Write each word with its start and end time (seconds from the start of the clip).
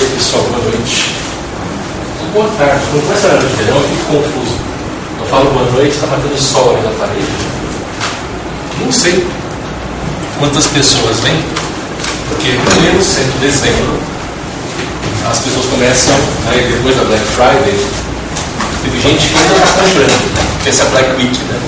E 0.00 0.02
aí, 0.02 0.08
pessoal, 0.16 0.42
boa 0.44 0.64
noite. 0.64 1.12
Boa 2.32 2.48
tarde. 2.56 2.80
Não 2.94 3.02
começa 3.02 3.26
a 3.26 3.36
de 3.36 3.46
verão, 3.56 3.76
eu 3.76 3.82
fico 3.82 4.16
confuso. 4.16 4.56
Eu 5.20 5.26
falo 5.26 5.50
boa 5.50 5.70
noite, 5.72 5.92
está 5.92 6.06
batendo 6.06 6.40
sol 6.40 6.70
ali 6.72 6.80
na 6.80 6.90
parede. 6.98 7.28
Não 8.80 8.90
sei 8.90 9.26
quantas 10.38 10.68
pessoas 10.68 11.20
vêm, 11.20 11.44
porque 12.30 12.48
primeiro, 12.48 13.02
sendo 13.02 13.38
dezembro, 13.40 14.00
as 15.30 15.38
pessoas 15.40 15.66
começam, 15.66 16.14
aí 16.48 16.62
né, 16.62 16.76
depois 16.78 16.96
da 16.96 17.04
Black 17.04 17.24
Friday, 17.36 17.86
teve 18.82 19.00
gente 19.02 19.28
que 19.28 19.36
ainda 19.36 19.52
está 19.52 19.82
comprando, 19.82 20.66
essa 20.66 20.82
é 20.82 20.86
a 20.86 20.90
Black 20.92 21.10
Week, 21.18 21.38
né? 21.44 21.60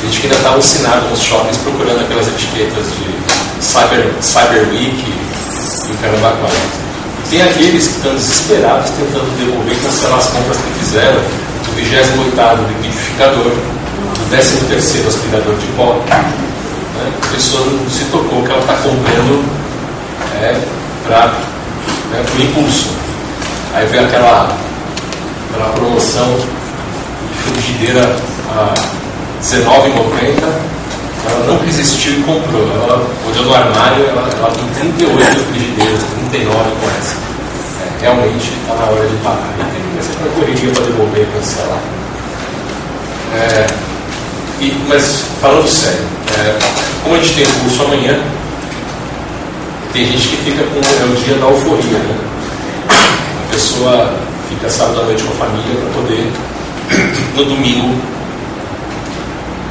Tem 0.00 0.10
gente 0.10 0.20
que 0.20 0.26
ainda 0.28 0.36
está 0.36 0.48
alucinado 0.52 1.10
nos 1.10 1.20
shoppings 1.20 1.58
procurando 1.58 2.00
aquelas 2.00 2.28
etiquetas 2.28 2.86
de 2.96 3.62
Cyber, 3.62 4.14
Cyber 4.22 4.70
Week 4.70 5.04
e 5.04 5.92
o 5.92 5.96
caramba. 5.98 6.87
Tem 7.30 7.42
aqueles 7.42 7.86
que 7.86 7.96
estão 7.96 8.14
desesperados 8.14 8.90
tentando 8.90 9.36
devolver 9.36 9.76
cancelar 9.82 10.18
as 10.18 10.28
compras 10.28 10.56
que 10.56 10.78
fizeram 10.78 11.20
do 11.66 11.72
28 11.74 12.14
liquidificador, 12.68 13.52
do 13.52 14.30
13 14.30 15.06
aspirador 15.06 15.54
de 15.56 15.66
pó. 15.76 16.00
Né? 16.08 16.32
A 17.22 17.26
pessoa 17.34 17.66
não 17.66 17.90
se 17.90 18.04
tocou 18.06 18.42
que 18.42 18.50
ela 18.50 18.60
está 18.60 18.76
comprando 18.76 19.44
é, 20.40 20.58
para 21.06 21.26
né, 22.12 22.24
por 22.30 22.40
impulso. 22.40 22.88
Aí 23.74 23.84
vem 23.86 24.00
aquela, 24.00 24.56
aquela 25.50 25.68
promoção 25.74 26.34
de 26.34 27.52
frigideira 27.52 28.16
a 28.56 28.72
R$19,90 28.74 30.77
ela 31.26 31.46
não 31.46 31.58
resistiu 31.64 32.20
e 32.20 32.22
comprou. 32.22 32.62
Ela 32.62 33.06
olhou 33.26 33.44
no 33.44 33.54
armário, 33.54 34.04
ela, 34.06 34.28
ela 34.36 34.50
tem 34.50 34.66
38 34.68 35.44
frigideiras, 35.50 36.00
39 36.30 36.70
com 36.80 36.90
essa. 36.98 37.16
É, 37.82 38.02
realmente 38.02 38.52
está 38.60 38.74
na 38.74 38.84
hora 38.84 39.08
de 39.08 39.16
pagar. 39.16 39.54
E 39.58 39.64
tem 39.72 39.98
essa 39.98 40.12
correria 40.34 40.72
para 40.72 40.84
devolver 40.84 41.22
e 41.22 41.38
cancelar. 41.38 41.80
É, 43.34 43.66
e, 44.60 44.84
mas 44.88 45.24
falando 45.40 45.68
sério, 45.68 46.00
é, 46.38 46.58
como 47.02 47.14
a 47.14 47.18
gente 47.18 47.34
tem 47.34 47.46
curso 47.60 47.82
amanhã, 47.82 48.18
tem 49.92 50.06
gente 50.06 50.28
que 50.28 50.36
fica 50.36 50.64
com 50.64 50.78
é 50.78 51.04
o 51.04 51.16
dia 51.16 51.34
da 51.36 51.46
euforia, 51.46 51.98
né? 51.98 52.16
A 52.88 53.52
pessoa 53.52 54.14
fica 54.48 54.68
sábado 54.68 55.00
à 55.00 55.04
noite 55.04 55.22
com 55.22 55.32
a 55.32 55.46
família 55.46 55.80
para 55.80 55.90
poder 56.02 56.32
no 57.36 57.44
domingo 57.44 57.94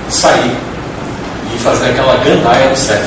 sair 0.09 0.66
e 1.53 1.57
fazer 1.59 1.89
aquela 1.89 2.17
gandaia 2.17 2.69
no 2.69 2.75
CEF, 2.75 3.03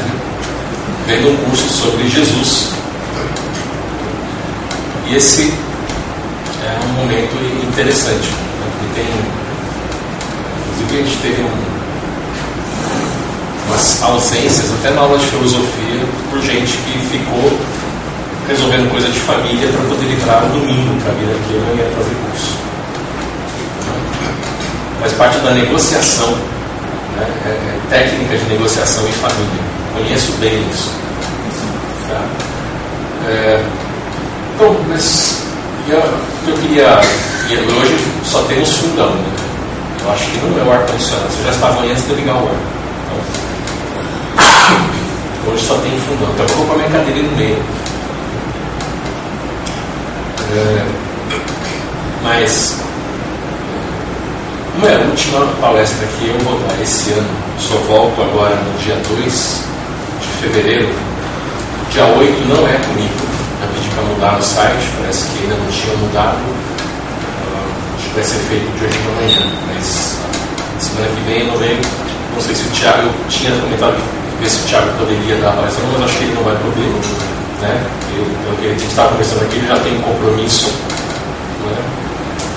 vendo 1.07 1.31
um 1.31 1.37
curso 1.37 1.69
sobre 1.69 2.09
Jesus. 2.09 2.71
E 5.07 5.17
esse 5.17 5.53
é 6.65 6.79
um 6.85 6.93
momento 7.01 7.37
interessante, 7.67 8.29
né? 8.29 8.67
porque 8.79 9.01
tem, 9.01 9.11
inclusive 10.73 11.01
a 11.01 11.05
gente 11.05 11.19
teve 11.23 11.43
um, 11.43 11.71
umas 13.69 14.03
ausências, 14.03 14.73
até 14.79 14.91
na 14.91 15.03
aula 15.03 15.19
de 15.19 15.27
filosofia, 15.27 16.01
por 16.31 16.41
gente 16.43 16.77
que 16.79 16.99
ficou 17.11 17.59
resolvendo 18.49 18.91
coisa 18.91 19.09
de 19.09 19.21
família 19.21 19.69
para 19.69 19.83
poder 19.83 20.07
livrar 20.07 20.45
o 20.45 20.49
domingo 20.49 21.01
para 21.03 21.13
vir 21.13 21.31
aqui 21.31 21.55
não 21.55 21.77
ia 21.77 21.91
fazer 21.91 22.15
curso. 22.27 22.59
Faz 25.01 25.13
parte 25.13 25.39
da 25.39 25.53
negociação 25.53 26.37
né? 27.17 27.27
É, 27.47 27.49
é, 27.49 27.81
técnica 27.91 28.37
de 28.37 28.45
negociação 28.45 29.07
em 29.07 29.13
família. 29.13 29.63
Conheço 29.95 30.33
bem 30.41 30.65
isso. 30.71 30.91
Tá? 32.09 32.23
É, 33.29 33.63
bom, 34.59 34.77
mas 34.89 35.43
eu, 35.89 35.99
eu 36.47 36.55
queria. 36.59 37.01
Hoje 37.51 38.07
só 38.25 38.43
temos 38.43 38.77
fundão. 38.77 39.11
Né? 39.11 39.25
Eu 40.03 40.13
acho 40.13 40.31
que 40.31 40.39
não 40.39 40.59
é 40.59 40.63
o 40.63 40.73
ar-condicionado. 40.73 41.29
Você 41.31 41.45
já 41.45 41.51
estava 41.51 41.83
antes 41.83 42.07
de 42.07 42.15
ligar 42.15 42.37
o 42.37 42.49
ar. 42.49 42.55
Então, 45.43 45.53
hoje 45.53 45.67
só 45.67 45.75
tem 45.79 45.91
fundão. 46.01 46.31
Então 46.33 46.47
eu 46.47 46.55
vou 46.55 46.67
colocar 46.67 46.89
minha 46.89 46.99
cadeira 46.99 47.29
no 47.29 47.37
meio. 47.37 47.63
É, 50.53 50.85
mas 52.23 52.77
como 54.81 54.91
é 54.91 54.97
a 54.97 55.01
última 55.01 55.47
palestra 55.61 56.09
que 56.17 56.29
eu 56.29 56.39
vou 56.39 56.59
dar 56.61 56.83
esse 56.83 57.11
ano, 57.13 57.29
só 57.59 57.75
volto 57.87 58.23
agora 58.23 58.57
no 58.57 58.79
dia 58.79 58.97
2 59.11 59.65
de 60.23 60.29
fevereiro. 60.41 60.89
Dia 61.93 62.07
8 62.07 62.49
não 62.49 62.67
é 62.67 62.79
comigo. 62.89 63.21
Já 63.61 63.67
pedi 63.75 63.89
para 63.91 64.03
mudar 64.05 64.33
no 64.39 64.43
site, 64.43 64.89
parece 64.99 65.27
que 65.29 65.43
ainda 65.43 65.57
não 65.57 65.71
tinha 65.71 65.95
mudado. 65.97 66.39
Uh, 66.39 67.97
acho 67.99 68.09
que 68.09 68.15
vai 68.15 68.25
ser 68.25 68.39
feito 68.49 68.65
de 68.73 68.99
manhã, 69.21 69.53
mas 69.69 70.17
semana 70.81 71.09
que 71.15 71.21
vem 71.29 71.41
eu 71.41 71.47
não 71.49 71.59
venho. 71.59 71.81
Não 72.35 72.41
sei 72.41 72.55
se 72.55 72.63
o 72.63 72.71
Thiago 72.71 73.11
tinha 73.29 73.53
comentado 73.61 73.97
ver 74.41 74.49
se 74.49 74.61
o 74.61 74.65
Thiago 74.65 74.89
poderia 74.97 75.37
dar 75.43 75.51
a 75.51 75.53
palestra, 75.53 75.85
mas 75.93 76.05
acho 76.05 76.17
que 76.17 76.25
ele 76.25 76.35
não 76.35 76.43
vai 76.43 76.57
poder. 76.57 76.89
Né? 77.61 77.87
Eu, 78.17 78.57
que 78.57 78.67
a 78.67 78.71
gente 78.71 78.87
estava 78.87 79.11
conversando 79.11 79.43
aqui, 79.43 79.57
ele 79.57 79.67
já 79.67 79.79
tem 79.81 79.99
um 79.99 80.01
compromisso. 80.01 80.73
Né? 81.67 81.77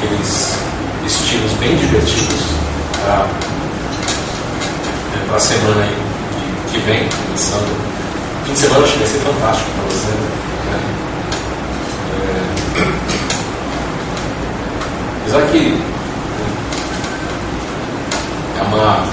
Eles 0.04 0.64
estilos 1.06 1.52
bem 1.60 1.76
divertidos 1.76 2.42
para 3.02 3.26
é, 5.34 5.36
a 5.36 5.40
semana 5.40 5.88
que, 6.72 6.80
vem, 6.80 7.08
começando. 7.26 7.76
Fim 8.46 8.54
de 8.54 8.60
semana 8.60 8.84
acho 8.84 8.94
que 8.94 9.00
vai 9.00 9.08
ser 9.08 9.20
fantástico 9.20 9.70
para 9.72 9.84
você. 9.90 10.08
Né? 10.10 10.80
É, 12.16 12.84
apesar 15.22 15.42
que 15.52 15.82
é 18.58 18.62
uma. 18.62 19.06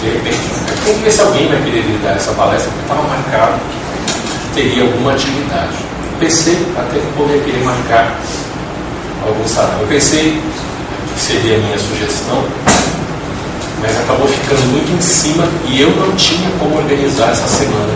De 0.00 0.10
repente, 0.10 0.38
tem 0.84 0.94
que 0.94 1.02
ver 1.02 1.10
se 1.10 1.20
alguém 1.20 1.48
vai 1.48 1.62
querer 1.62 2.00
dar 2.02 2.16
essa 2.16 2.32
palestra, 2.32 2.70
porque 2.70 2.82
estava 2.82 3.02
marcado 3.08 3.58
que 3.70 4.54
teria 4.54 4.82
alguma 4.82 5.12
atividade. 5.12 5.76
Pensei 6.20 6.66
até 6.76 6.98
que 6.98 7.06
poderia 7.16 7.42
querer 7.42 7.64
marcar 7.64 8.16
algum 9.26 9.48
salário. 9.48 9.80
Eu 9.80 9.86
pensei 9.88 10.40
seria 11.18 11.56
a 11.56 11.58
minha 11.58 11.78
sugestão, 11.78 12.44
mas 13.80 13.96
acabou 14.00 14.28
ficando 14.28 14.62
muito 14.72 14.92
em 14.96 15.00
cima 15.00 15.48
e 15.66 15.80
eu 15.80 15.90
não 15.90 16.14
tinha 16.16 16.50
como 16.58 16.76
organizar 16.76 17.30
essa 17.30 17.48
semana. 17.48 17.92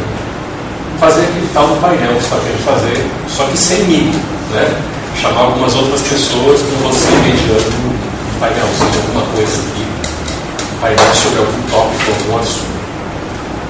Fazer 0.98 1.22
aquele 1.22 1.48
tal 1.54 1.68
painel 1.80 2.14
que 2.14 2.20
você 2.20 2.26
está 2.26 2.36
querendo 2.36 2.64
fazer, 2.64 3.06
só 3.28 3.44
que 3.44 3.56
sem 3.56 3.84
mim, 3.84 4.12
né? 4.52 4.68
Chamar 5.20 5.40
algumas 5.40 5.74
outras 5.74 6.00
pessoas 6.02 6.60
com 6.60 6.88
você 6.88 7.10
mediando 7.24 7.70
o 7.70 8.40
painel, 8.40 8.66
seja 8.78 9.00
alguma 9.00 9.22
coisa 9.34 9.52
aqui, 9.52 9.86
painel 10.80 11.14
sobre 11.14 11.38
algum 11.38 11.62
tópico, 11.70 12.10
algum 12.10 12.38
assunto. 12.38 12.80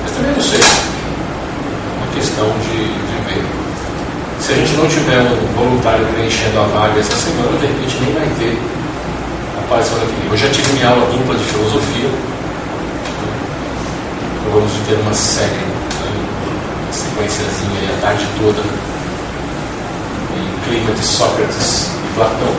Mas 0.02 0.12
também 0.12 0.32
não 0.32 0.42
sei. 0.42 0.60
É 0.60 2.02
uma 2.02 2.14
questão 2.14 2.46
de, 2.62 2.76
de 2.82 3.16
ver. 3.26 3.44
Se 4.40 4.52
a 4.52 4.56
gente 4.56 4.72
não 4.74 4.88
tiver 4.88 5.20
um 5.20 5.54
voluntário 5.54 6.04
preenchendo 6.14 6.58
a 6.58 6.64
vaga 6.64 6.98
essa 6.98 7.14
semana, 7.14 7.58
de 7.58 7.66
repente 7.66 7.96
nem 8.00 8.14
vai 8.14 8.28
ter 8.38 8.58
paz 9.70 9.86
semana 9.86 10.06
que 10.06 10.12
vem. 10.20 10.30
Eu 10.32 10.36
já 10.36 10.50
tive 10.50 10.72
minha 10.72 10.88
aula 10.88 11.06
dupla 11.06 11.36
de 11.36 11.44
filosofia. 11.44 12.10
Acabamos 14.42 14.72
de 14.72 14.80
ter 14.80 14.94
uma 15.00 15.14
série, 15.14 15.46
né, 15.46 16.10
uma 16.82 16.92
sequenciazinha 16.92 17.78
aí 17.78 17.94
a 17.96 18.00
tarde 18.02 18.26
toda 18.40 18.62
em 20.34 20.68
clima 20.68 20.92
de 20.92 21.06
Sócrates 21.06 21.86
e 21.86 22.14
Platão. 22.16 22.52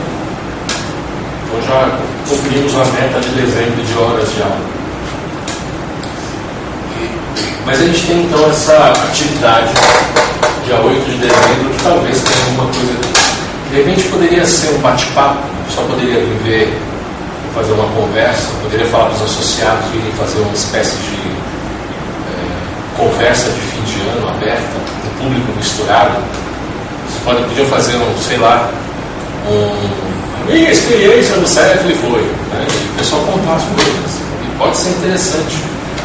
Então 1.44 1.62
já 1.68 1.98
cumprimos 2.26 2.74
a 2.76 2.84
meta 2.98 3.20
de 3.20 3.28
dezembro 3.28 3.84
de 3.84 3.98
horas 3.98 4.34
de 4.34 4.42
aula. 4.42 4.72
Mas 7.66 7.80
a 7.80 7.84
gente 7.84 8.06
tem 8.06 8.22
então 8.24 8.48
essa 8.48 8.92
atividade, 9.10 9.74
dia 10.64 10.80
8 10.80 11.04
de 11.04 11.18
dezembro, 11.18 11.70
que 11.76 11.82
talvez 11.82 12.22
tenha 12.22 12.44
alguma 12.46 12.72
coisa. 12.72 13.22
De 13.70 13.76
repente 13.76 14.08
poderia 14.08 14.46
ser 14.46 14.70
um 14.70 14.78
bate-papo, 14.78 15.42
só 15.74 15.82
poderia 15.82 16.18
viver 16.18 16.91
conversa, 18.12 18.48
poderia 18.62 18.86
falar 18.86 19.06
para 19.06 19.14
os 19.14 19.22
associados 19.22 19.88
virem 19.90 20.12
fazer 20.12 20.40
uma 20.40 20.52
espécie 20.52 20.96
de 20.96 21.16
é, 22.28 22.98
conversa 22.98 23.48
de 23.50 23.60
fim 23.60 23.80
de 23.84 24.00
ano 24.10 24.28
aberta, 24.28 24.62
com 25.02 25.24
público 25.24 25.52
misturado. 25.56 26.18
Vocês 27.08 27.24
podem, 27.24 27.44
podiam 27.44 27.66
fazer, 27.68 27.96
um, 27.96 28.18
sei 28.18 28.36
lá, 28.36 28.70
um, 29.48 30.42
a 30.42 30.52
minha 30.52 30.70
experiência 30.70 31.36
no 31.36 31.46
CEF 31.46 31.94
foi. 31.94 32.20
Né? 32.20 32.66
O 32.92 32.98
pessoal 32.98 33.22
contar 33.22 33.54
as 33.54 33.62
coisas. 33.62 34.20
E 34.44 34.58
pode 34.58 34.76
ser 34.76 34.90
interessante. 34.90 35.56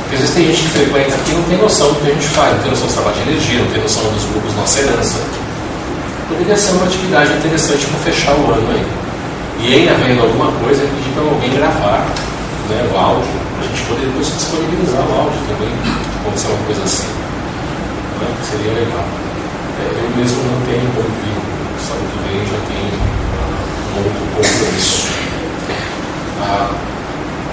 Porque 0.04 0.16
às 0.16 0.22
vezes 0.22 0.36
tem 0.36 0.46
gente 0.46 0.62
que 0.62 0.70
frequenta 0.70 1.14
aqui 1.14 1.32
e 1.32 1.34
não 1.34 1.44
tem 1.44 1.58
noção 1.58 1.90
do 1.90 2.00
que 2.00 2.10
a 2.10 2.14
gente 2.14 2.28
faz, 2.28 2.54
não 2.54 2.62
tem 2.62 2.72
noção 2.72 2.88
do 2.88 2.94
trabalho 2.94 3.16
de 3.18 3.30
energia, 3.30 3.60
não 3.60 3.72
tem 3.72 3.82
noção 3.82 4.04
dos 4.04 4.24
grupos 4.32 4.56
Nossa 4.56 4.80
Herança. 4.80 5.20
Poderia 6.30 6.56
ser 6.56 6.72
uma 6.72 6.86
atividade 6.86 7.34
interessante 7.34 7.86
para 7.88 8.00
fechar 8.00 8.32
o 8.32 8.52
ano 8.54 8.72
aí. 8.72 9.07
E 9.60 9.74
ainda 9.74 9.92
havendo 9.92 10.22
alguma 10.22 10.52
coisa, 10.64 10.82
pedir 10.82 11.14
para 11.14 11.24
alguém 11.24 11.50
gravar 11.52 12.06
né, 12.70 12.90
o 12.94 12.98
áudio, 12.98 13.32
para 13.58 13.66
a 13.66 13.68
gente 13.68 13.84
poder 13.90 14.06
depois 14.06 14.28
disponibilizar 14.28 15.02
o 15.02 15.14
áudio 15.18 15.40
também, 15.50 15.74
acontecer 16.22 16.48
uma 16.48 16.66
coisa 16.66 16.84
assim. 16.84 17.08
Né, 18.22 18.28
seria 18.44 18.74
legal. 18.74 19.06
É, 19.80 20.04
eu 20.04 20.10
mesmo 20.18 20.38
não 20.44 20.62
tenho 20.66 20.88
ouvido 20.98 21.48
sábado 21.80 22.06
que 22.12 22.20
vem 22.28 22.46
já 22.46 22.60
tem 22.68 22.84
um 23.94 24.04
outro 24.04 24.22
compromisso. 24.36 25.08
Ah, 26.42 26.70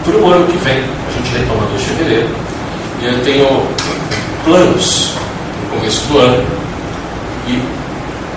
para 0.05 0.17
o 0.17 0.33
ano 0.33 0.47
que 0.47 0.59
vem, 0.59 0.79
a 0.79 1.11
gente 1.12 1.39
retoma 1.39 1.67
2 1.67 1.81
de 1.81 1.89
fevereiro, 1.89 2.29
e 3.01 3.06
eu 3.06 3.25
tenho 3.25 3.67
planos 4.45 5.12
no 5.62 5.77
começo 5.77 6.06
do 6.09 6.19
ano. 6.19 6.47
E 7.49 7.62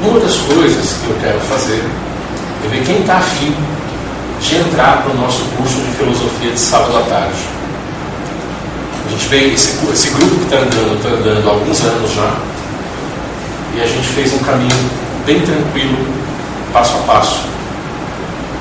uma 0.02 0.20
das 0.20 0.38
coisas 0.38 0.98
que 1.02 1.10
eu 1.10 1.18
quero 1.22 1.40
fazer 1.42 1.84
é 2.66 2.68
ver 2.70 2.84
quem 2.84 3.00
está 3.00 3.18
afim 3.18 3.54
de 4.42 4.56
entrar 4.56 5.04
para 5.04 5.12
o 5.12 5.18
nosso 5.18 5.44
curso 5.58 5.80
de 5.82 5.92
filosofia 5.98 6.52
de 6.52 6.60
sábado 6.60 6.98
à 6.98 7.02
tarde. 7.02 7.38
A 9.06 9.10
gente 9.10 9.28
veio, 9.28 9.54
esse, 9.54 9.78
esse 9.92 10.10
grupo 10.12 10.36
que 10.36 10.44
está 10.44 10.58
andando, 10.58 10.98
está 10.98 11.10
andando 11.10 11.48
há 11.48 11.52
alguns 11.52 11.82
anos 11.82 12.14
já, 12.14 12.34
e 13.76 13.82
a 13.82 13.86
gente 13.88 14.08
fez 14.10 14.34
um 14.34 14.40
caminho 14.40 14.90
bem 15.26 15.40
tranquilo, 15.42 15.98
passo 16.74 16.98
a 16.98 17.00
passo. 17.14 17.42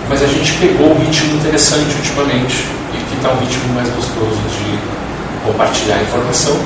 Mas 0.09 0.23
a 0.23 0.27
gente 0.27 0.53
pegou 0.55 0.93
um 0.93 0.99
ritmo 1.01 1.35
interessante 1.35 1.97
ultimamente, 1.97 2.65
e 2.95 2.97
que 3.09 3.17
está 3.17 3.31
um 3.31 3.39
ritmo 3.39 3.75
mais 3.75 3.89
gostoso 3.89 4.41
de 4.51 4.79
compartilhar 5.45 6.01
informação. 6.03 6.57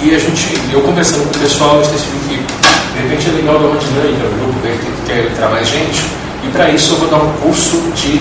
E 0.00 0.14
a 0.14 0.18
gente, 0.18 0.58
eu 0.72 0.80
conversando 0.80 1.24
com 1.30 1.36
o 1.36 1.40
pessoal, 1.40 1.76
eu 1.76 1.86
decidi 1.90 2.38
que 2.46 2.67
de 2.94 3.02
repente 3.02 3.28
é 3.28 3.32
legal 3.32 3.58
dar 3.58 3.66
uma 3.66 3.76
dinâmica 3.76 4.24
no 4.24 4.44
grupo, 4.44 4.60
ver 4.62 4.78
que 4.78 5.06
quer 5.06 5.30
entrar 5.30 5.48
mais 5.50 5.68
gente. 5.68 6.04
E 6.44 6.50
para 6.52 6.70
isso 6.70 6.94
eu 6.94 6.98
vou 6.98 7.08
dar 7.08 7.16
um 7.18 7.32
curso 7.34 7.76
de 7.94 8.20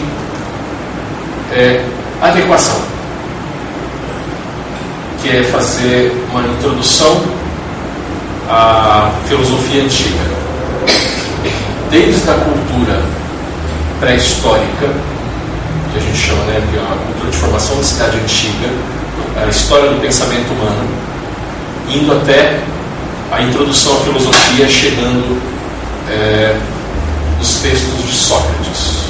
é, 1.54 1.84
adequação, 2.22 2.82
que 5.22 5.30
é 5.30 5.44
fazer 5.44 6.12
uma 6.32 6.42
introdução 6.42 7.22
à 8.50 9.12
filosofia 9.28 9.84
antiga, 9.84 10.20
desde 11.90 12.30
a 12.30 12.34
cultura 12.34 13.02
pré-histórica, 14.00 14.94
que 15.92 15.98
a 15.98 16.02
gente 16.02 16.18
chama 16.18 16.44
né, 16.46 16.62
que 16.72 16.78
é 16.78 16.82
a 16.82 16.98
cultura 17.06 17.32
de 17.32 17.38
formação 17.38 17.78
da 17.78 17.84
cidade 17.84 18.18
antiga, 18.18 18.70
a 19.42 19.48
história 19.48 19.90
do 19.90 20.02
pensamento 20.02 20.52
humano, 20.52 20.88
indo 21.90 22.12
até 22.12 22.60
a 23.32 23.42
introdução 23.42 23.98
à 23.98 24.00
filosofia, 24.02 24.68
chegando 24.68 25.42
é, 26.10 26.58
textos 27.62 28.04
de 28.04 28.14
Sócrates. 28.14 29.08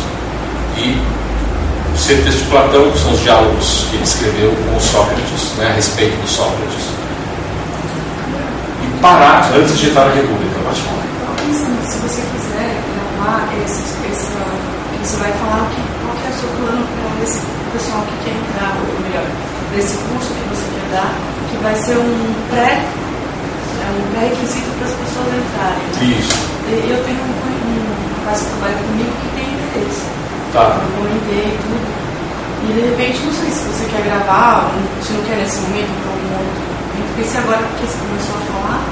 E 0.77 1.01
os 1.95 2.05
textos 2.05 2.35
de 2.35 2.43
Platão, 2.45 2.91
que 2.91 2.99
são 2.99 3.13
os 3.13 3.21
diálogos 3.21 3.85
que 3.89 3.95
ele 3.95 4.03
escreveu 4.03 4.51
com 4.51 4.79
Sócrates, 4.79 5.53
né, 5.57 5.69
a 5.69 5.73
respeito 5.73 6.15
do 6.21 6.27
Sócrates. 6.27 6.85
E 8.83 8.99
parar 9.01 9.51
antes 9.55 9.77
de 9.77 9.89
entrar 9.89 10.05
na 10.05 10.15
República, 10.15 10.59
pode 10.63 10.81
falar. 10.81 10.97
Se 11.87 11.97
você 11.99 12.21
quiser 12.21 12.75
gravar 12.93 13.47
esse, 13.65 13.97
você 15.07 15.17
vai 15.17 15.31
falar 15.31 15.69
que, 15.69 15.81
qual 16.03 16.15
que 16.17 16.27
é 16.27 16.29
o 16.29 16.39
seu 16.39 16.49
plano 16.59 16.85
para 16.85 17.23
esse 17.23 17.39
pessoal 17.71 18.03
que 18.03 18.25
quer 18.25 18.35
entrar, 18.35 18.75
ou 18.75 18.99
melhor, 18.99 19.25
desse 19.73 19.95
curso 19.97 20.33
que 20.33 20.49
você 20.49 20.65
quer 20.67 20.97
dar, 20.97 21.13
que 21.49 21.57
vai 21.63 21.75
ser 21.75 21.97
um 21.97 22.33
pré 22.49 22.83
é 23.97 23.99
um 23.99 24.07
pré-requisito 24.13 24.69
para 24.77 24.85
as 24.85 24.95
pessoas 25.01 25.29
entrarem. 25.33 25.85
Isso. 26.13 26.37
E 26.69 26.89
eu 26.93 26.99
tenho 27.01 27.17
um, 27.17 27.81
rapaz 28.21 28.45
que 28.45 28.49
trabalha 28.53 28.77
comigo 28.85 29.11
que 29.17 29.29
tem 29.33 29.47
interesse. 29.49 30.05
Tá. 30.53 30.77
Eu 30.77 30.89
comentei 31.01 31.57
tudo. 31.65 31.87
E 32.61 32.73
de 32.73 32.81
repente, 32.93 33.25
não 33.25 33.33
sei 33.33 33.49
se 33.49 33.61
você 33.65 33.85
quer 33.89 34.03
gravar, 34.05 34.69
se 35.01 35.13
não 35.13 35.23
quer 35.23 35.37
nesse 35.37 35.61
momento, 35.61 35.89
para 36.01 36.11
algum 36.13 36.45
outro 36.45 36.67
porque 37.17 37.29
se 37.29 37.37
agora 37.37 37.57
que 37.57 37.81
você 37.81 37.97
começou 37.97 38.35
a 38.37 38.43
falar, 38.53 38.85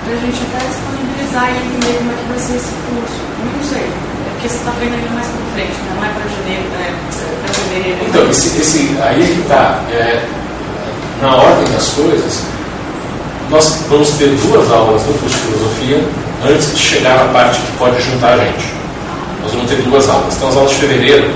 para 0.00 0.14
a 0.14 0.16
gente 0.16 0.40
até 0.48 0.64
disponibilizar 0.64 1.44
e 1.52 1.56
entender 1.60 1.98
como 1.98 2.12
é 2.12 2.16
que 2.16 2.24
vai 2.32 2.38
ser 2.40 2.56
esse 2.56 2.72
curso. 2.88 3.20
Eu 3.20 3.52
não 3.52 3.64
sei. 3.68 3.84
É 3.84 4.30
porque 4.32 4.48
você 4.48 4.56
está 4.56 4.72
vendo 4.80 4.94
ainda 4.96 5.10
mais 5.12 5.28
para 5.28 5.44
frente, 5.52 5.76
né? 5.84 5.92
não 5.92 6.04
é 6.04 6.10
para 6.16 6.24
janeiro, 6.24 6.64
né? 6.72 6.88
para 7.44 7.52
fevereiro. 7.52 7.98
Então, 8.08 8.30
esse, 8.30 8.48
esse, 8.56 8.96
aí 9.02 9.20
é 9.20 9.26
que 9.26 9.40
está. 9.44 9.84
É, 9.92 10.24
na 11.20 11.36
ordem 11.36 11.68
das 11.72 11.88
coisas, 11.92 12.44
nós 13.50 13.82
vamos 13.88 14.10
ter 14.10 14.28
duas 14.28 14.70
aulas 14.70 15.02
no 15.06 15.14
curso 15.14 15.36
de 15.36 15.42
filosofia 15.42 16.04
antes 16.44 16.74
de 16.76 16.82
chegar 16.82 17.16
na 17.16 17.32
parte 17.32 17.60
que 17.60 17.72
pode 17.78 18.02
juntar 18.02 18.34
a 18.34 18.38
gente. 18.38 18.72
Nós 19.42 19.52
vamos 19.52 19.70
ter 19.70 19.76
duas 19.82 20.08
aulas. 20.08 20.34
Então, 20.34 20.48
as 20.48 20.56
aulas 20.56 20.70
de 20.72 20.76
fevereiro 20.78 21.30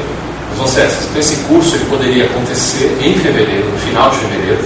vão 0.57 0.67
ser 0.67 0.83
essas. 0.83 1.05
Então, 1.05 1.21
esse 1.21 1.37
curso 1.45 1.77
ele 1.77 1.85
poderia 1.85 2.25
acontecer 2.25 2.99
em 3.01 3.15
fevereiro, 3.15 3.69
no 3.71 3.79
final 3.79 4.11
de 4.11 4.17
fevereiro, 4.17 4.65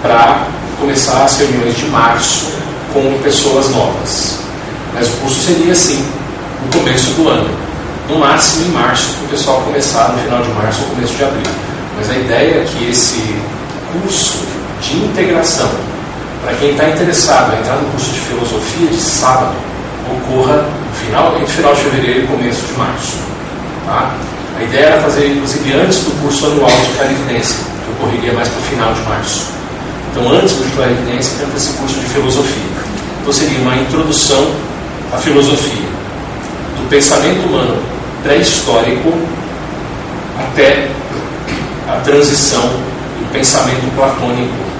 para 0.00 0.46
começar 0.80 1.24
as 1.24 1.38
reuniões 1.38 1.76
de 1.76 1.84
março 1.86 2.52
com 2.92 3.18
pessoas 3.22 3.68
novas. 3.70 4.38
Mas 4.94 5.08
o 5.08 5.12
curso 5.18 5.40
seria 5.40 5.72
assim, 5.72 6.04
no 6.64 6.78
começo 6.78 7.10
do 7.12 7.28
ano. 7.28 7.50
No 8.08 8.18
máximo 8.18 8.66
em 8.66 8.70
março, 8.70 9.14
para 9.14 9.26
o 9.26 9.28
pessoal 9.28 9.60
começar 9.60 10.08
no 10.12 10.18
final 10.18 10.42
de 10.42 10.48
março 10.50 10.80
ou 10.82 10.88
começo 10.88 11.14
de 11.14 11.22
abril. 11.22 11.52
Mas 11.96 12.10
a 12.10 12.14
ideia 12.14 12.54
é 12.54 12.66
que 12.66 12.90
esse 12.90 13.36
curso 13.92 14.38
de 14.80 14.96
integração 14.96 15.70
para 16.42 16.54
quem 16.54 16.72
está 16.72 16.88
interessado 16.88 17.54
em 17.54 17.60
entrar 17.60 17.76
no 17.76 17.88
curso 17.90 18.12
de 18.12 18.20
filosofia 18.20 18.88
de 18.88 19.00
sábado, 19.00 19.54
ocorra 20.10 20.66
final, 21.00 21.36
entre 21.40 21.52
final 21.52 21.72
de 21.72 21.80
fevereiro 21.82 22.24
e 22.24 22.26
começo 22.26 22.66
de 22.66 22.72
março. 22.72 23.16
Tá? 23.86 24.14
A 24.58 24.62
ideia 24.64 24.86
era 24.86 25.00
fazer, 25.00 25.28
inclusive, 25.28 25.72
antes 25.72 26.00
do 26.00 26.20
curso 26.20 26.46
anual 26.46 26.70
de 26.70 26.96
clarividência, 26.96 27.56
que 27.56 27.92
ocorreria 27.92 28.32
mais 28.32 28.48
para 28.48 28.58
o 28.58 28.62
final 28.62 28.92
de 28.92 29.00
março. 29.02 29.52
Então, 30.10 30.30
antes 30.32 30.52
do 30.54 30.76
clarividência, 30.76 31.38
temos 31.38 31.54
esse 31.54 31.72
curso 31.78 32.00
de 32.00 32.06
filosofia. 32.06 32.62
Então, 33.20 33.32
seria 33.32 33.58
uma 33.60 33.76
introdução 33.76 34.50
à 35.12 35.18
filosofia, 35.18 35.88
do 36.76 36.88
pensamento 36.88 37.46
humano 37.46 37.80
pré-histórico 38.24 39.12
até 40.38 40.88
a 41.88 42.00
transição 42.04 42.62
do 42.62 43.32
pensamento 43.32 43.94
platônico 43.94 44.72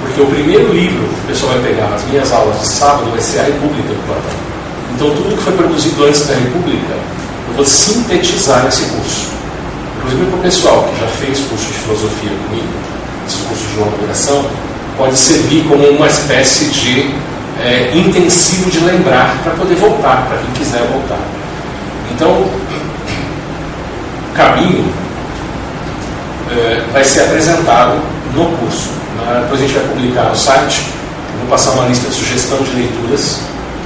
porque 0.00 0.20
o 0.20 0.26
primeiro 0.26 0.72
livro 0.72 1.06
que 1.06 1.20
o 1.24 1.26
pessoal 1.28 1.52
vai 1.52 1.70
pegar 1.70 1.88
nas 1.88 2.04
minhas 2.04 2.32
aulas 2.32 2.60
de 2.60 2.68
sábado 2.68 3.10
vai 3.10 3.20
ser 3.20 3.40
a 3.40 3.44
República 3.44 3.88
do 3.88 4.06
Platão. 4.06 4.50
Então, 4.94 5.10
tudo 5.10 5.36
que 5.36 5.42
foi 5.42 5.52
produzido 5.52 6.04
antes 6.04 6.26
da 6.26 6.34
República, 6.34 6.94
eu 7.48 7.54
vou 7.54 7.64
sintetizar 7.64 8.64
nesse 8.64 8.84
curso. 8.86 9.28
Inclusive, 9.98 10.26
para 10.26 10.38
o 10.38 10.42
pessoal 10.42 10.84
que 10.84 11.00
já 11.00 11.06
fez 11.06 11.38
curso 11.40 11.66
de 11.66 11.72
filosofia 11.72 12.30
comigo, 12.46 12.68
esse 13.26 13.36
curso 13.38 13.64
de 13.66 13.78
longa 13.78 13.96
duração, 13.98 14.44
pode 14.96 15.16
servir 15.16 15.64
como 15.68 15.86
uma 15.88 16.06
espécie 16.06 16.66
de 16.66 17.14
é, 17.62 17.92
intensivo 17.94 18.70
de 18.70 18.80
lembrar 18.80 19.38
para 19.42 19.52
poder 19.52 19.74
voltar, 19.74 20.26
para 20.28 20.38
quem 20.38 20.64
quiser 20.64 20.82
voltar. 20.90 21.20
Então, 22.14 22.30
o 22.30 22.50
caminho 24.34 24.84
é, 26.50 26.82
vai 26.92 27.04
ser 27.04 27.20
apresentado 27.20 28.00
no 28.34 28.44
curso. 28.56 28.90
Né? 29.16 29.40
Depois 29.42 29.60
a 29.60 29.64
gente 29.64 29.74
vai 29.74 29.88
publicar 29.88 30.24
no 30.24 30.36
site, 30.36 30.86
vou 31.40 31.48
passar 31.50 31.72
uma 31.72 31.86
lista 31.86 32.08
de 32.08 32.14
sugestão 32.14 32.58
de 32.58 32.70
leituras, 32.72 33.40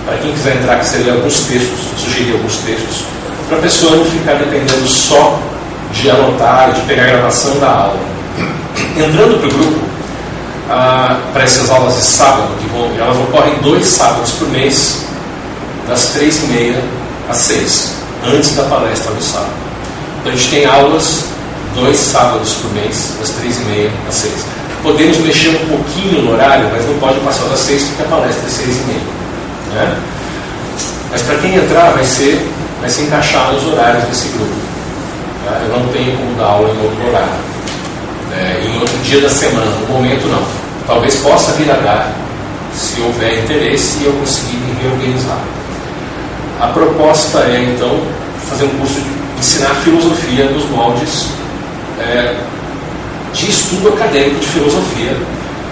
para 0.04 0.18
quem 0.18 0.32
quiser 0.32 0.56
entrar, 0.56 0.78
que 0.80 0.86
seria 0.86 1.12
alguns 1.12 1.40
textos, 1.40 1.78
sugerir 1.98 2.32
alguns 2.32 2.56
textos, 2.58 3.04
para 3.48 3.58
a 3.58 3.60
pessoa 3.60 3.96
não 3.96 4.04
ficar 4.04 4.34
dependendo 4.34 4.86
só 4.86 5.38
de 5.92 6.10
anotar 6.10 6.72
de 6.72 6.80
pegar 6.82 7.04
a 7.04 7.06
gravação 7.06 7.58
da 7.58 7.68
aula. 7.68 8.00
Entrando 8.96 9.38
para 9.38 9.48
o 9.48 9.52
grupo, 9.52 9.80
ah, 10.68 11.20
para 11.32 11.42
essas 11.42 11.70
aulas 11.70 11.96
de 11.96 12.02
sábado, 12.02 12.48
que 12.60 12.66
vão, 12.68 12.90
elas 12.98 13.16
ocorrem 13.16 13.54
dois 13.62 13.86
sábados 13.86 14.32
por 14.32 14.48
mês, 14.48 15.04
das 15.88 16.06
três 16.06 16.42
e 16.42 16.46
meia 16.46 16.82
às 17.28 17.36
seis, 17.38 17.94
antes 18.26 18.56
da 18.56 18.64
palestra 18.64 19.12
do 19.12 19.22
sábado. 19.22 19.52
Então 20.20 20.32
a 20.32 20.36
gente 20.36 20.50
tem 20.50 20.66
aulas 20.66 21.26
dois 21.74 21.96
sábados 21.96 22.52
por 22.54 22.72
mês, 22.72 23.14
das 23.18 23.30
três 23.30 23.60
e 23.60 23.64
meia 23.64 23.90
às 24.08 24.14
seis. 24.14 24.46
Podemos 24.82 25.18
mexer 25.18 25.48
um 25.50 25.66
pouquinho 25.76 26.22
no 26.22 26.32
horário, 26.32 26.68
mas 26.72 26.86
não 26.86 26.98
pode 26.98 27.18
passar 27.20 27.44
das 27.48 27.60
seis 27.60 27.82
porque 27.84 28.02
a 28.02 28.16
palestra 28.16 28.46
é 28.46 28.50
seis 28.50 28.76
e 28.76 28.84
meia. 28.84 29.00
Né? 29.74 29.96
Mas 31.10 31.22
para 31.22 31.36
quem 31.38 31.54
entrar 31.54 31.90
vai 31.92 32.04
ser, 32.04 32.46
vai 32.80 32.90
se 32.90 33.02
encaixar 33.02 33.52
nos 33.52 33.64
horários 33.66 34.04
desse 34.04 34.28
grupo. 34.28 34.54
Tá? 35.44 35.60
Eu 35.62 35.78
não 35.78 35.88
tenho 35.88 36.16
como 36.16 36.34
dar 36.36 36.44
aula 36.44 36.68
em 36.68 36.84
outro 36.84 37.08
horário. 37.08 37.54
É, 38.32 38.66
em 38.66 38.80
outro 38.80 38.98
dia 38.98 39.20
da 39.20 39.28
semana, 39.28 39.70
no 39.80 39.86
momento 39.94 40.26
não. 40.28 40.42
Talvez 40.86 41.14
possa 41.16 41.52
vir 41.52 41.70
a 41.70 41.76
dar, 41.76 42.12
se 42.74 43.00
houver 43.00 43.42
interesse 43.42 43.98
e 44.00 44.06
eu 44.06 44.12
conseguir 44.12 44.56
me 44.56 44.82
reorganizar. 44.82 45.38
A 46.60 46.66
proposta 46.68 47.38
é 47.38 47.70
então 47.72 48.00
fazer 48.48 48.64
um 48.64 48.78
curso 48.78 49.00
de 49.00 49.40
ensinar 49.40 49.74
filosofia 49.76 50.44
nos 50.46 50.68
moldes 50.70 51.28
é, 52.00 52.34
de 53.32 53.50
estudo 53.50 53.88
acadêmico 53.88 54.40
de 54.40 54.46
filosofia, 54.46 55.16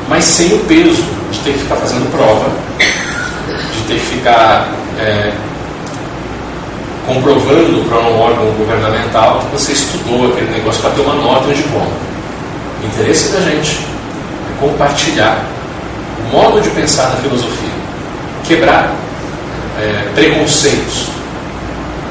mas 0.09 0.25
sem 0.25 0.53
o 0.55 0.59
peso 0.61 1.03
de 1.31 1.39
ter 1.41 1.53
que 1.53 1.59
ficar 1.61 1.77
fazendo 1.77 2.11
prova, 2.11 2.51
de 2.79 3.83
ter 3.87 4.01
que 4.01 4.07
ficar 4.17 4.69
é, 4.99 5.33
comprovando 7.07 7.89
para 7.89 7.99
um 7.99 8.21
órgão 8.21 8.47
governamental 8.53 9.41
que 9.41 9.57
você 9.57 9.73
estudou 9.73 10.33
aquele 10.33 10.51
negócio 10.51 10.81
para 10.81 10.91
ter 10.91 11.01
uma 11.01 11.15
nota 11.15 11.45
ou 11.47 11.51
um 11.51 11.55
diploma. 11.55 11.91
O 12.83 12.87
interesse 12.87 13.33
da 13.33 13.41
gente 13.41 13.79
é 14.51 14.61
compartilhar 14.61 15.45
o 16.19 16.37
modo 16.37 16.61
de 16.61 16.71
pensar 16.71 17.11
na 17.11 17.17
filosofia, 17.17 17.71
quebrar 18.45 18.93
é, 19.81 20.09
preconceitos. 20.15 21.09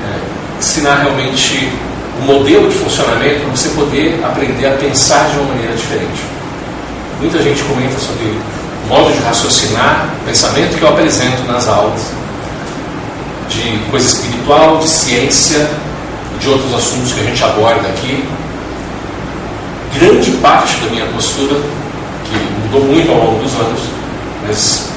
É, 0.03 0.59
ensinar 0.59 1.01
realmente 1.01 1.71
um 2.21 2.25
modelo 2.25 2.69
de 2.69 2.75
funcionamento 2.75 3.41
para 3.41 3.49
você 3.49 3.69
poder 3.69 4.19
aprender 4.23 4.67
a 4.67 4.71
pensar 4.77 5.29
de 5.29 5.37
uma 5.37 5.53
maneira 5.53 5.73
diferente. 5.75 6.21
Muita 7.19 7.41
gente 7.41 7.63
comenta 7.63 7.97
sobre 7.99 8.25
o 8.25 8.87
modo 8.87 9.11
de 9.11 9.19
raciocinar, 9.23 10.09
pensamento 10.25 10.77
que 10.77 10.83
eu 10.83 10.89
apresento 10.89 11.41
nas 11.47 11.67
aulas, 11.67 12.01
de 13.49 13.79
coisa 13.89 14.07
espiritual, 14.07 14.77
de 14.77 14.87
ciência, 14.87 15.69
de 16.39 16.49
outros 16.49 16.73
assuntos 16.73 17.13
que 17.13 17.19
a 17.21 17.23
gente 17.23 17.43
aborda 17.43 17.87
aqui. 17.87 18.23
Grande 19.99 20.31
parte 20.37 20.77
da 20.77 20.89
minha 20.89 21.05
postura, 21.07 21.55
que 22.25 22.37
mudou 22.63 22.87
muito 22.87 23.11
ao 23.11 23.17
longo 23.17 23.43
dos 23.43 23.53
anos, 23.55 23.81
mas 24.47 24.89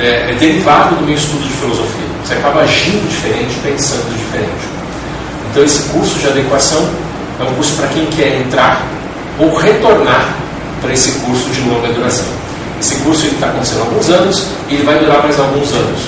é, 0.00 0.30
é 0.30 0.36
derivado 0.38 0.96
do 0.96 1.02
meu 1.02 1.14
estudo 1.14 1.42
de 1.42 1.52
filosofia. 1.54 2.06
Você 2.24 2.34
acaba 2.34 2.60
agindo 2.60 3.08
diferente, 3.08 3.54
pensando 3.62 4.16
diferente. 4.16 4.71
Então, 5.52 5.62
esse 5.62 5.82
curso 5.90 6.18
de 6.18 6.26
adequação 6.28 6.88
é 7.38 7.42
um 7.44 7.54
curso 7.54 7.76
para 7.76 7.88
quem 7.88 8.06
quer 8.06 8.40
entrar 8.40 8.86
ou 9.38 9.54
retornar 9.54 10.34
para 10.80 10.94
esse 10.94 11.12
curso 11.20 11.50
de 11.50 11.60
longa 11.68 11.88
duração. 11.92 12.24
Esse 12.80 12.96
curso 12.96 13.26
está 13.26 13.48
acontecendo 13.48 13.80
há 13.80 13.84
alguns 13.84 14.08
anos 14.08 14.46
e 14.70 14.74
ele 14.74 14.82
vai 14.82 14.98
durar 14.98 15.22
mais 15.22 15.38
alguns 15.38 15.70
anos. 15.74 16.00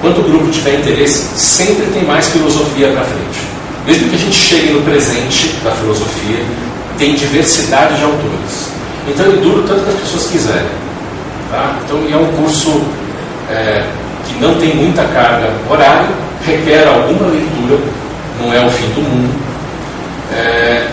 Quando 0.00 0.18
o 0.18 0.24
grupo 0.24 0.50
tiver 0.50 0.80
interesse, 0.80 1.38
sempre 1.38 1.86
tem 1.92 2.04
mais 2.04 2.28
filosofia 2.28 2.88
para 2.88 3.04
frente. 3.04 3.40
Mesmo 3.86 4.08
que 4.08 4.16
a 4.16 4.18
gente 4.18 4.34
chegue 4.36 4.72
no 4.72 4.82
presente 4.82 5.54
da 5.62 5.70
filosofia, 5.70 6.44
tem 6.98 7.14
diversidade 7.14 7.96
de 7.98 8.02
autores. 8.02 8.68
Então 9.06 9.26
ele 9.26 9.40
dura 9.42 9.62
tanto 9.68 9.84
que 9.84 9.90
as 9.90 10.00
pessoas 10.00 10.26
quiserem. 10.26 10.68
Tá? 11.52 11.78
Então 11.84 11.98
é 12.12 12.16
um 12.16 12.32
curso 12.32 12.82
é, 13.48 13.84
que 14.26 14.40
não 14.40 14.56
tem 14.56 14.74
muita 14.74 15.04
carga 15.04 15.50
horária, 15.68 16.08
requer 16.44 16.88
alguma 16.88 17.28
leitura, 17.28 17.78
não 18.40 18.52
é 18.52 18.64
o 18.64 18.70
fim 18.70 18.88
do 18.88 19.02
mundo. 19.02 19.40
É, 20.32 20.88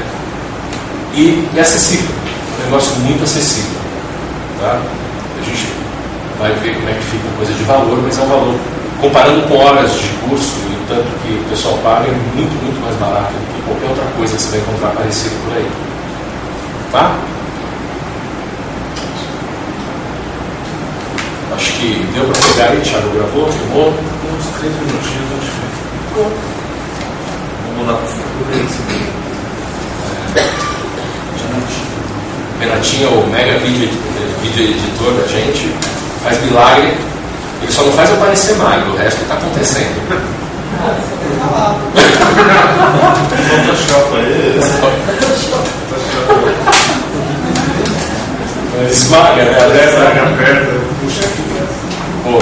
e 1.13 1.48
é 1.56 1.62
acessível, 1.62 2.10
é 2.10 2.62
um 2.62 2.66
negócio 2.66 2.96
muito 2.98 3.24
acessível. 3.24 3.77
Tá? 4.60 4.82
A 5.39 5.44
gente 5.44 5.68
vai 6.38 6.51
ver 6.54 6.75
como 6.75 6.89
é 6.89 6.94
que 6.94 7.04
fica 7.04 7.27
a 7.27 7.38
coisa 7.38 7.54
de 7.54 7.63
valor, 7.63 8.00
mas 8.04 8.18
é 8.18 8.22
um 8.22 8.27
valor, 8.27 8.56
comparando 9.01 9.48
com 9.48 9.58
horas 9.58 9.92
de 9.94 10.08
curso 10.27 10.58
e 10.70 10.75
o 10.75 10.88
tanto 10.88 11.08
que 11.24 11.34
o 11.34 11.50
pessoal 11.50 11.77
paga, 11.84 12.08
é 12.08 12.12
muito, 12.36 12.54
muito 12.63 12.82
mais 12.84 12.96
barato 12.98 13.34
do 13.34 13.56
que 13.56 13.62
qualquer 13.66 13.89
outra 13.89 14.06
coisa 14.18 14.36
que 14.36 14.42
você 14.42 14.50
vai 14.51 14.60
encontrar 14.60 14.89
parecido 14.89 15.36
por 15.46 15.58
aí. 15.58 15.70
Tá? 16.92 17.18
Acho 21.56 21.74
que 21.74 22.08
deu 22.13 22.25
para 22.25 22.42
pegar 22.54 22.70
aí, 22.70 22.82
Thiago 22.82 23.10
gravou, 23.10 23.51
filmou? 23.51 23.89
Uns 23.89 24.60
três 24.60 24.74
minutinhos, 24.74 25.32
acho 25.42 25.51
que. 26.51 26.57
Lá 27.86 27.94
para 27.94 28.04
o 28.04 28.08
futuro. 28.08 28.68
Renatinho, 32.60 33.10
o 33.10 33.28
mega 33.30 33.60
vídeo, 33.60 33.88
vídeo 34.42 34.64
editor 34.64 35.14
da 35.14 35.28
gente, 35.28 35.72
faz 36.24 36.42
milagre. 36.44 36.98
Ele 37.62 37.72
só 37.72 37.84
não 37.84 37.92
faz 37.92 38.10
eu 38.10 38.18
parecer 38.18 38.56
magro, 38.56 38.94
o 38.94 38.98
resto 38.98 39.22
está 39.22 39.36
acontecendo. 39.36 39.94
Photoshop 43.50 44.18
aí. 44.18 44.60
Esmaga, 48.92 49.44
né? 49.44 49.58
Esmaga 49.88 50.24
perto, 50.38 50.74
puxa. 51.02 51.26
Pô, 52.24 52.38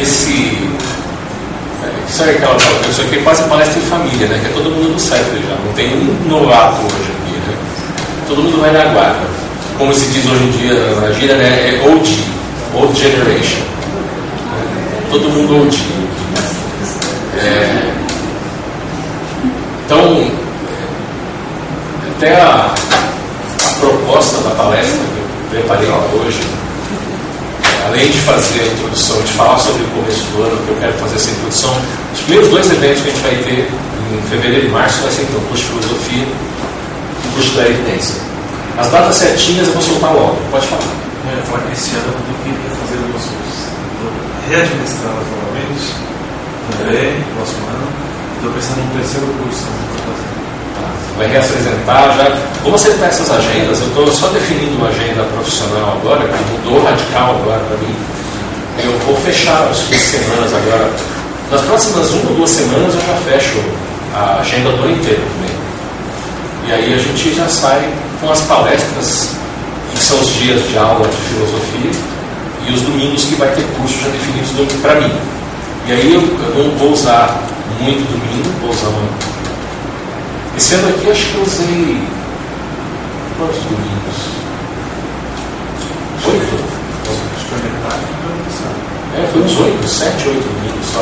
esse. 0.00 0.65
É, 2.06 2.28
é 2.28 2.30
aquela 2.36 2.54
coisa, 2.54 3.02
é 3.02 3.22
quase 3.22 3.42
palestra 3.44 3.78
em 3.78 3.82
família, 3.82 4.26
né? 4.28 4.38
Que 4.40 4.46
é 4.46 4.50
todo 4.50 4.70
mundo 4.70 4.94
do 4.94 5.00
século 5.00 5.36
já. 5.42 5.56
Não 5.64 5.72
tem 5.72 5.92
um 5.94 6.28
novato 6.28 6.82
hoje 6.82 7.10
aqui, 7.10 7.36
né? 7.36 7.56
Todo 8.28 8.42
mundo 8.42 8.60
vai 8.60 8.72
na 8.72 8.84
guarda. 8.92 9.26
Como 9.78 9.92
se 9.92 10.06
diz 10.10 10.24
hoje 10.24 10.44
em 10.44 10.50
dia 10.50 10.74
na 11.00 11.12
gíria, 11.12 11.36
né? 11.36 11.44
É 11.44 11.88
OG, 11.88 12.24
Old 12.74 12.98
Generation. 12.98 13.62
Todo 15.10 15.28
mundo 15.28 15.66
OG. 15.66 15.76
É, 17.38 17.92
então, 19.84 20.30
até 22.16 22.34
a, 22.40 22.74
a 22.74 23.80
proposta 23.80 24.38
da 24.38 24.50
palestra 24.54 24.98
que 24.98 25.54
eu 25.54 25.60
preparei 25.60 25.88
hoje, 25.88 26.40
além 27.86 28.10
de 28.10 28.18
fazer 28.22 28.60
a 28.60 28.66
introdução, 28.66 29.20
de 29.22 29.32
falar 29.32 29.58
sobre 29.58 29.82
o 29.82 29.86
começo 29.88 30.24
do 30.32 30.42
ano, 30.42 30.56
que 30.64 30.70
eu 30.70 30.76
quero 30.80 30.92
fazer 30.94 31.16
essa 31.16 31.30
introdução, 31.30 31.74
os 32.12 32.20
primeiros 32.20 32.50
dois 32.50 32.70
eventos 32.70 33.02
que 33.02 33.08
a 33.08 33.12
gente 33.12 33.22
vai 33.22 33.36
ter 33.44 33.70
em 34.12 34.22
fevereiro 34.28 34.66
e 34.66 34.70
março 34.70 35.02
vai 35.02 35.12
ser 35.12 35.22
então 35.22 35.38
o 35.38 35.46
curso 35.46 35.62
de 35.62 35.68
filosofia 35.70 36.26
e 36.26 37.28
o 37.28 37.32
curso 37.32 37.50
da 37.54 37.66
evidência. 37.66 38.16
As 38.78 38.90
datas 38.90 39.16
certinhas 39.16 39.68
eu 39.68 39.74
vou 39.74 39.82
soltar 39.82 40.12
logo, 40.12 40.36
pode 40.50 40.66
falar. 40.66 40.82
Eu 41.30 41.36
ia 41.36 41.42
falar 41.44 41.62
que 41.62 41.72
esse 41.72 41.90
ano 41.96 42.10
eu 42.10 42.36
queria 42.42 42.70
fazer 42.74 42.96
algumas 42.98 43.22
coisas. 43.22 43.56
Vou 44.02 44.12
readministrar 44.50 45.14
novamente, 45.14 45.86
também, 46.78 47.24
próximo 47.34 47.66
ano. 47.70 47.88
Estou 48.36 48.52
pensando 48.52 48.82
no 48.84 48.98
terceiro 48.98 49.26
curso 49.38 49.64
também 49.64 49.86
para 49.94 50.12
fazer. 50.12 50.35
Vai 51.16 51.28
reapresentar 51.28 52.14
já. 52.16 52.36
Como 52.62 52.74
acertar 52.74 53.08
essas 53.08 53.30
agendas? 53.30 53.80
Eu 53.80 53.86
estou 53.88 54.06
só 54.12 54.28
definindo 54.28 54.76
uma 54.76 54.88
agenda 54.88 55.22
profissional 55.34 55.98
agora, 56.00 56.28
que 56.28 56.52
mudou 56.52 56.84
radical 56.84 57.36
agora 57.42 57.60
para 57.60 57.78
mim. 57.78 57.94
Eu 58.82 58.98
vou 59.06 59.16
fechar 59.16 59.68
as 59.70 59.78
semanas 59.78 60.52
agora. 60.52 60.90
Nas 61.50 61.62
próximas 61.62 62.10
uma 62.10 62.30
ou 62.30 62.36
duas 62.36 62.50
semanas 62.50 62.94
eu 62.94 63.00
já 63.00 63.14
fecho 63.30 63.62
a 64.14 64.40
agenda 64.40 64.70
do 64.70 64.82
ano 64.82 64.96
inteiro 64.96 65.22
também. 65.34 65.56
E 66.66 66.72
aí 66.72 66.94
a 66.94 66.98
gente 66.98 67.34
já 67.34 67.48
sai 67.48 67.88
com 68.20 68.30
as 68.30 68.40
palestras, 68.42 69.30
que 69.92 69.98
são 69.98 70.18
os 70.18 70.34
dias 70.34 70.68
de 70.68 70.76
aula 70.76 71.06
de 71.08 71.16
filosofia, 71.16 71.90
e 72.66 72.72
os 72.72 72.82
domingos 72.82 73.24
que 73.24 73.36
vai 73.36 73.48
ter 73.50 73.64
curso 73.78 73.94
já 74.02 74.08
definidos 74.08 74.80
para 74.82 75.00
mim. 75.00 75.12
E 75.86 75.92
aí 75.92 76.14
eu, 76.14 76.20
eu 76.20 76.64
não 76.64 76.76
vou 76.76 76.92
usar 76.92 77.40
muito 77.80 78.02
domingo, 78.10 78.60
vou 78.60 78.70
usar 78.70 78.88
uma 78.88 79.35
esse 80.56 80.74
ano 80.74 80.88
aqui 80.88 81.10
acho 81.10 81.26
que 81.26 81.34
eu 81.36 81.42
usei. 81.42 82.02
Quantos 83.38 83.58
domingos? 83.64 84.18
Oito? 86.26 86.56
Acho 87.36 87.44
que 87.44 87.50
foi 87.50 87.58
metade 87.58 88.00
do 88.00 88.26
ano 88.32 88.44
passado. 88.44 88.78
É, 89.14 89.26
foi 89.32 89.42
uns 89.42 89.60
oito, 89.60 89.86
sete, 89.86 90.28
oito 90.28 90.48
domingos 90.48 90.86
só. 90.92 91.00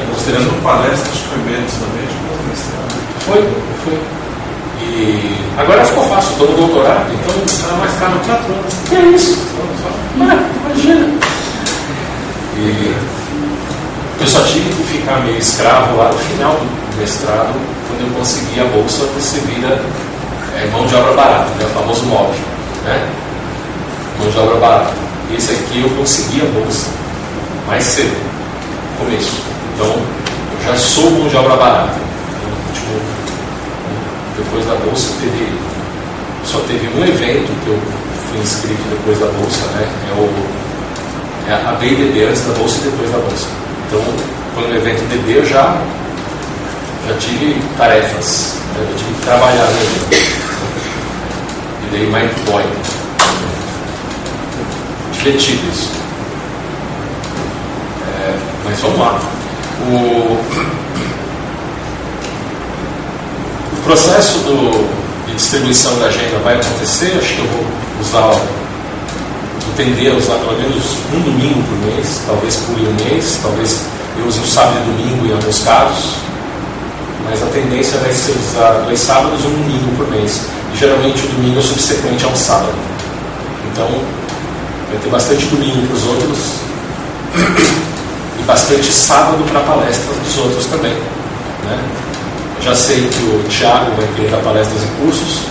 É, 0.00 0.06
Considerando 0.12 0.62
palestra, 0.62 1.12
acho 1.12 1.22
que 1.22 1.28
foi 1.28 1.38
menos 1.38 1.72
também, 1.72 2.04
acho 2.06 2.16
que 2.16 2.24
foi 2.26 2.46
mestrado. 2.50 2.90
Foi, 3.26 3.40
foi. 3.84 3.98
E 4.82 5.36
agora 5.56 5.84
ficou 5.84 6.08
fácil, 6.08 6.32
estou 6.32 6.50
no 6.50 6.56
doutorado, 6.56 7.12
então 7.12 7.44
está 7.46 7.72
mais 7.76 7.92
caro 7.98 8.18
quatro 8.26 8.52
anos. 8.52 8.74
Que 8.88 8.96
é 8.96 9.00
isso? 9.10 9.38
Ah, 10.20 10.50
imagina. 10.66 11.06
E 12.56 12.94
eu 14.20 14.26
só 14.26 14.42
tive 14.42 14.68
que 14.70 14.82
ficar 14.98 15.20
meio 15.20 15.38
escravo 15.38 15.96
lá 15.96 16.08
no 16.10 16.18
final 16.18 16.52
do 16.54 16.79
mestrado, 17.00 17.54
quando 17.88 18.06
eu 18.06 18.18
consegui 18.18 18.60
a 18.60 18.64
bolsa, 18.64 19.04
você 19.14 19.40
vira 19.40 19.80
é, 20.56 20.66
mão 20.70 20.86
de 20.86 20.94
obra 20.94 21.12
barata, 21.14 21.50
né, 21.58 21.64
o 21.64 21.78
famoso 21.78 22.04
MOB. 22.04 22.34
Né? 22.84 23.08
Mão 24.18 24.30
de 24.30 24.38
obra 24.38 24.56
barata. 24.56 24.92
Esse 25.36 25.52
aqui 25.52 25.80
eu 25.80 25.90
consegui 25.96 26.42
a 26.42 26.44
bolsa 26.46 26.88
mais 27.66 27.84
cedo, 27.84 28.16
no 28.16 29.04
começo. 29.04 29.32
Então, 29.74 29.86
eu 29.86 30.66
já 30.66 30.76
sou 30.76 31.10
mão 31.10 31.28
de 31.28 31.36
obra 31.36 31.56
barata. 31.56 31.94
Então, 31.94 32.74
tipo, 32.74 33.00
depois 34.36 34.66
da 34.66 34.74
bolsa, 34.74 35.08
teve, 35.20 35.52
só 36.44 36.58
teve 36.60 36.88
um 36.98 37.04
evento 37.04 37.50
que 37.64 37.70
eu 37.70 37.78
fui 38.28 38.40
inscrito 38.40 38.82
depois 38.90 39.18
da 39.18 39.26
bolsa, 39.26 39.66
né? 39.74 39.88
É, 40.10 40.20
o, 40.20 40.30
é 41.48 41.54
a 41.54 41.72
BDB 41.72 42.24
antes 42.24 42.42
da 42.42 42.54
bolsa 42.54 42.78
e 42.80 42.90
depois 42.90 43.10
da 43.10 43.18
bolsa. 43.18 43.46
Então, 43.86 44.00
quando 44.54 44.72
o 44.72 44.76
evento 44.76 45.08
DB, 45.08 45.38
eu 45.38 45.46
já, 45.46 45.80
já 47.06 47.14
tive 47.14 47.60
tarefas, 47.76 48.56
né? 48.74 48.86
eu 48.90 48.96
tive 48.96 49.14
que 49.14 49.20
trabalhar. 49.22 49.68
E 51.82 51.90
dei 51.90 52.06
Mind 52.06 52.30
Boy. 52.46 52.64
Divertido 55.12 55.62
isso. 55.72 55.90
É, 58.06 58.34
mas 58.64 58.80
vamos 58.80 58.98
lá. 58.98 59.20
O, 59.88 60.38
o 63.72 63.82
processo 63.84 64.38
do, 64.40 64.86
de 65.26 65.34
distribuição 65.34 65.98
da 65.98 66.06
agenda 66.06 66.38
vai 66.44 66.54
acontecer, 66.54 67.16
acho 67.18 67.34
que 67.34 67.40
eu 67.40 67.46
vou 67.46 67.66
usar, 68.00 68.30
vou 68.30 69.74
tender 69.76 70.12
a 70.12 70.16
usar 70.16 70.34
pelo 70.34 70.58
menos 70.58 70.84
um 71.14 71.20
domingo 71.20 71.62
por 71.62 71.78
mês, 71.86 72.22
talvez 72.26 72.56
pule 72.56 72.86
um 72.86 72.92
mês, 73.04 73.38
talvez 73.42 73.86
eu 74.18 74.26
use 74.26 74.38
um 74.40 74.46
sábado 74.46 74.76
e 74.80 74.84
domingo 74.84 75.26
em 75.26 75.32
alguns 75.32 75.62
casos, 75.62 76.14
mas 77.24 77.42
a 77.42 77.46
tendência 77.46 77.98
vai 77.98 78.12
ser 78.12 78.32
usar 78.32 78.84
dois 78.84 79.00
sábados 79.00 79.44
e 79.44 79.46
um 79.46 79.52
domingo 79.52 79.96
por 79.96 80.08
mês. 80.10 80.42
E 80.72 80.76
geralmente 80.76 81.24
o 81.24 81.28
domingo 81.28 81.58
é 81.58 81.62
subsequente 81.62 82.24
a 82.24 82.28
um 82.28 82.36
sábado. 82.36 82.74
Então, 83.72 83.88
Vai 84.90 84.98
ter 84.98 85.08
bastante 85.08 85.46
domingo 85.46 85.86
para 85.86 85.96
os 85.96 86.04
outros 86.04 86.38
e 88.40 88.42
bastante 88.42 88.92
sábado 88.92 89.44
para 89.52 89.60
palestras 89.60 90.16
dos 90.16 90.38
outros 90.38 90.66
também. 90.66 90.92
Né? 90.92 91.78
Já 92.60 92.74
sei 92.74 93.08
que 93.08 93.22
o 93.22 93.44
Thiago 93.48 93.92
vai 93.92 94.28
dar 94.28 94.38
palestras 94.38 94.82
e 94.82 94.86
cursos. 95.00 95.42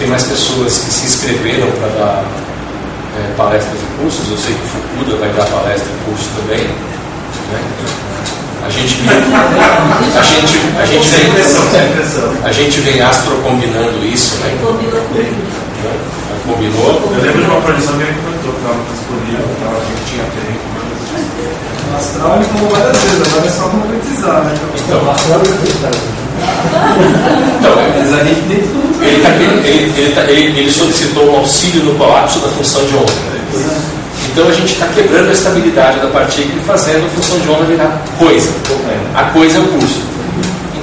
Tem 0.00 0.08
mais 0.08 0.24
pessoas 0.24 0.78
que 0.78 0.92
se 0.92 1.06
inscreveram 1.06 1.70
para 1.70 1.88
dar 1.90 2.24
é, 3.20 3.34
palestras 3.36 3.78
e 3.80 4.02
cursos. 4.02 4.28
Eu 4.28 4.36
sei 4.36 4.52
que 4.52 4.64
o 4.64 4.68
Fukuda 4.68 5.16
vai 5.18 5.32
dar 5.32 5.46
palestra 5.46 5.88
e 5.88 6.04
curso 6.04 6.28
também. 6.36 6.66
Né? 6.66 8.11
A 8.64 8.70
gente, 8.70 8.96
a 9.08 10.22
gente, 10.22 10.58
a 10.78 10.86
gente 10.86 11.08
vem, 11.10 11.32
a 12.44 12.52
gente 12.52 12.80
vem 12.80 13.00
astro 13.02 13.34
combinando 13.42 14.04
isso, 14.06 14.36
né? 14.36 14.56
Combinou. 16.46 17.12
Eu 17.12 17.22
lembro 17.22 17.42
de 17.42 17.50
uma 17.50 17.60
produção 17.60 17.96
que 17.96 18.02
ele 18.02 18.14
comentou 18.24 18.52
que 18.52 18.58
estava 18.58 18.78
disponível, 18.92 19.48
que 19.58 19.64
a 19.64 19.68
gente 19.84 20.02
tinha 20.10 20.24
tempo. 20.24 20.72
O 21.92 21.96
astral 21.96 22.36
ele 22.36 22.44
falou 22.44 22.70
várias 22.70 22.98
vezes, 23.02 23.22
agora 23.26 23.46
é 23.46 23.50
só 23.50 23.68
concretizar, 23.68 24.44
né? 24.44 24.54
Então, 24.76 25.10
astral 25.10 25.40
é 25.40 26.12
então, 27.58 27.76
mas 27.96 28.12
a 28.12 28.24
gente 28.24 28.42
nem 28.48 28.58
tudo. 28.58 29.04
Ele, 29.04 29.22
tá, 29.22 29.30
ele, 29.30 29.68
ele, 29.68 30.00
ele, 30.00 30.14
tá, 30.14 30.22
ele, 30.22 30.60
ele 30.60 30.70
solicitou 30.70 31.32
um 31.32 31.36
auxílio 31.38 31.84
no 31.84 31.94
colapso 31.96 32.38
da 32.40 32.48
função 32.48 32.84
de 32.84 32.96
onda. 32.96 33.12
Então 34.30 34.48
a 34.48 34.52
gente 34.52 34.72
está 34.72 34.86
quebrando 34.88 35.28
a 35.28 35.32
estabilidade 35.32 36.00
da 36.00 36.08
partícula 36.08 36.54
e 36.56 36.64
fazendo 36.64 37.06
a 37.06 37.08
função 37.10 37.38
de 37.40 37.48
onda 37.48 37.64
virar 37.64 38.02
coisa. 38.18 38.50
A 39.14 39.24
coisa 39.24 39.58
é 39.58 39.60
o 39.60 39.68
curso. 39.68 40.00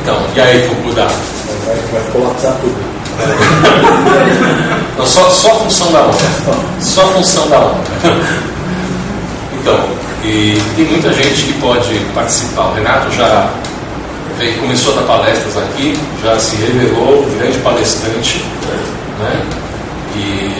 Então, 0.02 0.22
e 0.36 0.42
aí, 0.42 0.68
Fukuda? 0.68 1.08
Vai, 1.66 1.76
vai 1.92 2.12
colapsar 2.12 2.56
tudo. 2.62 2.90
Não, 4.98 5.06
só, 5.06 5.30
só 5.30 5.52
a 5.52 5.56
função 5.56 5.92
da 5.92 6.02
onda. 6.02 6.18
Só 6.80 7.02
a 7.02 7.08
função 7.08 7.50
da 7.50 7.60
onda. 7.60 7.84
Então, 9.62 9.78
e 10.24 10.62
tem 10.76 10.86
muita 10.86 11.14
gente 11.14 11.44
que 11.44 11.54
pode 11.60 11.94
participar. 12.14 12.70
O 12.70 12.74
Renato 12.74 13.12
já 13.12 13.50
veio, 14.38 14.58
começou 14.60 14.94
a 14.94 15.02
dar 15.02 15.08
palestras 15.08 15.58
aqui, 15.58 16.00
já 16.24 16.40
se 16.40 16.56
revelou 16.56 17.24
um 17.24 17.38
grande 17.38 17.58
palestrante. 17.60 18.46
Né? 19.20 19.42
E 20.16 20.54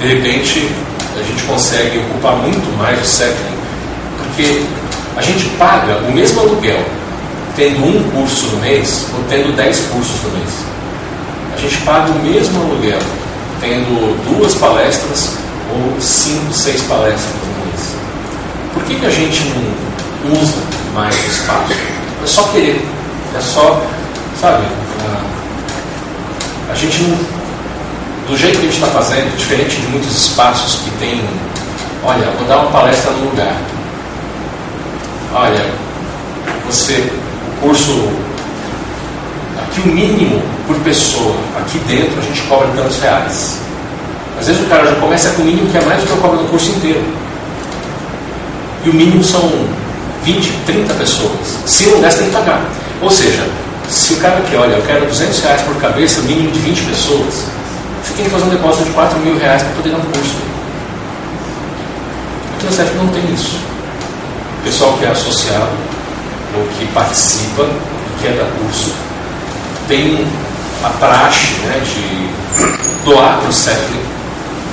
de 0.00 0.06
repente 0.14 0.70
a 1.18 1.22
gente 1.22 1.42
consegue 1.44 1.98
ocupar 1.98 2.36
muito 2.36 2.76
mais 2.78 3.00
o 3.00 3.04
Sephirin, 3.04 3.56
porque 4.18 4.62
a 5.16 5.22
gente 5.22 5.44
paga 5.56 5.98
o 5.98 6.12
mesmo 6.12 6.40
aluguel 6.40 6.82
tendo 7.54 7.84
um 7.84 8.10
curso 8.10 8.46
no 8.46 8.60
mês 8.60 9.06
ou 9.14 9.24
tendo 9.28 9.54
dez 9.54 9.80
cursos 9.92 10.22
no 10.22 10.30
mês. 10.38 10.50
A 11.54 11.60
gente 11.60 11.76
paga 11.78 12.10
o 12.10 12.18
mesmo 12.20 12.60
aluguel 12.62 13.00
tendo 13.60 14.38
duas 14.38 14.54
palestras 14.54 15.36
ou 15.70 16.00
cinco, 16.00 16.52
seis 16.52 16.80
palestras 16.82 17.34
no 17.34 17.66
mês. 17.66 17.94
Por 18.72 18.82
que, 18.84 18.94
que 18.94 19.06
a 19.06 19.10
gente 19.10 19.44
não 20.24 20.32
usa 20.32 20.62
mais 20.94 21.14
o 21.14 21.30
espaço? 21.30 21.72
É 22.22 22.26
só 22.26 22.42
querer, 22.44 22.84
é 23.36 23.40
só, 23.40 23.84
sabe, 24.40 24.64
a 26.72 26.74
gente 26.74 27.02
não 27.02 27.41
do 28.28 28.36
jeito 28.36 28.58
que 28.58 28.66
a 28.66 28.70
gente 28.70 28.82
está 28.82 28.86
fazendo, 28.88 29.36
diferente 29.36 29.76
de 29.76 29.86
muitos 29.88 30.16
espaços 30.16 30.80
que 30.82 30.90
tem, 30.98 31.22
olha, 32.04 32.30
vou 32.38 32.46
dar 32.46 32.58
uma 32.58 32.70
palestra 32.70 33.10
no 33.12 33.30
lugar. 33.30 33.56
Olha, 35.34 35.66
você, 36.66 37.10
o 37.48 37.60
curso, 37.60 38.08
aqui 39.62 39.80
o 39.80 39.86
mínimo 39.88 40.42
por 40.66 40.76
pessoa, 40.80 41.34
aqui 41.58 41.78
dentro 41.80 42.18
a 42.18 42.22
gente 42.22 42.42
cobra 42.42 42.68
tantos 42.76 42.98
reais. 43.00 43.58
Às 44.38 44.46
vezes 44.46 44.62
o 44.62 44.66
cara 44.66 44.86
já 44.86 44.94
começa 44.96 45.30
com 45.30 45.42
o 45.42 45.44
mínimo 45.44 45.70
que 45.70 45.78
é 45.78 45.80
mais 45.82 46.00
do 46.00 46.06
que 46.06 46.12
eu 46.12 46.16
cobro 46.18 46.42
no 46.42 46.48
curso 46.48 46.70
inteiro. 46.70 47.04
E 48.84 48.90
o 48.90 48.94
mínimo 48.94 49.22
são 49.22 49.50
20, 50.24 50.52
30 50.66 50.94
pessoas. 50.94 51.58
Se 51.66 51.86
não 51.86 52.00
der, 52.00 52.12
tem 52.12 52.26
que 52.26 52.32
pagar. 52.32 52.62
Ou 53.00 53.10
seja, 53.10 53.46
se 53.88 54.14
o 54.14 54.16
cara 54.16 54.40
quer, 54.50 54.58
olha, 54.58 54.74
eu 54.74 54.82
quero 54.82 55.06
200 55.06 55.40
reais 55.40 55.62
por 55.62 55.76
cabeça, 55.76 56.20
mínimo 56.22 56.50
de 56.50 56.58
20 56.60 56.82
pessoas, 56.82 57.44
você 58.02 58.14
tem 58.14 58.24
que 58.24 58.30
fazer 58.30 58.44
um 58.44 58.48
depósito 58.48 58.84
de 58.84 58.90
4 58.90 59.18
mil 59.20 59.38
reais 59.38 59.62
para 59.62 59.72
poder 59.72 59.90
dar 59.90 59.98
um 59.98 60.00
curso. 60.00 60.36
Aqui 62.56 62.66
na 62.66 62.72
CEF 62.72 62.94
não 62.96 63.08
tem 63.08 63.22
isso. 63.32 63.60
O 64.58 64.64
pessoal 64.64 64.92
que 64.98 65.04
é 65.04 65.08
associado 65.10 65.70
ou 66.56 66.66
que 66.76 66.86
participa 66.92 67.62
e 67.62 68.22
quer 68.22 68.32
dar 68.36 68.50
curso 68.58 68.92
tem 69.88 70.26
a 70.84 70.88
praxe 70.90 71.54
né, 71.62 71.80
de 71.84 73.04
doar 73.04 73.38
para 73.38 73.48
o 73.48 73.52
CEF 73.52 73.92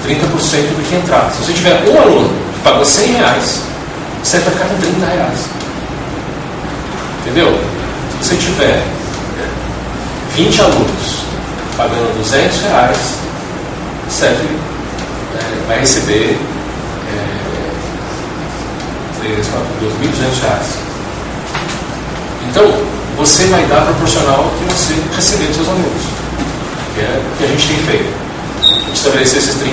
30% 0.08 0.18
do 0.22 0.90
que 0.90 0.96
entrar. 0.96 1.32
Se 1.32 1.46
você 1.46 1.54
tiver 1.54 1.88
um 1.88 2.02
aluno 2.02 2.30
que 2.30 2.60
pagou 2.64 2.84
100 2.84 3.14
reais, 3.14 3.62
CEF 4.24 4.44
vai 4.46 4.54
ficar 4.54 4.66
com 4.66 4.82
30 4.82 5.06
reais. 5.06 5.40
Entendeu? 7.22 7.60
Se 8.22 8.30
você 8.30 8.36
tiver 8.38 8.84
20 10.36 10.62
alunos 10.62 11.29
pagando 11.80 12.14
200 12.18 12.62
reais, 12.64 12.98
serve, 14.10 14.50
é, 15.34 15.66
vai 15.66 15.80
receber 15.80 16.38
é, 17.08 17.40
2.200 19.24 20.42
reais. 20.42 20.74
Então, 22.50 22.66
você 23.16 23.46
vai 23.46 23.64
dar 23.68 23.86
proporcional 23.86 24.44
ao 24.44 24.50
que 24.50 24.66
você 24.74 24.94
receber 25.16 25.46
dos 25.46 25.56
seus 25.56 25.70
alunos, 25.70 26.04
que 26.96 27.00
é 27.00 27.18
o 27.18 27.38
que 27.38 27.46
a 27.46 27.48
gente 27.48 27.68
tem 27.70 27.78
feito. 27.78 28.14
A 28.62 28.68
gente 28.88 28.96
estabeleceu 28.96 29.40
esses 29.40 29.56
30% 29.56 29.70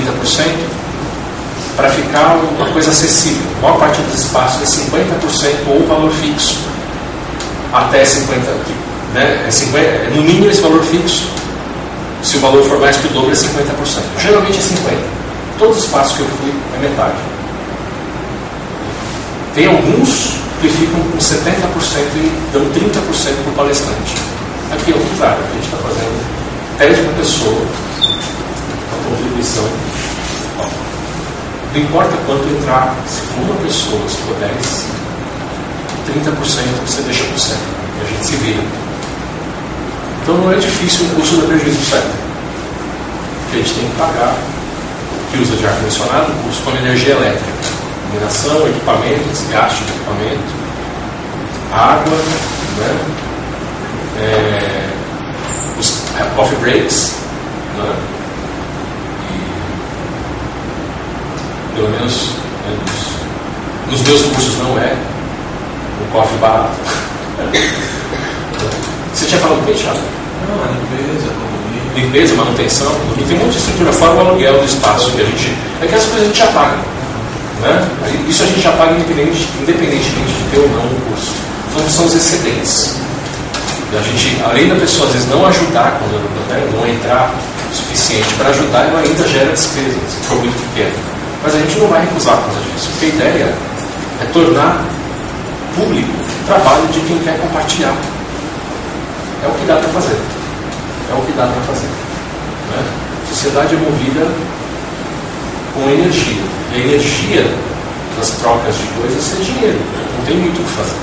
para 1.74 1.90
ficar 1.90 2.36
uma 2.56 2.68
coisa 2.68 2.90
acessível. 2.90 3.42
A 3.58 3.62
maior 3.62 3.78
parte 3.80 4.00
dos 4.02 4.20
espaços 4.20 4.62
é 4.62 4.64
50% 4.64 5.66
ou 5.66 5.84
valor 5.88 6.12
fixo, 6.12 6.60
até 7.72 8.04
50%. 8.04 8.28
Né? 9.12 9.44
É 9.48 9.50
50, 9.50 9.78
é 9.84 10.10
no 10.14 10.22
mínimo 10.22 10.48
esse 10.48 10.60
valor 10.60 10.84
fixo 10.84 11.35
se 12.26 12.38
o 12.38 12.40
valor 12.40 12.64
for 12.64 12.80
mais 12.80 12.96
que 12.96 13.06
o 13.06 13.10
dobro, 13.10 13.30
é 13.30 13.34
50%. 13.34 14.20
Geralmente 14.20 14.58
é 14.58 14.62
50%. 14.62 14.98
Todos 15.58 15.78
os 15.78 15.84
espaços 15.84 16.16
que 16.16 16.22
eu 16.22 16.26
fui, 16.26 16.52
é 16.74 16.88
metade. 16.88 17.14
Tem 19.54 19.66
alguns 19.66 20.36
que 20.60 20.68
ficam 20.68 21.00
com 21.00 21.18
70% 21.18 21.38
e 22.16 22.50
dão 22.52 22.62
30% 22.62 23.42
para 23.42 23.52
o 23.52 23.54
palestrante. 23.54 24.14
Aqui 24.72 24.92
é 24.92 24.96
o 24.96 24.98
contrário, 24.98 25.38
a 25.38 25.54
gente 25.54 25.64
está 25.66 25.76
fazendo 25.76 26.36
pede 26.78 27.00
para 27.00 27.10
a 27.10 27.14
pessoa 27.14 27.62
a 28.92 29.08
contribuição. 29.08 29.64
Não 31.72 31.80
importa 31.80 32.16
quanto 32.26 32.48
entrar, 32.48 32.96
se 33.06 33.20
for 33.20 33.44
uma 33.44 33.54
pessoa, 33.62 34.00
se 34.08 34.16
for 34.16 34.34
10, 34.40 34.86
30% 36.26 36.86
você 36.86 37.02
deixa 37.02 37.24
para 37.24 37.36
o 37.36 37.38
centro. 37.38 37.76
E 37.98 38.04
a 38.04 38.10
gente 38.10 38.26
se 38.26 38.36
vira. 38.36 38.85
Então 40.26 40.38
não 40.38 40.50
é 40.52 40.56
difícil 40.56 41.06
o 41.06 41.10
custo 41.10 41.36
da 41.36 41.46
prejuízo 41.46 41.88
certo. 41.88 42.10
Porque 43.44 43.58
a 43.58 43.62
gente 43.62 43.74
tem 43.74 43.88
que 43.88 43.96
pagar 43.96 44.34
o 44.34 45.30
que 45.30 45.38
usa 45.40 45.54
de 45.54 45.64
ar-condicionado, 45.64 46.32
o 46.32 46.34
custo 46.42 46.64
com 46.64 46.70
energia 46.72 47.12
elétrica. 47.12 47.52
Iluminação, 48.10 48.66
equipamento, 48.66 49.22
desgaste 49.28 49.84
de 49.84 49.90
equipamento, 49.92 50.52
água, 51.72 52.18
né? 52.76 52.98
É, 54.18 54.88
os 55.78 56.02
coffee 56.34 56.58
breaks, 56.58 57.18
né? 57.78 57.94
E, 59.30 59.36
pelo 61.76 61.88
menos 61.90 62.30
né, 62.66 62.76
nos, 63.88 63.92
nos 63.92 64.08
meus 64.08 64.22
cursos 64.22 64.58
não 64.58 64.76
é 64.76 64.92
um 66.02 66.10
coffee 66.10 66.38
barato. 66.38 66.74
Você 69.14 69.26
tinha 69.26 69.40
falado 69.40 69.64
do 69.64 69.72
Thiago? 69.72 70.15
Não, 70.44 70.62
a 70.62 70.68
limpeza, 70.68 71.30
a 71.30 71.98
Limpeza, 71.98 72.34
manutenção, 72.34 72.92
tem 73.26 73.36
um 73.38 73.40
monte 73.40 73.52
de 73.52 73.58
estrutura 73.58 73.92
fora 73.92 74.12
o 74.12 74.20
aluguel 74.20 74.58
do 74.58 74.64
espaço 74.66 75.10
que 75.12 75.22
a 75.22 75.24
gente. 75.24 75.56
É 75.80 75.86
que 75.86 75.94
essas 75.94 76.10
coisas 76.10 76.24
a 76.24 76.26
gente 76.26 76.38
já 76.38 76.46
paga. 76.48 76.76
Né? 77.62 77.88
Isso 78.28 78.42
a 78.42 78.46
gente 78.46 78.60
já 78.60 78.72
paga 78.72 78.92
independente, 78.92 79.48
independentemente 79.62 80.32
de 80.32 80.50
ter 80.50 80.58
ou 80.58 80.68
não 80.68 80.84
o 80.84 81.00
curso. 81.08 81.32
Então 81.70 81.88
são 81.88 82.04
os 82.04 82.14
excedentes. 82.14 82.96
A 83.96 84.02
gente, 84.02 84.42
além 84.44 84.68
da 84.68 84.74
pessoa 84.74 85.06
às 85.06 85.14
vezes 85.14 85.28
não 85.28 85.46
ajudar 85.46 85.98
quando 85.98 86.20
né, 86.50 86.68
não 86.74 86.86
entrar 86.86 87.32
o 87.70 87.74
suficiente 87.74 88.34
para 88.34 88.50
ajudar, 88.50 88.88
ela 88.88 89.00
ainda 89.00 89.26
gera 89.28 89.52
despesa, 89.52 89.96
se 90.08 90.26
for 90.26 90.36
muito 90.38 90.58
pequeno. 90.68 90.92
Mas 91.42 91.54
a 91.54 91.58
gente 91.58 91.78
não 91.78 91.86
vai 91.88 92.02
recusar 92.02 92.36
por 92.36 92.46
causa 92.46 92.60
disso, 92.60 92.88
porque 92.90 93.06
a 93.06 93.08
ideia 93.08 93.54
é 94.20 94.24
tornar 94.32 94.84
público 95.76 96.12
trabalho 96.46 96.86
de 96.88 97.00
quem 97.00 97.18
quer 97.18 97.38
compartilhar. 97.40 97.94
É 99.46 99.48
o 99.48 99.52
que 99.54 99.66
dá 99.66 99.76
para 99.76 99.88
fazer. 99.90 100.18
É 101.08 101.14
o 101.14 101.22
que 101.22 101.32
dá 101.32 101.46
para 101.46 101.62
fazer. 101.72 101.86
Né? 101.86 102.84
Sociedade 103.28 103.76
é 103.76 103.78
movida 103.78 104.26
com 105.72 105.88
energia. 105.88 106.42
E 106.72 106.74
a 106.74 106.78
energia 106.78 107.46
das 108.18 108.30
trocas 108.30 108.74
de 108.74 108.86
coisas 109.00 109.40
é 109.40 109.44
dinheiro. 109.44 109.78
Não 110.18 110.26
tem 110.26 110.36
muito 110.36 110.60
o 110.60 110.64
que 110.64 110.70
fazer. 110.72 110.96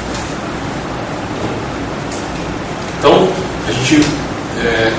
Então, 2.99 3.29
a 3.65 3.71
gente 3.71 4.05
é, 4.61 4.93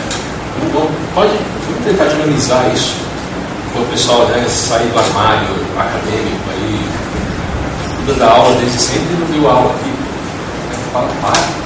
pode 1.15 1.33
vamos 1.67 1.85
tentar 1.85 2.05
dinamizar 2.07 2.71
isso. 2.75 2.95
o 3.77 3.85
pessoal 3.91 4.27
né, 4.29 4.47
sair 4.49 4.89
do 4.89 4.99
armário 4.99 5.49
acadêmico 5.77 6.51
aí, 6.51 6.89
dando 8.07 8.23
aula 8.23 8.57
desde 8.59 8.79
sempre, 8.79 9.17
não 9.19 9.27
deu 9.27 9.51
aula 9.51 9.75
aqui. 9.75 9.93
Aí 10.71 10.77
fala, 10.93 11.09
para, 11.21 11.64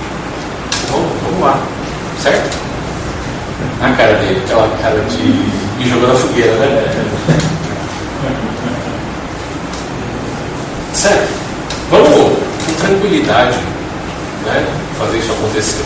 vamos, 0.90 1.08
vamos 1.22 1.40
lá, 1.40 1.60
certo? 2.22 2.56
A 3.80 3.90
cara 3.92 4.14
dele, 4.14 4.42
aquela 4.44 4.68
cara 4.82 5.00
de 5.00 5.22
me 5.78 5.88
jogou 5.88 6.08
na 6.08 6.14
fogueira, 6.14 6.52
né? 6.54 7.04
Certo? 10.92 11.28
Vamos 11.90 12.08
com 12.08 12.74
tranquilidade 12.80 13.58
né, 14.44 14.66
fazer 14.98 15.18
isso 15.18 15.32
acontecer. 15.32 15.84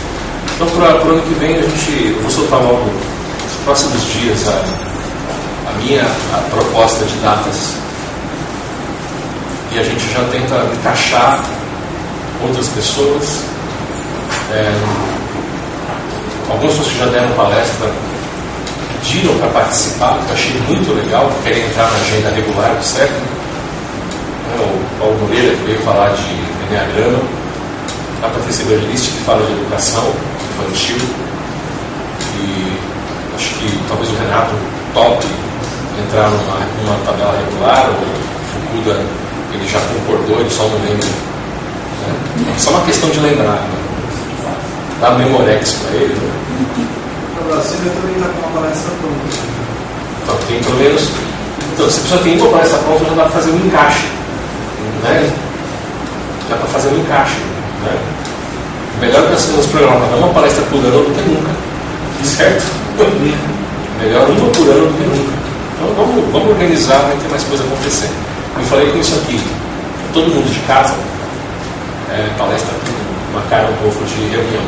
Então, 0.55 0.67
para 0.67 1.05
o 1.05 1.11
ano 1.11 1.21
que 1.21 1.33
vem, 1.35 1.55
a 1.57 1.61
gente, 1.61 2.13
eu 2.15 2.21
vou 2.21 2.31
soltar 2.31 2.59
logo 2.59 2.85
nos 2.85 3.53
próximos 3.63 4.01
dias 4.13 4.47
a, 4.47 5.69
a 5.69 5.73
minha 5.81 6.03
a 6.03 6.37
proposta 6.49 7.05
de 7.05 7.15
datas 7.17 7.75
e 9.71 9.79
a 9.79 9.83
gente 9.83 10.13
já 10.13 10.23
tenta 10.31 10.55
encaixar 10.73 11.43
outras 12.45 12.67
pessoas. 12.69 13.43
É, 14.53 14.71
algumas 16.47 16.73
pessoas 16.73 16.93
que 16.93 16.99
já 16.99 17.05
deram 17.07 17.29
palestra 17.29 17.89
pediram 19.01 19.33
para 19.39 19.47
participar, 19.47 20.19
que 20.19 20.29
eu 20.29 20.33
achei 20.35 20.61
muito 20.67 20.93
legal, 20.93 21.31
querem 21.43 21.65
entrar 21.65 21.89
na 21.89 21.97
agenda 21.97 22.29
regular, 22.29 22.77
certo? 22.83 23.13
É, 24.53 24.61
o 24.61 24.99
Paulo 24.99 25.17
Moreira, 25.21 25.55
que 25.55 25.63
veio 25.63 25.79
falar 25.79 26.09
de 26.09 26.67
Enneagrama, 26.67 27.19
a 28.21 28.27
Patrícia 28.27 28.61
Evangelista, 28.61 29.11
que 29.11 29.23
fala 29.25 29.43
de 29.43 29.53
educação 29.53 30.13
infantil, 30.53 30.97
e 32.37 32.77
acho 33.35 33.55
que 33.55 33.79
talvez 33.87 34.09
o 34.11 34.15
Renato 34.17 34.53
top 34.93 35.25
entrar 35.99 36.29
numa, 36.29 36.59
numa 36.83 37.05
tabela 37.05 37.35
regular, 37.39 37.89
o 37.89 38.05
Fukuda 38.53 39.01
ele 39.51 39.67
já 39.67 39.79
concordou, 39.79 40.39
ele 40.39 40.49
só 40.51 40.63
não 40.63 40.77
lembra. 40.87 41.07
É 42.55 42.59
só 42.59 42.69
uma 42.69 42.81
questão 42.81 43.09
de 43.09 43.19
lembrar. 43.19 43.53
Né? 43.53 43.82
Dá 45.01 45.11
Memorex 45.11 45.73
para 45.73 45.95
ele. 45.95 46.13
Né? 46.13 46.87
A 47.39 47.53
Brasília 47.53 47.91
também 47.91 48.15
está 48.15 48.27
com 48.29 48.47
uma 48.47 48.61
palestra 48.61 48.91
pronta. 49.01 49.53
Então, 50.23 50.37
tem 50.47 50.63
pelo 50.63 50.77
menos. 50.77 51.09
Então, 51.73 51.89
se 51.89 51.99
a 51.99 52.03
pessoa 52.03 52.21
tem 52.21 52.39
uma 52.39 52.49
palestra 52.51 52.77
pronta, 52.79 53.05
já 53.05 53.13
dá 53.15 53.23
para 53.23 53.31
fazer 53.31 53.51
um 53.51 53.65
encaixe. 53.65 54.07
Né? 55.03 55.31
Dá 56.49 56.55
para 56.55 56.67
fazer 56.67 56.89
um 56.89 56.99
encaixe. 56.99 57.37
Né? 57.83 57.97
Melhor 59.01 59.23
que 59.23 59.31
nós 59.31 59.45
temos 59.45 59.65
programado 59.67 60.17
uma 60.17 60.29
palestra 60.29 60.63
por 60.65 60.79
ano 60.79 61.03
do 61.03 61.15
que 61.15 61.29
nunca. 61.29 61.51
Certo? 62.23 62.63
Melhor 63.99 64.29
uma 64.29 64.49
por 64.51 64.69
ano 64.69 64.87
do 64.87 64.97
que 64.97 65.03
nunca. 65.03 65.33
Então 65.75 65.93
vamos, 65.95 66.31
vamos 66.31 66.49
organizar, 66.49 66.99
vai 66.99 67.17
ter 67.17 67.27
mais 67.29 67.43
coisa 67.43 67.63
acontecendo. 67.63 68.13
Eu 68.57 68.63
falei 68.65 68.91
com 68.91 68.99
isso 68.99 69.15
aqui. 69.15 69.41
Todo 70.13 70.27
mundo 70.27 70.49
de 70.49 70.59
casa, 70.61 70.93
é, 72.09 72.29
palestra 72.37 72.71
com 72.85 73.12
uma 73.33 73.41
cara 73.49 73.67
um 73.69 73.75
pouco 73.77 74.05
de 74.05 74.13
reunião. 74.29 74.63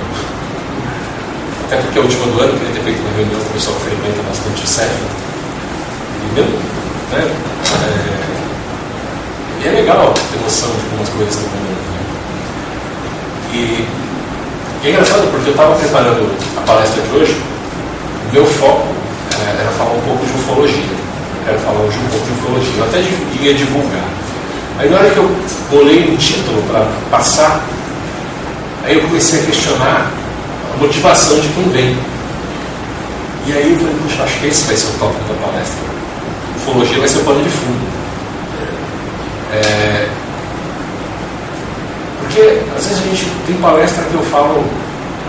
Até 1.66 1.78
porque 1.78 2.00
a 2.00 2.02
última 2.02 2.26
do 2.26 2.42
ano 2.42 2.60
queria 2.60 2.74
ter 2.74 2.82
feito 2.82 3.00
uma 3.00 3.16
reunião 3.16 3.40
com 3.40 3.50
o 3.50 3.54
pessoal 3.54 3.78
que 3.78 3.84
frequenta 3.84 4.22
bastante 4.28 4.64
o 4.64 4.68
CEF. 4.68 4.92
E 6.22 6.42
né? 6.42 6.46
É, 7.14 7.22
e 9.64 9.68
é 9.68 9.72
legal 9.72 10.14
ter 10.14 10.42
noção 10.44 10.70
de 10.70 10.90
como 10.90 11.04
as 11.04 11.10
coisas 11.10 11.36
estão 11.36 11.50
mudando. 11.50 11.86
Né? 11.94 12.02
E, 13.54 13.88
e 14.84 14.88
é 14.88 14.90
engraçado 14.90 15.32
porque 15.32 15.50
eu 15.50 15.54
estava 15.54 15.76
preparando 15.76 16.36
a 16.58 16.62
palestra 16.62 17.02
de 17.02 17.16
hoje, 17.16 17.42
meu 18.34 18.46
foco 18.46 18.88
é, 19.40 19.62
era 19.62 19.72
falar 19.78 19.94
um 19.94 20.02
pouco 20.02 20.26
de 20.26 20.34
ufologia 20.34 21.06
quero 21.46 21.60
falar 21.60 21.80
hoje 21.82 21.98
um 22.00 22.10
pouco 22.10 22.26
de 22.26 22.32
ufologia. 22.32 22.74
Eu 22.78 22.84
até 22.86 23.00
ia 23.40 23.54
divulgar. 23.54 24.04
Aí 24.80 24.90
na 24.90 24.98
hora 24.98 25.10
que 25.12 25.18
eu 25.18 25.32
bolei 25.72 26.12
um 26.12 26.18
título 26.18 26.62
para 26.64 26.88
passar, 27.12 27.64
aí 28.86 28.96
eu 28.96 29.02
comecei 29.02 29.40
a 29.42 29.44
questionar 29.44 30.12
a 30.74 30.78
motivação 30.78 31.40
de 31.40 31.48
quem 31.50 31.64
vem. 31.70 31.98
E 33.48 33.54
aí 33.54 33.72
eu 33.72 33.78
falei, 33.78 33.96
puxa, 34.04 34.24
acho 34.24 34.40
que 34.40 34.48
esse 34.48 34.64
vai 34.66 34.76
ser 34.76 34.88
o 34.88 35.00
tópico 35.00 35.24
da 35.26 35.46
palestra. 35.46 35.80
Ufologia 36.58 37.00
vai 37.00 37.08
ser 37.08 37.18
o 37.18 37.24
pano 37.24 37.44
de 37.44 37.50
fundo. 37.50 37.88
É... 39.54 40.10
Porque 42.22 42.62
às 42.78 42.86
vezes 42.86 43.04
a 43.04 43.08
gente 43.08 43.32
tem 43.46 43.56
palestra 43.58 44.04
que 44.04 44.14
eu 44.14 44.24
falo, 44.24 44.64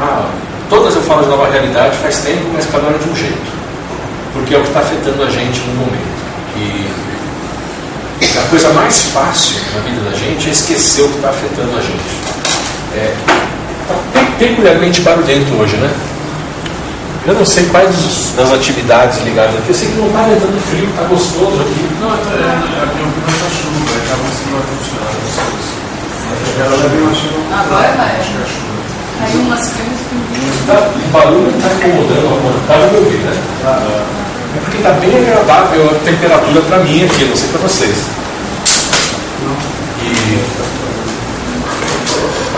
ah, 0.01 0.31
todas 0.71 0.95
eu 0.95 1.03
falo 1.03 1.25
de 1.25 1.29
nova 1.29 1.51
realidade 1.51 1.97
faz 1.99 2.19
tempo, 2.19 2.47
mas 2.55 2.67
cada 2.67 2.87
hora 2.87 2.99
de 2.99 3.09
um 3.09 3.15
jeito 3.17 3.57
porque 4.37 4.55
é 4.55 4.59
o 4.59 4.63
que 4.63 4.69
está 4.69 4.81
afetando 4.81 5.23
a 5.23 5.31
gente 5.31 5.61
no 5.61 5.75
momento. 5.75 6.17
E 6.59 8.39
a 8.39 8.43
coisa 8.49 8.69
mais 8.71 9.03
fácil 9.07 9.57
na 9.75 9.81
vida 9.81 10.11
da 10.11 10.17
gente 10.17 10.49
é 10.49 10.53
esquecer 10.53 11.03
o 11.03 11.09
que 11.09 11.17
está 11.17 11.31
afetando 11.31 11.77
a 11.77 11.81
gente. 11.81 12.36
É, 12.97 13.15
tá 13.89 13.95
peculiarmente 14.39 15.03
barulhento 15.03 15.53
hoje, 15.55 15.77
né? 15.77 15.93
Eu 17.27 17.35
não 17.35 17.45
sei 17.45 17.67
quais 17.67 18.33
das 18.37 18.53
atividades 18.53 19.21
ligadas 19.23 19.55
aqui. 19.57 19.69
Eu 19.69 19.75
sei 19.75 19.89
que 19.89 19.97
não 19.97 20.07
está 20.07 20.23
ventando 20.23 20.61
frio, 20.71 20.89
está 20.89 21.03
gostoso 21.03 21.61
aqui. 21.61 21.89
Não, 22.01 22.09
é, 22.09 22.15
é, 22.15 22.21
é, 22.21 22.85
aqui 22.85 23.03
não 23.03 23.11
está 23.11 23.49
chuva, 23.51 23.85
está 24.01 24.17
conseguindo 24.17 24.57
ar-condicionado. 24.57 25.17
Agora 27.53 27.93
vai. 27.97 28.17
Caiu 29.19 29.41
umas 29.41 29.61
canas 29.61 30.01
tá, 30.67 30.91
O 30.95 31.09
barulho 31.11 31.53
está 31.57 31.69
incomodando, 31.75 32.61
está 32.63 32.79
no 32.79 32.93
meu 32.93 33.01
ouvido, 33.03 33.25
né? 33.25 33.43
Ah, 33.65 34.05
é 34.55 34.61
porque 34.61 34.77
está 34.79 34.91
bem 34.93 35.19
agradável 35.19 35.91
a 35.91 35.95
temperatura 36.05 36.61
para 36.63 36.79
mim 36.79 37.05
aqui, 37.05 37.25
não 37.25 37.37
sei 37.37 37.49
para 37.49 37.61
vocês. 37.61 38.07
E 40.03 40.86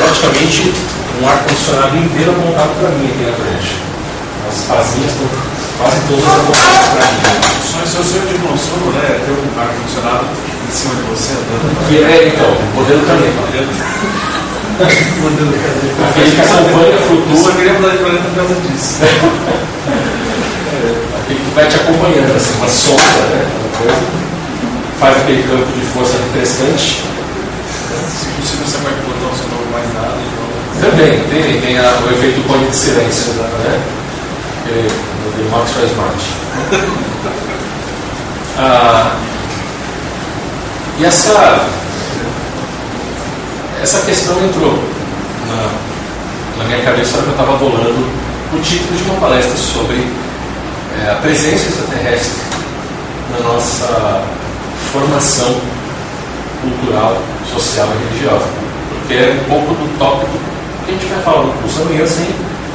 praticamente 0.08 0.72
um 1.20 1.28
ar-condicionado 1.28 1.92
inteiro 1.98 2.32
montado 2.40 2.72
para 2.80 2.88
mim 2.96 3.12
aqui 3.12 3.24
na 3.28 3.36
frente. 3.36 3.76
As 4.48 4.64
casinhas 4.64 5.12
estão 5.12 5.28
quase 5.76 6.00
todas 6.08 6.24
montadas 6.48 6.88
para 6.88 7.04
mim. 7.12 7.20
Só 7.68 7.84
se 7.84 8.00
o 8.00 8.04
senhor 8.04 8.24
de 8.26 8.38
consumo, 8.40 8.88
né? 8.92 9.20
Ter 9.20 9.32
um 9.36 9.52
ar-condicionado 9.60 10.24
em 10.24 10.72
cima 10.72 10.94
de 10.96 11.02
você 11.12 11.36
andando. 11.36 11.76
Que 11.88 12.00
é, 12.02 12.28
então, 12.32 12.48
modelo 12.74 13.04
também. 13.04 13.28
Aquele 16.08 16.32
que 16.32 16.40
acompanha, 16.40 16.96
flutua. 17.04 17.28
Eu 17.28 17.36
só 17.36 17.52
queria 17.52 17.74
mudar 17.74 17.90
de 17.90 17.98
planeta 17.98 18.24
por 18.24 18.36
causa 18.36 18.54
disso. 18.54 19.00
Ele 21.28 21.52
vai 21.54 21.68
te 21.68 21.76
acompanhando, 21.76 22.34
assim, 22.34 22.54
uma 22.56 22.68
sombra, 22.68 23.04
né? 23.04 23.44
Uma 23.60 23.68
coisa. 23.76 24.00
Faz 25.00 25.18
aquele 25.18 25.42
campo 25.42 25.70
de 25.72 25.82
força 25.92 26.16
refrescante. 26.16 27.04
Se 28.08 28.24
possível, 28.40 28.66
você 28.66 28.78
vai 28.78 28.94
botar 28.94 29.28
o 29.32 29.36
seu 29.36 29.46
nome 29.48 29.57
mais 29.72 29.92
nada. 29.94 30.14
Então... 30.16 30.90
Também, 30.90 31.18
tem, 31.30 31.60
tem 31.60 31.78
a, 31.78 31.98
o 32.06 32.12
efeito 32.12 32.46
cone 32.46 32.66
de 32.68 32.76
silêncio, 32.76 33.32
né? 33.34 33.82
Do 35.36 35.50
Maxwell 35.50 35.86
Smart. 35.86 36.18
ah, 38.58 39.16
e 40.98 41.04
essa, 41.04 41.66
essa 43.82 44.00
questão 44.00 44.34
entrou 44.44 44.82
na, 45.48 46.62
na 46.62 46.64
minha 46.64 46.82
cabeça 46.82 47.12
quando 47.14 47.26
eu 47.26 47.30
estava 47.30 47.56
bolando 47.56 48.06
o 48.52 48.60
título 48.60 48.96
de 48.96 49.04
uma 49.04 49.20
palestra 49.20 49.56
sobre 49.56 50.06
é, 51.00 51.10
a 51.10 51.14
presença 51.16 51.68
extraterrestre 51.68 52.42
na 53.30 53.48
nossa 53.48 54.22
formação 54.92 55.60
cultural, 56.62 57.22
social 57.52 57.86
e 57.86 58.08
religiosa. 58.08 58.67
Porque 58.88 59.14
é 59.14 59.40
um 59.40 59.48
pouco 59.48 59.74
do 59.74 59.98
tópico 59.98 60.38
que 60.84 60.90
a 60.90 60.94
gente 60.94 61.06
vai 61.06 61.22
falar 61.22 61.42
no 61.44 61.52
curso 61.54 61.82
amanhã 61.82 62.06
sem 62.06 62.26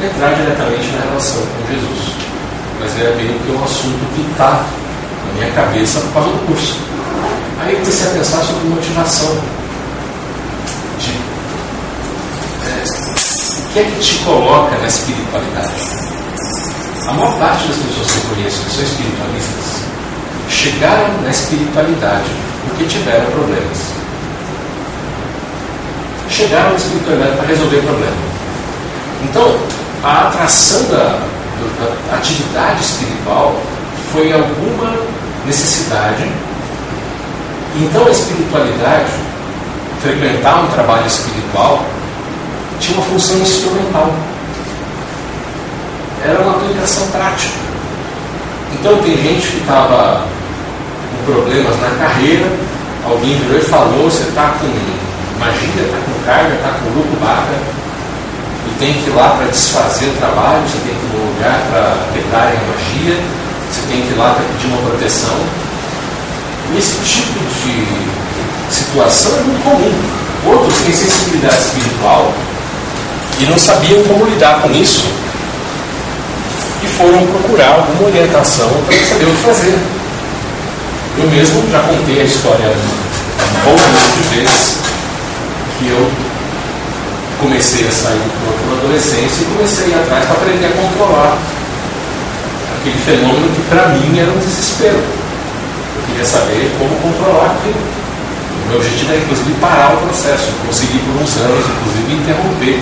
entrar 0.06 0.34
diretamente 0.34 0.88
na 0.92 1.06
relação 1.06 1.42
com 1.42 1.74
Jesus. 1.74 2.16
Mas 2.80 3.00
é 3.00 3.16
meio 3.16 3.40
que 3.40 3.52
um 3.52 3.64
assunto 3.64 4.14
que 4.16 4.22
está 4.32 4.66
na 5.28 5.34
minha 5.34 5.52
cabeça 5.54 6.00
por 6.02 6.14
causa 6.14 6.30
do 6.30 6.48
curso. 6.48 6.78
Aí 7.60 7.76
comecei 7.76 8.08
a 8.08 8.12
pensar 8.12 8.44
sobre 8.44 8.70
motivação. 8.70 9.38
De, 11.00 11.12
é, 12.68 12.84
o 12.84 13.74
que 13.74 13.80
é 13.80 13.84
que 13.84 14.00
te 14.00 14.16
coloca 14.26 14.78
na 14.78 14.88
espiritualidade? 14.88 15.72
A 17.08 17.14
maior 17.14 17.38
parte 17.38 17.68
das 17.68 17.78
pessoas 17.78 18.12
que 18.12 18.18
eu 18.18 18.36
conheço 18.36 18.64
que 18.64 18.72
são 18.72 18.84
espiritualistas 18.84 19.84
chegaram 20.50 21.22
na 21.22 21.30
espiritualidade 21.30 22.30
porque 22.66 22.86
tiveram 22.86 23.26
problemas. 23.32 24.03
Chegaram 26.34 26.72
na 26.72 26.76
espiritualidade 26.76 27.38
para 27.38 27.48
resolver 27.48 27.82
problema. 27.82 28.16
Então, 29.24 29.56
a 30.04 30.28
atração 30.28 30.84
da, 30.90 31.20
da 32.10 32.18
atividade 32.18 32.82
espiritual 32.82 33.56
foi 34.12 34.34
alguma 34.34 34.96
necessidade. 35.46 36.30
Então, 37.76 38.08
a 38.08 38.10
espiritualidade, 38.10 39.12
frequentar 40.02 40.64
um 40.64 40.68
trabalho 40.68 41.06
espiritual, 41.06 41.86
tinha 42.80 42.98
uma 42.98 43.06
função 43.06 43.38
instrumental 43.38 44.12
era 46.26 46.42
uma 46.42 46.56
aplicação 46.56 47.08
prática. 47.08 47.54
Então 48.74 48.98
tem 49.00 49.18
gente 49.18 49.48
que 49.48 49.58
estava 49.58 50.26
problemas 51.26 51.80
na 51.82 51.90
carreira, 52.00 52.50
alguém 53.06 53.38
virou 53.40 53.58
e 53.58 53.62
falou, 53.62 54.10
você 54.10 54.24
está 54.24 54.56
com 54.60 54.68
magia, 55.44 55.84
está 55.84 55.98
com 55.98 56.26
carga, 56.26 56.56
está 56.56 56.70
com 56.80 56.92
grupo 56.92 57.16
baca, 57.20 57.56
e 58.68 58.80
tem 58.80 58.94
que 58.94 59.10
ir 59.10 59.14
lá 59.14 59.36
para 59.38 59.48
desfazer 59.48 60.08
o 60.08 60.14
trabalho, 60.14 60.64
você 60.64 60.78
tem 60.88 60.96
que 60.96 61.06
ir 61.06 61.12
no 61.12 61.34
lugar 61.34 61.60
para 61.70 61.98
pegarem 62.14 62.58
a 62.58 62.64
magia, 62.72 63.20
você 63.70 63.82
tem 63.90 64.02
que 64.02 64.14
ir 64.14 64.18
lá 64.18 64.36
para 64.36 64.46
pedir 64.46 64.68
uma 64.68 64.90
proteção. 64.90 65.36
E 66.72 66.78
esse 66.78 66.96
tipo 67.04 67.40
de 67.40 68.74
situação 68.74 69.32
é 69.38 69.42
muito 69.44 69.64
comum. 69.64 69.94
Outros 70.46 70.82
têm 70.82 70.94
sensibilidade 70.94 71.58
espiritual 71.58 72.34
e 73.40 73.46
não 73.46 73.58
sabiam 73.58 74.04
como 74.04 74.26
lidar 74.26 74.62
com 74.62 74.72
isso 74.72 75.06
e 76.84 76.88
foram 76.88 77.26
procurar 77.28 77.76
alguma 77.76 78.10
orientação 78.10 78.70
para 78.86 78.98
saber 79.06 79.26
o 79.26 79.32
que 79.32 79.44
fazer. 79.44 79.78
Eu 81.18 81.30
mesmo 81.30 81.64
já 81.72 81.80
contei 81.80 82.22
a 82.22 82.24
história 82.24 82.74
um 83.66 84.22
de 84.22 84.36
vezes 84.36 84.93
que 85.84 85.90
eu 85.90 86.10
comecei 87.42 87.86
a 87.86 87.92
sair 87.92 88.24
para 88.40 88.76
a 88.76 88.80
adolescência 88.80 89.44
e 89.44 89.46
comecei 89.54 89.86
a 89.86 89.90
ir 89.90 89.96
atrás 90.00 90.26
para 90.26 90.36
aprender 90.36 90.66
a 90.66 90.72
controlar 90.72 91.38
aquele 92.80 92.98
fenômeno 93.04 93.50
que 93.54 93.62
para 93.68 93.90
mim 93.90 94.18
era 94.18 94.32
um 94.32 94.40
desespero. 94.40 95.04
Eu 95.04 96.02
queria 96.08 96.26
saber 96.26 96.72
como 96.80 96.96
controlar 97.02 97.58
aquilo. 97.58 97.76
O 97.76 98.70
meu 98.70 98.78
objetivo 98.78 99.12
era 99.12 99.22
inclusive 99.22 99.54
parar 99.60 99.94
o 99.94 99.98
processo, 100.08 100.52
conseguir 100.66 101.00
por 101.00 101.22
uns 101.22 101.36
anos, 101.38 101.66
inclusive 101.68 102.14
interromper 102.16 102.80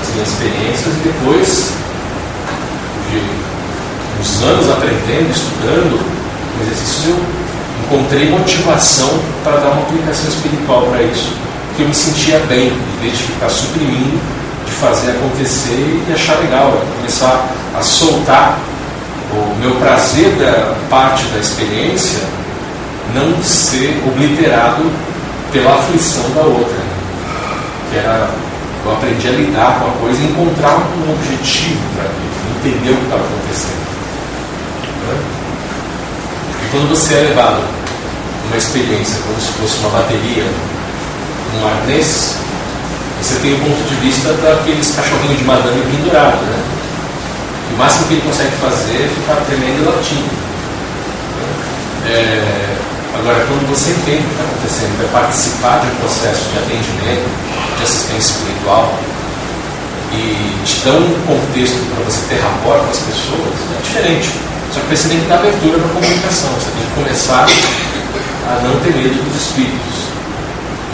as 0.00 0.14
minhas 0.14 0.28
experiências 0.28 0.94
e 0.94 1.00
depois 1.02 1.72
de 3.10 3.22
uns 4.20 4.42
anos 4.42 4.70
aprendendo, 4.70 5.30
estudando 5.30 6.00
exercícios, 6.62 7.08
eu 7.08 7.18
encontrei 7.84 8.30
motivação 8.30 9.10
para 9.42 9.56
dar 9.56 9.70
uma 9.70 9.82
aplicação 9.82 10.28
espiritual 10.28 10.86
para 10.86 11.02
isso. 11.02 11.51
Porque 11.72 11.84
eu 11.84 11.88
me 11.88 11.94
sentia 11.94 12.38
bem, 12.40 12.68
em 12.68 13.00
vez 13.00 13.16
de 13.16 13.24
ficar 13.24 13.48
suprimindo, 13.48 14.20
de 14.66 14.72
fazer 14.72 15.12
acontecer 15.12 16.04
e 16.06 16.12
achar 16.12 16.38
legal, 16.40 16.82
começar 16.98 17.48
a 17.74 17.82
soltar 17.82 18.58
o 19.32 19.56
meu 19.58 19.74
prazer 19.76 20.32
da 20.32 20.74
parte 20.90 21.24
da 21.28 21.38
experiência 21.38 22.20
não 23.14 23.42
ser 23.42 24.02
obliterado 24.06 24.82
pela 25.50 25.76
aflição 25.76 26.28
da 26.34 26.42
outra. 26.42 26.76
Que 27.90 27.96
era, 27.96 28.28
eu 28.84 28.92
aprendi 28.92 29.28
a 29.28 29.30
lidar 29.30 29.80
com 29.80 29.86
a 29.86 29.92
coisa 29.92 30.20
e 30.20 30.26
encontrar 30.26 30.76
um 30.76 31.10
objetivo 31.10 31.80
para 31.96 32.04
aquilo, 32.04 32.76
entender 32.76 32.90
o 32.90 32.96
que 32.96 33.04
estava 33.04 33.22
acontecendo. 33.22 33.82
Né? 35.08 35.20
E 36.66 36.70
quando 36.70 36.90
você 36.90 37.14
é 37.14 37.20
levado 37.20 37.62
uma 38.48 38.58
experiência 38.58 39.22
como 39.26 39.40
se 39.40 39.52
fosse 39.52 39.78
uma 39.78 39.88
bateria, 39.88 40.44
um 41.60 41.66
arnês, 41.66 42.36
você 43.20 43.34
tem 43.40 43.54
o 43.54 43.58
ponto 43.60 43.88
de 43.88 43.94
vista 43.96 44.32
daqueles 44.34 44.90
cachorrinhos 44.94 45.38
de 45.38 45.44
madame 45.44 45.82
pendurados, 45.82 46.40
né? 46.40 46.58
O 47.72 47.78
máximo 47.78 48.06
que 48.06 48.14
ele 48.14 48.22
consegue 48.22 48.52
fazer 48.56 49.04
é 49.04 49.08
ficar 49.08 49.36
tremendo 49.46 49.82
e 49.82 49.84
latindo. 49.84 50.30
É, 52.04 52.76
agora, 53.14 53.46
quando 53.46 53.68
você 53.68 53.90
entende 53.90 54.24
o 54.24 54.28
que 54.28 54.34
está 54.34 54.44
acontecendo, 54.44 54.98
vai 54.98 55.22
participar 55.22 55.80
de 55.80 55.86
um 55.86 55.94
processo 55.96 56.50
de 56.50 56.58
atendimento, 56.58 57.28
de 57.78 57.82
assistência 57.82 58.34
espiritual, 58.34 58.92
e 60.12 60.64
te 60.66 60.80
dão 60.84 60.98
um 60.98 61.20
contexto 61.26 61.78
para 61.94 62.04
você 62.04 62.20
ter 62.28 62.40
rapport 62.42 62.80
com 62.84 62.90
as 62.90 62.98
pessoas, 62.98 63.54
é 63.72 63.82
diferente. 63.82 64.28
Só 64.74 64.80
que 64.80 64.96
você 64.96 65.08
tem 65.08 65.20
que 65.20 65.26
dar 65.26 65.36
abertura 65.36 65.78
para 65.78 65.86
a 65.86 65.94
comunicação, 65.94 66.50
você 66.52 66.70
tem 66.72 66.84
que 66.84 66.94
começar 66.94 67.46
a 67.46 68.60
não 68.66 68.76
ter 68.80 68.92
medo 68.96 69.22
dos 69.24 69.40
espíritos. 69.40 70.11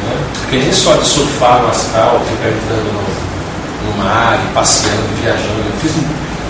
Né? 0.08 0.26
Porque 0.40 0.56
nem 0.56 0.72
só 0.72 0.94
de 0.94 1.06
surfar 1.06 1.62
no 1.62 1.68
astral, 1.68 2.20
ficar 2.28 2.48
entrando 2.48 2.92
no, 2.92 3.90
no 3.90 3.98
mar 3.98 4.38
passeando 4.54 5.06
viajando. 5.22 5.64
Eu 5.66 5.80
fiz 5.80 5.92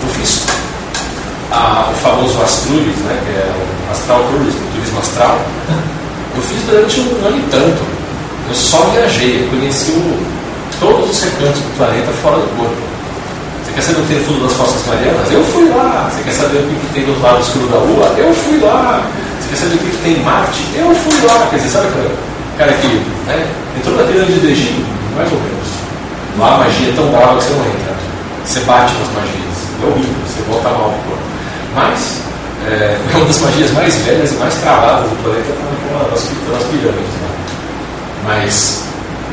eu 0.01 0.09
fiz 0.13 0.45
a, 1.51 1.89
o 1.91 1.95
famoso 1.95 2.41
Astrulis, 2.41 2.95
né, 2.97 3.19
que 3.25 3.31
é 3.31 3.51
o 3.51 3.91
Astral 3.91 4.23
Tourism, 4.31 4.57
o 4.57 4.71
turismo 4.73 4.99
astral. 4.99 5.39
Eu 6.35 6.41
fiz 6.41 6.63
durante 6.63 6.99
um 7.01 7.25
ano 7.25 7.37
e 7.37 7.49
tanto. 7.51 7.81
Eu 8.47 8.55
só 8.55 8.77
viajei, 8.93 9.43
eu 9.43 9.49
conheci 9.49 9.91
o, 9.91 10.19
todos 10.79 11.09
os 11.09 11.23
recantos 11.23 11.61
do 11.61 11.77
planeta 11.77 12.11
fora 12.21 12.37
do 12.37 12.57
corpo. 12.57 12.75
Você 13.65 13.73
quer 13.73 13.81
saber 13.81 13.99
o 13.99 14.01
que 14.01 14.07
tem 14.07 14.19
no 14.19 14.25
fundo 14.25 14.43
das 14.47 14.53
Fossas 14.53 14.87
Marianas? 14.87 15.31
Eu 15.31 15.43
fui 15.43 15.69
lá. 15.69 16.09
Você 16.11 16.23
quer 16.23 16.33
saber 16.33 16.57
o 16.57 16.67
que 16.67 16.93
tem 16.93 17.03
do 17.03 17.21
lado 17.21 17.41
escuro 17.41 17.67
da 17.67 17.77
Lua? 17.77 18.05
Eu 18.17 18.33
fui 18.33 18.59
lá. 18.59 19.03
Você 19.39 19.49
quer 19.49 19.55
saber 19.57 19.75
o 19.75 19.77
que 19.77 19.97
tem 20.03 20.13
em 20.13 20.23
Marte? 20.23 20.65
Eu 20.75 20.95
fui 20.95 21.27
lá. 21.27 21.47
Quer 21.49 21.57
dizer, 21.57 21.69
sabe 21.69 21.87
aquele 21.87 22.28
cara 22.59 22.73
que 22.73 22.87
né, 23.25 23.47
entrou 23.77 23.95
na 23.95 24.03
pirâmide 24.03 24.39
do 24.39 24.49
Egito? 24.49 24.85
Mais 25.15 25.31
ou 25.31 25.39
menos. 25.39 25.67
Lá 26.37 26.55
a 26.55 26.57
magia 26.57 26.89
é 26.89 26.93
tão 26.93 27.07
brava 27.09 27.37
que 27.37 27.45
você 27.45 27.53
não 27.55 27.65
entra. 27.65 27.95
Você 28.45 28.59
bate 28.61 28.93
nas 28.99 29.07
magias 29.15 29.49
é 29.81 29.85
horrível, 29.87 30.13
você 30.27 30.41
volta 30.43 30.69
mal 30.69 30.93
corpo. 31.07 31.23
Mas 31.73 32.21
é, 32.67 32.97
uma 33.15 33.25
das 33.25 33.39
magias 33.39 33.71
mais 33.71 33.95
velhas 34.03 34.31
e 34.33 34.35
mais 34.35 34.55
travadas 34.55 35.09
do 35.09 35.23
planeta 35.23 35.55
nas, 36.11 36.11
nas 36.11 36.63
pirâmides. 36.67 37.15
Né? 37.15 37.29
Mas 38.25 38.83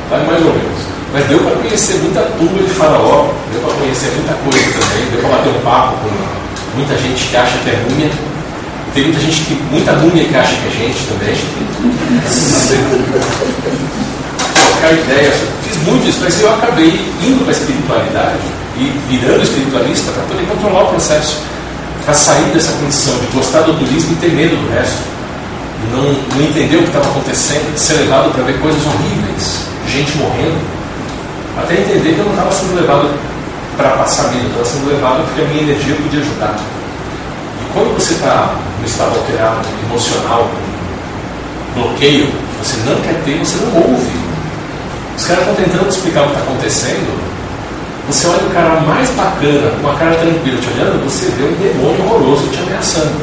vai 0.08 0.24
mais 0.24 0.42
ou 0.46 0.52
menos. 0.52 0.86
Mas 1.12 1.26
deu 1.26 1.40
para 1.40 1.56
conhecer 1.56 1.94
muita 1.94 2.20
tumba 2.38 2.62
de 2.62 2.70
faraó, 2.70 3.28
deu 3.50 3.60
para 3.62 3.74
conhecer 3.74 4.10
muita 4.14 4.34
coisa 4.34 4.78
também, 4.78 5.10
deu 5.10 5.20
para 5.20 5.36
bater 5.36 5.50
um 5.50 5.60
papo 5.62 5.96
com 6.02 6.76
muita 6.76 6.96
gente 6.98 7.26
que 7.26 7.36
acha 7.36 7.58
que 7.58 7.70
é 7.70 7.86
múmia. 7.88 8.10
Tem 8.94 9.04
muita 9.04 9.20
gente 9.20 9.40
que, 9.42 9.54
muita 9.70 9.92
múmia 9.92 10.24
que 10.24 10.34
acha 10.34 10.54
que 10.56 10.68
é 10.68 10.70
gente 10.70 11.06
também. 11.06 11.34
Trocar 14.54 14.92
ideia, 14.92 15.32
fiz 15.62 15.82
muito 15.84 16.08
isso, 16.08 16.18
mas 16.22 16.40
eu 16.40 16.54
acabei 16.54 16.88
indo 17.22 17.44
para 17.44 17.54
a 17.54 17.56
espiritualidade 17.56 18.40
e 18.78 18.92
virando 19.08 19.42
espiritualista 19.42 20.12
para 20.12 20.22
poder 20.24 20.46
controlar 20.46 20.84
o 20.84 20.88
processo, 20.88 21.42
para 22.04 22.14
sair 22.14 22.44
dessa 22.52 22.72
condição 22.72 23.18
de 23.18 23.26
gostar 23.34 23.62
do 23.62 23.74
turismo 23.74 24.12
e 24.12 24.16
ter 24.16 24.30
medo 24.32 24.56
do 24.56 24.72
resto, 24.72 25.02
não, 25.92 26.02
não 26.36 26.46
entender 26.46 26.76
o 26.76 26.82
que 26.82 26.88
estava 26.88 27.08
acontecendo, 27.10 27.72
de 27.74 27.80
ser 27.80 27.94
levado 27.94 28.32
para 28.32 28.44
ver 28.44 28.58
coisas 28.60 28.80
horríveis, 28.86 29.60
gente 29.88 30.16
morrendo, 30.18 30.58
até 31.58 31.74
entender 31.74 32.14
que 32.14 32.18
eu 32.18 32.24
não 32.24 32.32
estava 32.32 32.52
sendo 32.52 32.74
levado 32.80 33.10
para 33.76 33.90
passar 33.90 34.28
medo, 34.28 34.46
estava 34.46 34.64
sendo 34.64 34.88
levado 34.88 35.24
porque 35.26 35.42
a 35.42 35.44
minha 35.44 35.62
energia 35.62 35.94
podia 35.96 36.20
ajudar. 36.20 36.56
Quando 37.76 37.92
você 37.92 38.14
está 38.14 38.56
no 38.80 38.86
estado 38.86 39.18
alterado, 39.18 39.68
emocional, 39.84 40.48
bloqueio, 41.74 42.32
você 42.58 42.78
não 42.88 42.96
quer 43.02 43.20
ter, 43.22 43.38
você 43.38 43.62
não 43.66 43.82
ouve. 43.82 44.16
Os 45.14 45.24
caras 45.26 45.46
estão 45.46 45.62
tentando 45.62 45.86
explicar 45.90 46.22
o 46.22 46.24
que 46.24 46.30
está 46.30 46.42
acontecendo, 46.42 47.20
você 48.08 48.28
olha 48.28 48.46
o 48.46 48.50
cara 48.54 48.80
mais 48.80 49.10
bacana, 49.10 49.72
com 49.82 49.90
a 49.90 49.94
cara 49.96 50.14
tranquila 50.14 50.58
te 50.58 50.68
olhando, 50.70 51.04
você 51.04 51.26
vê 51.36 51.44
um 51.44 51.52
demônio 51.52 52.02
horroroso 52.06 52.48
te 52.48 52.60
ameaçando. 52.60 53.20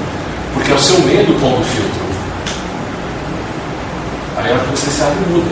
Porque 0.54 0.72
é 0.72 0.76
o 0.76 0.80
seu 0.80 1.00
medo 1.00 1.34
pondo 1.42 1.66
filtro. 1.66 2.04
Aí 4.38 4.52
a 4.52 4.54
hora 4.54 4.64
que 4.66 4.70
você 4.70 4.92
sabe, 4.92 5.16
muda. 5.32 5.50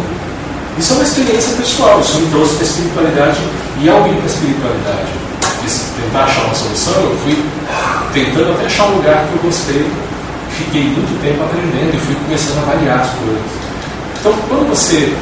Isso 0.77 0.93
é 0.93 0.95
uma 0.97 1.03
experiência 1.05 1.57
pessoal, 1.57 1.99
isso 2.01 2.19
me 2.19 2.29
trouxe 2.29 2.53
para 2.53 2.63
a 2.63 2.67
espiritualidade 2.67 3.39
e 3.81 3.89
ao 3.89 4.03
vir 4.03 4.13
para 4.13 4.21
a 4.21 4.25
espiritualidade, 4.27 5.31
tentar 5.67 6.24
achar 6.24 6.45
uma 6.45 6.56
solução, 6.56 6.93
eu 6.93 7.17
fui 7.24 7.38
tentando 8.13 8.54
até 8.54 8.65
achar 8.65 8.86
um 8.86 8.95
lugar 8.97 9.26
que 9.28 9.34
eu 9.36 9.41
gostei, 9.43 9.86
fiquei 10.58 10.84
muito 10.84 11.21
tempo 11.21 11.43
aprendendo 11.43 11.95
e 11.95 12.00
fui 12.00 12.15
começando 12.26 12.58
a 12.60 12.71
avaliar 12.71 13.00
as 13.00 13.10
coisas. 13.12 13.52
Então, 14.19 14.34
quando 14.47 14.69
você 14.69 15.15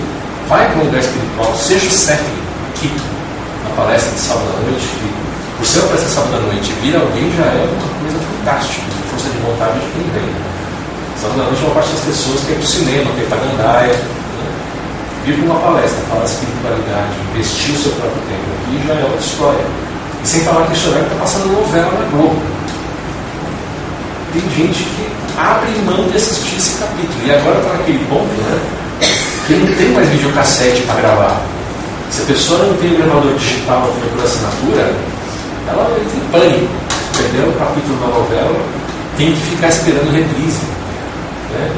vai 0.47 0.65
para 0.71 0.82
um 0.82 0.86
lugar 0.86 0.99
espiritual, 0.99 1.56
seja 1.56 1.88
o 1.88 1.91
século, 1.91 2.39
que 2.75 2.88
na 3.63 3.69
palestra 3.75 4.12
de 4.12 4.19
sábado 4.19 4.49
à 4.58 4.60
noite, 4.65 4.88
que 4.88 5.08
por 5.58 5.65
ser 5.65 5.80
uma 5.80 5.88
palestra 5.88 6.10
de 6.10 6.15
sábado 6.15 6.36
à 6.36 6.39
noite 6.39 6.73
vir 6.82 6.95
alguém 6.95 7.32
já 7.36 7.45
é 7.45 7.67
uma 7.67 7.89
coisa 7.99 8.19
fantástica, 8.19 8.88
força 9.12 9.30
de 9.30 9.38
vontade 9.43 9.80
de 9.80 9.88
quem 9.91 10.06
vem. 10.15 10.32
Sábado 11.19 11.41
à 11.41 11.43
noite, 11.52 11.63
uma 11.63 11.75
parte 11.75 11.91
das 11.91 12.06
pessoas 12.06 12.39
quer 12.47 12.54
ir 12.54 12.56
para 12.56 12.63
o 12.63 12.67
cinema, 12.67 13.12
quer 13.15 13.23
ir 13.23 13.30
para 13.30 13.38
a 13.38 13.45
gandaia. 13.45 13.93
Né? 13.93 14.47
Vir 15.25 15.36
para 15.36 15.45
uma 15.52 15.60
palestra, 15.60 15.99
falar 16.08 16.23
de 16.23 16.32
espiritualidade, 16.32 17.12
investir 17.30 17.75
o 17.75 17.78
seu 17.78 17.91
próprio 17.99 18.23
tempo 18.32 18.47
aqui 18.56 18.88
já 18.88 18.93
é 18.93 19.04
outra 19.04 19.19
história. 19.19 19.65
E 20.23 20.27
sem 20.27 20.41
falar 20.41 20.67
que 20.67 20.73
esse 20.73 20.88
horário 20.88 21.05
está 21.05 21.19
passando 21.19 21.53
novela 21.53 21.91
na 21.91 22.10
Globo. 22.10 22.41
Tem 24.34 24.41
gente 24.41 24.84
que 24.84 25.10
abre 25.38 25.71
mão 25.86 26.08
de 26.10 26.17
assistir 26.17 26.58
esse 26.58 26.77
capítulo. 26.77 27.25
E 27.25 27.32
agora 27.32 27.60
está 27.60 27.73
naquele 27.73 28.05
ponto, 28.10 28.29
né? 28.43 28.60
Que 29.47 29.53
não 29.53 29.75
tem 29.75 29.89
mais 29.93 30.10
videocassete 30.10 30.82
para 30.82 31.01
gravar. 31.01 31.41
Se 32.12 32.21
a 32.21 32.25
pessoa 32.25 32.60
não 32.65 32.73
tem 32.77 32.93
o 32.93 32.97
gravador 32.97 33.34
digital 33.36 33.93
por 34.13 34.23
assinatura, 34.23 34.93
ela 35.67 35.97
entra 35.99 36.17
em 36.17 36.32
pânico. 36.32 36.73
Perdeu 37.17 37.49
o 37.49 37.53
capítulo 37.53 37.99
da 37.99 38.08
novela, 38.08 38.55
tem 39.17 39.34
que 39.34 39.41
ficar 39.41 39.67
esperando 39.67 40.12
reprise. 40.12 40.62
Né? 41.51 41.71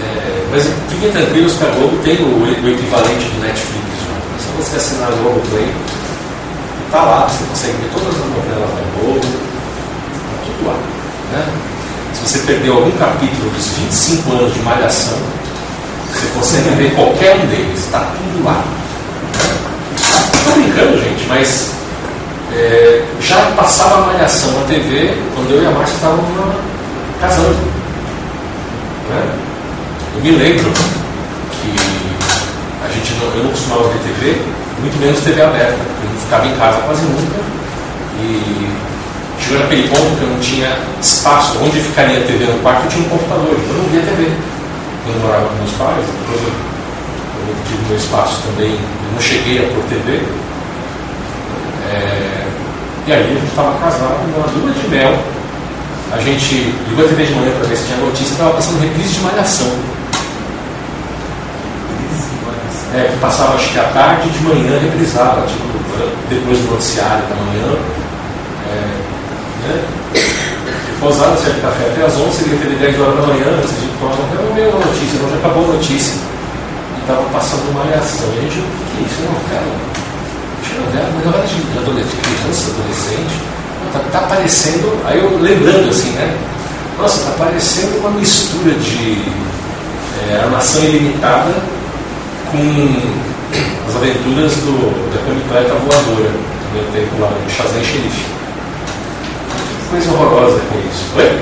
É, 0.00 0.46
mas 0.50 0.64
fiquem 0.88 1.12
tranquilos 1.12 1.52
que 1.54 1.64
a 1.64 1.68
Globo 1.68 1.96
tem 2.02 2.16
o, 2.16 2.42
o 2.42 2.68
equivalente 2.68 3.24
do 3.28 3.40
Netflix. 3.40 3.84
Né? 3.84 4.20
É 4.34 4.42
só 4.42 4.62
você 4.62 4.76
assinar 4.76 5.12
o 5.12 5.16
Globo 5.16 5.40
Play. 5.50 5.68
Está 6.88 7.02
lá, 7.02 7.28
você 7.28 7.44
consegue 7.44 7.76
ver 7.82 7.90
todas 7.92 8.08
as 8.08 8.30
novelas 8.30 8.70
da 8.70 8.98
Globo. 8.98 9.20
Está 9.20 10.46
tudo 10.46 10.66
lá. 10.66 10.76
Né? 11.32 11.46
Se 12.14 12.20
você 12.22 12.38
perdeu 12.46 12.76
algum 12.76 12.90
capítulo 12.92 13.50
dos 13.50 13.66
25 13.66 14.32
anos 14.32 14.54
de 14.54 14.60
malhação, 14.60 15.18
você 16.10 16.26
consegue 16.34 16.70
ver 16.76 16.94
qualquer 16.94 17.36
um 17.36 17.46
deles, 17.46 17.78
está 17.78 17.98
tudo 17.98 18.42
lá. 18.42 18.64
Estou 20.32 20.54
brincando, 20.54 20.98
gente, 20.98 21.26
mas 21.28 21.72
é, 22.54 23.04
já 23.20 23.52
passava 23.54 24.04
a 24.04 24.06
malhação 24.06 24.50
na 24.52 24.66
TV 24.66 25.14
quando 25.34 25.50
eu 25.50 25.64
e 25.64 25.66
a 25.66 25.70
Márcia 25.70 25.94
estávamos 25.94 26.24
casando. 27.20 27.68
Né? 29.10 29.38
Eu 30.14 30.22
me 30.22 30.30
lembro 30.30 30.72
que 31.52 31.76
a 32.82 32.88
gente 32.88 33.12
não, 33.20 33.36
eu 33.36 33.44
não 33.44 33.50
costumava 33.50 33.88
ver 33.88 33.98
TV, 33.98 34.57
muito 34.80 34.98
menos 35.00 35.20
TV 35.20 35.42
aberta, 35.42 35.78
eu 35.78 36.10
não 36.10 36.20
ficava 36.20 36.46
em 36.46 36.56
casa 36.56 36.80
quase 36.82 37.02
nunca. 37.02 37.40
E 38.20 38.68
chegou 39.40 39.60
naquele 39.60 39.88
ponto 39.88 40.16
que 40.18 40.22
eu 40.22 40.28
não 40.28 40.40
tinha 40.40 40.76
espaço 41.00 41.58
onde 41.62 41.80
ficaria 41.80 42.18
a 42.18 42.22
TV 42.22 42.44
no 42.44 42.58
quarto, 42.60 42.84
eu 42.84 42.90
tinha 42.90 43.06
um 43.06 43.08
computador, 43.08 43.54
então 43.54 43.76
eu 43.76 43.82
não 43.82 43.90
via 43.90 44.00
TV. 44.02 44.32
Quando 45.04 45.16
eu 45.16 45.22
morava 45.22 45.46
com 45.46 45.54
meus 45.56 45.72
pais, 45.72 46.04
depois 46.04 46.42
eu, 46.42 46.52
eu 46.52 47.54
tive 47.66 47.82
meu 47.88 47.96
espaço 47.96 48.42
também, 48.42 48.72
eu 48.72 49.10
não 49.14 49.20
cheguei 49.20 49.58
a 49.58 49.68
pôr 49.72 49.82
TV. 49.88 50.22
É, 51.88 52.46
e 53.06 53.12
aí 53.12 53.24
a 53.24 53.26
gente 53.26 53.46
estava 53.46 53.78
casado, 53.78 54.20
numa 54.28 54.46
lua 54.46 54.72
de 54.72 54.88
mel. 54.88 55.16
A 56.12 56.18
gente 56.18 56.74
ligou 56.88 57.04
a 57.04 57.08
TV 57.08 57.24
de 57.24 57.34
manhã 57.34 57.52
para 57.58 57.68
ver 57.68 57.76
se 57.76 57.86
tinha 57.86 57.98
notícia, 57.98 58.32
estava 58.32 58.54
passando 58.54 58.80
reprise 58.80 59.14
de 59.14 59.20
malhação. 59.20 59.97
É, 62.94 63.10
que 63.12 63.18
passava 63.18 63.54
acho 63.54 63.72
que 63.72 63.78
à 63.78 63.84
tarde 63.84 64.30
de 64.30 64.44
manhã 64.44 64.78
reprisava, 64.80 65.46
tipo, 65.46 65.62
depois 66.30 66.58
do 66.58 66.70
noticiário 66.72 67.22
da 67.28 67.34
manhã. 67.36 67.76
É, 68.64 69.68
né? 69.68 69.84
Pousada, 70.98 71.36
serve 71.36 71.60
café 71.60 71.84
até 71.92 72.06
às 72.06 72.16
11, 72.16 72.44
liga 72.44 72.56
a 72.56 72.60
TV 72.60 72.74
10 72.76 73.00
horas 73.00 73.14
da 73.20 73.26
manhã, 73.28 73.46
antes 73.54 73.70
de 73.70 73.86
tomar 74.00 74.16
café, 74.16 74.42
não 74.42 74.54
veio 74.54 74.68
a 74.72 74.86
notícia, 74.86 75.20
não, 75.20 75.30
já 75.30 75.36
acabou 75.36 75.64
a 75.64 75.72
notícia. 75.74 76.14
E 76.96 77.00
estava 77.02 77.22
passando 77.28 77.70
uma 77.70 77.84
malhação. 77.84 78.26
E 78.34 78.38
a 78.38 78.42
gente, 78.42 78.58
o 78.58 78.64
que 78.64 78.98
é 78.98 79.06
isso? 79.06 79.20
É 79.20 79.28
novela? 79.30 79.76
Tinha 80.64 80.80
novela, 80.80 81.08
mas 81.14 81.24
novela 81.26 81.46
de 81.46 81.78
adolescente, 81.78 82.16
criança, 82.24 82.70
adolescente. 82.72 83.36
Está 83.86 84.00
tá 84.10 84.18
aparecendo, 84.24 85.06
aí 85.06 85.18
eu 85.18 85.38
lembrando 85.38 85.90
assim, 85.90 86.10
né? 86.12 86.36
Nossa, 86.98 87.20
está 87.20 87.44
parecendo 87.44 87.98
uma 87.98 88.10
mistura 88.10 88.74
de 88.74 89.22
é, 90.28 90.40
armação 90.42 90.82
ilimitada 90.82 91.54
com 92.50 93.88
as 93.88 93.96
aventuras 93.96 94.52
do, 94.56 95.10
da 95.12 95.32
bicicleta 95.32 95.74
voadora, 95.74 96.30
do 96.30 96.72
meu 96.74 96.84
tempo 96.92 97.20
lá, 97.20 97.32
de 97.46 97.52
Shazam 97.52 97.82
Xerife. 97.82 98.24
Coisa 99.90 100.10
horrorosa 100.12 100.60
que 100.60 100.74
é 100.74 100.80
isso. 100.90 101.06
Oi? 101.16 101.40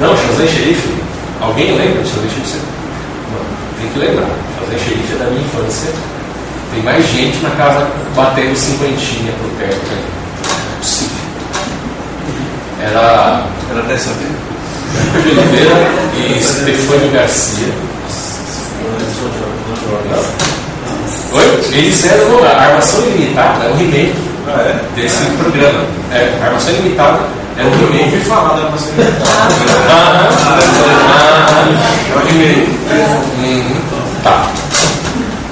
Não, 0.00 0.16
Shazam 0.16 0.46
Xerife? 0.46 0.94
Alguém 1.40 1.76
lembra 1.76 2.02
de 2.02 2.08
Shazam 2.08 2.30
Xerife? 2.30 2.60
Não, 3.32 3.80
tem 3.80 3.90
que 3.92 3.98
lembrar. 3.98 4.30
Shazam 4.58 4.78
Xerife 4.78 5.12
é 5.12 5.16
da 5.16 5.30
minha 5.30 5.42
infância. 5.42 5.90
Tem 6.72 6.82
mais 6.82 7.06
gente 7.08 7.38
na 7.42 7.50
casa 7.50 7.86
batendo 8.14 8.56
cinquentinha 8.56 9.32
por 9.40 9.50
perto 9.58 9.80
é 9.92 10.78
possível. 10.78 11.16
Era. 12.82 13.46
Era 13.70 13.82
dessa 13.82 14.10
vez? 14.10 14.46
Oliveira 15.14 15.74
e 16.16 16.42
Stefânio 16.42 17.10
Garcia. 17.10 17.72
Oi? 21.32 21.44
Eles 21.72 22.04
eram 22.04 22.44
a 22.44 22.48
Armação 22.50 23.00
Ilimitada, 23.06 23.64
é 23.64 23.68
um 23.70 23.76
remake 23.76 24.14
Ah, 24.48 24.60
é? 24.60 24.80
desse 24.94 25.24
programa. 25.38 25.84
É, 26.12 26.32
Armação 26.44 26.72
Ilimitada 26.74 27.20
é 27.58 27.62
um 27.62 27.66
Eu 27.66 27.72
ouvi 27.86 27.98
remake. 27.98 28.24
falar 28.26 28.54
da 28.56 28.64
Armação 28.66 28.88
Ilimitada. 28.96 29.26
Ah, 29.88 30.28
ah, 30.46 31.64
É 32.12 32.16
um 32.16 32.26
remake. 32.26 32.78
Uhum. 33.38 33.80
Tá. 34.22 34.46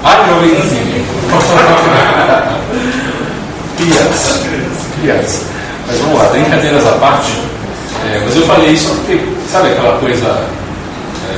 Ai, 0.05 0.27
meu 0.27 0.37
benzinho. 0.41 1.05
Criança. 3.79 4.41
Criança. 5.01 5.43
Mas 5.87 5.99
vamos 6.01 6.19
lá, 6.19 6.25
brincadeiras 6.29 6.87
à 6.87 6.93
parte. 6.93 7.39
É, 8.13 8.21
mas 8.25 8.37
eu 8.37 8.43
falei 8.47 8.71
isso 8.71 8.89
porque, 8.95 9.19
sabe 9.51 9.69
aquela 9.69 9.99
coisa 9.99 10.27
é, 11.31 11.35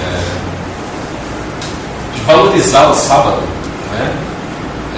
de 2.15 2.16
valorizar 2.27 2.91
o 2.91 2.95
sábado, 2.95 3.43
né? 3.93 4.13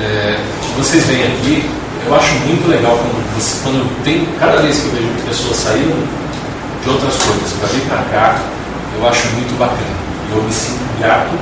É, 0.00 0.38
vocês 0.78 1.04
vêm 1.06 1.22
aqui, 1.24 1.68
eu 2.06 2.14
acho 2.14 2.32
muito 2.46 2.68
legal 2.68 2.96
quando, 2.96 3.36
você, 3.36 3.56
quando 3.62 4.02
tem, 4.02 4.26
cada 4.40 4.62
vez 4.62 4.78
que 4.78 4.86
eu 4.86 4.92
vejo 4.92 5.08
pessoas 5.26 5.56
saindo 5.56 6.08
de 6.82 6.88
outras 6.88 7.14
coisas 7.16 7.52
para 7.60 7.68
vir 7.68 7.82
para 7.82 8.02
cá, 8.10 8.40
eu 8.96 9.08
acho 9.08 9.26
muito 9.28 9.58
bacana. 9.58 9.98
Eu 10.32 10.42
me 10.42 10.52
sinto 10.52 10.80
grato 10.98 11.36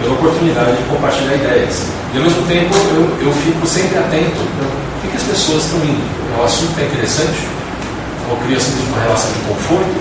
pela 0.00 0.14
oportunidade 0.14 0.76
de 0.76 0.82
compartilhar 0.84 1.34
ideias. 1.34 1.86
E 2.12 2.18
ao 2.18 2.24
mesmo 2.24 2.42
tempo 2.46 2.74
eu, 2.74 3.28
eu 3.28 3.32
fico 3.32 3.66
sempre 3.66 3.98
atento 3.98 4.40
o 4.40 5.08
que, 5.08 5.16
as 5.16 5.22
pessoas 5.22 5.64
estão 5.64 5.80
indo. 5.80 6.04
O 6.38 6.44
assunto 6.44 6.78
é 6.78 6.84
interessante, 6.84 7.48
ou 8.30 8.36
cria 8.44 8.60
simplesmente 8.60 8.92
uma 8.92 9.02
relação 9.02 9.30
de 9.32 9.40
conforto, 9.48 9.96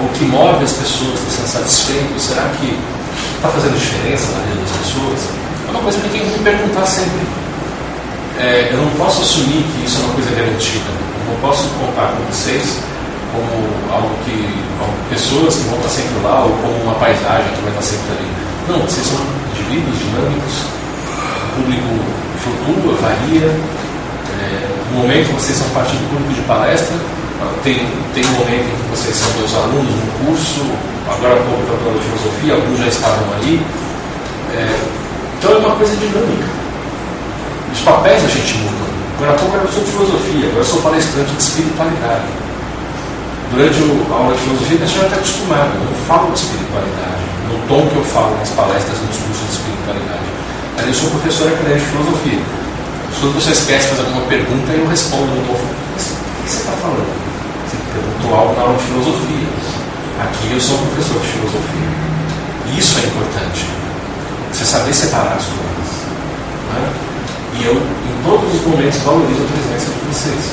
ou 0.00 0.08
que 0.10 0.24
move 0.24 0.64
as 0.64 0.72
pessoas, 0.72 1.18
estão 1.28 1.46
satisfeitos, 1.46 2.22
será 2.22 2.48
que 2.58 2.78
está 3.36 3.48
fazendo 3.48 3.78
diferença 3.78 4.32
na 4.32 4.40
vida 4.46 4.60
das 4.60 4.76
pessoas? 4.78 5.20
É 5.66 5.70
uma 5.70 5.80
coisa 5.80 6.00
que 6.00 6.08
tenho 6.10 6.24
que 6.24 6.38
me 6.38 6.44
perguntar 6.44 6.86
sempre. 6.86 7.26
É, 8.38 8.70
eu 8.72 8.78
não 8.78 8.90
posso 8.92 9.22
assumir 9.22 9.62
que 9.62 9.86
isso 9.86 10.00
é 10.00 10.04
uma 10.04 10.14
coisa 10.14 10.30
garantida. 10.30 10.90
Eu 10.90 11.32
não 11.32 11.40
posso 11.40 11.68
contar 11.78 12.16
com 12.16 12.24
vocês 12.32 12.78
como 13.32 13.48
algo 13.92 14.10
que 14.24 14.36
como 14.78 14.92
pessoas 15.08 15.56
que 15.56 15.68
vão 15.68 15.78
estar 15.78 15.88
sempre 15.88 16.20
lá 16.22 16.44
ou 16.44 16.50
como 16.60 16.74
uma 16.84 16.94
paisagem 16.94 17.48
que 17.54 17.62
vai 17.62 17.70
estar 17.70 17.82
sempre 17.82 18.12
ali. 18.18 18.28
Não, 18.68 18.78
vocês 18.84 19.06
são 19.06 19.18
indivíduos 19.52 19.98
dinâmicos, 19.98 20.54
o 20.62 21.56
público 21.56 21.88
flutua, 22.42 22.94
varia. 23.00 23.48
É, 23.48 24.68
no 24.92 24.98
momento 25.00 25.32
vocês 25.34 25.56
são 25.56 25.68
parte 25.70 25.92
do 25.96 26.08
público 26.10 26.34
de 26.34 26.42
palestra, 26.42 26.96
tem, 27.62 27.86
tem 28.14 28.24
um 28.24 28.32
momento 28.32 28.66
em 28.66 28.76
que 28.76 28.90
vocês 28.90 29.16
são 29.16 29.30
meus 29.38 29.54
alunos 29.54 29.90
no 29.90 30.26
curso, 30.26 30.60
agora 31.08 31.34
há 31.34 31.42
pouco 31.44 31.98
de 31.98 32.04
filosofia, 32.04 32.54
alguns 32.54 32.78
já 32.78 32.88
estavam 32.88 33.32
ali. 33.34 33.60
É, 34.54 34.80
então 35.38 35.52
é 35.52 35.58
uma 35.58 35.76
coisa 35.76 35.96
dinâmica. 35.96 36.46
Os 37.72 37.80
papéis 37.80 38.24
a 38.24 38.28
gente 38.28 38.54
muda. 38.58 38.84
Agora 39.16 39.32
há 39.32 39.38
pouco 39.38 39.56
eu 39.56 39.72
sou 39.72 39.84
de 39.84 39.90
filosofia, 39.90 40.46
agora 40.46 40.60
eu 40.60 40.64
sou 40.64 40.82
palestrante 40.82 41.30
de 41.30 41.42
espiritualidade. 41.42 42.28
Durante 43.50 43.78
a 43.78 44.14
aula 44.14 44.34
de 44.34 44.40
filosofia, 44.42 44.76
a 44.76 44.86
gente 44.86 44.98
já 44.98 45.04
está 45.04 45.16
acostumado, 45.16 45.70
eu 45.74 45.84
não 45.84 45.98
falo 46.06 46.32
de 46.32 46.38
espiritualidade, 46.40 47.22
no 47.48 47.56
tom 47.68 47.86
que 47.86 47.96
eu 47.96 48.04
falo 48.04 48.36
nas 48.38 48.48
palestras, 48.50 48.98
nos 48.98 49.16
cursos 49.18 49.46
de 49.46 49.52
espiritualidade. 49.52 50.28
Mas 50.76 50.86
eu 50.86 50.94
sou 50.94 51.10
professor 51.10 51.48
acadêmico 51.48 51.80
de 51.80 51.90
filosofia. 51.92 52.40
Quando 53.20 53.34
você 53.34 53.52
esquece 53.52 53.84
de 53.84 53.90
fazer 53.90 54.02
alguma 54.08 54.26
pergunta, 54.26 54.72
eu 54.72 54.88
respondo 54.88 55.26
no 55.26 55.46
tom. 55.46 55.60
Mas 55.94 56.02
o 56.02 56.42
que 56.42 56.50
você 56.50 56.58
está 56.58 56.72
falando? 56.72 57.31
Perguntou 57.92 58.34
algo 58.34 58.56
na 58.56 58.62
aula 58.62 58.76
de 58.78 58.84
filosofia. 58.84 59.48
Aqui 60.24 60.52
eu 60.52 60.60
sou 60.60 60.78
professor 60.78 61.20
de 61.20 61.28
filosofia. 61.28 61.90
E 62.66 62.78
isso 62.78 62.98
é 62.98 63.02
importante. 63.06 63.66
Você 64.52 64.64
saber 64.64 64.94
separar 64.94 65.36
as 65.36 65.44
coisas. 65.44 65.88
Né? 66.72 66.92
E 67.60 67.64
eu, 67.66 67.74
em 67.76 68.24
todos 68.24 68.54
os 68.54 68.66
momentos, 68.66 68.98
valorizo 69.00 69.42
a 69.42 69.48
presença 69.52 69.92
de 69.92 70.00
vocês. 70.08 70.44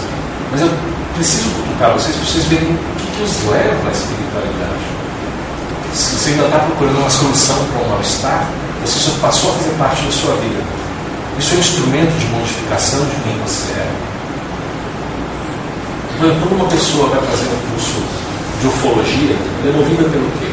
Mas 0.51 0.61
eu 0.61 0.71
preciso 1.15 1.49
cutucar 1.49 1.93
vocês 1.93 2.15
para 2.15 2.25
vocês 2.25 2.45
verem 2.45 2.69
o 2.69 2.95
que, 2.97 3.07
que 3.07 3.23
os 3.23 3.51
leva 3.51 3.87
à 3.87 3.91
espiritualidade. 3.91 4.85
Se 5.93 6.15
você 6.15 6.29
ainda 6.31 6.45
está 6.45 6.59
procurando 6.59 6.99
uma 6.99 7.09
solução 7.09 7.57
para 7.71 7.85
um 7.85 7.89
mal-estar, 7.89 8.47
você 8.83 8.99
só 8.99 9.11
passou 9.21 9.51
a 9.51 9.53
fazer 9.55 9.71
parte 9.77 10.03
da 10.03 10.11
sua 10.11 10.35
vida. 10.35 10.61
Isso 11.37 11.53
é 11.53 11.57
um 11.57 11.59
instrumento 11.59 12.19
de 12.19 12.25
modificação 12.27 12.99
de 13.05 13.15
quem 13.23 13.37
você 13.39 13.71
é. 13.71 14.08
Então, 16.19 16.35
quando 16.41 16.59
uma 16.59 16.67
pessoa 16.67 17.07
vai 17.07 17.21
fazer 17.21 17.47
um 17.47 17.71
curso 17.71 18.03
de 18.59 18.67
ufologia, 18.67 19.37
ela 19.63 19.73
é 19.73 19.77
movida 19.77 20.03
pelo 20.03 20.29
quê? 20.37 20.51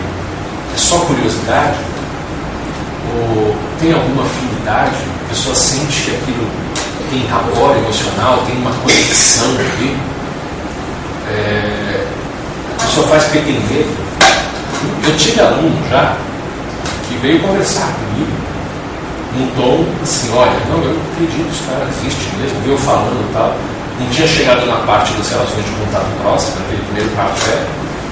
É 0.72 0.78
só 0.78 0.96
curiosidade? 0.98 1.74
Ou 3.12 3.56
tem 3.80 3.92
alguma 3.92 4.22
afinidade? 4.22 4.94
A 5.24 5.28
pessoa 5.28 5.56
sente 5.56 6.02
que 6.02 6.10
aquilo 6.12 6.48
tem 7.10 7.26
rabor 7.26 7.76
emocional, 7.78 8.44
tem 8.46 8.56
uma 8.58 8.70
conexão 8.74 9.48
ali? 9.58 9.96
É, 11.30 12.06
a 12.78 12.84
pessoa 12.84 13.08
faz 13.08 13.24
porque 13.24 13.40
tem 13.40 13.54
medo? 13.54 13.96
Eu 15.04 15.16
tive 15.16 15.40
aluno 15.40 15.76
já 15.90 16.16
que 17.08 17.16
veio 17.16 17.40
conversar 17.40 17.92
comigo 17.92 18.30
num 19.36 19.50
tom 19.56 19.84
assim, 20.00 20.30
olha, 20.32 20.60
não, 20.70 20.80
eu 20.80 20.96
acredito, 21.12 21.50
os 21.50 21.66
caras 21.66 21.88
existem 21.98 22.38
mesmo, 22.38 22.60
veio 22.60 22.78
falando 22.78 23.28
e 23.28 23.32
tal. 23.32 23.75
Não 23.98 24.10
tinha 24.10 24.28
chegado 24.28 24.66
na 24.66 24.76
parte 24.84 25.12
das 25.14 25.30
relações 25.30 25.64
de 25.64 25.70
contato 25.72 26.10
próximo, 26.20 26.60
naquele 26.60 26.84
primeiro 26.84 27.10
café. 27.16 27.64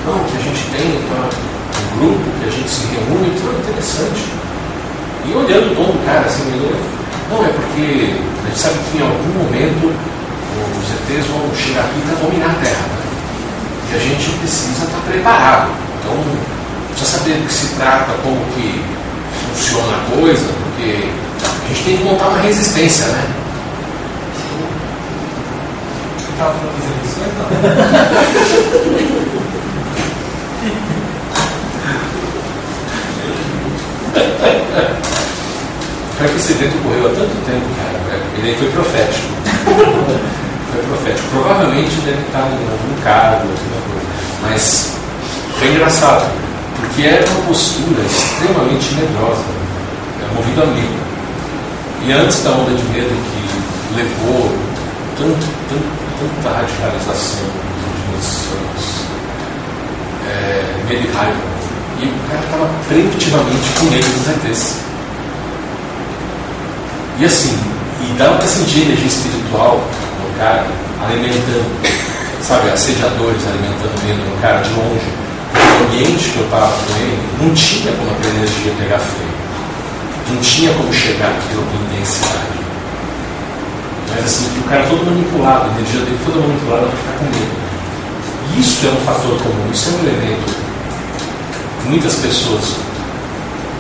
Não, 0.06 0.18
que 0.24 0.36
a 0.36 0.40
gente 0.40 0.64
tem 0.72 0.96
então, 0.96 1.20
um 1.20 1.98
grupo, 1.98 2.24
que 2.40 2.48
a 2.48 2.50
gente 2.50 2.68
se 2.68 2.86
reúne, 2.88 3.28
então 3.28 3.52
é 3.52 3.56
interessante. 3.60 4.22
E 5.24 5.32
olhando 5.32 5.72
o 5.72 5.76
tom 5.76 5.92
do 5.92 6.06
cara, 6.06 6.24
assim, 6.24 6.44
ele, 6.52 6.72
não, 7.30 7.44
é 7.44 7.48
porque 7.48 8.16
a 8.16 8.48
gente 8.48 8.58
sabe 8.58 8.78
que 8.90 8.98
em 8.98 9.02
algum 9.02 9.44
momento 9.44 9.92
os 9.92 10.88
ETs 10.88 11.26
vão 11.28 11.52
chegar 11.54 11.84
aqui 11.84 12.00
para 12.06 12.16
dominar 12.16 12.50
a 12.50 12.64
Terra. 12.64 12.84
Né? 12.88 13.04
E 13.92 13.96
a 13.96 13.98
gente 13.98 14.30
precisa 14.40 14.84
estar 14.84 15.00
preparado. 15.06 15.68
Então, 16.00 16.16
precisa 16.88 17.18
saber 17.18 17.34
do 17.40 17.46
que 17.46 17.52
se 17.52 17.74
trata, 17.76 18.12
como 18.22 18.40
que 18.56 18.80
funciona 19.52 19.96
a 19.96 20.16
coisa, 20.16 20.48
porque 20.64 21.08
a 21.44 21.68
gente 21.68 21.84
tem 21.84 21.96
que 21.98 22.04
montar 22.04 22.28
uma 22.28 22.40
resistência, 22.40 23.06
né? 23.06 23.43
Estava 26.34 26.52
falando 26.52 26.74
das 26.74 26.90
eleições, 26.90 27.30
não? 27.38 27.46
Para 36.18 36.28
que 36.28 36.36
esse 36.36 36.52
evento 36.52 36.78
ocorreu 36.78 37.06
há 37.06 37.10
tanto 37.10 37.34
tempo, 37.46 37.66
cara, 37.76 38.00
ele 38.36 38.48
aí 38.48 38.56
foi 38.56 38.68
profético. 38.72 39.28
foi 40.72 40.82
profético. 40.88 41.28
Provavelmente 41.30 41.94
deve 42.04 42.20
estar 42.26 42.48
em 42.50 42.66
algum 42.66 43.00
cargo, 43.04 43.46
alguma 43.48 43.80
coisa. 43.92 44.06
Mas 44.42 44.96
foi 45.56 45.68
engraçado, 45.68 46.28
porque 46.80 47.02
era 47.02 47.24
uma 47.30 47.42
postura 47.46 48.02
extremamente 48.02 48.92
medrosa, 48.94 49.44
é 50.20 50.34
movido 50.34 50.62
a 50.64 50.66
medo. 50.66 51.04
E 52.04 52.12
antes 52.12 52.42
da 52.42 52.50
onda 52.50 52.74
de 52.74 52.82
medo 52.88 53.08
que 53.08 53.96
levou 53.96 54.52
tanto, 55.16 55.46
tanto, 55.70 56.03
tanta 56.18 56.56
radicalização 56.56 57.44
últimos 57.44 58.26
anos, 58.52 58.84
é, 60.26 60.84
medo 60.88 61.08
e 62.00 62.06
o 62.06 62.28
cara 62.28 62.44
estava 62.44 62.68
preventivamente 62.88 63.70
com 63.78 63.86
medo 63.86 64.08
dos 64.18 64.50
ETs. 64.50 64.76
E 67.18 67.24
assim, 67.24 67.56
e 68.02 68.12
dava 68.18 68.36
para 68.36 68.46
sentir 68.46 68.82
energia 68.82 69.06
espiritual 69.06 69.76
no 69.78 70.38
cara, 70.38 70.66
alimentando, 71.06 71.64
sabe, 72.42 72.70
assediadores 72.70 73.40
alimentando 73.46 74.06
medo 74.06 74.28
no 74.28 74.40
cara 74.40 74.60
de 74.60 74.70
longe. 74.70 75.24
O 75.54 75.84
ambiente 75.86 76.30
que 76.30 76.38
eu 76.38 76.44
estava 76.44 76.66
com 76.66 76.96
ele 76.96 77.18
não 77.40 77.54
tinha 77.54 77.92
como 77.92 78.10
aquela 78.10 78.34
energia 78.34 78.72
pegar 78.78 78.98
freio. 78.98 79.34
Não 80.30 80.40
tinha 80.40 80.72
como 80.72 80.92
chegar 80.92 81.28
aquilo 81.28 81.62
com 81.62 81.94
intensidade. 81.94 82.63
Mas 84.14 84.24
assim, 84.26 84.46
o 84.60 84.68
cara 84.68 84.86
todo 84.86 85.04
manipulado, 85.04 85.64
a 85.66 85.74
energia 85.74 86.00
dele 86.00 86.18
toda 86.24 86.38
manipulada 86.38 86.86
para 86.86 86.96
ficar 86.96 87.18
com 87.18 87.24
medo. 87.24 87.64
Isso 88.58 88.86
é 88.86 88.90
um 88.90 89.00
fator 89.04 89.38
comum, 89.42 89.70
isso 89.72 89.88
é 89.88 89.92
um 89.92 89.98
elemento 90.06 90.54
que 91.82 91.88
muitas 91.88 92.14
pessoas 92.14 92.76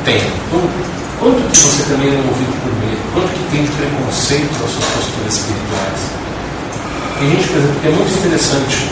têm. 0.04 0.18
Então, 0.18 0.60
quanto 1.20 1.50
que 1.50 1.56
você 1.56 1.82
também 1.84 2.08
é 2.08 2.18
movido 2.18 2.52
por 2.62 2.72
medo? 2.82 2.98
Quanto 3.14 3.28
que 3.30 3.50
tem 3.52 3.62
de 3.62 3.70
preconceito 3.70 4.52
nas 4.60 4.70
suas 4.70 4.84
posturas 4.84 5.34
espirituais? 5.34 6.00
Tem 7.18 7.30
gente, 7.30 7.48
por 7.48 7.56
exemplo, 7.58 7.80
que 7.80 7.86
é 7.86 7.90
muito 7.90 8.18
interessante. 8.18 8.90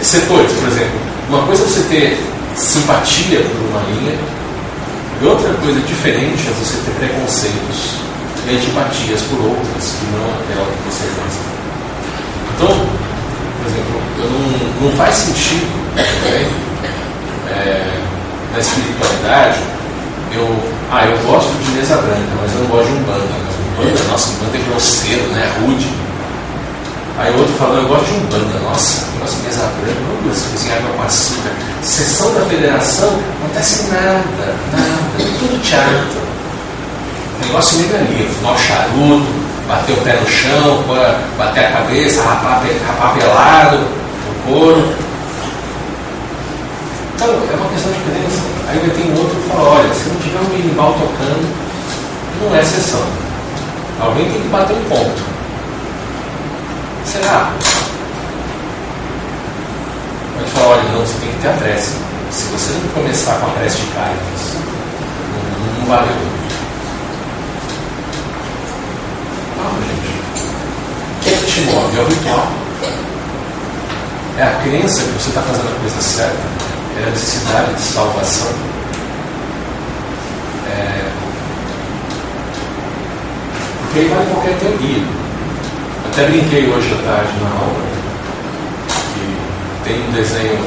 Setores, 0.00 0.52
por 0.52 0.68
exemplo. 0.68 0.98
Uma 1.28 1.42
coisa 1.42 1.62
é 1.62 1.66
você 1.66 1.82
ter 1.90 2.24
simpatia 2.56 3.40
por 3.40 3.60
uma 3.68 3.82
linha, 3.92 4.18
e 5.20 5.26
outra 5.26 5.52
coisa 5.54 5.78
diferente 5.80 6.48
é 6.48 6.52
você 6.52 6.78
ter 6.78 6.92
preconceitos 6.92 8.07
e 8.50 8.56
antipatias 8.56 9.22
por 9.22 9.40
outras, 9.40 9.94
que 9.98 10.06
não 10.12 10.24
aquela 10.40 10.66
que 10.66 10.82
você 10.88 11.04
gosta. 11.16 11.42
Então, 12.54 12.68
por 13.58 13.66
exemplo, 13.70 14.02
não, 14.18 14.88
não 14.88 14.96
faz 14.96 15.14
sentido 15.14 15.66
né, 15.94 16.04
é, 17.50 18.00
na 18.52 18.60
espiritualidade 18.60 19.78
eu, 20.32 20.46
ah, 20.90 21.06
eu 21.06 21.16
gosto 21.26 21.50
de 21.64 21.70
mesa 21.72 21.96
branca, 21.96 22.28
mas 22.40 22.52
eu 22.52 22.60
não 22.60 22.66
gosto 22.66 22.88
de 22.88 22.98
umbanda. 22.98 23.24
Umbanda, 23.78 24.04
nossa, 24.10 24.30
umbanda 24.30 24.56
é 24.56 24.70
grosseiro, 24.70 25.22
né? 25.28 25.52
rude. 25.60 25.88
Aí 27.18 27.34
outro 27.34 27.52
falou, 27.54 27.78
eu 27.78 27.88
gosto 27.88 28.04
de 28.06 28.14
umbanda, 28.14 28.58
nossa, 28.60 29.06
de 29.06 29.36
mesa 29.42 29.72
branca, 29.80 30.00
não 30.00 30.28
gosto 30.28 30.44
de 30.44 30.52
cozinhar 30.52 30.82
com 30.82 31.02
açúcar. 31.02 31.50
Sessão 31.82 32.34
da 32.34 32.40
federação, 32.42 33.10
não 33.10 33.46
acontece 33.46 33.88
nada, 33.90 34.54
nada, 34.72 35.30
tudo 35.38 35.62
teatro. 35.62 36.27
Negócio 37.46 37.78
meio 37.78 37.96
ali, 37.96 38.28
fumar 38.34 38.54
o 38.54 38.58
charuto, 38.58 39.26
bater 39.68 39.92
o 39.92 40.00
pé 40.02 40.14
no 40.14 40.28
chão, 40.28 40.84
bater 41.36 41.66
a 41.66 41.72
cabeça, 41.72 42.22
rapar, 42.22 42.62
pelado, 43.14 43.76
o 43.76 44.48
couro. 44.48 44.94
Então, 47.14 47.28
é 47.28 47.56
uma 47.56 47.68
questão 47.70 47.92
de 47.92 47.98
crença. 48.00 48.42
Aí 48.68 48.78
vai 48.78 48.90
ter 48.90 49.10
um 49.10 49.18
outro 49.18 49.36
que 49.36 49.48
fala, 49.48 49.68
olha, 49.68 49.94
se 49.94 50.08
não 50.08 50.16
tiver 50.20 50.40
um 50.40 50.44
berimbau 50.44 50.92
tocando, 50.92 51.48
não 52.42 52.56
é 52.56 52.62
sessão. 52.62 53.02
Alguém 54.00 54.30
tem 54.30 54.40
que 54.40 54.48
bater 54.48 54.76
um 54.76 54.84
ponto. 54.84 55.22
Será? 57.04 57.52
Pode 60.36 60.50
falar, 60.50 60.66
olha, 60.66 60.82
não, 60.92 61.00
você 61.00 61.18
tem 61.18 61.30
que 61.30 61.38
ter 61.40 61.48
a 61.48 61.52
prece. 61.52 61.96
Se 62.30 62.44
você 62.52 62.72
não 62.74 62.88
começar 62.92 63.38
com 63.40 63.46
a 63.46 63.50
prece 63.50 63.78
de 63.78 63.86
Caritas, 63.86 64.54
não, 65.32 65.80
não 65.80 65.86
valeu. 65.88 66.47
Não, 69.58 69.70
gente. 69.82 70.44
O 71.14 71.22
que 71.22 71.30
é 71.30 71.36
que 71.36 71.46
te 71.46 71.60
move? 71.62 71.98
É 71.98 72.02
o 72.02 72.08
ritual. 72.08 72.48
É 74.38 74.42
a 74.42 74.54
crença 74.62 75.02
que 75.02 75.12
você 75.20 75.28
está 75.30 75.42
fazendo 75.42 75.68
a 75.76 75.80
coisa 75.80 76.00
certa 76.00 76.58
é 77.00 77.06
a 77.06 77.10
necessidade 77.10 77.74
de 77.74 77.80
salvação. 77.80 78.50
É, 80.68 81.10
porque 83.82 84.00
aí 84.00 84.08
vale 84.08 84.26
qualquer 84.30 84.58
teoria. 84.58 85.02
Até 86.12 86.26
brinquei 86.26 86.68
hoje 86.68 86.92
à 86.92 87.10
tarde 87.10 87.32
na 87.42 87.50
aula 87.50 87.88
que 89.14 89.88
tem 89.88 90.08
um 90.08 90.12
desenho, 90.12 90.58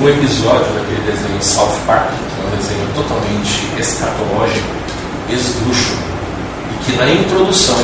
um 0.00 0.08
episódio 0.08 0.72
daquele 0.74 1.10
desenho 1.10 1.42
South 1.42 1.78
Park, 1.86 2.10
que 2.10 2.40
é 2.40 2.46
um 2.46 2.56
desenho 2.56 2.88
totalmente 2.94 3.80
escatológico, 3.80 4.68
esdrúxulo, 5.30 5.98
e 6.72 6.84
que 6.84 6.96
na 6.96 7.10
introdução 7.10 7.78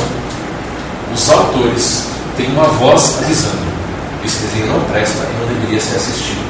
os 1.13 1.29
autores 1.29 2.07
têm 2.35 2.47
uma 2.51 2.65
voz 2.65 3.19
avisando: 3.23 3.67
esse 4.25 4.39
desenho 4.39 4.73
não 4.73 4.81
presta 4.91 5.23
e 5.23 5.39
não 5.39 5.47
deveria 5.47 5.79
ser 5.79 5.97
assistido 5.97 6.47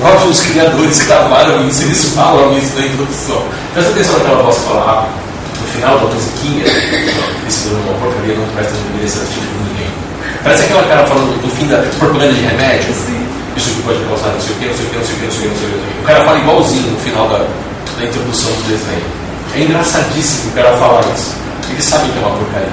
próprios 0.00 0.40
criadores 0.40 0.98
gravaram 1.06 1.68
isso, 1.68 1.82
eles 1.82 2.04
falam 2.14 2.56
isso 2.58 2.74
na 2.74 2.86
introdução. 2.86 3.42
Presta 3.72 3.92
atenção 3.92 4.18
naquela 4.18 4.42
voz 4.42 4.56
que 4.56 4.64
fala 4.64 4.84
rápido. 4.84 5.20
No 5.60 5.66
final 5.68 5.98
da 5.98 6.14
musiquinha, 6.14 6.64
esse 7.46 7.68
é 7.68 7.72
uma 7.72 7.98
porcaria, 8.00 8.34
não 8.34 8.46
presta 8.54 8.72
não 8.72 8.82
deveria 8.90 9.08
ser 9.08 9.20
assistido 9.20 9.46
por 9.52 9.62
ninguém. 9.68 9.90
Parece 10.42 10.62
aquela 10.64 10.82
cara 10.84 11.06
falando 11.06 11.42
no 11.42 11.50
fim 11.50 11.66
da 11.68 11.76
propaganda 11.98 12.32
de 12.32 12.40
remédio. 12.40 12.94
Sim. 12.94 13.20
Isso 13.56 13.70
que 13.74 13.82
pode 13.82 13.98
causar 14.04 14.28
não 14.28 14.40
sei 14.40 14.54
o 14.54 14.58
que, 14.58 14.66
não 14.66 14.74
sei 14.74 14.86
o 14.86 14.88
que, 14.88 14.96
não 14.96 15.04
sei 15.04 15.14
o 15.14 15.18
que, 15.18 15.24
não 15.26 15.32
sei 15.32 15.40
o 15.40 15.42
que, 15.42 15.48
não 15.48 15.58
sei 15.58 15.68
o 15.68 15.72
que. 15.72 16.00
O 16.00 16.06
cara 16.06 16.24
fala 16.24 16.38
igualzinho 16.38 16.90
no 16.90 16.98
final 16.98 17.28
da, 17.28 17.38
da 17.38 18.04
introdução 18.04 18.50
do 18.52 18.62
desenho. 18.68 19.06
É 19.54 19.60
engraçadíssimo 19.60 20.50
o 20.50 20.54
cara 20.54 20.76
falar 20.78 21.04
isso. 21.14 21.34
Eles 21.70 21.84
sabem 21.84 22.10
que 22.10 22.18
é 22.18 22.20
uma 22.20 22.36
porcaria. 22.36 22.68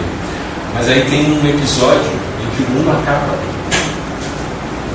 Mas 0.74 0.90
aí 0.90 1.02
tem 1.10 1.32
um 1.32 1.48
episódio 1.48 2.12
em 2.44 2.56
que 2.56 2.64
o 2.64 2.70
mundo 2.72 2.92
acaba. 2.92 3.38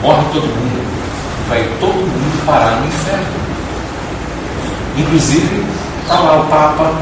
Morre 0.03 0.25
todo 0.33 0.43
mundo 0.43 0.93
vai 1.53 1.69
todo 1.79 1.93
mundo 1.93 2.47
parar 2.47 2.81
no 2.81 2.87
inferno. 2.87 3.27
Inclusive, 4.97 5.65
está 6.03 6.19
lá 6.19 6.41
o 6.41 6.47
Papa, 6.47 6.93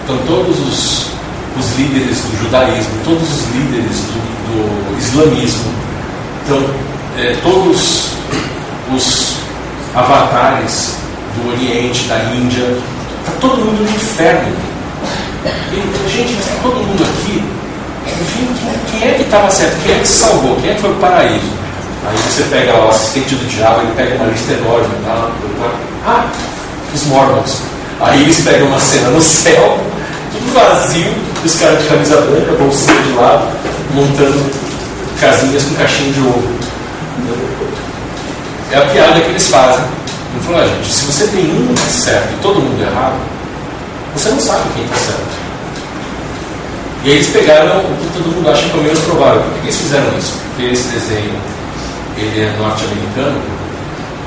estão 0.00 0.16
todos 0.26 0.56
os, 0.60 1.06
os 1.58 1.76
líderes 1.76 2.18
do 2.20 2.44
judaísmo, 2.44 2.92
todos 3.04 3.28
os 3.28 3.50
líderes 3.52 3.96
do, 3.96 4.92
do 4.92 4.98
islamismo, 4.98 5.72
então, 6.44 6.64
é, 7.18 7.36
todos 7.42 8.10
os 8.94 9.34
avatares 9.94 10.96
do 11.34 11.50
Oriente, 11.50 12.06
da 12.08 12.18
Índia, 12.34 12.78
está 13.20 13.32
todo 13.40 13.64
mundo 13.64 13.82
no 13.82 13.90
inferno. 13.90 14.67
Gente, 16.08 16.36
todo 16.62 16.74
mundo 16.74 17.04
aqui. 17.04 17.44
Enfim, 18.20 18.48
quem 18.90 19.08
é 19.08 19.14
que 19.14 19.22
estava 19.22 19.50
certo? 19.50 19.76
Quem 19.84 19.94
é 19.94 19.98
que 19.98 20.08
se 20.08 20.18
salvou? 20.18 20.56
Quem 20.56 20.70
é 20.70 20.74
que 20.74 20.80
foi 20.80 20.90
para 20.94 20.98
o 20.98 21.00
paraíso? 21.00 21.58
Aí 22.06 22.16
você 22.16 22.42
pega 22.44 22.74
o 22.74 22.88
assistente 22.88 23.34
do 23.34 23.48
diabo, 23.48 23.82
ele 23.82 23.92
pega 23.94 24.14
uma 24.16 24.26
lista 24.26 24.52
enorme, 24.52 24.88
tá? 25.04 25.30
Ah, 26.06 26.26
os 26.94 27.04
Mormons. 27.04 27.62
Aí 28.00 28.22
eles 28.22 28.40
pegam 28.40 28.68
uma 28.68 28.80
cena 28.80 29.10
no 29.10 29.20
céu, 29.20 29.78
tudo 30.32 30.54
vazio, 30.54 31.12
os 31.44 31.54
caras 31.56 31.82
de 31.82 31.88
camisa 31.88 32.20
branca, 32.22 32.52
bolsinha 32.52 33.02
de 33.02 33.12
lado, 33.12 33.48
montando 33.94 34.50
casinhas 35.20 35.64
com 35.64 35.74
caixinho 35.74 36.12
de 36.12 36.20
ovo. 36.20 36.58
É 38.70 38.78
a 38.78 38.82
piada 38.82 39.20
que 39.20 39.30
eles 39.30 39.48
fazem. 39.48 39.84
Ele 40.34 40.44
falou, 40.44 40.60
ah, 40.60 40.66
gente, 40.66 40.92
se 40.92 41.04
você 41.04 41.26
tem 41.26 41.44
um 41.44 41.76
certo 41.76 42.32
e 42.32 42.42
todo 42.42 42.60
mundo 42.60 42.82
errado, 42.82 43.16
você 44.14 44.30
não 44.30 44.40
sabe 44.40 44.62
quem 44.74 44.84
está 44.84 44.96
certo. 44.96 45.48
E 47.04 47.10
aí 47.10 47.16
eles 47.16 47.28
pegaram 47.28 47.78
o 47.78 47.96
que 47.96 48.12
todo 48.12 48.34
mundo 48.34 48.50
acha 48.50 48.68
que 48.68 48.76
é 48.76 48.80
o 48.80 48.82
menos 48.82 48.98
provável. 49.00 49.42
Por 49.42 49.52
que 49.60 49.66
eles 49.66 49.76
fizeram 49.76 50.18
isso? 50.18 50.34
Porque 50.48 50.72
esse 50.72 50.88
desenho 50.88 51.40
ele 52.16 52.40
é 52.40 52.56
norte-americano 52.58 53.40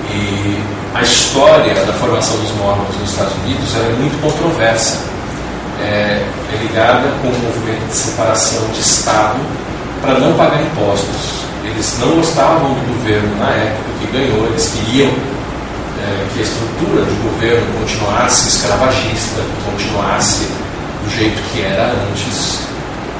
e 0.10 0.58
a 0.94 1.02
história 1.02 1.74
da 1.74 1.94
formação 1.94 2.38
dos 2.38 2.52
mormons 2.52 2.96
nos 3.00 3.12
Estados 3.12 3.34
Unidos 3.46 3.76
é 3.76 3.94
muito 4.00 4.22
controversa. 4.22 5.00
É, 5.82 6.24
é 6.54 6.58
ligada 6.62 7.08
com 7.22 7.28
o 7.28 7.40
movimento 7.40 7.88
de 7.88 7.96
separação 7.96 8.62
de 8.74 8.80
Estado 8.80 9.40
para 10.02 10.20
não 10.20 10.34
pagar 10.34 10.62
impostos. 10.62 11.46
eles 11.64 11.98
não 12.00 12.16
gostavam 12.16 12.74
do 12.74 12.98
governo 12.98 13.36
na 13.38 13.50
época 13.50 13.90
que 14.00 14.08
ganhou, 14.12 14.46
eles 14.48 14.74
queriam 14.74 15.12
é, 16.02 16.28
que 16.34 16.39
a 16.39 16.43
estrutura 16.43 17.06
do 17.06 17.24
governo 17.24 17.80
continuasse 17.80 18.49
escravagista, 18.49 19.41
continuasse 19.66 20.47
do 21.04 21.16
jeito 21.16 21.41
que 21.52 21.62
era 21.62 21.93
antes. 22.10 22.62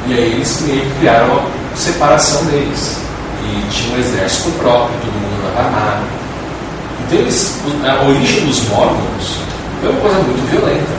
E 0.07 0.13
aí 0.13 0.34
eles 0.34 0.61
meio 0.61 0.82
que 0.82 0.99
criaram 0.99 1.27
uma 1.27 1.49
separação 1.75 2.43
deles. 2.45 2.97
E 3.43 3.69
tinha 3.71 3.95
um 3.95 3.99
exército 3.99 4.51
próprio, 4.59 4.97
todo 4.99 5.13
mundo 5.13 5.47
andava 5.47 5.67
armado. 5.67 6.05
Então 7.07 7.19
eles, 7.19 7.59
a 7.84 8.07
origem 8.07 8.45
dos 8.45 8.67
Mormons 8.69 9.38
foi 9.82 9.89
uma 9.89 9.99
coisa 9.99 10.19
muito 10.19 10.49
violenta. 10.49 10.91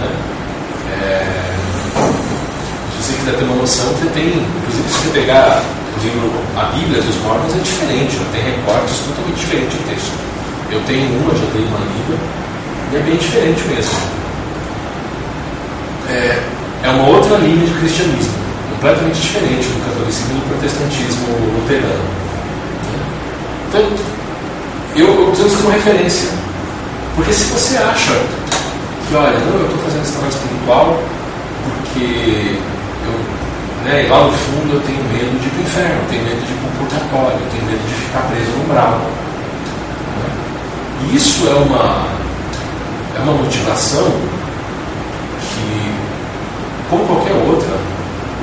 Né? 0.00 0.10
É, 1.00 1.26
se 2.92 3.02
você 3.02 3.16
quiser 3.18 3.38
ter 3.38 3.44
uma 3.44 3.56
noção, 3.56 3.86
você 3.86 4.06
tem, 4.10 4.28
inclusive 4.28 4.88
se 4.88 4.98
você 4.98 5.08
pegar 5.18 5.62
a 6.56 6.64
Bíblia 6.74 7.00
dos 7.00 7.16
Mormons 7.22 7.54
é 7.54 7.58
diferente, 7.58 8.20
tem 8.32 8.42
recortes 8.42 8.98
totalmente 9.00 9.40
diferentes 9.40 9.78
de 9.78 9.84
texto. 9.84 10.12
Eu 10.70 10.80
tenho 10.86 11.08
uma, 11.20 11.34
já 11.34 11.46
tenho 11.52 11.66
uma 11.68 11.78
Bíblia, 11.78 12.18
e 12.92 12.96
é 12.96 13.00
bem 13.00 13.16
diferente 13.16 13.62
mesmo. 13.68 13.98
É, 16.08 16.42
é 16.84 16.90
uma 16.90 17.08
outra 17.08 17.36
linha 17.38 17.66
de 17.66 17.72
cristianismo, 17.74 18.34
completamente 18.74 19.20
diferente 19.20 19.68
do 19.68 19.84
catolicismo 19.84 20.32
e 20.32 20.40
do 20.40 20.48
protestantismo 20.48 21.26
luterano. 21.54 22.04
Então, 23.68 23.80
eu, 24.96 25.06
eu 25.06 25.32
uso 25.32 25.46
isso 25.46 25.56
como 25.56 25.70
referência. 25.70 26.30
Porque 27.16 27.32
se 27.32 27.44
você 27.44 27.76
acha 27.78 28.12
que, 29.08 29.14
olha, 29.14 29.38
não, 29.38 29.60
eu 29.60 29.64
estou 29.64 29.78
fazendo 29.82 30.02
esse 30.02 30.12
trabalho 30.12 30.32
espiritual 30.32 31.02
porque 31.64 32.58
né, 33.86 34.06
lá 34.10 34.24
no 34.24 34.32
fundo 34.32 34.74
eu 34.74 34.80
tenho 34.80 35.02
medo 35.04 35.38
de 35.38 35.46
ir 35.46 35.50
para 35.50 35.58
o 35.58 35.62
inferno, 35.62 36.00
tenho 36.10 36.24
medo 36.24 36.44
de 36.44 36.52
ir 36.52 36.56
para 36.56 36.68
o 36.68 36.88
purgatório, 36.88 37.38
tenho 37.52 37.64
medo 37.64 37.86
de 37.86 37.94
ficar 37.94 38.20
preso 38.22 38.50
no 38.50 38.64
umbral. 38.64 38.90
Né? 38.90 40.28
E 41.02 41.16
isso 41.16 41.46
é 41.48 41.54
uma, 41.54 42.06
é 43.16 43.20
uma 43.20 43.32
motivação 43.32 44.10
que, 45.40 45.94
como 46.90 47.06
qualquer 47.06 47.34
outra, 47.34 47.68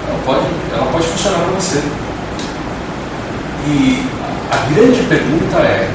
ela 0.08 0.20
pode, 0.26 0.46
ela 0.74 0.86
pode 0.91 1.06
funcionar 1.08 1.39
para 1.39 1.60
você. 1.60 1.84
E 3.68 4.06
a 4.50 4.74
grande 4.74 5.04
pergunta 5.04 5.58
é: 5.58 5.89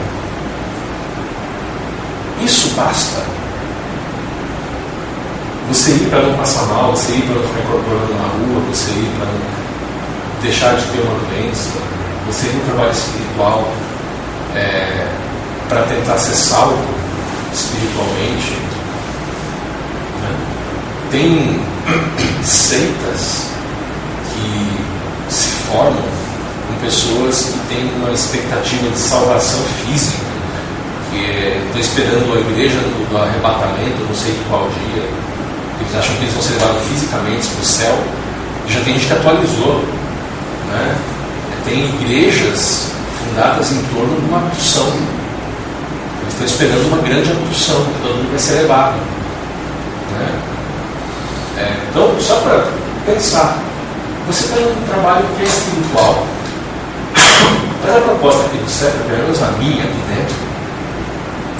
isso 2.42 2.74
basta? 2.76 3.22
Você 5.68 5.90
ir 5.90 6.08
para 6.08 6.22
não 6.22 6.34
passar 6.38 6.62
mal, 6.66 6.92
você 6.92 7.12
ir 7.12 7.22
para 7.22 7.34
não 7.34 7.42
ficar 7.42 7.60
incorporando 7.60 8.14
na 8.14 8.28
rua, 8.28 8.62
você 8.72 8.90
ir 8.90 9.10
para 9.18 9.26
não 9.26 10.42
deixar 10.42 10.74
de 10.76 10.86
ter 10.86 11.00
uma 11.00 11.18
doença, 11.28 11.78
você 12.26 12.46
ir 12.46 12.54
no 12.54 12.64
trabalho 12.64 12.92
espiritual 12.92 13.68
é, 14.54 15.06
para 15.68 15.82
tentar 15.82 16.16
ser 16.16 16.34
salvo 16.34 16.82
espiritualmente. 17.52 18.52
Né? 20.22 20.36
Tem 21.10 21.60
seitas 22.44 23.50
que 24.32 25.34
se 25.34 25.48
formam 25.70 26.02
com 26.66 26.74
pessoas 26.80 27.42
que 27.44 27.74
têm 27.74 27.92
uma 27.96 28.12
expectativa 28.12 28.88
de 28.88 28.98
salvação 28.98 29.60
física, 29.84 30.24
que 31.10 31.66
estou 31.66 31.80
esperando 31.80 32.34
a 32.34 32.40
igreja 32.40 32.78
do, 32.78 33.10
do 33.10 33.18
arrebatamento, 33.18 34.02
não 34.08 34.14
sei 34.14 34.34
qual 34.48 34.66
dia 34.70 35.27
eles 35.80 35.94
acham 35.94 36.14
que 36.16 36.22
eles 36.22 36.34
vão 36.34 36.42
ser 36.42 36.52
levados 36.54 36.82
fisicamente 36.88 37.48
para 37.48 37.62
o 37.62 37.64
céu. 37.64 37.98
Já 38.68 38.80
tem 38.80 38.94
gente 38.94 39.06
que 39.06 39.12
atualizou. 39.12 39.84
Né? 40.68 40.96
Tem 41.64 41.84
igrejas 41.84 42.88
fundadas 43.18 43.72
em 43.72 43.82
torno 43.94 44.20
de 44.20 44.26
uma 44.26 44.38
abdução. 44.38 44.86
Eles 46.22 46.32
estão 46.32 46.46
esperando 46.46 46.86
uma 46.88 47.02
grande 47.02 47.30
abdução, 47.30 47.76
que 47.76 48.02
todo 48.02 48.16
mundo 48.16 48.30
vai 48.30 48.38
ser 48.38 48.54
levado. 48.62 48.96
Né? 50.12 50.40
É, 51.58 51.76
então, 51.90 52.14
só 52.20 52.36
para 52.36 52.66
pensar, 53.06 53.58
você 54.26 54.44
está 54.44 54.56
um 54.60 54.86
trabalho 54.88 55.24
que 55.36 55.42
é 55.42 55.46
espiritual. 55.46 56.26
Mas 57.84 57.96
a 57.96 58.00
proposta 58.00 58.46
aqui 58.46 58.58
do 58.58 58.70
CEPA, 58.70 58.98
pelo 59.08 59.22
menos 59.22 59.42
a 59.42 59.50
minha 59.52 59.84
aqui 59.84 60.02
dentro, 60.08 60.34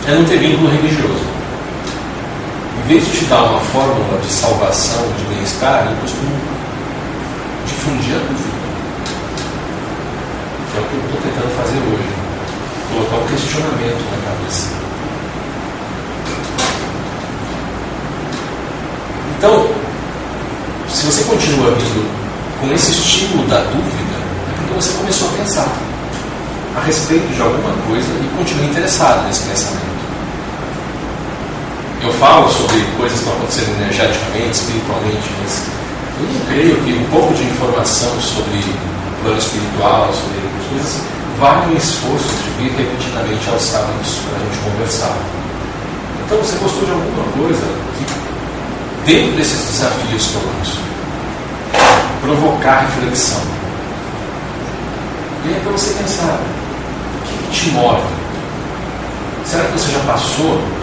é 0.06 0.14
não 0.14 0.24
ter 0.24 0.38
vínculo 0.38 0.70
religioso 0.70 1.38
em 2.78 2.88
vez 2.88 3.04
de 3.04 3.18
te 3.18 3.24
dar 3.26 3.42
uma 3.42 3.60
fórmula 3.60 4.20
de 4.20 4.32
salvação, 4.32 5.02
de 5.18 5.34
bem-estar, 5.34 5.86
eu 5.90 5.96
costumo 5.96 6.36
difundir 7.66 8.14
a 8.14 8.18
dúvida. 8.18 8.58
Que 10.70 10.78
é 10.78 10.80
o 10.80 10.84
que 10.84 10.94
eu 10.94 11.00
estou 11.04 11.20
tentando 11.22 11.56
fazer 11.56 11.78
hoje. 11.78 12.08
Colocar 12.92 13.16
um 13.16 13.26
questionamento 13.28 14.04
na 14.10 14.30
cabeça. 14.30 14.68
Então, 19.36 19.68
se 20.88 21.06
você 21.06 21.22
continua 21.24 21.70
vindo 21.72 22.10
com 22.60 22.72
esse 22.72 22.90
estímulo 22.90 23.46
da 23.48 23.60
dúvida, 23.60 24.16
é 24.48 24.56
porque 24.56 24.74
você 24.74 24.92
começou 24.98 25.28
a 25.28 25.32
pensar 25.32 25.68
a 26.76 26.80
respeito 26.80 27.34
de 27.34 27.40
alguma 27.40 27.72
coisa 27.86 28.08
e 28.08 28.36
continua 28.36 28.64
interessado 28.64 29.26
nesse 29.26 29.42
pensamento. 29.42 29.88
Eu 32.01 32.12
falo 32.12 32.49
sobre 32.49 32.80
coisas 32.96 33.18
que 33.18 33.24
estão 33.24 33.32
acontecendo 33.34 33.74
energeticamente, 33.82 34.53
espiritualmente, 34.53 35.30
mas 35.42 35.62
eu 36.20 36.26
não 36.32 36.46
creio 36.46 36.76
que 36.84 36.92
um 36.92 37.11
pouco 37.11 37.34
de 37.34 37.42
informação 37.42 38.20
sobre 38.20 38.59
o 38.59 39.22
plano 39.22 39.38
espiritual, 39.38 40.11
sobre 40.14 40.38
as 40.38 40.66
coisas, 40.68 41.03
vale 41.40 41.74
o 41.74 41.76
esforço 41.76 42.28
de 42.44 42.51
vir 42.62 42.70
repetidamente 42.76 43.51
aos 43.51 43.62
sábados 43.62 44.14
para 44.28 44.36
a 44.36 44.44
gente 44.44 44.59
conversar. 44.62 45.16
Então, 46.24 46.38
você 46.38 46.57
gostou 46.59 46.84
de 46.86 46.92
alguma 46.92 47.24
coisa 47.32 47.66
que, 47.99 49.11
dentro 49.11 49.36
desses 49.36 49.59
desafios 49.66 50.26
que 50.28 50.34
eu 50.34 50.42
lanço, 50.55 50.78
provocar 52.20 52.80
reflexão. 52.80 53.42
E 55.46 55.53
é 55.53 55.61
para 55.64 55.72
você 55.72 55.94
pensar, 55.94 56.38
o 56.38 57.26
que 57.26 57.59
te 57.59 57.70
move? 57.70 58.03
Será 59.46 59.64
que 59.64 59.72
você 59.72 59.90
já 59.90 60.01
passou 60.01 60.77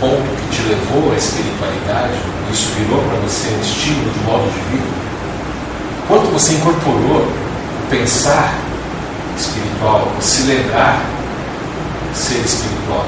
ponto 0.00 0.22
que 0.22 0.56
te 0.56 0.62
levou 0.68 1.12
à 1.12 1.16
espiritualidade, 1.16 2.14
isso 2.52 2.70
virou 2.78 3.02
para 3.02 3.18
você 3.20 3.48
um 3.48 3.60
estímulo 3.60 4.10
de 4.10 4.20
modo 4.20 4.44
de 4.44 4.60
vida? 4.70 4.88
Quanto 6.06 6.32
você 6.32 6.54
incorporou 6.54 7.22
o 7.22 7.86
pensar 7.90 8.54
espiritual, 9.36 10.08
o 10.18 10.22
se 10.22 10.42
lembrar 10.42 11.02
ser 12.14 12.38
espiritual? 12.38 13.06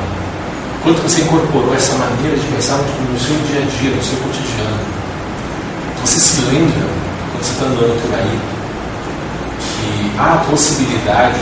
Quanto 0.82 1.02
você 1.02 1.22
incorporou 1.22 1.74
essa 1.74 1.94
maneira 1.94 2.36
de 2.36 2.46
pensar 2.46 2.76
no 2.76 3.18
seu 3.18 3.36
dia 3.46 3.62
a 3.62 3.80
dia, 3.80 3.90
no 3.94 4.02
seu 4.02 4.18
cotidiano? 4.18 4.80
Você 6.04 6.18
se 6.18 6.40
lembra, 6.42 6.86
quando 7.32 7.44
você 7.44 7.52
está 7.52 7.64
andando 7.66 8.02
por 8.02 8.14
aí, 8.14 8.38
que 9.60 10.18
há 10.18 10.34
a 10.34 10.38
possibilidade 10.38 11.40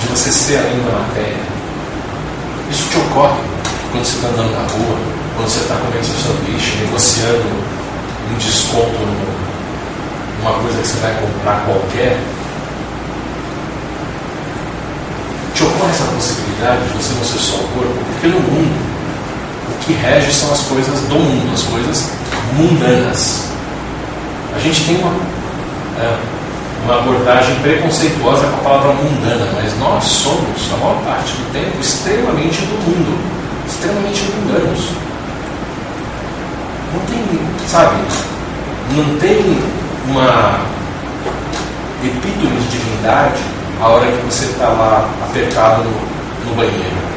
de 0.00 0.06
você 0.08 0.30
ser 0.30 0.58
além 0.58 0.82
da 0.84 0.98
matéria? 0.98 1.50
Isso 2.70 2.88
te 2.90 2.98
ocorre 2.98 3.49
quando 3.90 4.04
você 4.04 4.16
está 4.16 4.28
andando 4.28 4.52
na 4.52 4.72
rua, 4.72 4.98
quando 5.36 5.48
você 5.48 5.60
está 5.60 5.74
comendo 5.74 6.04
seu 6.04 6.14
sanduíche, 6.14 6.76
negociando 6.78 7.44
um 8.30 8.38
desconto 8.38 8.98
numa 10.38 10.52
coisa 10.62 10.80
que 10.80 10.88
você 10.88 10.98
vai 11.00 11.14
comprar 11.20 11.64
qualquer, 11.66 12.18
te 15.54 15.64
ocorre 15.64 15.90
essa 15.90 16.04
possibilidade 16.04 16.82
de 16.84 16.88
você 16.96 17.14
não 17.14 17.24
ser 17.24 17.38
só 17.38 17.56
o 17.56 17.68
corpo? 17.74 17.98
Porque 18.12 18.28
no 18.28 18.40
mundo, 18.40 18.90
o 19.68 19.84
que 19.84 19.92
rege 19.92 20.32
são 20.32 20.52
as 20.52 20.60
coisas 20.62 21.00
do 21.08 21.14
mundo, 21.16 21.52
as 21.52 21.62
coisas 21.62 22.10
mundanas. 22.56 23.44
A 24.54 24.58
gente 24.60 24.84
tem 24.84 24.98
uma, 24.98 25.12
é, 25.98 26.16
uma 26.84 26.98
abordagem 26.98 27.56
preconceituosa 27.56 28.46
com 28.46 28.56
a 28.56 28.70
palavra 28.70 28.92
mundana, 28.92 29.48
mas 29.54 29.76
nós 29.78 30.04
somos, 30.04 30.72
a 30.72 30.76
maior 30.76 31.02
parte 31.04 31.32
do 31.32 31.52
tempo, 31.52 31.80
extremamente 31.80 32.60
do 32.62 32.74
mundo 32.86 33.39
extremamente 33.70 34.22
mundanos. 34.32 34.90
Não 36.92 37.00
tem, 37.06 37.68
sabe, 37.68 37.96
não 38.96 39.18
tem 39.18 39.62
uma 40.08 40.60
epítome 42.04 42.60
de 42.62 42.78
divindade 42.78 43.40
a 43.80 43.86
hora 43.86 44.06
que 44.10 44.24
você 44.26 44.46
está 44.46 44.68
lá 44.68 45.08
apertado 45.22 45.84
no, 45.84 46.50
no, 46.50 46.56
banheiro. 46.56 47.10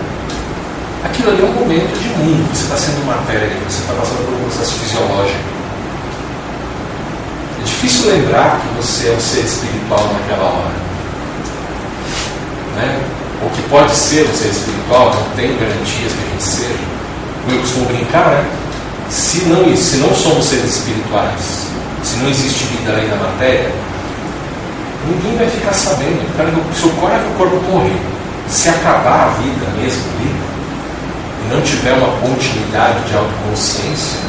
Aquilo 1.04 1.32
ali 1.32 1.42
é 1.42 1.46
um 1.46 1.54
momento 1.54 2.00
de 2.00 2.10
mundo, 2.10 2.48
você 2.54 2.64
está 2.64 2.78
sendo 2.78 3.06
matéria, 3.06 3.50
você 3.68 3.82
está 3.82 3.94
passando 3.94 4.26
por 4.26 4.36
um 4.36 4.44
processo 4.44 4.74
fisiológico. 4.76 5.40
É 7.60 7.64
difícil 7.66 8.12
lembrar 8.12 8.62
que 8.62 8.68
você 8.82 9.10
é 9.10 9.12
um 9.12 9.20
ser 9.20 9.42
espiritual 9.42 10.14
naquela 10.14 10.44
hora. 10.44 10.84
Né? 12.76 13.23
O 13.46 13.50
que 13.50 13.62
pode 13.70 13.94
ser 13.96 14.28
um 14.30 14.34
ser 14.36 14.50
espiritual, 14.50 15.14
não 15.14 15.36
tem 15.36 15.58
garantias 15.58 16.12
que 16.12 16.26
a 16.26 16.32
gente 16.32 16.44
seja. 16.44 16.94
Eu 17.50 17.60
costumo 17.60 17.86
brincar, 17.88 18.28
né? 18.28 18.46
Se 19.10 19.46
não, 19.46 19.76
se 19.76 19.98
não 19.98 20.14
somos 20.14 20.46
seres 20.46 20.78
espirituais, 20.78 21.68
se 22.04 22.18
não 22.18 22.30
existe 22.30 22.64
vida 22.66 22.94
além 22.94 23.08
da 23.10 23.16
matéria, 23.18 23.72
Ninguém 25.06 25.36
vai 25.38 25.48
ficar 25.48 25.74
sabendo. 25.74 26.24
Se 26.74 26.86
o 26.86 26.90
corpo 27.38 27.72
morrer, 27.72 28.00
se 28.48 28.70
acabar 28.70 29.28
a 29.28 29.42
vida 29.42 29.66
mesmo 29.78 30.02
ali, 30.16 30.32
e 31.44 31.54
não 31.54 31.62
tiver 31.62 31.92
uma 31.94 32.08
continuidade 32.22 33.04
de 33.08 33.16
autoconsciência, 33.16 34.20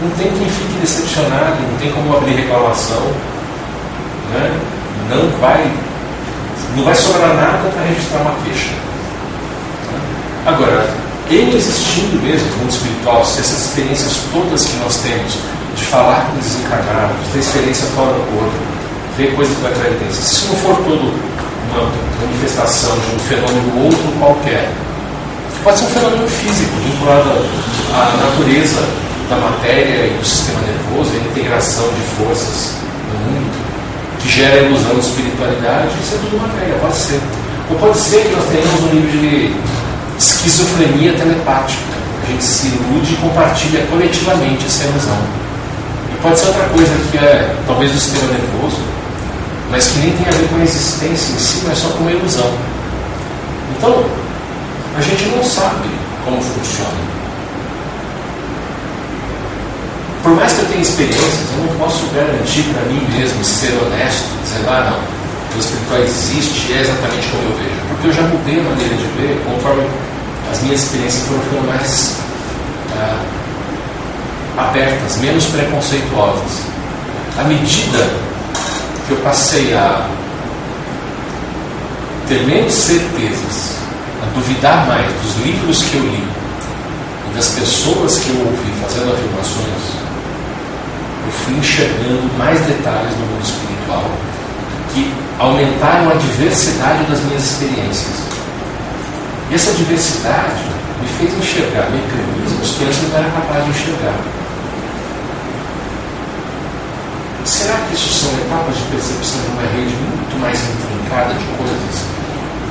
não 0.00 0.10
tem 0.10 0.26
quem 0.32 0.48
fique 0.48 0.80
decepcionado, 0.80 1.56
não 1.70 1.78
tem 1.78 1.92
como 1.92 2.16
abrir 2.16 2.34
reclamação, 2.34 3.02
né? 4.32 4.60
não 5.08 5.28
vai 5.40 5.70
não 6.76 6.84
vai 6.84 6.94
sobrar 6.94 7.34
nada 7.34 7.70
para 7.70 7.84
registrar 7.86 8.20
uma 8.22 8.34
queixa. 8.44 8.70
Agora, 10.46 10.88
ele 11.30 11.56
existindo 11.56 12.20
mesmo 12.22 12.48
no 12.50 12.56
mundo 12.58 12.70
espiritual, 12.70 13.24
se 13.24 13.40
essas 13.40 13.66
experiências 13.66 14.18
todas 14.32 14.66
que 14.66 14.76
nós 14.76 14.96
temos 14.98 15.32
de 15.76 15.84
falar 15.84 16.26
com 16.26 16.38
desencarnados, 16.38 17.16
de 17.26 17.32
ter 17.32 17.38
experiência 17.38 17.86
fora 17.94 18.12
do 18.12 18.20
corpo, 18.36 18.52
ver 19.16 19.34
coisas 19.34 19.56
da 19.62 19.70
clarividência, 19.70 20.22
se 20.22 20.34
isso 20.34 20.48
não 20.48 20.56
for 20.56 20.76
todo 20.84 21.32
uma 21.72 21.88
manifestação 22.20 22.92
de 22.98 23.16
um 23.16 23.18
fenômeno 23.20 23.84
outro 23.84 24.18
qualquer, 24.18 24.70
pode 25.64 25.78
ser 25.78 25.84
um 25.84 25.88
fenômeno 25.88 26.28
físico, 26.28 26.72
vinculado 26.84 27.30
à 27.94 28.16
natureza 28.16 28.82
da 29.30 29.36
matéria 29.36 30.06
e 30.06 30.18
do 30.18 30.24
sistema 30.24 30.60
nervoso, 30.60 31.10
a 31.14 31.30
integração 31.30 31.88
de 31.88 32.02
forças 32.16 32.74
no 33.08 33.32
mundo, 33.32 33.71
que 34.22 34.28
gera 34.28 34.54
a 34.54 34.62
ilusão 34.62 34.94
de 34.94 35.00
espiritualidade, 35.00 35.90
isso 36.02 36.14
é 36.14 36.18
tudo 36.18 36.40
matéria, 36.40 36.74
pode 36.80 36.96
ser. 36.96 37.20
Ou 37.70 37.76
pode 37.78 37.98
ser 37.98 38.22
que 38.22 38.34
nós 38.36 38.44
tenhamos 38.46 38.82
um 38.84 38.94
nível 38.94 39.20
de 39.20 39.56
esquizofrenia 40.18 41.12
telepática. 41.14 41.92
A 42.22 42.26
gente 42.30 42.44
se 42.44 42.68
ilude 42.68 43.14
e 43.14 43.16
compartilha 43.16 43.84
coletivamente 43.86 44.66
essa 44.66 44.84
ilusão. 44.84 45.18
E 46.12 46.22
pode 46.22 46.38
ser 46.38 46.46
outra 46.46 46.64
coisa 46.68 46.92
que 47.10 47.18
é 47.18 47.54
talvez 47.66 47.90
do 47.90 47.98
sistema 47.98 48.32
nervoso, 48.32 48.78
mas 49.70 49.88
que 49.88 49.98
nem 49.98 50.12
tem 50.12 50.28
a 50.28 50.30
ver 50.30 50.48
com 50.48 50.56
a 50.56 50.62
existência 50.62 51.32
em 51.32 51.38
si, 51.38 51.62
mas 51.66 51.78
só 51.78 51.88
com 51.88 52.04
uma 52.04 52.12
ilusão. 52.12 52.50
Então, 53.76 54.04
a 54.96 55.00
gente 55.00 55.24
não 55.34 55.42
sabe 55.42 55.88
como 56.24 56.40
funciona. 56.40 57.21
Por 60.22 60.36
mais 60.36 60.52
que 60.52 60.60
eu 60.60 60.66
tenha 60.66 60.82
experiências, 60.82 61.50
eu 61.56 61.66
não 61.66 61.76
posso 61.78 62.06
garantir 62.14 62.62
para 62.72 62.82
mim 62.82 63.04
mesmo 63.10 63.44
ser 63.44 63.72
honesto, 63.82 64.28
dizendo, 64.44 64.68
ah, 64.68 64.90
não, 64.90 65.56
o 65.56 65.60
espiritual 65.60 66.00
existe 66.00 66.72
é 66.72 66.80
exatamente 66.80 67.28
como 67.28 67.42
eu 67.42 67.56
vejo. 67.56 67.80
Porque 67.88 68.08
eu 68.08 68.12
já 68.12 68.22
mudei 68.22 68.60
a 68.60 68.62
maneira 68.62 68.94
de 68.94 69.04
ver 69.18 69.42
conforme 69.44 69.84
as 70.52 70.62
minhas 70.62 70.80
experiências 70.80 71.26
foram 71.26 71.40
ficando 71.40 71.66
mais 71.66 72.16
ah, 72.96 73.20
abertas, 74.58 75.16
menos 75.16 75.44
preconceituosas. 75.46 76.60
À 77.38 77.44
medida 77.44 78.10
que 79.08 79.12
eu 79.12 79.16
passei 79.18 79.74
a 79.74 80.08
ter 82.28 82.46
menos 82.46 82.72
certezas, 82.72 83.76
a 84.22 84.38
duvidar 84.38 84.86
mais 84.86 85.06
dos 85.20 85.44
livros 85.44 85.82
que 85.82 85.96
eu 85.96 86.02
li 86.02 86.24
e 87.30 87.34
das 87.34 87.48
pessoas 87.48 88.18
que 88.20 88.30
eu 88.30 88.46
ouvi 88.46 88.72
fazendo 88.80 89.12
afirmações, 89.12 90.01
eu 91.24 91.32
fui 91.32 91.54
enxergando 91.54 92.30
mais 92.38 92.60
detalhes 92.60 93.12
no 93.12 93.26
mundo 93.26 93.44
espiritual 93.44 94.10
que 94.92 95.12
aumentaram 95.38 96.10
a 96.10 96.14
diversidade 96.14 97.04
das 97.04 97.20
minhas 97.20 97.44
experiências. 97.44 98.22
E 99.50 99.54
essa 99.54 99.72
diversidade 99.72 100.64
me 101.00 101.08
fez 101.18 101.32
enxergar 101.34 101.90
mecanismos 101.90 102.76
que 102.76 102.84
antes 102.84 103.02
não 103.02 103.18
era 103.18 103.30
capaz 103.30 103.64
de 103.64 103.70
enxergar. 103.70 104.18
Será 107.44 107.74
que 107.74 107.94
isso 107.94 108.08
são 108.08 108.30
etapas 108.38 108.76
de 108.76 108.82
percepção 108.84 109.40
de 109.40 109.48
uma 109.48 109.62
rede 109.62 109.94
muito 109.96 110.40
mais 110.40 110.58
intrincada 110.58 111.34
de 111.34 111.44
coisas? 111.58 112.06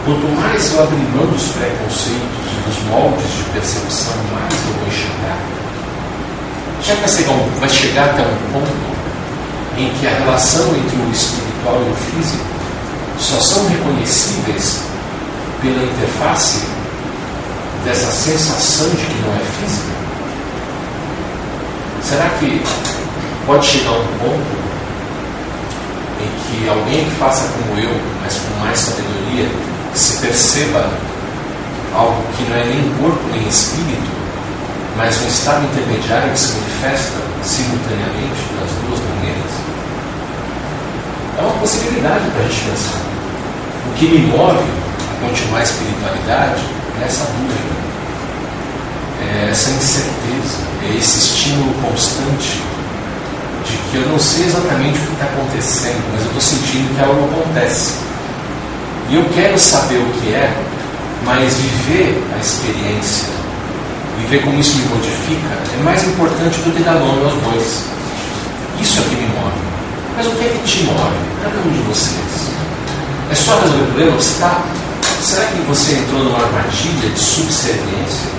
Quanto 0.06 0.28
mais 0.41 0.74
eu 0.74 0.84
abrir 0.84 1.06
mão 1.14 1.28
dos 1.28 1.47
preconceitos 1.49 2.47
e 2.49 2.70
dos 2.70 2.84
moldes 2.89 3.30
de 3.38 3.43
percepção, 3.54 4.14
mais 4.34 4.54
eu 4.54 4.74
vou 4.74 4.88
enxergar. 4.88 5.61
Já 6.84 6.96
vai 6.96 7.08
chegar, 7.08 7.34
vai 7.60 7.70
chegar 7.70 8.06
até 8.06 8.22
um 8.24 8.54
ponto 8.54 8.92
em 9.78 9.90
que 10.00 10.08
a 10.08 10.12
relação 10.12 10.68
entre 10.76 10.98
o 10.98 11.12
espiritual 11.12 11.82
e 11.86 11.92
o 11.92 11.96
físico 11.96 12.46
só 13.20 13.40
são 13.40 13.68
reconhecíveis 13.68 14.80
pela 15.62 15.84
interface 15.84 16.66
dessa 17.86 18.12
sensação 18.12 18.90
de 18.90 18.96
que 18.98 19.22
não 19.22 19.34
é 19.34 19.40
física? 19.60 19.92
Será 22.04 22.30
que 22.40 22.62
pode 23.46 23.66
chegar 23.66 23.92
um 23.92 24.08
ponto 24.20 24.62
em 26.20 26.30
que 26.42 26.70
alguém 26.70 27.06
que 27.06 27.12
faça 27.12 27.48
como 27.50 27.80
eu, 27.80 27.96
mas 28.24 28.38
com 28.38 28.60
mais 28.60 28.80
sabedoria, 28.80 29.48
se 29.94 30.18
perceba 30.18 30.90
algo 31.96 32.24
que 32.36 32.44
não 32.50 32.58
é 32.58 32.66
nem 32.66 32.92
corpo 33.00 33.22
nem 33.32 33.48
espírito, 33.48 34.20
mas 34.98 35.22
um 35.22 35.28
estado 35.28 35.66
intermediário 35.66 36.32
que 36.32 36.39
se 36.39 36.54
manifesta 36.54 37.18
simultaneamente 37.44 38.42
das 38.60 38.70
duas 38.86 39.00
maneiras? 39.00 39.52
É 41.38 41.42
uma 41.42 41.60
possibilidade 41.60 42.30
para 42.32 42.44
a 42.44 42.48
gente 42.48 42.64
pensar. 42.66 43.02
O 43.89 43.94
que 43.96 44.06
me 44.06 44.28
move 44.28 44.64
a 44.64 45.28
continuar 45.28 45.60
a 45.60 45.64
espiritualidade 45.64 46.62
é 47.02 47.06
essa 47.06 47.26
dúvida, 47.26 47.82
é 49.22 49.50
essa 49.50 49.70
incerteza, 49.72 50.58
é 50.84 50.98
esse 50.98 51.20
estímulo 51.20 51.74
constante 51.82 52.62
de 53.66 53.78
que 53.89 53.98
eu 53.98 54.10
não 54.10 54.20
sei 54.20 54.46
exatamente 54.46 55.00
o 55.00 55.06
que 55.06 55.14
está 55.14 55.26
acontecendo, 55.26 56.04
mas 56.12 56.22
eu 56.22 56.28
estou 56.28 56.42
sentindo 56.42 56.96
que 56.96 57.04
algo 57.04 57.26
acontece. 57.26 57.94
E 59.10 59.16
eu 59.16 59.26
quero 59.34 59.58
saber 59.58 59.98
o 59.98 60.06
que 60.20 60.34
é, 60.34 60.54
mas 61.26 61.54
viver 61.54 62.24
a 62.36 62.39
experiência, 62.39 63.28
viver 64.22 64.43
como 64.43 64.59
isso 64.59 64.76
me 64.78 64.86
modifica, 64.86 65.49
é 65.74 65.84
mais 65.84 66.03
importante 66.03 66.59
do 66.61 66.76
que 66.76 66.84
dar 66.84 66.95
nome 66.95 67.24
aos 67.24 67.34
bois. 67.43 67.84
Isso 68.80 68.99
é 68.99 69.03
que 69.03 69.15
me 69.15 69.28
move. 69.28 69.61
Mas 70.17 70.28
o 70.28 70.32
que 70.32 70.45
é 70.45 70.49
que 70.49 70.67
te 70.67 70.84
move? 70.84 71.17
Cada 71.43 71.57
um 71.57 71.72
de 71.72 71.82
vocês. 71.88 72.51
É 73.32 73.36
só 73.36 73.59
resolver 73.59 73.84
o 73.84 73.86
problema? 73.88 74.17
Você 74.17 74.32
está. 74.32 74.63
Será 75.22 75.45
que 75.47 75.61
você 75.61 75.93
entrou 75.93 76.24
numa 76.24 76.39
armadilha 76.39 77.09
de 77.09 77.19
subserviência? 77.19 78.30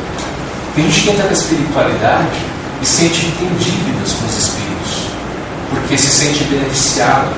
Tem 0.74 0.84
gente 0.90 1.00
que 1.00 1.10
entra 1.10 1.26
na 1.26 1.32
espiritualidade 1.32 2.38
e 2.80 2.86
sente 2.86 3.20
que 3.20 3.32
tem 3.38 3.48
dívidas 3.58 4.12
com 4.12 4.26
os 4.26 4.36
espíritos, 4.36 4.92
porque 5.70 5.96
se 5.96 6.08
sente 6.08 6.44
beneficiado 6.44 7.30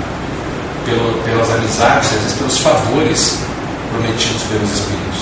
pelo, 0.86 1.22
pelas 1.24 1.50
amizades, 1.50 2.12
às 2.12 2.20
vezes 2.20 2.38
pelos 2.38 2.58
favores 2.58 3.38
prometidos 3.92 4.42
pelos 4.44 4.70
espíritos. 4.70 5.20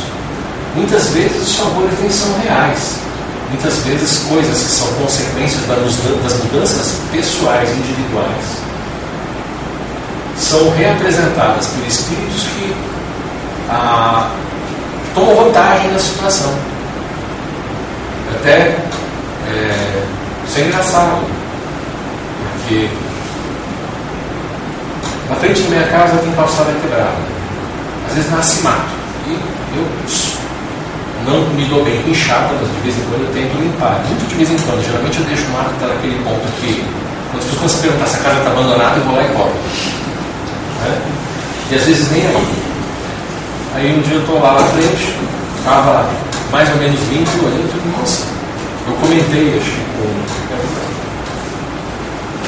Muitas 0.75 1.09
vezes 1.09 1.49
os 1.49 1.57
favores 1.57 1.99
nem 2.01 2.11
são 2.11 2.39
reais. 2.41 2.97
Muitas 3.53 3.79
vezes 3.85 4.19
coisas 4.29 4.59
que 4.59 4.71
são 4.71 4.89
consequências 4.95 5.63
das 5.67 6.45
mudanças 6.45 7.01
pessoais, 7.13 7.71
individuais 7.71 8.63
são 10.39 10.71
reapresentadas 10.71 11.67
por 11.67 11.87
espíritos 11.87 12.43
que 12.45 12.75
ah, 13.69 14.31
tomam 15.15 15.37
vantagem 15.37 15.93
da 15.93 15.99
situação. 15.99 16.53
Até 18.35 18.77
é, 19.49 20.05
isso 20.47 20.59
é 20.59 20.63
engraçado, 20.63 21.27
porque 22.59 22.89
na 25.29 25.37
frente 25.37 25.63
da 25.63 25.69
minha 25.69 25.89
casa 25.89 26.17
tem 26.19 26.33
calçada 26.33 26.73
quebrada. 26.81 27.17
Às 28.09 28.15
vezes 28.15 28.31
nasce 28.31 28.63
mato. 28.63 28.89
E 29.27 29.39
eu 29.77 29.87
não 31.27 31.47
me 31.55 31.65
dou 31.67 31.85
bem 31.85 32.03
com 32.03 32.11
mas 32.11 32.75
de 32.75 32.81
vez 32.83 32.97
em 32.99 33.03
quando 33.09 33.23
eu 33.23 33.33
tento 33.33 33.55
limpar. 33.61 34.03
Muito 34.07 34.29
de 34.29 34.35
vez 34.35 34.51
em 34.51 34.59
quando. 34.67 34.85
Geralmente 34.85 35.19
eu 35.19 35.25
deixo 35.27 35.45
o 35.45 35.51
mato 35.51 35.73
estar 35.75 35.87
naquele 35.87 36.19
ponto 36.25 36.43
que, 36.61 36.85
quando 37.31 37.43
as 37.43 37.51
pessoas 37.51 37.75
perguntar 37.81 38.07
se 38.07 38.17
a 38.17 38.23
casa 38.23 38.39
está 38.39 38.51
abandonada, 38.51 38.97
eu 38.97 39.05
vou 39.05 39.17
lá 39.17 39.23
e 39.23 39.29
cobro. 39.29 39.55
Né? 40.83 41.03
E 41.71 41.75
às 41.75 41.85
vezes 41.85 42.11
nem 42.11 42.27
aí. 42.27 42.47
Aí 43.75 43.97
um 43.97 44.03
dia 44.03 44.17
eu 44.17 44.21
estou 44.21 44.41
lá 44.41 44.53
na 44.53 44.67
frente, 44.69 45.15
estava 45.59 46.09
mais 46.51 46.69
ou 46.69 46.77
menos 46.77 47.01
limpo, 47.09 47.47
olhei 47.47 47.65
e 47.65 47.99
nossa, 47.99 48.27
eu 48.87 48.95
comentei, 48.95 49.59
acho 49.59 49.71
que 49.71 49.85
com. 49.97 50.09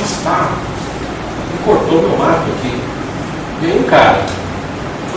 Nossa, 0.01 0.17
tá. 0.25 0.51
Cortou 1.65 2.03
meu 2.03 2.19
mato 2.19 2.43
aqui. 2.59 2.79
E 3.63 3.67
aí 3.67 3.79
um 3.79 3.85
cara. 3.85 4.44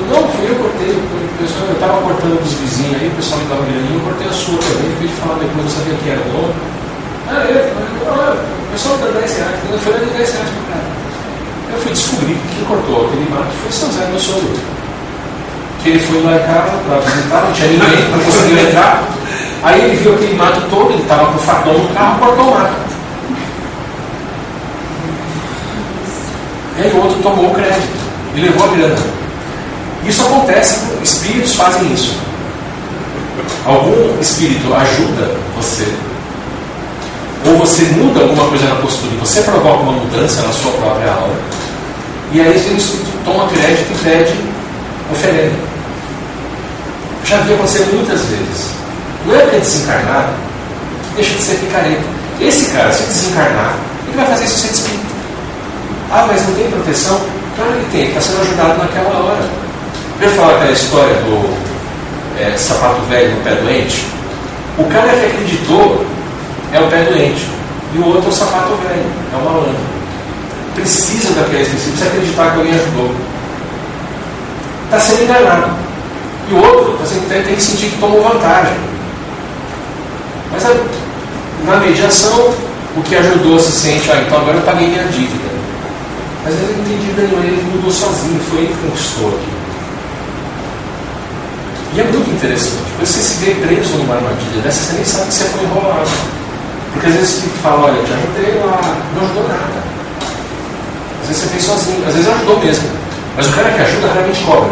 Não, 0.05 0.27
fui 0.29 0.45
eu 0.45 0.55
cortei. 0.55 0.93
O 0.93 1.17
eu 1.41 1.73
estava 1.73 2.01
cortando 2.01 2.37
dos 2.41 2.53
vizinhos 2.53 3.01
aí, 3.01 3.07
o 3.07 3.15
pessoal 3.17 3.41
me 3.41 3.47
dava 3.49 3.61
olhando, 3.61 3.93
eu 3.93 4.01
cortei 4.01 4.27
a 4.27 4.33
sua 4.33 4.57
também, 4.57 4.91
fiquei 4.93 5.07
de 5.07 5.13
falar 5.21 5.35
depois, 5.41 5.65
eu 5.65 5.73
sabia 5.73 5.95
que 5.97 6.09
era 6.09 6.21
dono. 6.29 6.53
Ah, 7.29 7.45
eu 7.45 7.61
falei, 7.73 8.37
o 8.37 8.71
pessoal 8.71 8.97
dá 8.97 9.19
10 9.19 9.37
reais, 9.37 9.57
eu 9.71 9.79
falei, 9.79 10.01
eu 10.01 10.17
10 10.17 10.33
reais 10.33 10.49
pro 10.49 10.63
cara. 10.69 10.87
Eu 11.73 11.79
fui 11.81 11.91
descobrir 11.91 12.35
que 12.35 12.55
quem 12.55 12.65
cortou 12.65 13.05
aquele 13.05 13.29
mato 13.29 13.51
foi 13.61 13.71
São 13.71 13.91
Zé, 13.91 14.05
meu 14.07 14.19
sogro. 14.19 14.57
Que 15.83 15.89
ele 15.89 15.99
foi 15.99 16.21
lá 16.23 16.35
em 16.35 16.45
casa 16.45 16.77
para 16.87 16.99
visitar, 17.01 17.41
não 17.43 17.53
tinha 17.53 17.67
ninguém, 17.67 18.09
não 18.11 18.19
conseguiu 18.19 18.57
entrar. 18.57 19.03
Aí 19.63 19.81
ele 19.81 19.95
viu 19.97 20.13
aquele 20.13 20.35
mato 20.35 20.61
todo, 20.69 20.93
ele 20.93 21.01
estava 21.01 21.25
com 21.25 21.37
o 21.37 21.41
facão 21.41 21.73
no 21.73 21.89
carro, 21.93 22.19
cortou 22.19 22.45
o 22.45 22.53
mato. 22.53 22.75
Aí 26.77 26.91
o 26.91 26.97
outro 26.97 27.17
tomou 27.21 27.51
o 27.51 27.53
crédito. 27.53 27.97
e 28.35 28.41
levou 28.41 28.65
a 28.65 28.75
grana. 28.75 29.16
Isso 30.07 30.21
acontece, 30.21 30.79
espíritos 31.03 31.55
fazem 31.55 31.93
isso. 31.93 32.17
Algum 33.65 34.19
espírito 34.21 34.73
ajuda 34.73 35.35
você, 35.55 35.87
ou 37.45 37.57
você 37.57 37.83
muda 37.83 38.21
alguma 38.21 38.47
coisa 38.47 38.65
na 38.67 38.75
postura 38.75 39.11
você 39.19 39.41
provoca 39.41 39.83
uma 39.83 39.91
mudança 39.91 40.41
na 40.41 40.53
sua 40.53 40.71
própria 40.71 41.11
aula, 41.11 41.35
e 42.31 42.39
aí 42.39 42.55
esse 42.55 42.73
espírito 42.73 43.23
toma 43.25 43.47
crédito 43.49 43.91
e 43.91 44.03
pede 44.03 44.33
oferenda. 45.11 45.55
Já 47.25 47.37
vi 47.39 47.53
acontecer 47.53 47.85
muitas 47.93 48.21
vezes. 48.21 48.71
Não 49.25 49.35
é 49.35 49.39
porque 49.39 49.57
é 49.57 49.59
desencarnado 49.59 50.33
que 51.09 51.15
deixa 51.15 51.35
de 51.35 51.41
ser 51.41 51.55
picareta. 51.55 52.03
Esse 52.39 52.71
cara, 52.71 52.91
se 52.93 53.03
desencarnar, 53.03 53.75
ele 54.07 54.15
vai 54.15 54.25
fazer 54.27 54.45
isso 54.45 54.59
sem 54.59 54.71
espírito. 54.71 55.05
Ah, 56.09 56.25
mas 56.27 56.47
não 56.47 56.55
tem 56.55 56.71
proteção? 56.71 57.19
Claro 57.57 57.73
que 57.73 57.91
tem, 57.91 58.07
está 58.07 58.21
sendo 58.21 58.41
ajudado 58.41 58.77
naquela 58.77 59.09
hora. 59.09 59.66
Eu 60.19 60.31
falar 60.31 60.55
aquela 60.55 60.71
história 60.71 61.13
do 61.13 61.57
é, 62.39 62.57
sapato 62.57 63.01
velho 63.01 63.35
no 63.35 63.43
pé 63.43 63.51
doente? 63.51 64.07
O 64.75 64.83
cara 64.85 65.09
que 65.09 65.25
acreditou 65.27 66.03
é 66.73 66.79
o 66.79 66.87
pé 66.87 67.03
doente. 67.03 67.47
E 67.93 67.99
o 67.99 68.07
outro 68.07 68.25
é 68.25 68.29
o 68.29 68.35
sapato 68.35 68.73
velho, 68.77 69.05
é 69.31 69.35
o 69.35 69.45
malandro. 69.45 69.75
Precisa 70.73 71.33
daquele 71.33 71.61
específico, 71.61 71.97
precisa 71.97 72.09
acreditar 72.09 72.51
que 72.51 72.57
alguém 72.57 72.73
ajudou. 72.73 73.11
Está 74.85 74.99
sendo 74.99 75.23
enganado. 75.23 75.71
E 76.49 76.53
o 76.53 76.57
outro 76.57 76.97
sendo, 77.05 77.29
tem, 77.29 77.43
tem 77.43 77.55
que 77.55 77.61
sentir 77.61 77.89
que 77.91 77.97
tomou 77.97 78.23
vantagem. 78.23 78.73
Mas 80.51 80.65
a, 80.65 80.73
na 81.63 81.77
mediação, 81.77 82.53
o 82.95 83.03
que 83.03 83.15
ajudou 83.15 83.59
se 83.59 83.71
sente, 83.71 84.11
ah, 84.11 84.23
então 84.25 84.39
agora 84.39 84.57
eu 84.57 84.63
paguei 84.63 84.87
minha 84.87 85.03
dívida. 85.03 85.47
Mas 86.43 86.55
ele 86.55 86.75
não 86.75 86.85
tem 86.85 86.97
dívida 86.97 87.21
nenhuma, 87.21 87.45
ele 87.45 87.71
mudou 87.71 87.91
sozinho, 87.91 88.39
foi 88.49 88.59
ele 88.59 88.67
que 88.67 88.87
conquistou 88.87 89.27
aqui. 89.27 89.56
E 91.93 92.01
é 92.01 92.03
muito 92.03 92.29
interessante. 92.29 92.83
Você 92.99 93.19
se 93.19 93.45
vê 93.45 93.55
preso 93.55 93.97
numa 93.97 94.15
armadilha 94.15 94.61
dessa, 94.61 94.79
você 94.79 94.93
nem 94.93 95.05
sabe 95.05 95.27
que 95.27 95.33
você 95.33 95.43
foi 95.45 95.63
enrolado. 95.63 96.09
Porque 96.93 97.07
às 97.07 97.13
vezes 97.13 97.29
você 97.29 97.47
fala, 97.61 97.85
olha, 97.85 98.03
te 98.03 98.13
ajudei 98.13 98.61
lá, 98.63 98.97
não 99.15 99.23
ajudou 99.23 99.47
nada. 99.47 99.83
Às 101.21 101.27
vezes 101.27 101.43
você 101.43 101.49
fez 101.49 101.63
sozinho, 101.63 102.07
às 102.07 102.13
vezes 102.13 102.29
ajudou 102.29 102.59
mesmo. 102.59 102.89
Mas 103.35 103.47
o 103.47 103.51
cara 103.51 103.71
que 103.71 103.81
ajuda 103.81 104.07
raramente 104.07 104.43
cobra. 104.43 104.71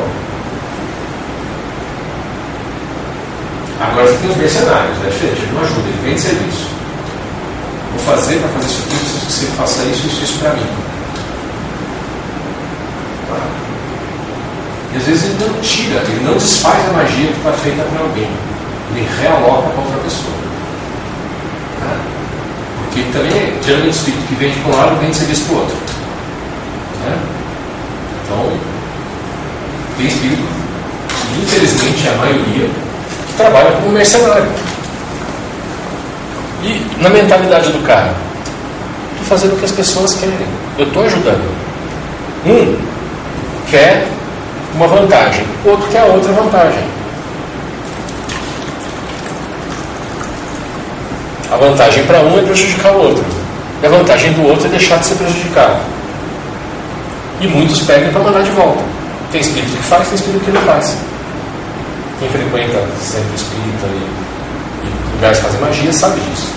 Agora 3.80 4.08
você 4.08 4.18
tem 4.18 4.32
os 4.32 4.38
mercenários, 4.38 4.98
é 5.06 5.10
diferente, 5.10 5.42
ele 5.42 5.52
não 5.54 5.62
ajuda, 5.62 5.82
ele 5.82 6.10
vende 6.10 6.22
serviço. 6.22 6.68
Vou 7.92 8.16
fazer 8.16 8.40
para 8.40 8.50
fazer 8.50 8.68
isso 8.68 8.84
aqui, 8.86 8.96
preciso 8.96 9.26
que 9.26 9.32
você 9.32 9.46
faça 9.58 9.84
isso, 9.84 10.08
isso, 10.08 10.24
isso 10.24 10.40
para 10.40 10.54
mim. 10.54 10.68
Tá? 13.30 13.65
E 14.96 14.98
às 14.98 15.04
vezes 15.04 15.26
ele 15.26 15.38
não 15.46 15.62
tira, 15.62 16.02
ele 16.08 16.24
não 16.24 16.34
desfaz 16.36 16.90
a 16.90 16.94
magia 16.94 17.28
que 17.28 17.38
está 17.38 17.52
feita 17.52 17.84
para 17.84 18.00
alguém. 18.00 18.30
Ele 18.96 19.10
realoca 19.20 19.68
para 19.68 19.84
outra 19.84 20.00
pessoa. 20.02 20.34
Tá? 21.82 21.98
Porque 22.80 23.04
também, 23.12 23.62
geralmente, 23.62 23.88
o 23.88 23.90
espírito 23.90 24.28
que 24.30 24.36
vende 24.36 24.58
para 24.62 24.72
um 24.72 24.78
lado 24.78 25.02
vende 25.02 25.18
serviço 25.18 25.44
para 25.44 25.54
o 25.54 25.60
outro. 25.60 25.76
Né? 27.04 27.18
Então, 28.24 28.58
tem 29.98 30.08
espírito, 30.08 30.44
infelizmente, 31.44 32.08
a 32.08 32.14
maioria, 32.14 32.70
que 33.28 33.34
trabalha 33.36 33.72
como 33.74 33.90
mercenário. 33.90 34.50
E 36.64 37.02
na 37.02 37.10
mentalidade 37.10 37.70
do 37.70 37.86
cara, 37.86 38.16
estou 39.12 39.26
fazendo 39.26 39.56
o 39.56 39.58
que 39.58 39.66
as 39.66 39.74
pessoas 39.74 40.14
querem. 40.16 40.48
Eu 40.78 40.88
estou 40.88 41.04
ajudando. 41.04 41.54
Um 42.46 42.78
quer 43.70 44.15
uma 44.76 44.88
vantagem, 44.88 45.46
outro 45.64 45.88
quer 45.90 46.04
outra 46.04 46.32
vantagem. 46.34 46.84
A 51.52 51.58
vantagem 51.58 52.04
para 52.06 52.20
um 52.20 52.38
é 52.38 52.42
prejudicar 52.42 52.92
o 52.92 53.08
outro. 53.08 53.26
E 53.82 53.86
a 53.86 53.90
vantagem 53.90 54.34
do 54.34 54.48
outro 54.48 54.68
é 54.68 54.70
deixar 54.70 54.98
de 54.98 55.06
ser 55.06 55.16
prejudicado. 55.16 55.80
E 57.40 57.48
muitos 57.48 57.82
pegam 57.84 58.12
para 58.12 58.22
mandar 58.22 58.44
de 58.44 58.52
volta. 58.52 58.84
Tem 59.32 59.40
espírito 59.40 59.78
que 59.78 59.84
faz, 59.84 60.08
tem 60.08 60.16
espírito 60.16 60.44
que 60.44 60.52
não 60.52 60.62
faz. 60.62 60.98
Quem 62.20 62.30
frequenta 62.30 62.86
sempre 63.00 63.36
espírita 63.36 63.88
e, 63.88 64.88
e 64.88 65.16
lugares 65.16 65.38
que 65.38 65.46
fazem 65.46 65.62
magia 65.62 65.94
sabe 65.94 66.20
disso. 66.22 66.54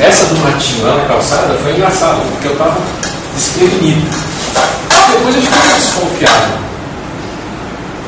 Essa 0.00 0.26
do 0.26 0.36
matinho 0.38 0.86
lá 0.86 0.96
na 0.96 1.04
calçada 1.04 1.54
foi 1.62 1.72
engraçado, 1.72 2.20
porque 2.32 2.48
eu 2.48 2.52
estava 2.52 2.78
desprevenido. 3.34 4.06
Depois 5.12 5.36
eu 5.36 5.42
fiquei 5.42 5.74
desconfiado. 5.74 6.58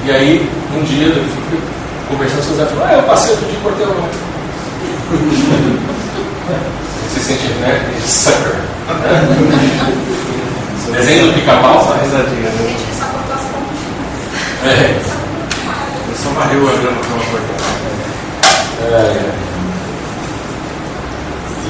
E 0.05 0.11
aí, 0.11 0.51
um 0.75 0.83
dia 0.85 1.09
eu 1.09 1.25
fui 1.49 1.61
conversando 2.09 2.47
com 2.47 2.55
o 2.55 2.57
Zé 2.57 2.65
falou, 2.67 2.85
ah, 2.85 2.95
eu 2.95 3.03
passei 3.03 3.33
outro 3.33 3.47
dia 3.47 3.59
e 3.59 3.63
cortei 3.63 3.87
o 3.87 4.09
Você 7.09 7.21
sente, 7.21 7.47
né? 7.61 7.81
Sucker. 8.07 8.57
Desenho 10.93 11.27
do 11.27 11.33
pica-pau, 11.35 11.85
Só 11.85 11.93
risadinha, 12.03 12.51
né? 12.51 12.77
É. 14.65 14.97
Eu 16.09 16.17
só 16.23 16.31
varreu 16.31 16.69
a 16.69 16.73
grama 16.73 17.01
com 17.01 17.15
uma 17.15 17.25
cortada. 17.25 17.83
É. 18.81 19.52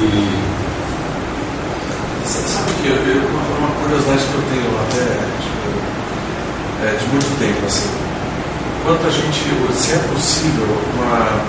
E 0.03 0.53
Sabe 2.24 2.48
sabe 2.48 2.70
que 2.80 2.88
eu, 2.88 2.96
uma, 3.28 3.42
uma 3.59 3.70
curiosidade 3.82 4.22
que 4.22 4.34
eu 4.34 4.44
tenho 4.46 4.70
até 4.78 5.05
tipo, 5.42 5.68
é, 6.86 6.94
de 6.94 7.05
muito 7.11 7.34
tempo, 7.38 7.66
assim, 7.66 7.90
quanto 8.86 9.07
a 9.07 9.11
gente, 9.11 9.42
se 9.74 9.92
é 9.92 9.98
possível 10.07 10.70
uma, 10.94 11.42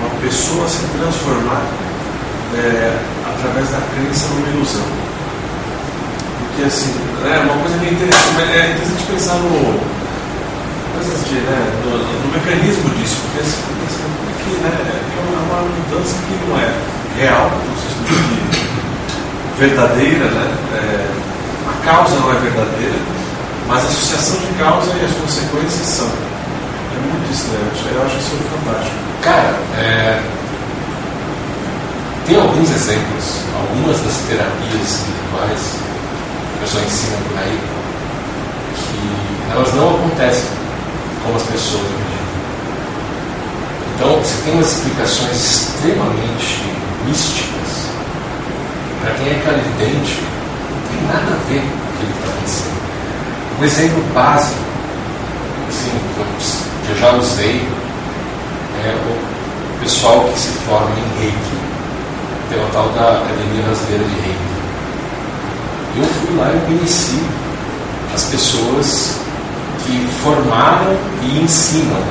uma 0.00 0.10
pessoa 0.22 0.68
se 0.68 0.86
transformar 0.96 1.66
é, 2.54 2.94
através 3.26 3.70
da 3.70 3.82
crença 3.90 4.28
numa 4.32 4.48
ilusão. 4.54 4.86
Porque 6.38 6.62
assim, 6.62 6.94
é 7.26 7.38
uma 7.42 7.58
coisa 7.58 7.78
que 7.78 7.86
é 7.86 7.90
interessante, 7.90 8.38
é 8.38 8.70
interessante 8.70 9.02
pensar 9.10 9.34
no, 9.42 9.76
de, 11.26 11.34
né, 11.42 11.58
no, 11.82 12.32
mecanismo 12.32 12.88
disso, 12.96 13.18
porque 13.26 13.42
assim, 13.42 13.60
porque, 13.66 13.86
assim, 13.90 14.06
porque, 14.30 14.50
né, 14.62 14.72
é 14.72 15.20
uma 15.42 15.68
mudança 15.68 16.14
que 16.22 16.48
não 16.48 16.56
é 16.56 17.01
real, 17.18 17.50
no 17.50 17.76
sentido 17.80 18.50
de 18.50 19.58
verdadeira, 19.58 20.26
né? 20.26 20.54
É, 20.74 21.06
a 21.68 21.84
causa 21.84 22.16
não 22.16 22.30
é 22.30 22.34
verdadeira, 22.34 22.98
mas 23.68 23.84
a 23.84 23.88
associação 23.88 24.38
de 24.40 24.58
causa 24.58 24.90
e 25.00 25.04
as 25.04 25.12
consequências 25.12 25.86
são. 25.86 26.06
É 26.08 27.12
muito 27.12 27.32
estranho, 27.32 27.94
eu 27.94 28.02
acho 28.06 28.16
isso 28.16 28.36
fantástico. 28.50 28.96
Cara, 29.22 29.54
é, 29.78 30.20
tem 32.26 32.36
alguns 32.36 32.70
exemplos, 32.70 33.24
algumas 33.58 34.00
das 34.00 34.14
terapias 34.28 34.82
espirituais 34.82 35.60
que 36.50 36.56
o 36.56 36.60
pessoal 36.60 36.84
ensina 36.84 37.16
por 37.28 37.38
aí, 37.38 37.58
que 38.76 39.52
elas 39.52 39.74
não 39.74 39.94
acontecem 39.94 40.50
como 41.24 41.36
as 41.36 41.42
pessoas 41.42 41.82
acreditam. 41.82 42.12
Então, 43.94 44.18
você 44.18 44.42
tem 44.44 44.54
umas 44.54 44.72
explicações 44.72 45.36
extremamente 45.36 46.81
místicas. 47.06 47.88
Para 49.00 49.14
quem 49.14 49.28
é 49.28 49.40
clarividente, 49.42 50.20
não 50.70 50.80
tem 50.88 51.06
nada 51.08 51.34
a 51.34 51.48
ver 51.48 51.60
com 51.60 51.76
aquilo 51.92 52.12
que 52.12 52.18
está 52.18 52.28
acontecendo. 52.32 52.82
Um 53.60 53.64
exemplo 53.64 54.02
básico, 54.14 54.60
assim, 55.68 55.90
que 56.86 56.92
eu 56.92 56.96
já 56.98 57.12
usei, 57.12 57.68
é 58.84 58.94
o 58.94 59.80
pessoal 59.80 60.28
que 60.32 60.38
se 60.38 60.48
forma 60.66 60.90
em 60.90 61.20
reiki. 61.20 61.62
Tem 62.48 62.62
o 62.62 62.68
tal 62.72 62.88
da 62.90 63.22
Academia 63.22 63.62
Brasileira 63.64 64.04
de 64.04 64.14
Reiki. 64.20 64.52
Eu 65.96 66.04
fui 66.04 66.36
lá 66.36 66.52
e 66.54 66.66
conheci 66.66 67.22
as 68.14 68.24
pessoas 68.24 69.16
que 69.84 70.08
formaram 70.22 70.96
e 71.22 71.40
ensinam. 71.42 72.02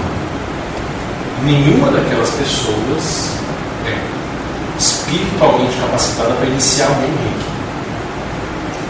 Nenhuma 1.44 1.92
daquelas 1.92 2.30
pessoas 2.32 3.32
é 3.86 4.11
espiritualmente 5.12 5.76
capacitada 5.78 6.34
para 6.34 6.48
iniciar 6.48 6.88
alguém 6.88 7.10
reiki. 7.10 7.52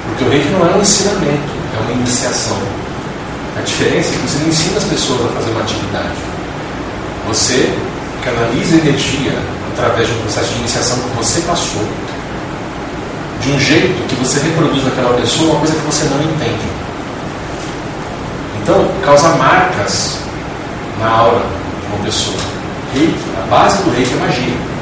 Porque 0.08 0.24
o 0.24 0.30
reiki 0.30 0.50
não 0.50 0.68
é 0.68 0.76
um 0.76 0.82
ensinamento, 0.82 1.52
é 1.76 1.82
uma 1.82 1.92
iniciação. 1.92 2.58
A 3.58 3.62
diferença 3.62 4.10
é 4.10 4.12
que 4.12 4.18
você 4.20 4.40
não 4.40 4.50
ensina 4.50 4.78
as 4.78 4.84
pessoas 4.84 5.26
a 5.26 5.30
fazer 5.30 5.52
uma 5.52 5.62
atividade. 5.62 6.16
Você 7.28 7.74
canaliza 8.24 8.76
energia 8.76 9.34
através 9.74 10.08
de 10.08 10.14
um 10.14 10.22
processo 10.22 10.50
de 10.54 10.60
iniciação 10.60 10.98
que 11.00 11.18
você 11.18 11.42
passou, 11.42 11.88
de 13.42 13.52
um 13.52 13.60
jeito 13.60 14.08
que 14.08 14.16
você 14.16 14.40
reproduz 14.40 14.84
naquela 14.84 15.14
pessoa 15.16 15.52
uma 15.52 15.60
coisa 15.60 15.74
que 15.74 15.86
você 15.86 16.04
não 16.06 16.22
entende. 16.22 16.82
Então, 18.62 18.88
causa 19.04 19.30
marcas 19.30 20.18
na 21.00 21.10
aura 21.10 21.40
de 21.40 21.96
uma 21.96 22.06
pessoa. 22.06 22.38
Reiki, 22.94 23.18
a 23.42 23.48
base 23.48 23.82
do 23.84 23.90
reiki 23.92 24.14
é 24.14 24.18
magia. 24.18 24.81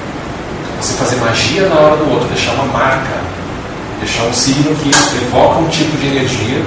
Você 0.82 0.94
fazer 0.94 1.18
magia 1.18 1.68
na 1.68 1.76
hora 1.76 1.98
do 1.98 2.12
outro, 2.12 2.28
deixar 2.30 2.54
uma 2.54 2.66
marca, 2.66 3.18
deixar 4.00 4.24
um 4.24 4.34
signo 4.34 4.74
que 4.76 4.90
evoca 4.90 5.60
um 5.60 5.68
tipo 5.68 5.98
de 5.98 6.08
energia 6.08 6.64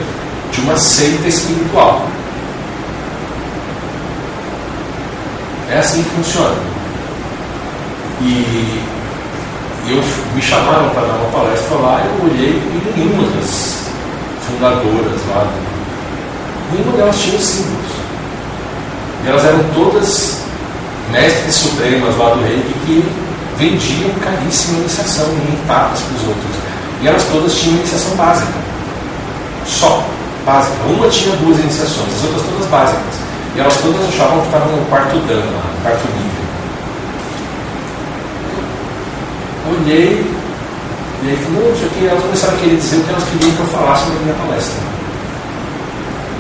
de 0.52 0.60
uma 0.60 0.76
seita 0.76 1.28
espiritual. 1.28 2.06
É 5.70 5.78
assim 5.78 6.02
que 6.02 6.10
funciona. 6.10 6.56
E 8.20 8.82
eu 9.88 10.02
me 10.34 10.42
chamaram 10.42 10.90
para 10.90 11.02
dar 11.02 11.14
uma 11.14 11.30
palestra 11.30 11.76
lá, 11.76 12.04
eu 12.04 12.26
olhei 12.26 12.50
e 12.50 12.92
nenhuma 12.96 13.28
das 13.30 13.86
fundadoras 14.46 15.20
lá, 15.30 15.50
nenhuma 16.70 16.96
delas 16.98 17.18
tinha 17.18 17.38
símbolos. 17.38 17.90
E 19.24 19.28
elas 19.28 19.44
eram 19.44 19.64
todas 19.74 20.42
mestres 21.10 21.54
supremas 21.54 22.16
lá 22.16 22.30
do 22.30 22.42
reiki 22.42 22.74
que 22.86 23.04
vendiam 23.58 24.10
caríssima 24.20 24.78
iniciação 24.80 25.26
em 25.26 25.54
etapas 25.54 26.00
para 26.00 26.16
os 26.16 26.28
outros. 26.28 26.56
E 27.00 27.08
elas 27.08 27.24
todas 27.24 27.54
tinham 27.54 27.76
iniciação 27.76 28.16
básica. 28.16 28.52
Só 29.66 30.04
básica. 30.44 30.76
Uma 30.88 31.08
tinha 31.08 31.36
duas 31.36 31.58
iniciações, 31.58 32.08
as 32.16 32.24
outras 32.24 32.42
todas 32.42 32.66
básicas. 32.68 33.14
E 33.54 33.60
elas 33.60 33.76
todas 33.78 34.08
achavam 34.08 34.40
que 34.40 34.46
estavam 34.46 34.76
no 34.76 34.84
quarto 34.86 35.16
dano, 35.26 35.42
no 35.42 35.82
quarto 35.82 36.06
nível. 36.08 36.42
Olhei, 39.72 40.26
e 41.22 41.28
aí 41.28 41.36
falei, 41.36 41.62
não, 41.62 41.72
isso 41.74 41.84
aqui, 41.86 42.06
elas 42.08 42.22
começaram 42.22 42.54
a 42.54 42.58
querer 42.58 42.76
dizer 42.76 42.96
o 42.96 43.04
que 43.04 43.10
elas 43.10 43.24
queriam 43.24 43.56
que 43.56 43.60
eu 43.60 43.66
falasse 43.66 44.08
na 44.08 44.20
minha 44.20 44.34
palestra. 44.34 44.82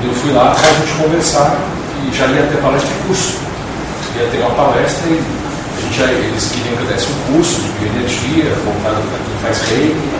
E 0.02 0.06
eu 0.06 0.14
fui 0.14 0.32
lá 0.32 0.50
para 0.50 0.68
a 0.68 0.72
gente 0.72 0.92
conversar, 0.94 1.56
e 2.02 2.16
já 2.16 2.26
ia 2.26 2.42
ter 2.42 2.56
palestra 2.60 2.88
de 2.88 3.06
curso. 3.06 3.38
Ia 4.18 4.26
ter 4.26 4.38
uma 4.38 4.50
palestra 4.50 5.08
e 5.08 5.41
gente 5.90 6.02
eles 6.02 6.50
queriam 6.50 6.76
que 6.76 6.82
eu 6.82 6.88
desse 6.88 7.06
um 7.06 7.32
curso 7.32 7.60
de 7.60 7.68
bioenergia, 7.78 8.54
voltado 8.64 9.02
para 9.08 9.18
quem 9.18 9.36
faz 9.42 9.60
reiki. 9.68 10.10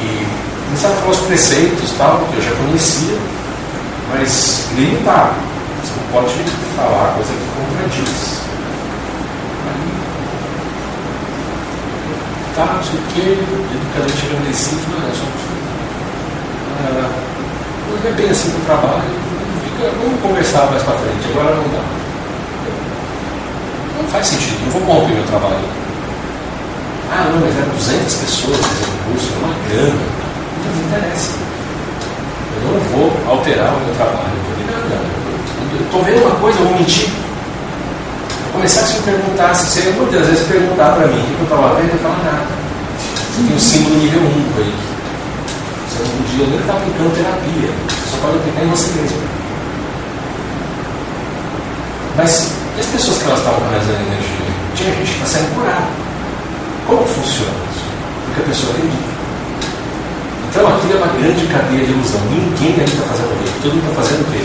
E 0.00 0.26
começaram 0.66 0.94
a 0.94 0.98
falar 0.98 1.12
os 1.12 1.20
preceitos 1.20 1.90
tal, 1.98 2.18
que 2.30 2.36
eu 2.36 2.42
já 2.42 2.50
conhecia, 2.56 3.18
mas 4.12 4.68
limitado. 4.76 5.34
Você 5.82 5.92
não 5.96 6.20
pode 6.20 6.34
falar 6.76 7.14
coisa 7.14 7.32
que 7.32 7.48
contradiz. 7.56 8.44
tá, 12.54 12.74
não 12.76 12.84
sei 12.84 12.94
o 12.94 13.02
quê, 13.14 13.38
educador 13.74 14.16
chegando 14.16 14.48
em 14.48 14.52
si, 14.52 14.78
não, 14.88 15.08
é 15.08 15.12
só 15.12 15.24
ah, 16.86 17.10
não 17.90 18.10
é 18.10 18.12
bem 18.12 18.30
assim 18.30 18.48
no 18.50 18.64
trabalho, 18.64 19.02
fica, 19.64 19.90
vamos 20.00 20.20
conversar 20.20 20.70
mais 20.70 20.82
para 20.84 20.98
frente, 20.98 21.28
agora 21.30 21.56
não 21.56 21.64
dá. 21.64 22.03
Não 23.96 24.08
faz 24.10 24.26
sentido, 24.26 24.64
não 24.64 24.72
vou 24.72 24.82
corromper 24.82 25.14
meu 25.16 25.26
trabalho. 25.26 25.68
Ah, 27.10 27.28
não, 27.30 27.40
mas 27.40 27.56
eram 27.56 27.74
200 27.74 28.14
pessoas 28.14 28.56
fazendo 28.56 29.04
curso, 29.06 29.32
é 29.32 29.44
uma 29.44 29.54
grana. 29.68 30.02
Não 30.64 30.74
me 30.74 30.82
interessa. 30.84 31.32
Eu 32.56 32.72
não 32.72 32.80
vou 32.90 33.30
alterar 33.30 33.74
o 33.74 33.80
meu 33.80 33.94
trabalho. 33.94 34.34
Eu 34.34 35.24
eu 35.74 35.80
estou 35.86 36.02
vendo 36.04 36.26
uma 36.26 36.36
coisa, 36.36 36.58
eu 36.58 36.66
vou 36.66 36.78
mentir 36.78 37.10
começasse 38.54 38.94
a 38.94 38.96
me 38.98 39.02
perguntar, 39.02 39.54
se 39.54 39.66
você 39.66 39.90
muitas 39.90 40.26
vezes 40.26 40.46
perguntar 40.46 40.94
para 40.94 41.08
mim 41.08 41.20
o 41.20 41.24
que 41.24 41.40
eu 41.40 41.44
estava 41.44 41.74
vendo, 41.74 41.90
eu 41.90 41.98
falava 41.98 42.22
nada. 42.22 42.46
Tem 43.34 43.56
um 43.56 43.58
símbolo 43.58 43.96
nível 43.96 44.20
1 44.20 44.24
aí. 44.24 44.74
Você 45.90 46.02
não 46.02 46.10
podia 46.22 46.46
nem 46.46 46.60
estar 46.60 46.72
aplicando 46.74 47.14
terapia, 47.14 47.70
você 47.88 48.10
só 48.10 48.16
pode 48.22 48.36
aplicar 48.38 48.62
em 48.62 48.68
você 48.68 49.00
mesmo. 49.00 49.18
Mas 52.16 52.53
e 52.76 52.80
as 52.80 52.86
pessoas 52.86 53.18
que 53.18 53.24
elas 53.24 53.38
estavam 53.38 53.60
canalizando 53.60 54.02
energia? 54.02 54.50
Tinha 54.74 54.90
gente 54.90 55.10
que 55.10 55.22
está 55.22 55.26
sendo 55.38 55.54
curada. 55.54 55.86
Como 56.86 57.06
funciona 57.06 57.54
isso? 57.70 57.86
Porque 58.26 58.40
a 58.40 58.44
pessoa 58.44 58.72
acredita. 58.74 59.14
Então 60.50 60.66
aqui 60.68 60.92
é 60.92 60.96
uma 60.96 61.10
grande 61.14 61.46
cadeia 61.46 61.84
de 61.86 61.92
ilusão. 61.92 62.20
Ninguém 62.30 62.74
aí 62.78 62.86
está 62.86 63.06
fazendo 63.06 63.30
o 63.30 63.38
quê? 63.38 63.50
Todo 63.62 63.74
mundo 63.74 63.90
está 63.90 64.02
fazendo 64.02 64.22
o 64.22 64.30
quê? 64.30 64.42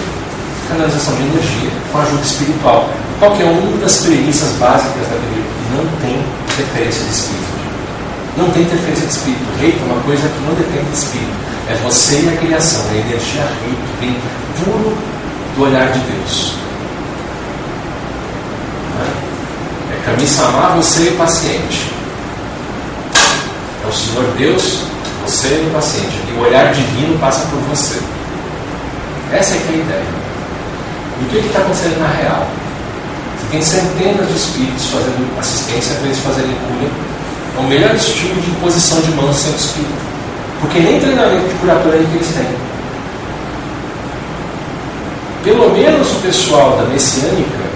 Canalização 0.69 1.15
de 1.15 1.23
energia 1.23 1.71
com 1.91 1.97
ajuda 1.97 2.21
espiritual. 2.21 2.89
Qual 3.17 3.32
que 3.36 3.41
é 3.41 3.45
uma 3.45 3.77
das 3.77 3.97
premissas 3.97 4.51
básicas 4.61 5.05
da 5.09 5.17
Bíblia? 5.17 5.49
Não 5.73 5.86
tem 6.01 6.21
interferência 6.53 7.03
de 7.03 7.11
espírito. 7.11 7.53
Não 8.38 8.49
tem 8.51 8.61
interferência 8.63 9.05
de 9.05 9.13
espírito. 9.13 9.45
Rei 9.59 9.73
é 9.73 9.86
uma 9.91 10.01
coisa 10.03 10.30
que 10.30 10.39
não 10.45 10.53
depende 10.53 10.86
de 10.86 10.97
espírito. 10.97 11.34
É 11.69 11.75
você 11.84 12.21
e 12.21 12.30
a 12.30 12.38
criação. 12.38 12.86
É 12.93 12.97
a 12.97 13.01
energia 13.01 13.41
rei 13.65 13.73
que 13.73 13.93
vem 13.99 14.15
puro 14.61 14.97
do 15.55 15.63
olhar 15.65 15.91
de 15.91 15.99
Deus. 15.99 16.68
É 20.10 20.12
Kami-sama, 20.12 20.76
você 20.76 21.03
e 21.03 21.10
o 21.10 21.18
paciente. 21.18 21.91
É 23.86 23.88
o 23.88 23.93
Senhor 23.93 24.26
Deus, 24.38 24.80
você 25.24 25.64
o 25.68 25.72
paciente. 25.72 26.18
E 26.28 26.32
o 26.34 26.41
olhar 26.41 26.74
divino 26.74 27.20
passa 27.20 27.45
por 27.47 27.60
você. 27.70 27.99
Essa 29.32 29.53
é, 29.53 29.57
é 29.57 29.60
a 29.60 29.78
ideia. 29.78 30.03
E 31.22 31.26
o 31.26 31.28
que 31.30 31.47
está 31.47 31.60
acontecendo 31.60 31.99
na 31.99 32.07
real? 32.07 32.47
Tem 33.51 33.62
centenas 33.62 34.28
de 34.28 34.36
espíritos 34.36 34.86
fazendo 34.88 35.39
assistência 35.39 35.95
para 35.95 36.05
eles 36.05 36.20
fazerem 36.20 36.55
cura. 36.68 36.89
É 37.57 37.60
o 37.60 37.64
melhor 37.68 37.95
estilo 37.95 38.41
de 38.41 38.49
imposição 38.49 39.01
de 39.01 39.12
mãos 39.12 39.36
sem 39.36 39.53
espírito. 39.53 40.10
Porque 40.62 40.80
nem 40.80 40.99
treinamento 40.99 41.47
de 41.47 41.53
curatória 41.55 41.99
que 41.99 42.16
eles 42.16 42.28
têm. 42.28 42.47
Pelo 45.43 45.72
menos 45.72 46.12
o 46.12 46.16
pessoal 46.16 46.78
da 46.78 46.84
messiânica 46.86 47.68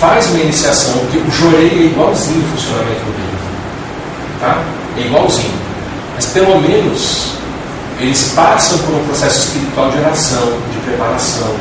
faz 0.00 0.26
uma 0.26 0.40
iniciação, 0.40 0.94
que 1.10 1.18
o 1.18 1.30
jorei 1.30 1.70
é 1.70 1.82
igualzinho 1.86 2.44
o 2.44 2.56
funcionamento 2.56 3.00
do 3.00 3.12
livro. 3.16 3.38
Tá? 4.40 4.62
É 4.96 5.00
igualzinho. 5.00 5.54
Mas 6.14 6.26
pelo 6.26 6.60
menos 6.60 7.32
eles 7.98 8.32
passam 8.34 8.78
por 8.78 8.94
um 8.94 9.04
processo 9.06 9.48
espiritual 9.48 9.90
de 9.90 9.98
oração, 9.98 10.46
de 10.72 10.78
preparação, 10.80 11.54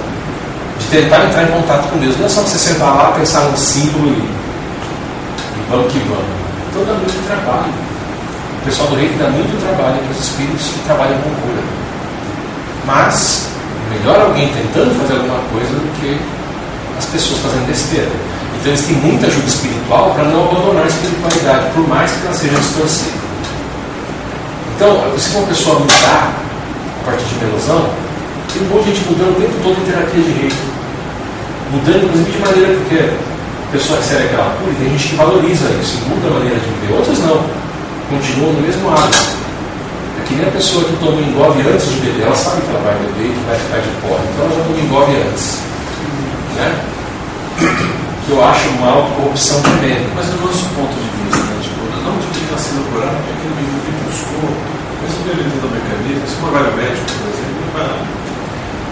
de 0.79 0.85
tentar 0.87 1.25
entrar 1.25 1.43
em 1.43 1.51
contato 1.51 1.89
com 1.89 1.97
Deus. 1.97 2.17
Não 2.17 2.25
é 2.25 2.29
só 2.29 2.41
você 2.41 2.57
sentar 2.57 2.95
lá, 2.95 3.11
pensar 3.17 3.41
num 3.41 3.57
símbolo 3.57 4.07
e, 4.07 4.19
e 4.19 5.65
vamos 5.69 5.91
que 5.91 5.99
vamos. 5.99 6.25
Então 6.69 6.83
dá 6.85 6.93
muito 6.93 7.27
trabalho. 7.27 7.71
O 8.61 8.65
pessoal 8.65 8.89
do 8.89 8.95
reino 8.95 9.17
dá 9.17 9.29
muito 9.29 9.61
trabalho 9.61 9.97
para 9.97 10.11
os 10.11 10.19
espíritos 10.19 10.67
que 10.67 10.79
trabalham 10.85 11.17
com 11.19 11.29
cura. 11.29 11.63
Mas, 12.85 13.47
melhor 13.89 14.19
alguém 14.19 14.49
tentando 14.49 14.99
fazer 14.99 15.13
alguma 15.13 15.39
coisa 15.51 15.69
do 15.69 16.01
que 16.01 16.19
as 16.97 17.05
pessoas 17.05 17.39
fazendo 17.41 17.67
besteira. 17.67 18.11
Então 18.59 18.71
eles 18.71 18.85
têm 18.85 18.95
muita 18.97 19.27
ajuda 19.27 19.47
espiritual 19.47 20.11
para 20.11 20.23
não 20.25 20.45
abandonar 20.45 20.83
a 20.83 20.87
espiritualidade, 20.87 21.71
por 21.73 21.87
mais 21.87 22.11
que 22.11 22.25
ela 22.25 22.33
seja 22.33 22.55
distorcida. 22.55 23.25
Então, 24.75 25.17
se 25.17 25.35
uma 25.35 25.47
pessoa 25.47 25.79
mudar 25.79 26.33
a 27.01 27.05
partir 27.05 27.25
de 27.25 27.35
uma 27.35 27.53
ilusão, 27.53 27.89
tem 28.51 28.61
um 28.63 28.75
monte 28.75 28.85
de 28.85 28.95
gente 28.95 29.07
mudando 29.09 29.37
o 29.37 29.41
tempo 29.41 29.53
todo 29.63 29.77
em 29.79 29.91
terapia 29.91 30.21
de 30.21 30.31
reiki 30.31 30.75
mudando 31.71 32.05
inclusive 32.05 32.31
de 32.31 32.39
maneira 32.39 32.73
porque 32.79 32.99
a 32.99 33.71
pessoa 33.71 33.99
recebe 33.99 34.25
aquela 34.25 34.55
cura 34.55 34.73
tem 34.79 34.89
gente 34.89 35.07
que 35.09 35.15
valoriza 35.15 35.65
isso, 35.81 35.97
muda 36.07 36.27
a 36.27 36.31
maneira 36.39 36.59
de 36.59 36.67
viver. 36.69 36.93
Outros 36.93 37.19
não, 37.19 37.43
continuam 38.09 38.53
no 38.53 38.61
mesmo 38.61 38.89
hábito. 38.89 39.35
É 40.19 40.27
que 40.27 40.35
nem 40.35 40.47
a 40.47 40.51
pessoa 40.51 40.85
que 40.85 40.95
toma 40.97 41.17
um 41.17 41.21
engove 41.21 41.61
antes 41.67 41.89
de 41.89 41.99
beber, 41.99 42.25
ela 42.25 42.35
sabe 42.35 42.61
que 42.61 42.69
ela 42.69 42.79
vai 42.79 42.95
beber 42.95 43.27
e 43.27 43.33
que 43.33 43.45
vai 43.45 43.57
ficar 43.57 43.79
de 43.79 43.89
porra, 44.01 44.23
então 44.31 44.45
ela 44.45 44.55
já 44.55 44.63
toma 44.63 44.79
engove 44.79 45.11
antes. 45.27 45.59
Né? 46.55 46.67
Que 48.25 48.31
eu 48.31 48.43
acho 48.43 48.69
uma 48.69 48.91
autocorrupção 48.91 49.61
tremenda. 49.61 50.07
Mas 50.15 50.25
do 50.27 50.41
nosso 50.45 50.65
ponto 50.75 50.93
de 50.95 51.09
vista, 51.23 51.43
né, 51.43 51.59
tipo, 51.61 51.83
não 52.03 52.17
de 52.17 52.27
quem 52.33 52.43
está 52.43 52.57
sendo 52.57 52.91
curado, 52.91 53.15
porque 53.17 53.31
aquele 53.31 53.55
menino 53.55 53.79
que 53.85 53.91
buscou, 54.07 54.49
mesmo 55.03 55.21
ele 55.31 55.43
tendo 55.51 55.67
mecanismo, 55.69 56.25
se 56.27 56.35
vai 56.41 56.63
médico, 56.75 57.05
por 57.05 57.27
exemplo, 57.29 57.55
não 57.61 57.71
vai 57.73 57.87
lá. 57.87 58.15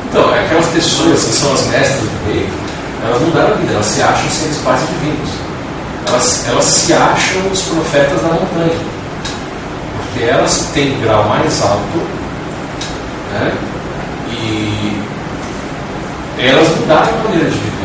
Então, 0.09 0.29
aquelas 0.29 0.67
pessoas 0.67 1.23
que 1.23 1.33
são 1.33 1.53
as 1.53 1.63
mestras 1.67 2.01
do 2.01 2.31
reiki, 2.31 2.53
elas 3.03 3.21
mudaram 3.21 3.53
a 3.53 3.57
vida, 3.57 3.73
elas 3.73 3.85
se 3.85 4.01
acham 4.01 4.29
seres 4.29 4.57
quase 4.63 4.85
divinos. 4.85 5.29
Elas, 6.07 6.47
elas 6.47 6.65
se 6.65 6.93
acham 6.93 7.41
os 7.51 7.61
profetas 7.63 8.21
da 8.21 8.29
montanha. 8.29 8.79
Porque 9.97 10.23
elas 10.25 10.69
têm 10.73 10.99
grau 11.01 11.27
mais 11.27 11.61
alto 11.61 11.97
né? 13.33 13.51
e 14.31 14.92
elas 16.39 16.67
mudaram 16.79 17.09
a 17.09 17.23
maneira 17.23 17.49
de 17.49 17.57
viver 17.57 17.83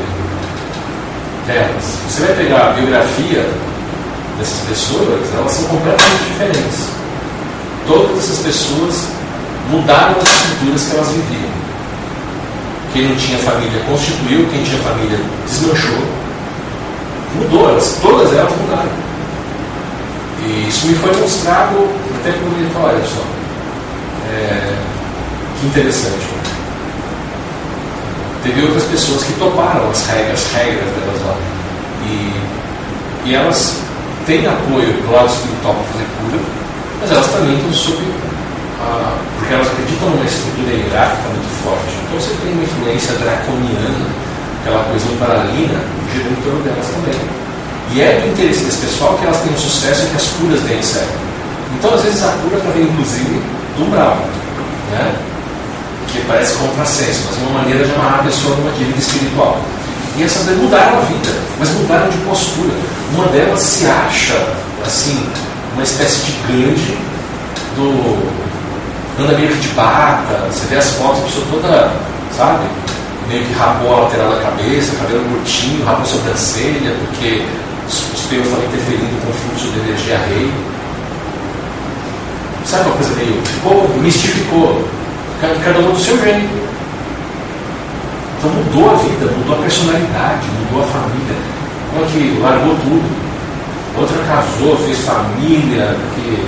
delas. 1.46 1.84
Você 2.08 2.26
vai 2.26 2.36
pegar 2.36 2.68
a 2.68 2.72
biografia 2.72 3.46
dessas 4.38 4.60
pessoas, 4.68 5.20
elas 5.34 5.52
são 5.52 5.64
completamente 5.68 6.24
diferentes. 6.32 6.88
Todas 7.86 8.18
essas 8.18 8.38
pessoas 8.38 9.08
mudaram 9.70 10.16
as 10.20 10.28
estruturas 10.28 10.84
que 10.84 10.96
elas 10.96 11.08
viviam. 11.08 11.58
Quem 12.92 13.08
não 13.08 13.16
tinha 13.16 13.38
família 13.38 13.80
constituiu, 13.88 14.46
quem 14.50 14.62
tinha 14.62 14.78
família 14.82 15.18
desmanchou. 15.46 16.02
Mudou, 17.34 17.70
elas, 17.70 17.98
todas 18.00 18.32
elas 18.32 18.52
mudaram. 18.56 19.08
E 20.46 20.68
isso 20.68 20.86
me 20.86 20.94
foi 20.94 21.14
mostrado, 21.20 21.88
até 22.20 22.32
quando 22.32 22.58
ele 22.58 22.70
falou, 22.72 22.88
olha 22.88 23.04
só, 23.04 23.22
é, 24.32 24.74
que 25.60 25.66
interessante. 25.66 26.37
Teve 28.42 28.62
outras 28.62 28.84
pessoas 28.84 29.24
que 29.24 29.32
toparam 29.34 29.90
as 29.90 30.06
regras, 30.06 30.40
as 30.40 30.52
regras 30.52 30.84
delas 30.94 31.20
lá. 31.26 31.36
E, 32.06 33.28
e 33.28 33.34
elas 33.34 33.76
têm 34.26 34.46
apoio 34.46 34.92
do 34.92 35.12
lado 35.12 35.28
espiritual 35.28 35.74
para 35.74 35.84
fazer 35.92 36.06
cura, 36.20 36.40
mas 37.00 37.10
elas 37.10 37.26
também 37.28 37.56
estão 37.56 37.72
sob. 37.72 37.98
A, 38.80 39.18
porque 39.38 39.54
elas 39.54 39.66
acreditam 39.66 40.10
numa 40.10 40.24
estrutura 40.24 40.70
hierárquica 40.70 41.28
muito 41.34 41.50
forte. 41.64 41.90
Então 42.06 42.20
você 42.20 42.32
tem 42.42 42.52
uma 42.52 42.62
influência 42.62 43.12
draconiana, 43.18 44.06
aquela 44.60 44.84
coisa 44.84 45.04
umbralina, 45.10 45.78
girando 46.14 46.38
em 46.38 46.42
torno 46.42 46.62
delas 46.62 46.86
também. 46.86 47.20
E 47.90 48.02
é 48.02 48.20
do 48.20 48.28
interesse 48.28 48.64
desse 48.64 48.86
pessoal 48.86 49.16
que 49.18 49.24
elas 49.24 49.40
tenham 49.40 49.58
sucesso 49.58 50.04
e 50.04 50.10
que 50.10 50.16
as 50.16 50.26
curas 50.38 50.60
deem 50.62 50.82
certo. 50.82 51.18
Então, 51.74 51.94
às 51.94 52.02
vezes, 52.02 52.22
a 52.22 52.32
cura 52.42 52.60
vem, 52.72 52.84
inclusive, 52.84 53.42
do 53.76 53.84
umbral. 53.84 54.18
Né? 54.92 55.14
Que 56.12 56.20
parece 56.26 56.54
contrassenso, 56.54 57.20
mas 57.26 57.38
é 57.38 57.40
uma 57.42 57.60
maneira 57.60 57.84
de 57.84 57.92
amarrar 57.92 58.20
a 58.20 58.22
pessoa 58.24 58.56
numa 58.56 58.70
dívida 58.72 58.98
espiritual. 58.98 59.60
E 60.16 60.22
essas 60.22 60.46
mudaram 60.56 60.98
a 60.98 61.02
vida, 61.02 61.30
mas 61.58 61.70
mudaram 61.70 62.08
de 62.08 62.16
postura. 62.18 62.74
Uma 63.14 63.26
delas 63.26 63.60
se 63.60 63.86
acha, 63.86 64.34
assim, 64.84 65.24
uma 65.74 65.82
espécie 65.82 66.22
de 66.22 66.32
grande 66.46 66.98
do. 67.76 69.22
anda 69.22 69.38
meio 69.38 69.48
que 69.48 69.60
de 69.60 69.68
bata, 69.68 70.48
você 70.50 70.66
vê 70.66 70.76
as 70.76 70.90
fotos, 70.92 71.20
a 71.20 71.22
pessoa 71.22 71.46
toda, 71.50 71.92
sabe? 72.36 72.66
Meio 73.28 73.44
que 73.44 73.52
rapou 73.52 73.94
a 73.94 74.00
lateral 74.00 74.30
da 74.30 74.42
cabeça, 74.42 74.96
cabelo 74.96 75.24
curtinho, 75.24 75.84
rapou 75.84 76.02
a 76.02 76.06
sobrancelha, 76.06 76.96
porque 77.06 77.44
os 77.86 78.20
pelos 78.28 78.46
estavam 78.46 78.66
interferindo 78.66 79.20
com 79.22 79.30
o 79.30 79.34
fluxo 79.34 79.72
de 79.72 79.78
energia 79.80 80.18
rei. 80.28 80.52
Sabe 82.64 82.88
uma 82.88 82.96
coisa 82.96 83.14
meio. 83.14 83.40
Ficou, 83.44 83.88
mistificou. 84.00 84.88
Cada 85.40 85.78
um 85.78 85.92
do 85.92 86.00
seu 86.00 86.18
jeito. 86.20 86.68
Então 88.38 88.50
mudou 88.50 88.90
a 88.90 88.94
vida, 88.94 89.32
mudou 89.36 89.56
a 89.56 89.62
personalidade, 89.62 90.46
mudou 90.58 90.82
a 90.82 90.86
família. 90.86 91.36
Uma 91.94 92.06
que 92.06 92.40
largou 92.40 92.74
tudo. 92.76 93.28
Outra 93.96 94.18
casou, 94.24 94.76
fez 94.78 94.98
família, 94.98 95.96
porque 95.96 96.42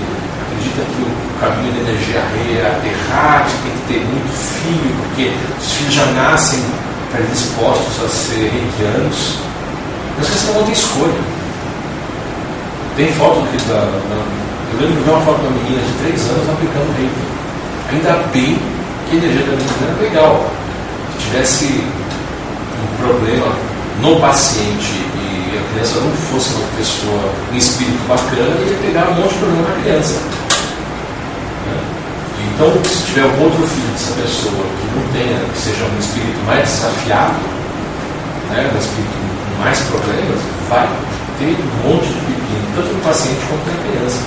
acredita 0.46 0.82
que 0.82 1.02
o 1.02 1.40
caminho 1.40 1.72
da 1.72 1.90
energia 1.90 2.22
rei 2.32 2.58
é 2.58 2.66
aterrar, 2.66 3.46
que 3.46 3.56
tem 3.62 3.72
que 3.72 3.92
ter 3.92 4.06
muito 4.06 4.32
filho, 4.32 4.94
porque 5.02 5.32
os 5.58 5.72
filhos 5.72 5.94
já 5.94 6.06
nascem 6.06 6.60
predispostos 7.12 8.04
a 8.04 8.08
ser 8.08 8.50
reikianos. 8.50 9.38
Mas 10.18 10.28
você 10.28 10.52
não 10.52 10.62
tem 10.64 10.72
escolha. 10.72 11.20
Tem 12.96 13.12
foto 13.14 13.40
do, 13.40 13.68
da, 13.68 13.80
da 13.80 14.50
eu 14.72 14.80
lembro 14.80 14.98
de 14.98 15.02
ver 15.02 15.10
uma 15.10 15.20
foto 15.22 15.40
uma 15.40 15.50
menina 15.50 15.82
de 15.82 15.92
3 16.04 16.30
anos 16.30 16.50
aplicando 16.50 16.96
reiki. 16.96 17.30
Ainda 17.90 18.24
bem 18.32 18.58
energia 19.16 19.44
da 19.44 19.86
era 19.86 20.00
legal. 20.00 20.50
Se 21.12 21.26
tivesse 21.26 21.64
um 21.64 22.96
problema 23.02 23.52
no 24.00 24.20
paciente 24.20 25.04
e 25.16 25.58
a 25.58 25.72
criança 25.72 26.00
não 26.00 26.12
fosse 26.12 26.54
uma 26.54 26.68
pessoa, 26.76 27.32
um 27.52 27.56
espírito 27.56 28.06
bacana, 28.08 28.56
ia 28.66 28.78
pegar 28.82 29.10
um 29.10 29.14
monte 29.14 29.32
de 29.32 29.38
problema 29.38 29.68
na 29.68 29.82
criança. 29.82 30.14
Né? 31.66 31.80
Então, 32.54 32.72
se 32.84 33.06
tiver 33.06 33.26
um 33.26 33.42
outro 33.42 33.66
filho 33.66 33.88
dessa 33.92 34.12
pessoa 34.14 34.64
que 34.80 34.86
não 34.96 35.06
tenha, 35.12 35.38
que 35.52 35.58
seja 35.58 35.84
um 35.84 35.98
espírito 35.98 36.38
mais 36.46 36.68
desafiado, 36.68 37.40
né, 38.50 38.70
um 38.72 38.78
espírito 38.78 39.14
com 39.14 39.62
mais 39.62 39.78
problemas, 39.80 40.38
vai 40.68 40.88
ter 41.38 41.56
um 41.56 41.88
monte 41.88 42.06
de 42.06 42.14
pepino, 42.14 42.66
tanto 42.76 42.92
no 42.94 43.00
paciente 43.00 43.40
quanto 43.48 43.66
na 43.66 43.90
criança. 43.90 44.20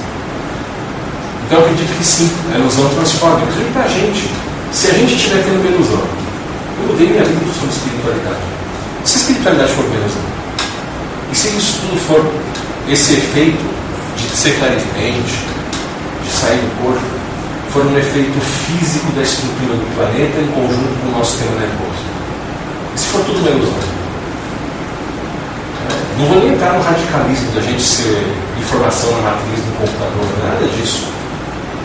Então 1.46 1.60
eu 1.60 1.66
acredito 1.66 1.98
que 1.98 2.04
sim, 2.04 2.32
a 2.54 2.58
ilusão 2.58 2.90
transforma. 2.90 3.42
Inclusive 3.42 3.72
para 3.72 3.84
a 3.84 3.88
gente, 3.88 4.32
se 4.74 4.88
a 4.88 4.94
gente 4.94 5.14
estiver 5.14 5.44
tendo 5.44 5.62
uma 5.62 5.70
ilusão, 5.70 6.02
eu 6.82 6.88
mudei 6.88 7.08
minha 7.08 7.24
vida 7.24 7.46
sobre 7.54 7.70
espiritualidade. 7.70 8.42
Se 9.06 9.16
a 9.16 9.20
espiritualidade 9.22 9.74
for 9.74 9.86
uma 9.86 9.96
ilusão, 9.96 10.22
e 11.32 11.36
se 11.36 11.48
isso 11.50 11.80
tudo 11.82 12.00
for 12.02 12.26
esse 12.90 13.14
efeito 13.14 13.64
de 14.18 14.36
ser 14.36 14.58
clarividente, 14.58 15.38
de 16.24 16.32
sair 16.32 16.58
do 16.58 16.84
corpo, 16.84 17.06
for 17.70 17.86
um 17.86 17.98
efeito 17.98 18.40
físico 18.66 19.12
da 19.14 19.22
estrutura 19.22 19.78
do 19.78 19.96
planeta 19.96 20.42
em 20.42 20.48
conjunto 20.48 20.94
com 21.02 21.10
o 21.10 21.18
nosso 21.18 21.32
sistema 21.38 21.60
nervoso. 21.60 22.04
Se 22.96 23.06
for 23.08 23.22
tudo 23.26 23.40
uma 23.40 23.50
ilusão? 23.50 24.04
Não 26.18 26.26
vou 26.28 26.40
nem 26.40 26.54
entrar 26.54 26.74
no 26.74 26.84
radicalismo 26.84 27.52
da 27.52 27.62
gente 27.62 27.82
ser 27.82 28.26
informação 28.60 29.12
na 29.18 29.34
matriz 29.34 29.62
do 29.66 29.78
computador, 29.78 30.28
nada 30.46 30.66
disso. 30.78 31.06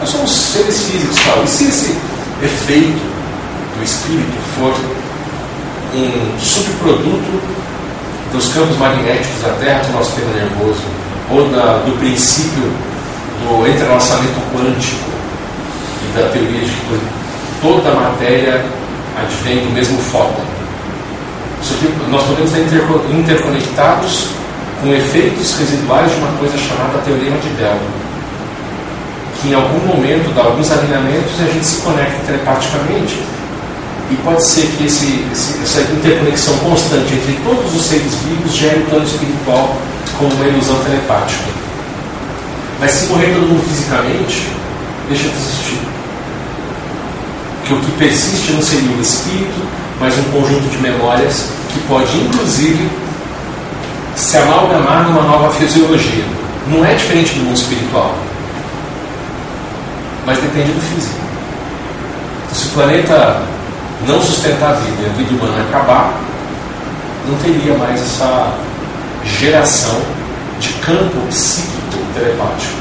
Nós 0.00 0.08
somos 0.08 0.30
seres 0.30 0.82
físicos, 0.84 1.18
tal. 1.24 1.44
E 1.44 1.48
se 1.48 1.64
esse 1.64 1.96
efeito 2.42 3.00
do 3.76 3.84
espírito 3.84 4.38
for 4.56 4.74
um 5.94 6.38
subproduto 6.38 7.40
dos 8.32 8.48
campos 8.52 8.76
magnéticos 8.76 9.42
da 9.42 9.50
Terra 9.54 9.82
do 9.84 9.92
nosso 9.92 10.12
sistema 10.12 10.32
nervoso, 10.34 10.82
ou 11.30 11.48
da, 11.48 11.78
do 11.84 11.98
princípio 11.98 12.70
do 13.42 13.66
entrelaçamento 13.66 14.40
quântico 14.54 15.10
e 16.04 16.18
da 16.18 16.28
teoria 16.28 16.60
de 16.60 16.70
que 16.70 17.00
toda 17.62 17.90
a 17.90 17.94
matéria 17.94 18.64
advém 19.16 19.64
do 19.64 19.72
mesmo 19.72 19.98
fóton. 19.98 20.42
Nós 22.10 22.22
podemos 22.22 22.52
estar 22.54 23.12
interconectados 23.12 24.28
com 24.80 24.92
efeitos 24.92 25.54
residuais 25.58 26.10
de 26.10 26.18
uma 26.18 26.32
coisa 26.38 26.56
chamada 26.56 26.98
teorema 27.04 27.36
de 27.38 27.48
Bell 27.50 27.78
que 29.40 29.48
em 29.48 29.54
algum 29.54 29.78
momento 29.86 30.34
dá 30.34 30.42
alguns 30.42 30.70
alinhamentos 30.70 31.38
e 31.38 31.42
a 31.42 31.52
gente 31.52 31.64
se 31.64 31.80
conecta 31.82 32.18
telepaticamente. 32.26 33.22
E 34.10 34.16
pode 34.24 34.42
ser 34.42 34.66
que 34.76 34.86
esse, 34.86 35.24
esse, 35.32 35.62
essa 35.62 35.80
interconexão 35.92 36.56
constante 36.58 37.12
entre 37.14 37.38
todos 37.44 37.74
os 37.74 37.86
seres 37.86 38.14
vivos 38.24 38.52
gere 38.54 38.80
o 38.80 38.86
plano 38.86 39.04
espiritual 39.04 39.76
como 40.18 40.32
uma 40.34 40.46
ilusão 40.46 40.76
telepática. 40.82 41.44
Mas 42.80 42.90
se 42.92 43.06
morrer 43.06 43.34
todo 43.34 43.48
mundo 43.48 43.62
fisicamente, 43.68 44.48
deixa 45.08 45.28
de 45.28 45.36
existir. 45.36 45.78
Porque 47.60 47.74
o 47.74 47.80
que 47.80 47.90
persiste 47.92 48.52
não 48.52 48.62
seria 48.62 48.96
o 48.96 49.00
espírito, 49.00 49.66
mas 50.00 50.16
um 50.16 50.22
conjunto 50.24 50.68
de 50.70 50.78
memórias 50.78 51.46
que 51.72 51.80
pode, 51.80 52.16
inclusive, 52.16 52.88
se 54.16 54.36
amalgamar 54.38 55.04
numa 55.04 55.22
nova 55.22 55.50
fisiologia. 55.50 56.24
Não 56.68 56.84
é 56.84 56.94
diferente 56.94 57.34
do 57.34 57.44
mundo 57.44 57.56
espiritual 57.56 58.14
mas 60.28 60.38
depende 60.40 60.72
do 60.72 60.80
físico. 60.80 61.18
Se 62.52 62.66
o 62.66 62.70
planeta 62.72 63.40
não 64.06 64.20
sustentar 64.20 64.72
a 64.72 64.74
vida 64.74 65.02
e 65.02 65.06
a 65.06 65.12
vida 65.14 65.30
humana 65.34 65.64
acabar, 65.66 66.12
não 67.26 67.34
teria 67.38 67.72
mais 67.78 67.98
essa 67.98 68.52
geração 69.24 69.98
de 70.60 70.68
campo 70.84 71.18
psíquico 71.30 71.96
telepático. 72.12 72.76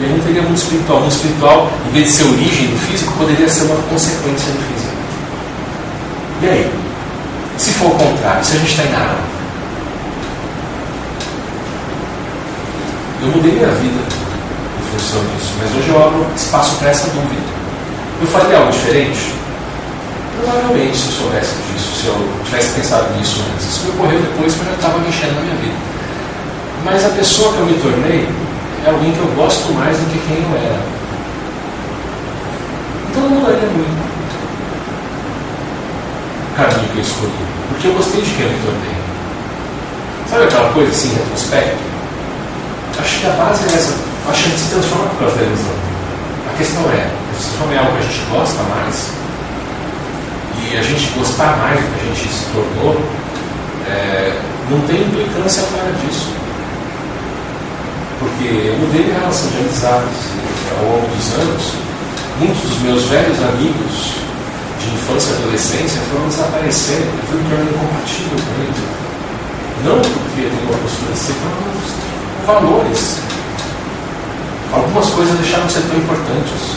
E 0.00 0.04
aí 0.04 0.12
não 0.12 0.20
teria 0.20 0.42
mundo 0.42 0.56
espiritual. 0.56 0.98
O 0.98 1.00
mundo 1.02 1.12
espiritual, 1.12 1.72
em 1.88 1.90
vez 1.90 2.06
de 2.06 2.12
ser 2.12 2.24
origem 2.28 2.68
do 2.68 2.78
físico, 2.78 3.12
poderia 3.18 3.48
ser 3.48 3.64
uma 3.64 3.82
consequência 3.90 4.52
do 4.52 4.62
físico. 4.72 4.96
E 6.42 6.48
aí? 6.48 6.72
Se 7.58 7.70
for 7.72 7.88
o 7.88 7.94
contrário, 7.96 8.44
se 8.44 8.54
a 8.54 8.58
gente 8.60 8.70
está 8.70 8.84
em 8.84 8.92
nada? 8.92 9.16
Eu 13.20 13.28
mudei 13.28 13.52
minha 13.52 13.68
vida 13.68 14.21
função 14.92 15.20
disso. 15.24 15.52
Mas 15.60 15.74
hoje 15.74 15.88
eu 15.88 16.02
abro 16.02 16.26
espaço 16.36 16.76
para 16.76 16.90
essa 16.90 17.08
dúvida. 17.10 17.42
Eu 18.20 18.26
faria 18.26 18.58
algo 18.58 18.70
diferente? 18.70 19.34
Provavelmente, 20.38 20.96
se 20.96 21.06
eu 21.06 21.12
soubesse 21.12 21.54
disso, 21.72 22.00
se 22.00 22.06
eu 22.06 22.28
tivesse 22.44 22.80
pensado 22.80 23.14
nisso 23.16 23.40
antes. 23.52 23.66
Isso 23.66 23.84
me 23.84 23.90
ocorreu 23.90 24.20
depois 24.20 24.54
que 24.54 24.60
eu 24.60 24.66
já 24.66 24.72
estava 24.72 24.98
mexendo 24.98 25.34
na 25.34 25.40
minha 25.42 25.56
vida. 25.56 25.74
Mas 26.84 27.04
a 27.04 27.08
pessoa 27.10 27.52
que 27.52 27.58
eu 27.60 27.66
me 27.66 27.78
tornei 27.78 28.28
é 28.84 28.90
alguém 28.90 29.12
que 29.12 29.18
eu 29.18 29.32
gosto 29.36 29.72
mais 29.72 29.96
do 29.96 30.04
que 30.10 30.18
quem 30.26 30.36
eu 30.36 30.56
era. 30.56 30.80
Então 33.10 33.22
não 33.22 33.36
mudaria 33.36 33.68
muito 33.68 34.12
o 36.50 36.56
caminho 36.56 36.88
que 36.88 36.98
eu 36.98 37.02
escolhi. 37.02 37.32
Porque 37.68 37.88
eu 37.88 37.94
gostei 37.94 38.20
de 38.22 38.30
quem 38.30 38.46
eu 38.46 38.52
me 38.52 38.58
tornei. 38.64 39.02
Sabe 40.28 40.44
aquela 40.44 40.72
coisa 40.72 40.90
assim, 40.90 41.14
retrospecto? 41.14 41.76
Acho 43.00 43.20
que 43.20 43.26
a 43.26 43.30
base 43.30 43.64
é 43.64 43.74
essa 43.74 44.11
a 44.28 44.32
gente 44.32 44.58
se 44.58 44.70
transforma 44.70 45.10
causa 45.18 45.36
da 45.36 45.42
ilusão. 45.42 45.74
A 46.52 46.56
questão 46.56 46.82
é, 46.90 47.10
se 47.36 47.48
transforma 47.48 47.74
em 47.74 47.78
algo 47.78 47.92
que 47.92 47.98
a 47.98 48.02
gente 48.02 48.24
gosta 48.30 48.62
mais, 48.62 49.10
e 50.70 50.76
a 50.76 50.82
gente 50.82 51.10
gostar 51.18 51.56
mais 51.58 51.80
do 51.80 51.86
que 51.86 52.00
a 52.00 52.14
gente 52.14 52.28
se 52.32 52.44
tornou, 52.52 53.02
é, 53.88 54.40
não 54.70 54.80
tem 54.86 55.02
implicância 55.02 55.62
fora 55.64 55.92
disso. 56.00 56.32
Porque 58.20 58.68
eu 58.68 58.76
mudei 58.78 59.02
minha 59.04 59.18
relação 59.18 59.50
de 59.50 59.58
amizades 59.58 60.18
ao 60.78 60.86
longo 60.86 61.06
dos 61.08 61.34
anos. 61.34 61.72
Muitos 62.38 62.62
dos 62.62 62.78
meus 62.82 63.02
velhos 63.04 63.38
amigos 63.42 64.14
de 64.80 64.94
infância 64.94 65.32
e 65.32 65.36
adolescência 65.42 66.00
foram 66.10 66.28
desaparecendo, 66.28 67.06
eu 67.06 67.26
fui 67.28 67.38
me 67.38 67.48
tornando 67.48 67.70
incompatível 67.70 68.38
com 68.38 68.62
eles. 68.62 69.02
Não 69.84 70.00
porque 70.00 70.42
tem 70.42 70.62
uma 70.68 70.78
postura 70.78 71.12
assim, 71.12 71.34
mas 71.42 72.46
valores 72.46 73.18
algumas 74.72 75.08
coisas 75.10 75.38
deixaram 75.38 75.66
de 75.66 75.72
ser 75.72 75.82
tão 75.82 75.98
importantes. 75.98 76.76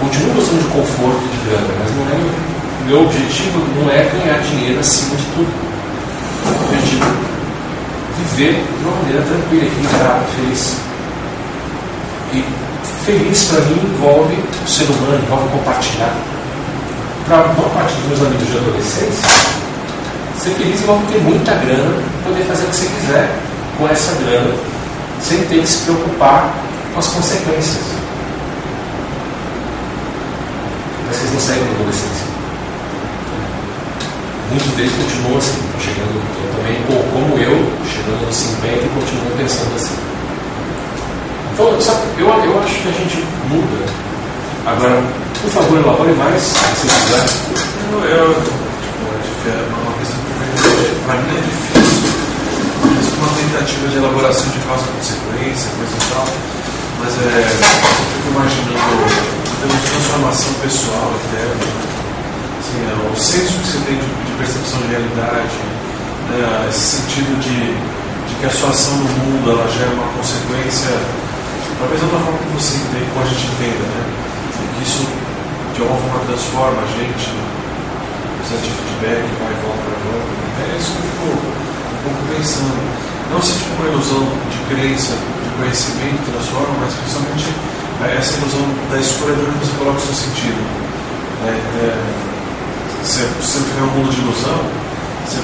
Continuo 0.00 0.34
gostando 0.34 0.62
de 0.62 0.68
conforto 0.68 1.20
de 1.20 1.48
grana, 1.48 1.68
mas 1.78 1.96
não 1.96 2.04
é 2.10 2.52
meu 2.86 3.02
objetivo 3.02 3.60
não 3.76 3.90
é 3.90 4.02
ganhar 4.02 4.38
dinheiro 4.42 4.80
acima 4.80 5.14
de 5.14 5.22
tudo. 5.34 5.52
O 6.44 6.64
objetivo 6.64 7.32
viver 8.18 8.64
de 8.78 8.84
uma 8.84 8.96
maneira 8.96 9.22
tranquila, 9.22 9.64
equilibrada, 9.64 10.24
feliz. 10.34 10.76
E 12.32 12.44
feliz 13.04 13.44
para 13.44 13.60
mim 13.60 13.94
envolve 13.94 14.34
o 14.34 14.68
ser 14.68 14.84
humano, 14.84 15.22
envolve 15.22 15.48
compartilhar. 15.50 16.14
Para 17.26 17.36
a 17.36 17.48
maior 17.48 17.70
parte 17.72 17.94
dos 17.94 18.06
meus 18.08 18.22
amigos 18.22 18.48
de 18.48 18.56
adolescência, 18.56 19.28
ser 20.38 20.50
feliz 20.50 20.82
envolve 20.82 21.06
ter 21.12 21.20
muita 21.20 21.52
grana, 21.54 22.02
poder 22.24 22.44
fazer 22.44 22.64
o 22.64 22.66
que 22.68 22.76
você 22.76 22.86
quiser 22.86 23.30
com 23.78 23.88
essa 23.88 24.12
grana, 24.16 24.54
sem 25.22 25.38
ter 25.44 25.60
que 25.60 25.66
se 25.66 25.78
preocupar 25.84 26.52
com 26.92 26.98
as 26.98 27.06
consequências. 27.08 27.84
Mas 31.06 31.16
vocês 31.16 31.32
não 31.32 31.40
saem 31.40 31.64
da 31.64 31.70
adolescência. 31.70 32.32
Muitos 34.50 34.72
deles 34.72 34.92
continuam 34.92 35.38
assim, 35.38 35.62
chegando, 35.80 36.20
eu 36.20 36.56
também, 36.56 36.76
ou 36.90 37.02
como 37.04 37.38
eu, 37.38 37.56
chegando 37.88 38.26
aos 38.26 38.36
50 38.36 38.66
e 38.66 38.88
continuam 38.94 39.36
pensando 39.38 39.74
assim. 39.76 39.96
Então, 41.54 41.80
sabe, 41.80 42.00
eu, 42.18 42.26
eu 42.26 42.62
acho 42.62 42.74
que 42.82 42.88
a 42.88 42.92
gente 42.92 43.24
muda. 43.48 43.86
Agora, 44.66 45.02
por 45.40 45.50
favor, 45.50 45.78
elabore 45.78 46.12
mais, 46.12 46.42
se 46.42 46.86
quiser. 46.86 47.24
Eu, 47.92 47.98
eu, 48.08 48.34
tipo, 48.34 49.48
é 49.48 49.64
uma 49.82 49.92
questão 49.98 50.20
que 50.22 51.04
para 51.06 51.14
mim 51.16 51.36
é 51.36 51.40
difícil. 51.40 51.81
É 53.52 53.54
uma 53.54 53.68
tentativa 53.68 53.88
de 53.88 53.96
elaboração 53.98 54.48
de 54.48 54.58
causa 54.64 54.80
e 54.80 54.96
consequência, 54.96 55.68
coisa 55.76 55.92
e 55.92 56.04
tal. 56.08 56.24
Mas 57.04 57.12
é, 57.20 57.52
eu 57.52 57.68
fico 58.16 58.28
imaginando 58.32 59.04
de 59.68 59.90
transformação 59.92 60.52
pessoal, 60.64 61.12
interna 61.12 61.92
assim, 62.64 62.80
é, 62.80 62.92
o 62.96 63.16
senso 63.20 63.52
que 63.60 63.66
você 63.68 63.78
tem 63.84 63.96
de, 64.00 64.08
de 64.08 64.32
percepção 64.40 64.80
de 64.80 64.88
realidade, 64.88 65.56
né, 66.32 66.66
esse 66.70 66.96
sentido 66.96 67.28
de, 67.44 67.76
de, 67.76 68.32
que 68.40 68.46
a 68.46 68.50
sua 68.56 68.70
ação 68.70 68.96
no 68.96 69.04
mundo 69.20 69.44
ela 69.52 69.68
gera 69.68 69.92
uma 70.00 70.08
consequência, 70.16 70.88
talvez 71.76 72.00
da 72.00 72.24
forma 72.24 72.40
que 72.40 72.56
você 72.56 72.80
entende, 72.80 73.04
como 73.12 73.20
a 73.20 73.28
gente 73.28 73.44
entenda, 73.52 73.84
né? 73.84 74.02
E 74.48 74.64
que 74.72 74.82
isso 74.88 75.04
de 75.76 75.82
alguma 75.84 76.00
forma 76.00 76.24
transforma 76.24 76.80
a 76.80 76.88
gente, 76.88 77.28
né? 77.36 77.44
processo 78.40 78.64
de 78.64 78.72
feedback, 78.80 79.28
vai 79.44 79.52
e 79.52 79.60
volta, 79.60 79.84
vai 79.84 79.92
e 79.92 80.08
volta. 80.08 80.32
É 80.56 80.76
isso 80.80 80.90
que 80.96 81.04
eu 81.04 81.04
fico 81.04 81.28
um 81.36 82.00
pouco 82.00 82.20
pensando. 82.32 83.11
Não 83.32 83.40
se 83.40 83.52
tipo 83.52 83.80
uma 83.80 83.88
ilusão 83.88 84.28
de 84.50 84.58
crença, 84.68 85.12
de 85.16 85.50
conhecimento 85.56 86.30
transforma, 86.30 86.74
mas 86.80 86.94
principalmente 86.94 87.48
é, 88.04 88.16
essa 88.18 88.36
ilusão 88.36 88.64
da 88.90 88.98
escolha 88.98 89.34
de 89.34 89.42
onde 89.42 89.58
você 89.58 89.72
coloca 89.78 89.98
o 89.98 90.00
seu 90.00 90.14
sentido. 90.14 90.60
É, 91.44 91.50
é, 91.50 92.22
se 93.02 93.24
você 93.40 93.58
tiver 93.58 93.82
um 93.82 93.92
mundo 93.98 94.10
de 94.10 94.20
ilusão, 94.20 94.60
você 95.24 95.40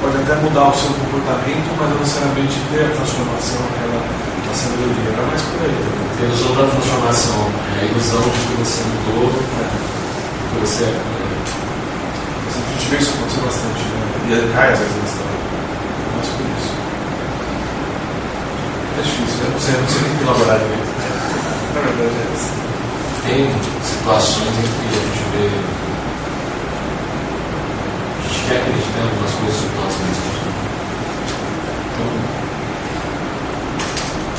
pode 0.00 0.16
até 0.18 0.34
mudar 0.42 0.70
o 0.70 0.74
seu 0.74 0.90
comportamento, 0.94 1.68
mas 1.78 1.90
não 1.90 1.98
necessariamente 2.00 2.56
ter 2.72 2.86
a 2.86 2.90
transformação, 2.96 3.60
aquela 3.70 4.26
a 4.50 4.54
sabedoria. 4.54 5.10
Era 5.12 5.22
mais 5.26 5.42
por 5.42 5.60
aí. 5.62 5.74
Né? 5.74 6.06
A 6.16 6.24
ilusão 6.24 6.54
da 6.56 6.66
transformação, 6.70 7.50
é 7.76 7.80
a 7.80 7.84
ilusão 7.84 8.20
de 8.20 8.40
que 8.40 8.54
você 8.62 8.80
mudou, 8.84 9.30
é, 9.30 9.68
que 9.68 10.60
você 10.60 10.84
é. 10.84 10.96
A 12.46 12.78
gente 12.78 12.90
vê 12.90 12.96
isso 12.96 13.12
acontecer 13.14 13.40
bastante, 13.40 13.82
né? 13.84 14.06
E 14.28 14.52
cai 14.54 14.72
às 14.72 14.78
vezes 14.78 14.96
na 14.96 15.04
história. 15.04 15.36
É 15.36 16.16
mais 16.16 16.28
por 16.28 16.46
isso. 16.46 16.72
É 18.98 19.02
difícil, 19.02 19.44
eu 19.44 19.50
não 19.50 19.60
sei, 19.60 19.74
eu 19.74 19.80
não 19.80 19.88
sei 19.88 20.00
nem 20.02 20.22
elaborar 20.22 20.58
direito. 20.58 20.90
Na 21.74 21.80
verdade 21.80 22.16
é 22.16 22.26
isso. 22.34 22.50
Tem 23.26 23.40
situações 23.84 24.48
em 24.48 24.62
que 24.62 24.86
a 24.86 25.00
gente 25.00 25.22
vê 25.32 25.76
que 28.46 28.54
acreditamos 28.54 29.20
nas 29.20 29.32
coisas 29.32 29.60
de 29.60 29.66
nós 29.74 29.92
mesmos. 30.06 30.36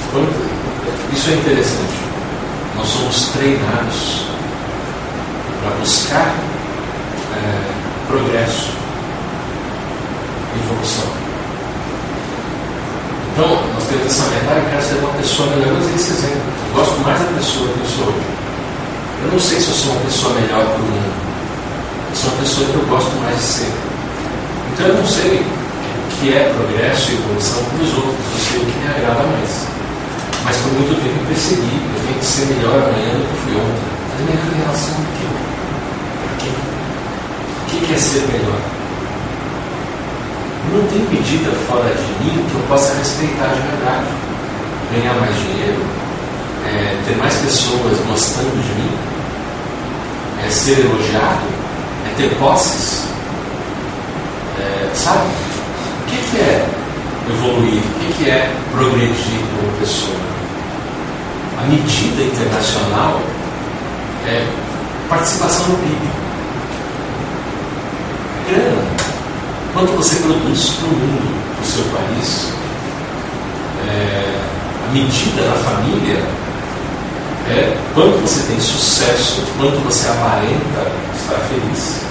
Então, 0.08 0.24
isso 1.14 1.30
é 1.30 1.34
interessante. 1.34 1.98
Nós 2.78 2.88
somos 2.88 3.30
treinados 3.34 4.28
para 5.62 5.72
buscar 5.80 6.36
é, 7.36 8.08
progresso, 8.08 8.72
evolução. 10.64 11.17
Então, 13.38 13.54
nós 13.54 13.84
temos 13.86 14.08
essa 14.08 14.26
meta, 14.34 14.50
eu 14.50 14.66
quero 14.66 14.82
ser 14.82 14.96
uma 14.98 15.14
pessoa 15.14 15.48
melhor, 15.54 15.70
mas 15.78 15.94
esse 15.94 16.10
exemplo. 16.10 16.42
Eu 16.42 16.74
gosto 16.74 16.98
mais 17.06 17.20
da 17.22 17.38
pessoa 17.38 17.70
que 17.70 17.80
eu 17.82 17.86
sou 17.86 18.08
hoje. 18.10 18.26
Eu 19.22 19.30
não 19.30 19.40
sei 19.40 19.62
se 19.62 19.68
eu 19.68 19.74
sou 19.78 19.92
uma 19.94 20.02
pessoa 20.10 20.34
melhor 20.42 20.66
para 20.66 20.74
o 20.74 20.90
mundo. 20.90 21.14
Eu 22.10 22.16
sou 22.18 22.32
uma 22.34 22.42
pessoa 22.42 22.66
que 22.66 22.74
eu 22.74 22.86
gosto 22.90 23.14
mais 23.22 23.38
de 23.38 23.46
ser. 23.46 23.74
Então 24.74 24.88
eu 24.88 24.96
não 24.98 25.06
sei 25.06 25.38
o 25.38 26.10
que 26.18 26.34
é 26.34 26.50
progresso 26.50 27.12
e 27.12 27.14
evolução 27.14 27.62
para 27.62 27.84
os 27.86 27.94
outros, 27.94 28.26
eu 28.26 28.42
sei 28.42 28.58
o 28.58 28.66
que 28.66 28.78
me 28.82 28.88
agrada 28.90 29.24
mais. 29.30 29.54
Mas 30.42 30.58
por 30.58 30.74
muito 30.74 30.98
tempo 30.98 31.22
eu 31.22 31.26
percebi, 31.30 31.78
eu 31.78 32.00
tenho 32.10 32.18
que 32.18 32.26
ser 32.26 32.46
melhor 32.58 32.90
amanhã 32.90 33.22
do 33.22 33.22
que 33.22 33.38
fui 33.46 33.54
ontem. 33.54 33.90
Mas 34.02 34.20
minha 34.26 34.66
relação 34.66 34.98
com? 34.98 35.30
Para 36.26 36.34
quê? 36.42 36.50
O 36.50 37.86
que 37.86 37.94
é 37.94 37.98
ser 38.02 38.26
melhor? 38.34 38.77
Não 40.74 40.86
tem 40.88 41.00
medida 41.00 41.52
fora 41.68 41.90
de 41.94 42.24
mim 42.24 42.46
que 42.50 42.56
eu 42.56 42.62
possa 42.68 42.94
respeitar 42.96 43.48
de 43.48 43.62
verdade. 43.62 44.08
Ganhar 44.92 45.14
mais 45.16 45.36
dinheiro, 45.36 45.82
é, 46.66 46.98
ter 47.06 47.16
mais 47.18 47.34
pessoas 47.36 47.98
gostando 48.08 48.52
de 48.52 48.82
mim, 48.82 48.92
é 50.46 50.50
ser 50.50 50.80
elogiado, 50.80 51.46
é 52.06 52.16
ter 52.18 52.36
posses. 52.36 53.06
É, 54.60 54.90
sabe? 54.94 55.28
O 56.02 56.10
que, 56.10 56.18
que 56.32 56.38
é 56.38 56.68
evoluir? 57.30 57.82
O 57.82 58.00
que, 58.00 58.14
que 58.18 58.30
é 58.30 58.52
progredir 58.72 59.40
como 59.56 59.72
pessoa? 59.80 60.18
A 61.60 61.64
medida 61.64 62.24
internacional 62.24 63.22
é 64.28 64.46
participação 65.10 65.70
no 65.70 65.78
PIB. 65.78 66.08
É 68.48 68.54
grana. 68.54 68.98
Quanto 69.74 69.92
você 69.92 70.16
produz 70.18 70.70
para 70.70 70.88
o 70.88 70.92
mundo, 70.92 71.56
para 71.56 71.64
o 71.64 71.68
seu 71.68 71.84
país? 71.86 72.52
É, 73.88 74.40
a 74.88 74.94
medida 74.94 75.42
da 75.44 75.54
família 75.56 76.24
é 77.50 77.78
quanto 77.94 78.18
você 78.22 78.42
tem 78.48 78.60
sucesso, 78.60 79.44
quanto 79.58 79.78
você 79.86 80.08
aparenta 80.08 80.92
estar 81.16 81.40
feliz. 81.48 82.02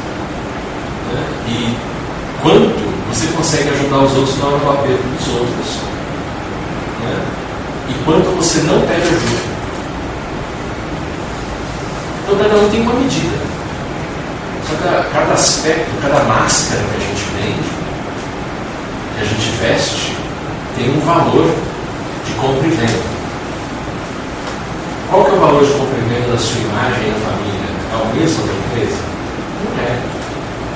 Né? 1.13 1.25
E 1.49 1.77
quanto 2.43 2.87
você 3.09 3.27
consegue 3.29 3.71
ajudar 3.71 3.99
os 3.99 4.17
outros 4.17 4.39
não 4.39 4.59
no 4.59 4.71
apego 4.71 5.03
dos 5.19 5.29
outros. 5.29 5.77
Né? 7.03 7.27
E 7.89 8.05
quanto 8.05 8.37
você 8.37 8.59
não 8.61 8.81
pede 8.81 9.03
ajuda. 9.03 9.57
Então 12.25 12.39
cada 12.39 12.57
um 12.57 12.69
tem 12.71 12.81
uma 12.83 12.95
medida. 12.95 13.37
Só 14.67 14.75
que 14.75 15.13
cada 15.13 15.33
aspecto, 15.33 15.91
cada 16.03 16.25
máscara 16.25 16.83
que 16.83 16.97
a 16.97 17.07
gente 17.07 17.26
vende, 17.39 17.69
que 19.15 19.21
a 19.21 19.25
gente 19.25 19.51
veste, 19.61 20.17
tem 20.77 20.91
um 20.91 21.01
valor 21.01 21.55
de 22.25 22.33
compra 22.35 22.67
e 22.67 22.71
venda. 22.71 23.17
Qual 25.11 25.25
que 25.25 25.31
é 25.31 25.35
o 25.35 25.41
valor 25.41 25.65
de 25.65 25.73
compra 25.73 25.99
e 25.99 26.15
venda 26.15 26.33
da 26.33 26.39
sua 26.39 26.61
imagem 26.61 27.13
na 27.13 27.19
família? 27.21 27.67
É 27.93 27.97
o 27.97 28.17
mesmo 28.17 28.47
da 28.47 28.53
empresa? 28.53 28.99
Não 29.65 29.83
é 29.83 30.17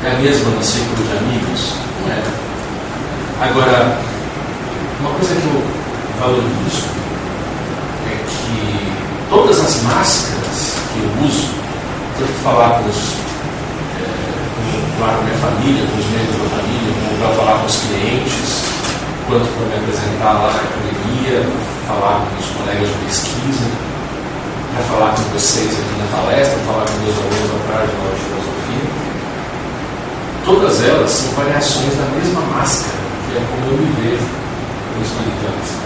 é 0.02 0.12
a 0.12 0.18
mesma 0.18 0.50
no 0.50 0.62
círculo 0.62 1.06
de 1.06 1.18
amigos? 1.18 1.74
Não 2.02 2.12
é. 2.12 2.22
Agora, 3.42 3.98
uma 5.00 5.10
coisa 5.10 5.34
que 5.34 5.46
eu 5.46 5.62
valorizo 6.18 6.86
é 8.06 8.24
que 8.26 8.92
todas 9.28 9.60
as 9.60 9.82
máscaras 9.82 10.74
que 10.92 11.00
eu 11.00 11.26
uso, 11.26 11.48
tanto 12.18 12.32
falar 12.42 12.80
com 12.80 12.88
os, 12.88 13.19
com, 15.00 15.08
a 15.08 15.24
minha 15.24 15.38
família, 15.40 15.80
com 15.88 15.96
os 15.96 16.08
membros 16.12 16.36
da 16.36 16.48
família, 16.60 16.92
para 17.16 17.28
falar 17.40 17.58
com 17.60 17.66
os 17.66 17.76
clientes, 17.88 18.48
quanto 19.26 19.48
para 19.56 19.64
me 19.64 19.76
apresentar 19.80 20.32
lá 20.36 20.52
na 20.52 20.60
academia, 20.60 21.40
falar 21.88 22.16
com 22.20 22.36
os 22.36 22.48
colegas 22.52 22.88
de 22.88 22.96
pesquisa, 23.08 23.66
para 24.76 24.84
falar 24.84 25.10
com 25.16 25.22
vocês 25.32 25.72
aqui 25.72 25.94
na 25.96 26.08
palestra, 26.12 26.58
falar 26.68 26.84
com 26.84 27.00
meus 27.00 27.16
alunos 27.16 27.48
à 27.48 27.72
tarde 27.72 27.92
na 27.96 28.04
aula 28.04 28.12
de 28.12 28.20
filosofia 28.28 28.60
todas 30.44 30.82
elas 30.82 31.10
são 31.10 31.32
variações 31.32 31.94
da 31.96 32.04
mesma 32.16 32.40
máscara, 32.42 32.98
que 33.24 33.36
é 33.36 33.40
como 33.40 33.72
eu 33.72 33.78
me 33.78 33.92
vejo 34.02 34.26
no 34.96 35.02
espiritualismo. 35.02 35.80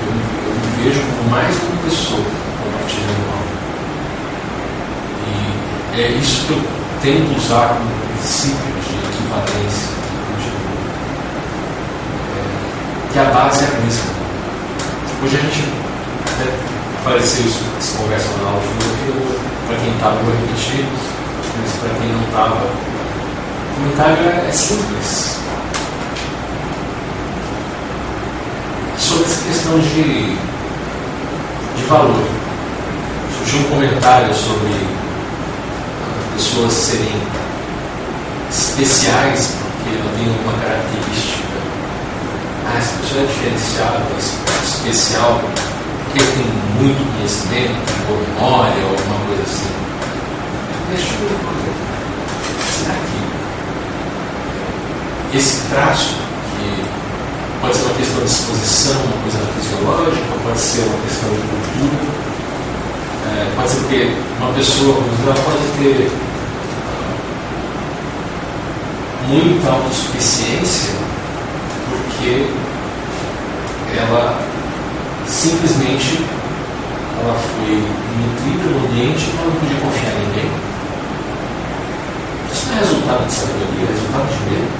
Eu 0.00 0.12
me, 0.12 0.22
eu 0.46 0.54
me 0.54 0.82
vejo 0.82 1.00
como 1.00 1.30
mais 1.30 1.54
uma 1.62 1.82
pessoa 1.84 2.24
compartilhando 2.62 3.22
algo. 3.30 3.60
E 5.94 6.00
é 6.00 6.08
isso 6.12 6.46
que 6.46 6.52
eu 6.52 6.79
tento 7.02 7.36
usar 7.36 7.68
como 7.68 7.90
princípio 8.14 8.56
de 8.56 8.94
equivalência. 9.08 9.90
É, 12.36 13.12
que 13.12 13.18
a 13.18 13.24
base 13.24 13.64
é 13.64 13.66
a 13.66 13.80
mesma. 13.80 14.10
Hoje 15.22 15.36
a 15.36 15.40
gente 15.40 15.64
até 16.26 16.50
apareceu 17.00 17.46
isso, 17.46 17.64
essa 17.78 17.98
conversa 17.98 18.28
na 18.42 18.50
aula 18.50 18.60
de 18.60 19.66
para 19.66 19.76
quem 19.76 19.92
estava, 19.92 20.16
vou 20.16 20.34
repetir, 20.34 20.84
mas 21.60 21.72
para 21.80 21.98
quem 22.00 22.12
não 22.12 22.22
estava, 22.24 22.56
comentário 23.76 24.28
é, 24.28 24.48
é 24.48 24.52
simples. 24.52 25.40
questão 29.50 29.78
de, 29.78 30.36
de 31.76 31.82
valor. 31.88 32.26
Surgiu 33.38 33.60
um 33.60 33.70
comentário 33.70 34.34
sobre 34.34 34.99
pessoas 36.34 36.72
serem 36.72 37.22
especiais 38.50 39.60
porque 39.82 39.96
ela 39.96 40.12
tem 40.16 40.28
uma 40.28 40.52
característica. 40.52 41.56
Ah, 42.66 42.76
essa 42.78 42.92
pessoa 43.00 43.22
é 43.22 43.26
diferenciada, 43.26 44.04
especial, 44.62 45.40
porque 46.04 46.20
tem 46.20 46.46
muito 46.78 47.00
conhecimento, 47.16 47.80
ou 48.08 48.16
memória, 48.18 48.84
ou 48.84 48.90
alguma 48.90 49.18
coisa 49.26 49.42
assim. 49.42 49.72
Deixa 50.90 51.14
eu 51.14 51.18
ver 51.20 51.38
Será 52.78 52.94
que 52.94 53.20
esse 55.36 55.60
traço, 55.68 56.14
que 56.56 56.84
pode 57.60 57.74
ser 57.76 57.84
uma 57.84 57.94
questão 57.94 58.18
de 58.18 58.24
disposição, 58.24 59.00
uma 59.04 59.18
coisa 59.22 59.38
fisiológica, 59.54 60.32
pode 60.44 60.60
ser 60.60 60.80
uma 60.80 60.98
questão 61.06 61.28
de 61.30 61.40
cultura, 61.40 62.29
é, 63.30 63.52
pode 63.54 63.68
ser 63.68 63.80
porque 63.80 64.12
uma 64.40 64.52
pessoa, 64.52 64.94
pode 64.94 65.66
ter 65.78 66.10
muita 69.28 69.70
autossuficiência 69.70 70.90
porque 71.88 72.46
ela 73.96 74.40
simplesmente 75.26 76.24
ela 77.22 77.34
foi 77.34 77.76
nutrida 78.18 78.64
no 78.70 78.86
ambiente 78.86 79.28
e 79.28 79.36
não 79.36 79.52
podia 79.60 79.76
confiar 79.78 80.12
em 80.12 80.26
ninguém. 80.26 80.50
Isso 82.52 82.66
não 82.66 82.76
é 82.76 82.80
resultado 82.80 83.26
de 83.26 83.32
sabedoria, 83.32 83.86
é 83.86 83.92
resultado 83.92 84.26
de 84.26 84.50
medo. 84.50 84.70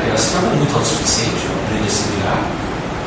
Aí 0.00 0.08
ela 0.08 0.18
se 0.18 0.30
torna 0.32 0.48
muito 0.50 0.74
autossuficiente, 0.74 1.44
ela 1.44 1.58
aprende 1.64 1.86
a 1.86 1.90
se 1.90 2.02
virar, 2.08 2.42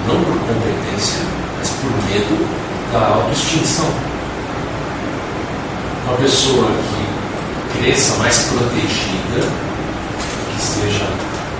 não 0.07 0.17
por 0.23 0.37
competência, 0.45 1.21
mas 1.57 1.69
por 1.69 1.91
medo 2.05 2.64
da 2.95 3.07
autoextinção. 3.07 3.89
Uma 6.07 6.17
pessoa 6.17 6.67
que 6.67 7.77
cresça 7.77 8.15
mais 8.17 8.37
protegida, 8.43 9.51
que 10.49 10.61
seja 10.61 11.05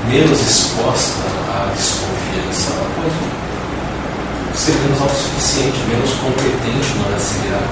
menos 0.07 0.40
exposta 0.40 1.24
à 1.52 1.74
desconfiança, 1.76 2.72
ela 2.72 2.90
pode 2.95 4.57
ser 4.57 4.72
menos 4.76 5.02
autossuficiente, 5.02 5.78
menos 5.90 6.12
competente 6.22 6.98
na 6.99 7.07
hora. 7.07 7.64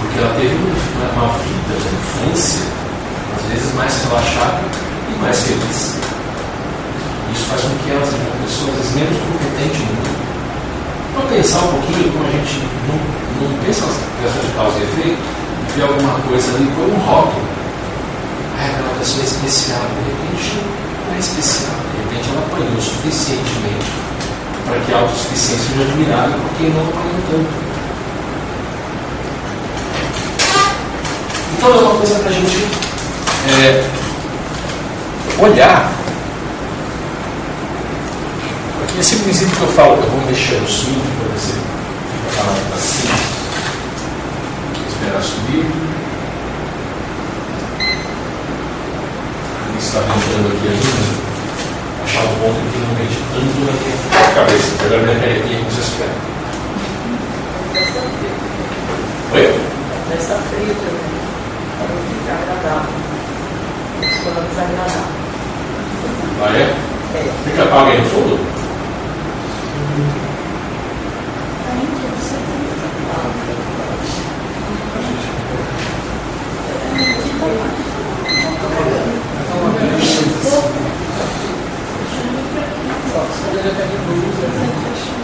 Porque 0.00 0.18
ela 0.18 0.34
teve 0.34 0.54
uma 0.54 1.28
vida 1.38 1.74
de 1.80 1.88
infância, 1.96 2.66
às 3.36 3.50
vezes, 3.50 3.74
mais 3.74 3.94
relaxada 4.04 4.60
e 5.08 5.22
mais 5.22 5.38
feliz. 5.38 5.94
Isso 7.32 7.44
faz 7.48 7.62
com 7.62 7.68
que 7.82 7.90
ela 7.90 8.04
seja 8.04 8.16
uma 8.18 8.44
pessoa, 8.44 8.70
às 8.72 8.76
vezes, 8.76 8.94
menos 8.94 9.18
competente 9.22 9.78
no 9.78 9.94
mundo. 9.94 10.07
Para 11.18 11.26
pensar 11.34 11.58
um 11.58 11.72
pouquinho, 11.72 12.12
como 12.12 12.28
a 12.28 12.30
gente 12.30 12.62
não, 12.86 12.94
não 13.42 13.58
pensa 13.58 13.84
nas 13.86 13.96
questões 14.22 14.46
de 14.46 14.52
causa 14.54 14.78
e 14.78 14.82
efeito, 14.84 15.18
vê 15.74 15.82
alguma 15.82 16.14
coisa 16.20 16.54
ali, 16.54 16.70
põe 16.76 16.86
um 16.86 16.98
rótulo. 17.04 17.42
Ah, 18.56 18.66
é 18.66 18.80
uma 18.80 18.98
pessoa 19.00 19.24
especial. 19.24 19.80
De 19.98 20.10
repente, 20.10 20.62
não 21.08 21.16
é 21.16 21.18
especial. 21.18 21.74
De 21.90 21.98
repente, 22.06 22.30
ela 22.30 22.46
apanhou 22.46 22.80
suficientemente 22.80 23.90
para 24.64 24.78
que 24.78 24.94
a 24.94 24.98
autossuficiência 25.00 25.58
seja 25.58 25.82
admirável 25.90 26.38
por 26.38 26.56
quem 26.56 26.70
não 26.70 26.82
apanhou 26.86 27.20
tanto. 27.28 27.50
Então 31.56 31.68
é 31.68 31.78
uma 31.78 31.94
coisa 31.96 32.14
para 32.14 32.30
a 32.30 32.32
gente 32.32 32.68
é, 33.58 33.84
olhar. 35.42 35.92
Esse 38.98 39.14
princípio 39.16 39.54
que 39.54 39.62
eu 39.62 39.68
falo, 39.68 39.94
eu 39.94 40.10
vou 40.10 40.20
mexer 40.26 40.60
no 40.60 40.66
swing 40.66 41.00
para 41.00 41.28
você 41.38 41.52
ficar 42.30 42.44
mais 42.44 42.72
assim. 42.74 43.08
Esperar 44.88 45.22
subir. 45.22 45.66
Está 49.78 50.00
entrando 50.00 50.48
aqui 50.48 50.66
ainda 50.68 51.28
achar 52.04 52.24
um 52.24 52.34
ponto 52.40 52.58
que 52.72 52.78
não 52.78 52.90
mete 52.98 53.18
tanto 53.32 53.56
na 53.64 53.72
minha 53.72 53.96
cabeça. 54.34 54.68
Pegar 54.82 54.98
minha 54.98 55.14
canetinha 55.20 55.58
com 55.60 55.70
vocês 55.70 55.90
querem. 55.96 56.18
Oi? 59.32 59.46
Mas 60.10 60.20
está 60.20 60.34
frio 60.34 60.74
também. 60.74 61.08
Para 61.78 61.88
não 61.94 62.02
ficar 62.02 62.38
agradável. 62.42 62.92
Ficou 64.00 64.42
desagradável. 64.42 65.06
Ah, 66.42 66.50
é? 66.50 66.66
É. 67.14 67.32
Fica 67.44 67.62
apaga 67.62 67.90
aí 67.92 67.98
no 68.02 68.10
fundo? 68.10 68.58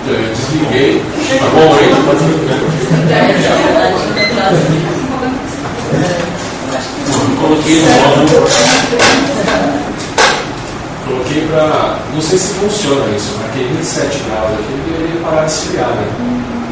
Eu 0.06 0.34
desliguei. 0.54 1.02
Tá 1.38 1.46
bom 1.48 1.74
aí? 1.74 1.90
Coloquei 7.40 7.80
no 7.80 7.88
modo. 7.88 8.46
Coloquei 11.06 11.46
para. 11.48 11.98
Não 12.14 12.22
sei 12.22 12.38
se 12.38 12.54
funciona 12.54 13.16
isso, 13.16 13.34
mas 13.38 13.50
aquele 13.50 13.74
27 13.74 14.24
graus 14.24 14.52
aqui 14.52 14.72
deveria 14.86 15.20
parar 15.20 15.44
de 15.44 15.52
esfriar, 15.52 15.88
né? 15.90 16.63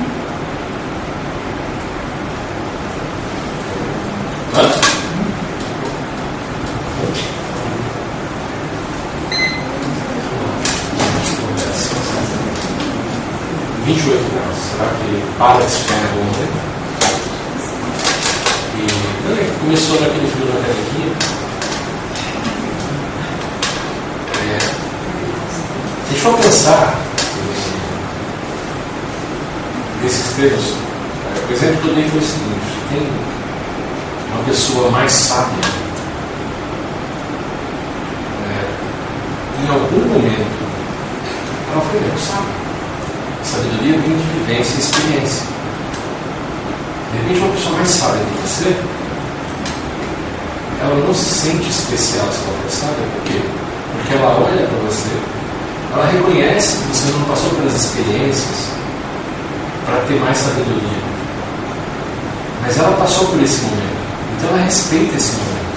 28 13.93 14.33
graus. 14.33 14.57
Será 14.71 14.89
que 14.89 15.05
ele 15.05 15.23
para 15.39 15.59
de 15.59 15.77
em 15.93 16.05
algum 16.09 16.25
momento? 16.25 16.73
E 18.79 19.61
começou 19.61 20.01
naquele 20.01 20.27
frio 20.29 20.47
da 20.47 20.53
canequinha. 20.61 21.13
É, 24.41 24.59
se 24.59 26.09
a 26.09 26.13
gente 26.13 26.21
for 26.21 26.37
pensar 26.39 27.01
nesses 30.03 30.37
termos, 30.37 30.65
é, 30.65 31.49
o 31.49 31.53
exemplo 31.53 31.83
que 31.83 31.89
eu 31.89 31.95
dei 31.95 32.09
foi 32.09 32.19
o 32.19 32.23
seguinte: 32.23 32.61
tem 32.91 33.09
uma 34.35 34.45
pessoa 34.45 34.91
mais 34.91 35.13
sábia, 35.13 35.65
é, 38.49 39.65
em 39.65 39.69
algum 39.69 40.09
momento, 40.09 40.63
ela 41.73 41.83
foi 41.83 42.01
menos 42.01 42.21
sábia. 42.21 42.62
Vem 43.83 43.99
de 43.99 43.99
vivência 43.99 44.77
e 44.77 44.79
experiência. 44.79 45.43
De 47.11 47.19
repente, 47.19 47.41
uma 47.41 47.53
pessoa 47.53 47.77
mais 47.77 47.89
sábia 47.89 48.21
que 48.21 48.49
você, 48.49 48.77
ela 50.81 50.95
não 50.95 51.13
se 51.13 51.25
sente 51.25 51.69
especial 51.69 52.29
se 52.31 52.45
ela 52.45 52.59
for 52.63 52.71
sábia. 52.71 53.05
Por 53.13 53.23
quê? 53.25 53.41
Porque 53.97 54.15
ela 54.15 54.39
olha 54.39 54.69
para 54.69 54.79
você, 54.89 55.11
ela 55.95 56.07
reconhece 56.07 56.77
que 56.77 56.97
você 56.97 57.11
não 57.11 57.25
passou 57.25 57.51
pelas 57.51 57.75
experiências 57.75 58.69
para 59.85 59.97
ter 60.07 60.21
mais 60.21 60.39
sabedoria. 60.39 61.03
Mas 62.63 62.79
ela 62.79 62.97
passou 62.97 63.27
por 63.27 63.43
esse 63.43 63.63
momento. 63.63 63.97
Então 64.39 64.51
ela 64.51 64.65
respeita 64.65 65.17
esse 65.17 65.33
momento. 65.33 65.73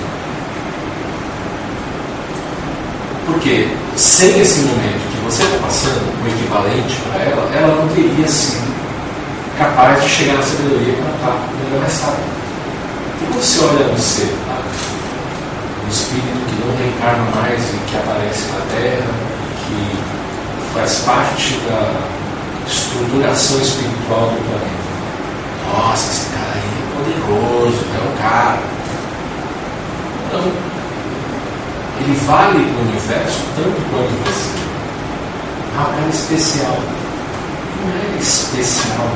Porque 3.25 3.67
sem 3.97 4.39
esse 4.39 4.59
momento 4.59 5.14
você 5.25 5.41
está 5.41 5.57
passando 5.57 6.05
o 6.23 6.27
equivalente 6.27 7.01
para 7.01 7.23
ela, 7.23 7.49
ela 7.55 7.81
não 7.81 7.87
teria 7.89 8.27
sido 8.27 8.75
capaz 9.57 10.03
de 10.03 10.09
chegar 10.09 10.35
na 10.35 10.43
sabedoria 10.43 10.93
estar 10.93 11.31
ainda 11.31 11.79
mais 11.79 11.93
sábia. 11.93 12.25
Então, 13.15 13.27
quando 13.31 13.41
você 13.41 13.59
olha 13.65 13.87
no 13.87 13.99
ser, 13.99 14.37
tá? 14.45 14.61
um 15.83 15.89
espírito 15.89 16.45
que 16.45 16.65
não 16.65 16.75
reencarna 16.77 17.41
mais 17.41 17.61
e 17.61 17.77
que 17.89 17.97
aparece 17.97 18.51
na 18.51 18.61
Terra, 18.75 19.11
que 19.65 19.97
faz 20.73 20.99
parte 20.99 21.59
da 21.67 21.91
estruturação 22.67 23.61
espiritual 23.61 24.29
do 24.29 24.37
planeta. 24.45 24.85
Nossa, 25.73 26.11
esse 26.11 26.29
cara 26.29 26.53
aí 26.53 26.69
é 26.69 26.93
poderoso, 26.95 27.85
é 27.95 28.07
um 28.07 28.17
cara. 28.21 28.59
Então, 30.27 30.51
ele 31.99 32.15
vale 32.27 32.63
para 32.65 32.77
o 32.77 32.87
universo 32.89 33.39
tanto 33.55 33.81
quanto 33.89 34.13
você. 34.25 34.64
É 35.77 36.09
especial. 36.09 36.77
Não 37.83 37.91
é 37.91 38.21
especial. 38.21 39.11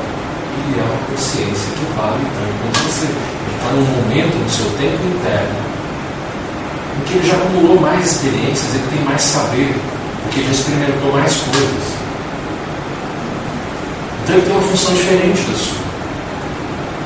Ele 0.67 0.79
é 0.79 0.83
uma 0.83 0.99
consciência 1.07 1.71
que 1.71 1.85
vale 1.95 2.25
tanto 2.35 2.53
quanto 2.61 2.79
você. 2.89 3.05
Ele 3.05 3.55
está 3.55 3.71
num 3.71 3.85
momento 3.85 4.35
no 4.37 4.49
seu 4.49 4.65
tempo 4.77 5.03
interno 5.07 5.69
em 6.99 7.03
que 7.05 7.13
ele 7.13 7.27
já 7.27 7.35
acumulou 7.37 7.79
mais 7.79 8.05
experiências, 8.11 8.75
ele 8.75 8.87
tem 8.91 9.05
mais 9.05 9.21
saber, 9.21 9.73
porque 10.23 10.39
ele 10.39 10.47
já 10.47 10.53
experimentou 10.53 11.13
mais 11.13 11.33
coisas. 11.33 11.83
Então 14.23 14.35
ele 14.35 14.45
tem 14.45 14.53
uma 14.53 14.61
função 14.61 14.93
diferente 14.93 15.41
da 15.41 15.57
sua. 15.57 15.79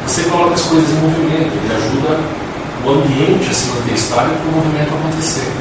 Você 0.08 0.24
coloca 0.24 0.54
as 0.56 0.62
coisas 0.62 0.90
em 0.90 1.02
movimento, 1.02 1.52
ele 1.54 1.74
ajuda 1.76 2.20
o 2.86 2.90
ambiente 2.90 3.50
a 3.50 3.54
se 3.54 3.68
manter 3.68 3.94
estável 3.94 4.36
para 4.36 4.50
o 4.50 4.56
movimento 4.56 4.94
acontecer. 4.94 5.52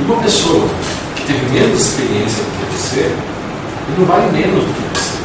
E 0.00 0.04
uma 0.04 0.16
pessoa 0.16 0.68
teve 1.28 1.44
menos 1.52 1.78
experiência 1.78 2.42
do 2.42 2.50
que 2.58 2.74
você, 2.74 3.00
ele 3.00 3.98
não 3.98 4.06
vale 4.06 4.32
menos 4.32 4.64
do 4.64 4.72
que 4.72 4.98
você. 4.98 5.18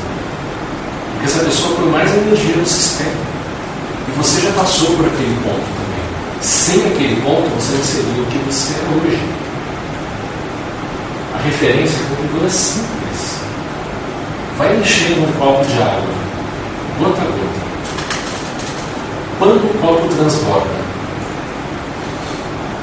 Porque 1.14 1.26
essa 1.26 1.46
pessoa 1.46 1.76
põe 1.76 1.90
mais 1.90 2.12
energia 2.12 2.58
no 2.58 2.66
sistema. 2.66 3.24
E 4.10 4.12
você 4.18 4.42
já 4.42 4.52
passou 4.52 4.88
por 4.98 5.06
aquele 5.06 5.34
ponto 5.42 5.64
também. 5.64 6.04
Sem 6.42 6.86
aquele 6.88 7.22
ponto, 7.22 7.48
você 7.56 7.78
não 7.78 7.84
seria 7.86 8.22
o 8.22 8.26
que 8.26 8.38
você 8.40 8.74
é 8.74 8.84
hoje. 9.00 9.20
A 11.34 11.38
referência 11.42 11.96
é 11.96 12.50
simples. 12.50 13.40
Vai 14.58 14.76
enchendo 14.76 15.22
um 15.22 15.32
copo 15.40 15.66
de 15.66 15.82
água, 15.82 16.04
gota 17.00 17.22
a 17.22 17.26
gota. 17.26 17.64
Quando 19.40 19.56
o 19.56 19.78
copo 19.80 20.16
transborda, 20.16 20.84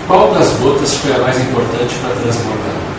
qual 0.09 0.33
das 0.33 0.49
gotas 0.55 0.95
foi 0.95 1.15
a 1.15 1.19
mais 1.19 1.39
importante 1.39 1.95
para 2.03 2.15
transbordar? 2.17 2.90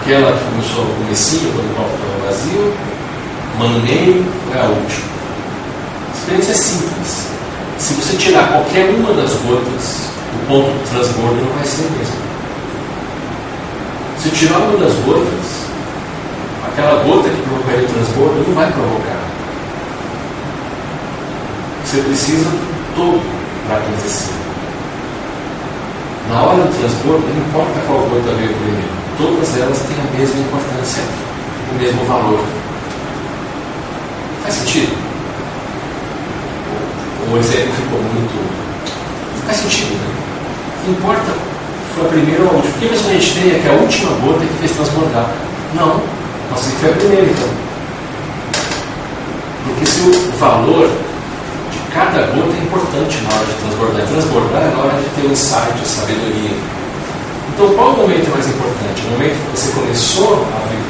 Aquela 0.00 0.32
que 0.32 0.44
começou 0.44 0.84
no 0.86 0.94
comecinho, 0.94 1.52
quando 1.52 1.66
o 1.66 1.74
estava 1.94 2.26
vazio, 2.26 2.74
a 4.58 4.68
última. 4.68 5.10
A 6.08 6.16
experiência 6.16 6.52
é 6.52 6.54
simples. 6.54 7.26
Se 7.78 7.94
você 7.94 8.16
tirar 8.16 8.48
qualquer 8.48 8.88
uma 8.90 9.12
das 9.12 9.32
gotas, 9.34 10.10
o 10.34 10.46
ponto 10.48 10.70
de 10.70 10.90
transbordo 10.90 11.44
não 11.44 11.52
vai 11.52 11.64
ser 11.66 11.82
o 11.82 11.90
mesmo. 11.90 12.16
Se 14.22 14.30
tirar 14.30 14.58
uma 14.58 14.78
das 14.78 14.94
gotas, 15.04 15.66
aquela 16.66 17.02
gota 17.04 17.28
que 17.28 17.42
provocaria 17.42 17.84
o 17.84 17.92
transbordo 17.92 18.44
não 18.48 18.54
vai 18.54 18.72
provocar. 18.72 19.20
Você 21.84 22.00
precisa 22.02 22.48
do 22.48 22.94
todo 22.96 23.22
para 23.66 23.76
acontecer. 23.76 24.32
Na 26.30 26.42
hora 26.42 26.62
do 26.62 26.78
transbordo, 26.78 27.26
não 27.26 27.46
importa 27.46 27.80
qual 27.86 28.00
gota 28.00 28.34
veio 28.36 28.54
primeiro, 28.54 28.99
todas 29.20 29.56
elas 29.56 29.78
têm 29.80 29.96
a 30.00 30.18
mesma 30.18 30.40
importância, 30.40 31.02
o 31.72 31.78
mesmo 31.78 32.04
valor. 32.04 32.40
Faz 34.42 34.54
sentido? 34.54 34.96
O 37.30 37.36
exemplo 37.36 37.72
ficou 37.74 38.00
muito. 38.00 39.46
Faz 39.46 39.58
sentido, 39.58 39.92
né? 39.92 40.10
Importa 40.88 41.32
foi 41.94 42.06
a 42.06 42.08
primeira 42.08 42.42
ou 42.44 42.50
a 42.50 42.52
última. 42.54 42.72
Porque 42.72 42.86
a 42.86 42.98
a 42.98 43.12
gente 43.12 43.34
tem 43.34 43.50
é 43.50 43.58
que 43.60 43.68
a 43.68 43.72
última 43.72 44.10
gota 44.24 44.40
que 44.40 44.58
fez 44.58 44.72
transbordar. 44.72 45.30
Não, 45.74 46.00
nós 46.50 46.66
que 46.66 46.76
foi 46.76 46.90
a 46.90 46.94
primeira 46.94 47.26
então. 47.26 47.48
Porque 49.66 49.86
se 49.86 50.00
o 50.00 50.32
valor 50.38 50.88
de 51.70 51.78
cada 51.92 52.26
gota 52.32 52.56
é 52.56 52.62
importante 52.62 53.20
na 53.22 53.36
hora 53.36 53.46
de 53.46 53.54
transbordar. 53.54 54.06
Transbordar 54.06 54.62
é 54.62 54.70
na 54.74 54.82
hora 54.82 54.98
de 54.98 55.08
ter 55.10 55.28
o 55.28 55.32
insight, 55.32 55.82
a 55.82 55.84
sabedoria. 55.84 56.79
Então 57.54 57.68
qual 57.74 57.90
o 57.90 57.96
momento 57.98 58.30
mais 58.30 58.46
importante? 58.48 59.02
O 59.06 59.10
momento 59.10 59.34
que 59.34 59.58
você 59.58 59.72
começou 59.72 60.46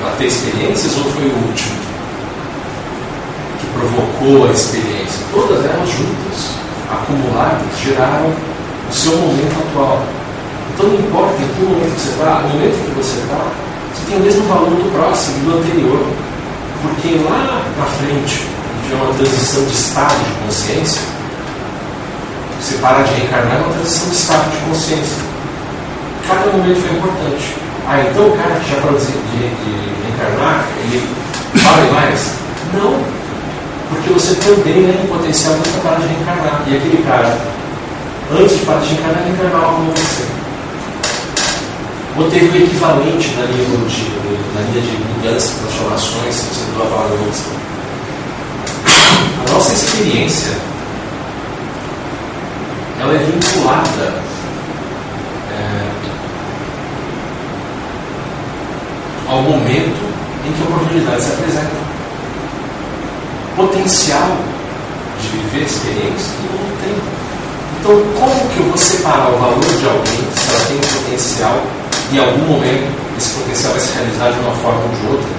a, 0.06 0.16
ter 0.16 0.26
experiências 0.26 0.96
ou 0.98 1.04
foi 1.04 1.24
o 1.24 1.48
último? 1.48 1.90
provocou 3.80 4.48
a 4.48 4.52
experiência, 4.52 5.24
todas 5.32 5.64
elas 5.64 5.88
juntas, 5.88 6.54
acumuladas, 6.90 7.78
geraram 7.82 8.28
o 8.28 8.92
seu 8.92 9.16
momento 9.16 9.56
atual. 9.58 10.02
Então 10.74 10.86
não 10.86 10.98
importa 10.98 11.42
em 11.42 11.48
que 11.48 11.62
momento 11.62 11.98
você 11.98 12.10
está, 12.10 12.40
no 12.40 12.48
momento 12.48 12.84
que 12.84 12.94
você 12.96 13.20
está, 13.20 13.46
você 13.94 14.10
tem 14.10 14.16
o 14.18 14.20
mesmo 14.20 14.42
valor 14.48 14.70
do 14.70 14.92
próximo, 14.92 15.50
do 15.50 15.58
anterior. 15.58 16.06
Porque 16.82 17.20
lá 17.24 17.62
na 17.78 17.84
frente, 17.86 18.46
é 18.90 18.94
uma 18.96 19.14
transição 19.14 19.64
de 19.64 19.72
estado 19.72 20.18
de 20.24 20.46
consciência, 20.46 21.02
você 22.60 22.74
para 22.78 23.02
de 23.02 23.14
reencarnar 23.14 23.56
é 23.56 23.58
uma 23.60 23.72
transição 23.74 24.08
de 24.08 24.16
estado 24.16 24.50
de 24.50 24.56
consciência. 24.68 25.29
Cada 26.28 26.46
momento 26.52 26.80
foi 26.80 26.96
importante. 26.96 27.56
Ah, 27.86 28.00
então 28.08 28.28
o 28.28 28.36
cara 28.36 28.54
que 28.60 28.70
já 28.70 28.80
parou 28.80 28.98
de, 28.98 29.06
de, 29.06 29.12
de 29.12 29.72
reencarnar, 30.04 30.66
ele 30.84 31.08
vale 31.54 31.90
mais? 31.90 32.34
Não 32.74 33.20
porque 33.90 34.10
você 34.10 34.34
também 34.36 34.86
é 34.86 35.02
em 35.02 35.06
potencial 35.08 35.54
nunca 35.54 35.80
para 35.82 35.96
de 35.96 36.06
reencarnar. 36.06 36.62
E 36.68 36.76
aquele 36.76 37.02
cara, 37.02 37.36
antes 38.32 38.58
de 38.58 38.64
parar 38.64 38.80
de 38.80 38.94
reencarnar, 38.94 39.24
reencarnava 39.24 39.72
como 39.74 39.92
você. 39.92 40.24
Ou 42.16 42.30
teve 42.30 42.58
o 42.58 42.64
equivalente 42.64 43.34
na 43.36 43.46
linha 43.46 43.62
evolutiva, 43.62 44.10
na 44.54 44.60
linha 44.70 44.82
de 44.82 44.96
mudança, 44.96 45.54
transformações, 45.60 46.34
se 46.34 46.46
você 46.46 46.64
mudou 46.70 46.86
a 46.86 46.90
palavra 46.90 47.14
evolução. 47.14 47.52
A 49.46 49.52
nossa 49.52 49.72
experiência 49.72 50.52
ela 53.00 53.14
é 53.14 53.18
vinculada 53.18 54.14
é, 55.50 55.99
ao 59.30 59.42
momento 59.42 60.02
em 60.44 60.52
que 60.52 60.62
a 60.62 60.74
oportunidade 60.74 61.22
se 61.22 61.32
apresenta 61.32 61.90
potencial 63.56 64.36
de 65.20 65.28
viver 65.28 65.66
experiência 65.66 66.32
que 66.34 66.48
não 66.50 66.66
tem. 66.82 66.96
Então, 67.78 67.92
como 68.18 68.50
que 68.50 68.58
eu 68.58 68.66
vou 68.66 68.76
separar 68.76 69.30
o 69.30 69.38
valor 69.38 69.60
de 69.60 69.86
alguém 69.86 70.20
se 70.34 70.50
ela 70.50 70.64
tem 70.66 70.76
um 70.76 71.04
potencial 71.04 71.62
e 72.10 72.16
em 72.16 72.18
algum 72.18 72.44
momento 72.46 72.90
esse 73.16 73.30
potencial 73.34 73.72
vai 73.72 73.80
se 73.80 73.92
realizar 73.94 74.32
de 74.32 74.40
uma 74.40 74.52
forma 74.56 74.80
ou 74.80 74.88
de 74.88 75.06
outra? 75.14 75.30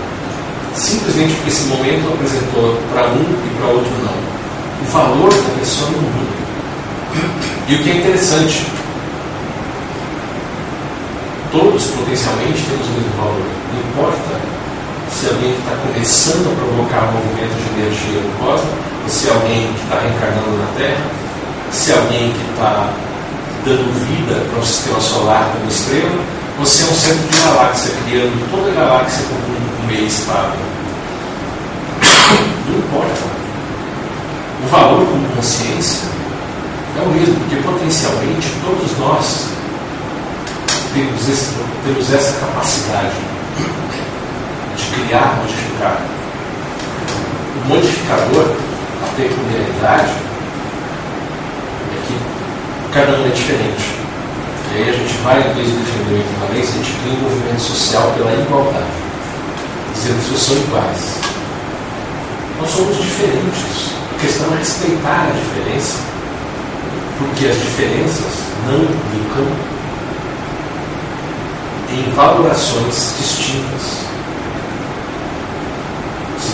Simplesmente 0.76 1.34
porque 1.36 1.50
esse 1.50 1.66
momento 1.66 2.14
apresentou 2.14 2.78
para 2.94 3.08
um 3.10 3.22
e 3.22 3.50
para 3.58 3.68
outro 3.68 3.92
não. 4.06 4.16
O 4.82 4.92
valor 4.92 5.30
da 5.30 5.60
pessoa 5.60 5.90
não 5.92 6.00
muda. 6.00 6.42
E 7.68 7.76
o 7.76 7.84
que 7.84 7.90
é 7.92 7.96
interessante, 7.98 8.66
todos 11.52 11.84
potencialmente 11.86 12.64
temos 12.64 12.88
o 12.88 12.92
mesmo 12.92 13.12
valor. 13.18 13.46
Não 13.74 13.80
importa 13.92 14.40
se 15.12 15.28
alguém 15.28 15.52
está 15.52 15.76
começando 15.86 16.52
a 16.52 16.56
provocar 16.56 17.12
movimento 17.12 17.56
de 17.60 17.82
energia 17.82 18.22
no 18.22 18.32
cosmos, 18.40 18.72
se 19.08 19.30
alguém 19.30 19.68
que 19.74 19.84
está 19.84 20.00
reencarnando 20.00 20.58
na 20.58 20.68
Terra, 20.78 21.04
se 21.72 21.92
alguém 21.92 22.32
que 22.32 22.52
está 22.52 22.90
dando 23.66 23.92
vida 24.08 24.42
para 24.50 24.60
um 24.60 24.64
sistema 24.64 25.02
solar 25.02 25.52
como 25.54 25.70
estrela, 25.70 26.20
se 26.64 26.84
é 26.84 26.86
um 26.86 26.96
centro 26.96 27.28
de 27.28 27.42
galáxia, 27.42 27.92
criando 28.06 28.52
toda 28.52 28.72
a 28.72 28.86
galáxia 28.86 29.26
como 29.28 29.84
um 29.84 29.88
meio 29.88 30.08
estável. 30.08 30.60
Não 32.70 32.78
importa. 32.78 33.42
O 34.64 34.68
valor 34.70 35.06
como 35.08 35.28
consciência 35.36 36.08
é 36.98 37.02
o 37.02 37.10
mesmo, 37.10 37.36
porque 37.36 37.56
potencialmente 37.58 38.48
todos 38.64 38.98
nós 39.00 39.48
temos, 40.94 41.30
esse, 41.30 41.56
temos 41.86 42.14
essa 42.14 42.40
capacidade 42.40 43.16
de 44.76 44.84
criar, 44.92 45.38
modificar. 45.42 46.02
O 47.56 47.68
modificador, 47.68 48.56
a 49.04 49.16
peculiaridade, 49.16 50.12
é 51.92 52.08
que 52.08 52.94
cada 52.94 53.18
um 53.18 53.26
é 53.26 53.30
diferente. 53.30 54.02
E 54.74 54.78
aí 54.78 54.90
a 54.90 54.94
gente 54.94 55.18
vai, 55.24 55.40
em 55.40 55.54
vez 55.54 55.68
de 55.68 55.74
defender 55.74 56.16
a 56.16 56.20
equivalência, 56.20 56.80
a 56.80 56.84
gente 56.84 56.98
cria 57.00 57.14
um 57.14 57.22
movimento 57.22 57.62
social 57.62 58.14
pela 58.18 58.34
igualdade, 58.34 58.86
dizendo 59.94 60.24
que 60.24 60.30
vocês 60.30 60.42
são 60.42 60.58
iguais. 60.58 61.20
Nós 62.60 62.70
somos 62.70 62.98
diferentes. 62.98 63.92
A 64.16 64.22
questão 64.22 64.54
é 64.54 64.58
respeitar 64.58 65.28
a 65.28 65.32
diferença, 65.32 66.00
porque 67.18 67.48
as 67.48 67.56
diferenças 67.56 68.34
não 68.68 68.84
implicam 68.84 69.81
em 71.94 72.12
valorações 72.14 73.16
distintas 73.18 74.02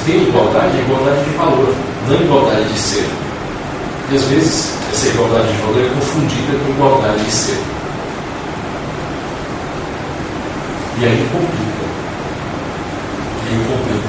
tem 0.07 0.23
igualdade, 0.23 0.77
é 0.77 0.81
igualdade 0.81 1.23
de 1.25 1.31
valor, 1.31 1.75
não 2.07 2.15
igualdade 2.15 2.63
de 2.63 2.79
ser. 2.79 3.09
E 4.09 4.15
às 4.15 4.23
vezes 4.23 4.69
essa 4.89 5.07
igualdade 5.09 5.51
de 5.51 5.57
valor 5.57 5.85
é 5.85 5.89
confundida 5.89 6.57
com 6.63 6.71
igualdade 6.71 7.23
de 7.25 7.31
ser. 7.31 7.59
E 10.99 11.05
aí 11.05 11.29
complica. 11.29 11.85
E 13.43 13.49
aí 13.49 13.65
complica. 13.67 14.07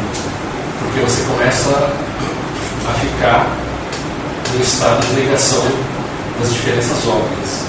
Porque 0.78 1.00
você 1.00 1.22
começa 1.24 1.92
a 2.88 2.92
ficar 2.94 3.46
no 4.54 4.62
estado 4.62 5.04
de 5.04 5.20
negação 5.20 5.66
das 6.40 6.52
diferenças 6.52 7.06
óbvias. 7.08 7.67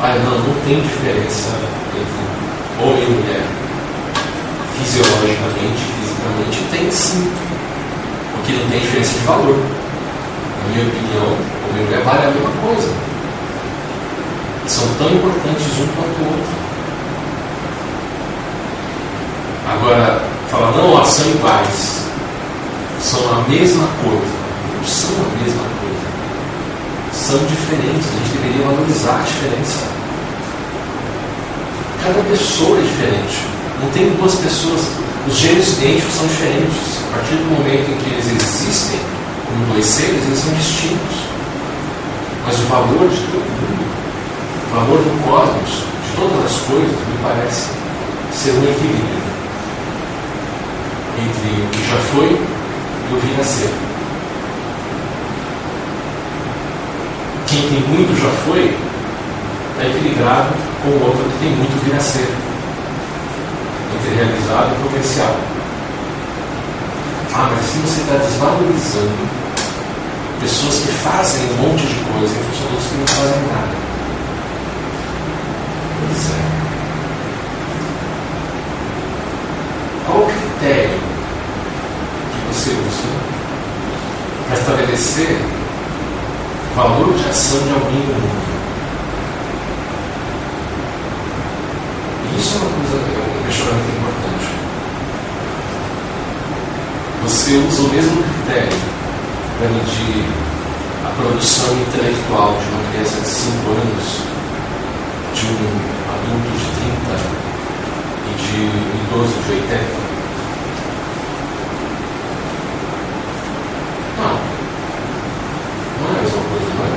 Olha, 0.00 0.14
não, 0.20 0.38
não 0.38 0.54
tem 0.64 0.80
diferença 0.80 1.48
entre 1.90 2.84
homem 2.84 3.02
e 3.02 3.10
mulher. 3.10 3.42
Fisiologicamente, 4.78 5.82
fisicamente, 5.98 6.62
tem 6.70 6.88
sim. 6.92 7.32
Porque 8.32 8.52
não 8.52 8.70
tem 8.70 8.78
diferença 8.78 9.18
de 9.18 9.24
valor. 9.26 9.56
Na 9.56 10.68
minha 10.70 10.86
opinião, 10.86 11.26
homem 11.26 11.82
e 11.82 11.84
mulher 11.84 12.04
vale 12.04 12.26
a 12.26 12.30
mesma 12.30 12.50
coisa. 12.62 12.94
São 14.68 14.86
tão 14.98 15.10
importantes 15.10 15.66
um 15.80 15.86
quanto 15.96 16.22
o 16.22 16.26
outro. 16.26 16.68
Agora, 19.68 20.22
falar, 20.48 20.70
não, 20.76 20.92
elas 20.92 21.08
são 21.08 21.28
iguais. 21.28 22.04
São 23.02 23.20
a 23.32 23.48
mesma 23.48 23.88
coisa. 24.04 24.38
Não 24.76 24.84
são 24.84 25.10
a 25.10 25.42
mesma 25.42 25.62
coisa 25.62 25.77
são 27.12 27.38
diferentes, 27.46 28.06
a 28.08 28.18
gente 28.18 28.38
deveria 28.38 28.66
valorizar 28.66 29.20
a 29.20 29.22
diferença. 29.22 29.86
Cada 32.02 32.22
pessoa 32.30 32.78
é 32.78 32.82
diferente. 32.82 33.46
Não 33.82 33.90
tem 33.90 34.10
duas 34.16 34.34
pessoas. 34.36 34.80
Os 35.26 35.36
gêmeos 35.36 35.68
idênticos 35.78 36.14
são 36.14 36.26
diferentes. 36.26 37.02
A 37.10 37.16
partir 37.16 37.34
do 37.36 37.44
momento 37.44 37.90
em 37.90 37.96
que 37.96 38.10
eles 38.14 38.26
existem 38.26 39.00
como 39.46 39.72
dois 39.72 39.84
seres, 39.84 40.22
eles 40.24 40.38
são 40.38 40.52
distintos. 40.54 41.16
Mas 42.46 42.58
o 42.60 42.62
valor 42.64 43.08
de 43.08 43.20
todo 43.28 43.44
mundo, 43.44 43.84
o 44.64 44.74
valor 44.74 44.98
do 44.98 45.24
cosmos, 45.24 45.84
de 46.04 46.16
todas 46.16 46.44
as 46.44 46.60
coisas, 46.66 46.96
me 46.96 47.18
parece 47.22 47.68
ser 48.32 48.52
um 48.52 48.64
equilíbrio 48.64 49.28
entre 51.18 51.62
o 51.62 51.68
que 51.70 51.90
já 51.90 51.98
foi 52.12 52.30
e 52.30 53.14
o 53.14 53.20
vir 53.20 53.40
a 53.40 53.44
Quem 57.48 57.62
tem 57.62 57.80
muito 57.88 58.14
já 58.20 58.28
foi 58.44 58.76
está 59.72 59.88
equilibrado 59.88 60.50
com 60.82 60.90
o 60.90 61.06
outro 61.06 61.24
que 61.30 61.38
tem 61.38 61.50
muito 61.56 61.82
vir 61.82 61.96
a 61.96 62.00
ser. 62.00 62.28
Entre 63.94 64.14
realizado 64.16 64.76
e 64.76 64.82
potencial. 64.82 65.34
Ah, 67.32 67.50
mas 67.50 67.64
se 67.64 67.78
você 67.78 68.00
está 68.02 68.16
desvalorizando 68.16 69.28
pessoas 70.40 70.74
que 70.74 70.88
fazem 70.88 71.40
um 71.52 71.68
monte 71.68 71.86
de 71.86 71.94
coisa 71.94 72.34
função 72.34 72.68
dos 72.74 72.84
que 72.84 72.94
não 72.96 73.06
fazem 73.06 73.40
nada. 73.48 73.76
Pois 76.00 76.30
é. 76.30 76.42
Qual 80.06 80.18
o 80.18 80.26
critério 80.26 81.00
que 82.30 82.40
você 82.52 82.70
usa 82.70 83.08
para 84.48 84.58
estabelecer 84.58 85.57
valor 86.78 87.12
de 87.14 87.28
ação 87.28 87.58
de 87.58 87.72
alguém 87.74 88.06
no 88.06 88.14
mundo? 88.14 88.48
Isso 92.38 92.54
é 92.54 92.58
uma 92.58 92.70
coisa, 92.70 92.96
é 92.96 93.18
um 93.18 93.46
questionamento 93.46 93.90
importante. 93.98 94.48
Você 97.24 97.56
usa 97.56 97.82
o 97.82 97.88
mesmo 97.88 98.22
critério 98.22 98.78
para 99.58 99.68
medir 99.70 100.24
a 101.04 101.10
produção 101.20 101.74
intelectual 101.74 102.56
de 102.60 102.68
uma 102.70 102.90
criança 102.92 103.20
de 103.20 103.26
5 103.26 103.70
anos, 103.70 104.22
de 105.34 105.46
um 105.46 105.66
adulto 106.14 106.50
de 106.58 106.68
30 106.78 107.18
e 108.24 108.32
de 108.38 108.58
um 108.62 108.86
idoso 109.02 109.34
de 109.42 109.50
80? 109.52 109.82
Não. 114.18 114.36
Não 115.98 116.06
é 116.06 116.18
a 116.18 116.22
mesma 116.22 116.42
coisa, 116.50 116.70
não 116.78 116.84
é? 116.84 116.88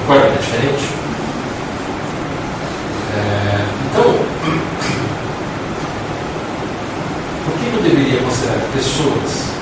Concorda 0.00 0.26
que 0.26 0.34
é 0.34 0.40
diferente? 0.42 0.86
É, 3.14 3.64
então, 3.88 4.08
por 7.44 7.52
que 7.54 7.66
eu 7.72 7.82
deveria 7.82 8.20
considerar 8.22 8.60
pessoas 8.74 9.56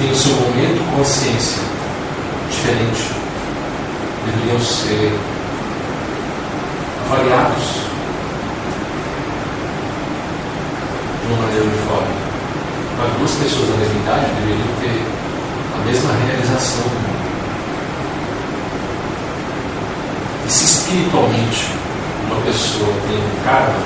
tem 0.00 0.10
o 0.10 0.16
seu 0.16 0.32
momento 0.32 0.96
consciência 0.96 1.62
diferente, 2.50 3.10
deveriam 4.24 4.58
ser 4.58 5.12
avaliados 7.04 7.64
de 11.20 11.32
uma 11.32 11.42
maneira 11.42 11.64
uniforme. 11.66 12.14
Mas 12.98 13.12
duas 13.18 13.30
pessoas 13.32 13.68
da 13.68 13.76
mesma 13.76 14.00
idade 14.00 14.26
deveriam 14.40 14.74
ter 14.80 15.04
a 15.74 15.84
mesma 15.84 16.12
realização 16.14 16.82
do 16.82 16.96
mundo. 16.96 17.20
E 20.46 20.50
se 20.50 20.64
espiritualmente 20.64 21.74
uma 22.24 22.40
pessoa 22.40 22.94
tem 23.06 23.18
um 23.18 23.44
karma 23.44 23.80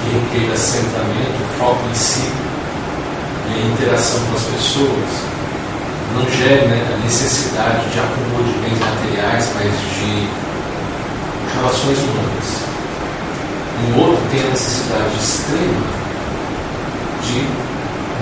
que 0.00 0.36
requer 0.36 0.54
assentamento, 0.54 1.58
foco 1.58 1.84
em 1.90 1.94
si 1.94 2.32
e 3.50 3.60
a 3.60 3.72
interação 3.72 4.20
com 4.24 4.36
as 4.36 4.42
pessoas, 4.44 5.34
não 6.14 6.30
gere 6.30 6.66
né, 6.68 6.86
a 6.94 7.04
necessidade 7.04 7.90
de 7.90 7.98
acúmulo 7.98 8.44
de 8.44 8.58
bens 8.60 8.78
materiais, 8.78 9.50
mas 9.54 9.72
de 9.98 10.28
relações 11.54 11.93
humanas. 12.04 12.74
O 13.84 14.00
outro 14.00 14.22
tem 14.30 14.40
a 14.40 14.50
necessidade 14.50 15.14
extrema 15.16 15.82
de 17.22 17.46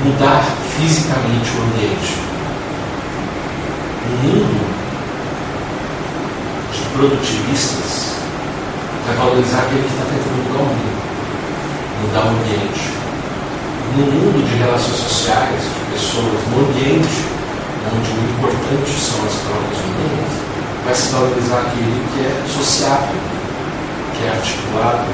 mudar 0.05 0.43
fisicamente 0.77 1.51
o 1.51 1.63
ambiente. 1.63 2.15
O 4.07 4.27
mundo 4.27 4.65
de 6.73 6.81
produtivistas 6.97 8.17
vai 9.07 9.17
valorizar 9.17 9.59
aquele 9.59 9.83
que 9.83 9.93
está 9.93 10.05
tentando 10.05 10.43
mudar 10.49 10.63
o 10.63 10.67
mundo, 10.67 11.03
mudar 12.03 12.25
o 12.25 12.31
ambiente. 12.31 12.93
No 13.97 14.07
mundo 14.07 14.49
de 14.49 14.57
relações 14.57 14.97
sociais, 14.97 15.61
de 15.61 15.93
pessoas, 15.93 16.41
no 16.51 16.65
ambiente 16.65 17.43
onde 17.91 18.11
o 18.11 18.21
importante 18.31 18.91
são 18.95 19.19
as 19.27 19.35
trocas 19.43 19.79
humanas, 19.85 20.33
vai 20.85 20.95
se 20.95 21.13
valorizar 21.13 21.61
aquele 21.61 22.01
que 22.15 22.21
é 22.25 22.33
sociável, 22.49 23.21
que 24.15 24.25
é 24.25 24.31
articulado, 24.31 25.07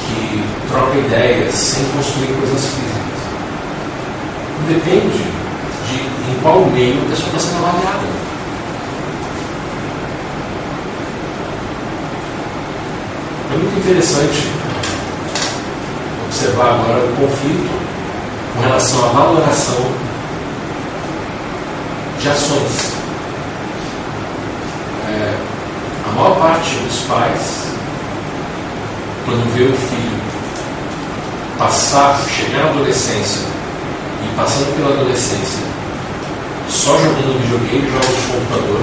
que 0.00 0.44
troca 0.68 0.98
ideias 0.98 1.54
sem 1.54 1.84
construir 1.86 2.34
coisas 2.38 2.66
físicas. 2.66 3.04
Depende 4.68 5.18
de 5.88 6.30
em 6.30 6.40
qual 6.42 6.64
meio 6.66 7.02
a 7.02 7.10
pessoa 7.10 7.28
está 7.28 7.38
sendo 7.38 7.66
avaliada. 7.66 8.24
É 13.52 13.56
muito 13.56 13.78
interessante 13.78 14.50
observar 16.26 16.74
agora 16.74 17.04
o 17.04 17.16
conflito 17.16 17.70
com 18.54 18.62
relação 18.62 19.04
à 19.04 19.08
valoração 19.08 19.86
de 22.20 22.28
ações. 22.28 22.94
É, 25.08 25.34
a 26.08 26.13
maior 26.24 26.38
parte 26.38 26.74
dos 26.76 27.00
pais, 27.02 27.66
quando 29.26 29.54
vê 29.54 29.64
o 29.64 29.76
filho 29.76 30.24
passar, 31.58 32.18
chegar 32.28 32.66
à 32.66 32.70
adolescência 32.70 33.42
e 34.24 34.34
passando 34.34 34.74
pela 34.76 34.94
adolescência, 34.94 35.62
só 36.70 36.96
jogando 36.96 37.40
videogame, 37.42 37.90
jogos 37.90 38.16
de 38.16 38.32
computador, 38.32 38.80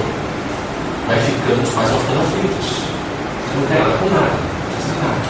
vai 1.08 1.18
ficando, 1.18 1.62
os 1.62 1.70
pais 1.70 1.90
vão 1.90 1.98
ficando 2.00 2.20
aflitos. 2.20 2.82
Não 3.54 3.66
quer 3.66 3.78
nada 3.80 3.98
com 3.98 4.08
nada, 4.08 4.38
não 4.70 4.94
quer 4.94 5.02
nada. 5.02 5.20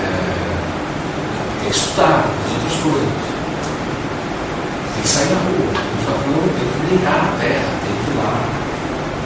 É, 0.00 1.62
tem 1.62 1.70
que 1.70 1.76
estudar, 1.76 2.24
fazer 2.42 2.56
outras 2.56 2.82
coisas. 2.82 3.08
Tem 4.94 5.02
que 5.02 5.08
sair 5.08 5.30
na 5.30 5.40
rua 5.40 5.94
não, 6.26 6.48
tem 6.48 6.68
que 6.68 6.86
brincar 6.86 7.16
na 7.24 7.38
terra, 7.40 7.64
tem 7.84 7.94
que 8.04 8.10
ir 8.10 8.16
lá, 8.16 8.63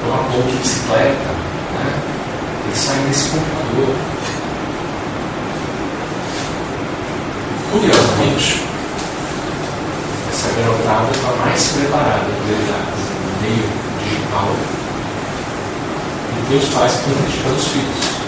tomar 0.08 0.24
ponto 0.32 0.50
de 0.50 0.56
bicicleta, 0.56 1.28
né? 1.74 1.92
tem 2.62 2.72
que 2.72 2.78
sair 2.78 3.06
desse 3.08 3.28
computador. 3.28 3.94
Curiosamente, 7.70 8.62
essa 10.32 10.48
garotada 10.58 11.10
está 11.14 11.32
mais 11.44 11.66
preparada 11.72 12.24
no 12.24 13.42
meio 13.42 13.68
digital 14.02 14.48
do 16.34 16.48
que 16.48 16.54
os 16.54 16.68
pais 16.72 16.92
que 16.92 17.10
estão 17.10 17.22
criticando 17.24 17.56
os 17.56 17.68
filhos. 17.68 18.18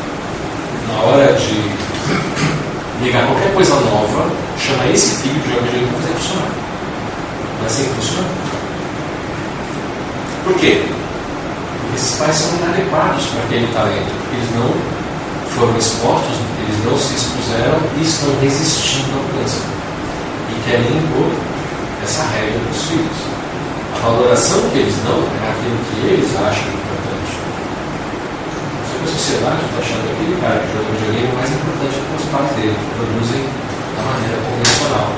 Na 0.87 1.01
hora 1.01 1.33
de 1.33 3.03
ligar 3.03 3.27
qualquer 3.27 3.55
coisa 3.55 3.75
nova, 3.77 4.31
chama 4.59 4.87
esse 4.93 5.23
filho 5.23 5.41
de 5.41 5.49
videogame 5.49 5.87
para 5.87 6.01
fazer 6.01 6.15
funcionar. 6.15 6.51
Não 7.57 7.65
é 7.65 7.67
assim 7.67 7.85
que 7.85 7.95
funciona? 7.95 8.29
Por 10.45 10.55
quê? 10.57 11.00
Esses 11.95 12.17
pais 12.17 12.37
são 12.37 12.57
inadequados 12.59 13.27
para 13.27 13.43
aquele 13.45 13.67
talento, 13.75 14.13
eles 14.33 14.51
não 14.55 14.71
foram 15.55 15.77
expostos, 15.77 16.39
eles 16.63 16.79
não 16.85 16.97
se 16.97 17.15
expuseram 17.15 17.79
e 17.99 18.03
estão 18.03 18.31
resistindo 18.41 19.11
ao 19.19 19.25
câncer. 19.35 19.67
E 20.51 20.55
querem 20.65 20.87
impor 20.87 21.31
essa 22.03 22.23
regra 22.31 22.59
dos 22.59 22.83
filhos. 22.89 23.19
A 23.95 23.99
valoração 24.07 24.61
que 24.71 24.79
eles 24.79 24.95
dão 25.05 25.19
é 25.19 25.51
aquilo 25.51 25.79
que 25.91 25.99
eles 26.15 26.31
acham 26.39 26.71
importante. 26.71 27.33
Só 28.87 28.95
que 28.97 29.05
a 29.05 29.13
sociedade 29.13 29.61
está 29.67 29.79
achando 29.83 30.03
que 30.07 30.13
aquele 30.15 30.37
cara 30.41 30.59
que 30.63 30.73
joga 30.73 30.95
videogame 30.95 31.29
é 31.29 31.37
mais 31.37 31.51
importante 31.51 31.97
que 32.01 32.15
os 32.17 32.27
pais 32.31 32.51
dele, 32.57 32.77
que 32.79 32.91
produzem 32.97 33.43
da 33.99 34.03
maneira 34.07 34.39
convencional, 34.47 35.09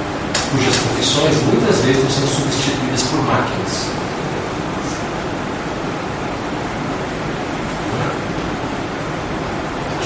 cujas 0.50 0.76
profissões 0.82 1.34
muitas 1.46 1.76
vezes 1.84 2.00
estão 2.00 2.10
sendo 2.10 2.30
substituídas 2.32 3.02
por 3.12 3.20
máquinas. 3.28 4.01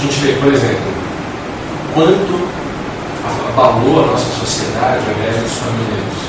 Gente 0.07 0.21
vê, 0.21 0.33
por 0.41 0.53
exemplo, 0.53 0.93
quanto 1.95 2.49
abalou 3.49 4.05
a 4.05 4.07
nossa 4.13 4.31
sociedade 4.39 5.03
a 5.11 5.15
greve 5.15 5.41
dos 5.41 5.59
caminhoneiros. 5.59 6.27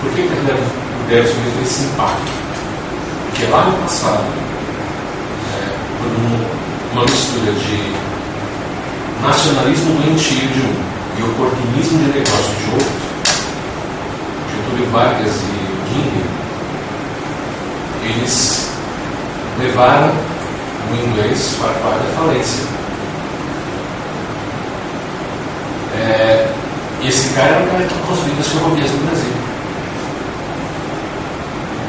Por 0.00 0.10
que, 0.12 0.22
que 0.22 0.32
a 0.32 0.36
greve 0.36 0.62
do 0.62 1.08
greve 1.08 1.28
dos 1.28 1.62
esse 1.62 1.84
impacto? 1.84 2.32
Porque 3.26 3.46
lá 3.46 3.64
no 3.64 3.72
passado, 3.78 4.24
é, 5.50 5.74
por 5.98 6.08
um, 6.08 6.92
uma 6.92 7.04
mistura 7.04 7.52
de 7.52 7.92
nacionalismo 9.20 9.94
doentio 9.94 10.48
de 10.48 10.60
um 10.60 10.92
e 11.18 11.22
oportunismo 11.24 11.98
de 11.98 12.18
negócio 12.18 12.54
de 12.54 12.70
outro, 12.72 13.02
Getúlio 14.50 14.90
Vargas 14.92 15.32
e 15.34 15.92
Guinea, 15.92 16.24
eles 18.04 18.68
levaram 19.58 20.31
o 20.92 21.08
inglês 21.08 21.56
para 21.58 21.70
a 21.70 22.12
falência. 22.16 22.64
É, 25.96 26.48
esse 27.02 27.34
cara 27.34 27.48
era 27.48 27.64
o 27.64 27.70
cara 27.70 27.84
que 27.84 27.94
construiu 28.06 28.36
as 28.38 28.48
ferrovias 28.48 28.90
no 28.90 29.06
Brasil. 29.06 29.32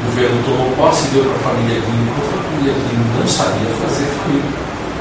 O 0.00 0.06
governo 0.06 0.42
tomou 0.44 0.70
posse 0.76 1.06
e 1.06 1.10
deu 1.10 1.24
para 1.24 1.36
a 1.36 1.52
família 1.52 1.80
Guinea, 1.80 2.12
enquanto 2.12 2.38
a 2.38 2.42
família 2.48 2.72
Guinea 2.72 3.20
não 3.20 3.28
sabia 3.28 3.70
fazer, 3.82 4.08
foi 4.24 4.42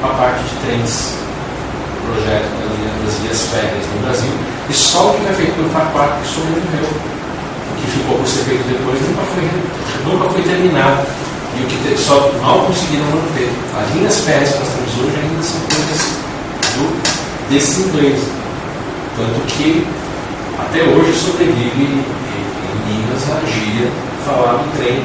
a 0.03 0.13
parte 0.15 0.43
de 0.43 0.55
trens, 0.65 1.15
projeto 2.05 2.51
das 3.05 3.15
vias 3.19 3.41
férreas 3.47 3.85
no 3.95 4.01
Brasil, 4.03 4.31
e 4.69 4.73
só 4.73 5.09
o 5.09 5.13
que 5.13 5.21
foi 5.23 5.33
feito 5.35 5.55
pelo 5.55 5.69
FACPAC 5.69 6.21
que 6.21 6.27
sobreviveu. 6.27 6.87
O 6.87 7.75
que 7.75 7.87
ficou 7.91 8.17
por 8.17 8.27
ser 8.27 8.43
feito 8.43 8.63
depois 8.67 8.99
nunca 9.01 9.23
foi, 9.23 9.45
nunca 10.05 10.29
foi 10.29 10.41
terminado. 10.41 11.07
E 11.55 11.63
o 11.63 11.67
que 11.67 11.97
só 11.97 12.31
mal 12.41 12.65
conseguiram 12.65 13.05
manter. 13.05 13.49
As 13.77 13.95
linhas 13.95 14.19
férreas 14.21 14.51
que 14.51 14.59
nós 14.59 14.69
temos 14.69 14.99
hoje 14.99 15.19
ainda 15.21 15.43
são 15.43 15.59
coisas 15.61 16.01
do, 16.73 17.49
desse 17.49 17.81
inglês. 17.81 18.19
Tanto 19.15 19.39
que 19.47 19.87
até 20.59 20.83
hoje 20.83 21.13
sobrevive 21.13 21.83
em, 21.83 22.23
Minas 22.85 23.23
a 23.31 23.45
gíria 23.45 23.89
falar 24.25 24.57
do 24.57 24.77
trem. 24.77 24.97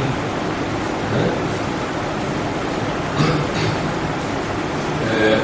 Né? 1.12 1.30
É, 5.20 5.38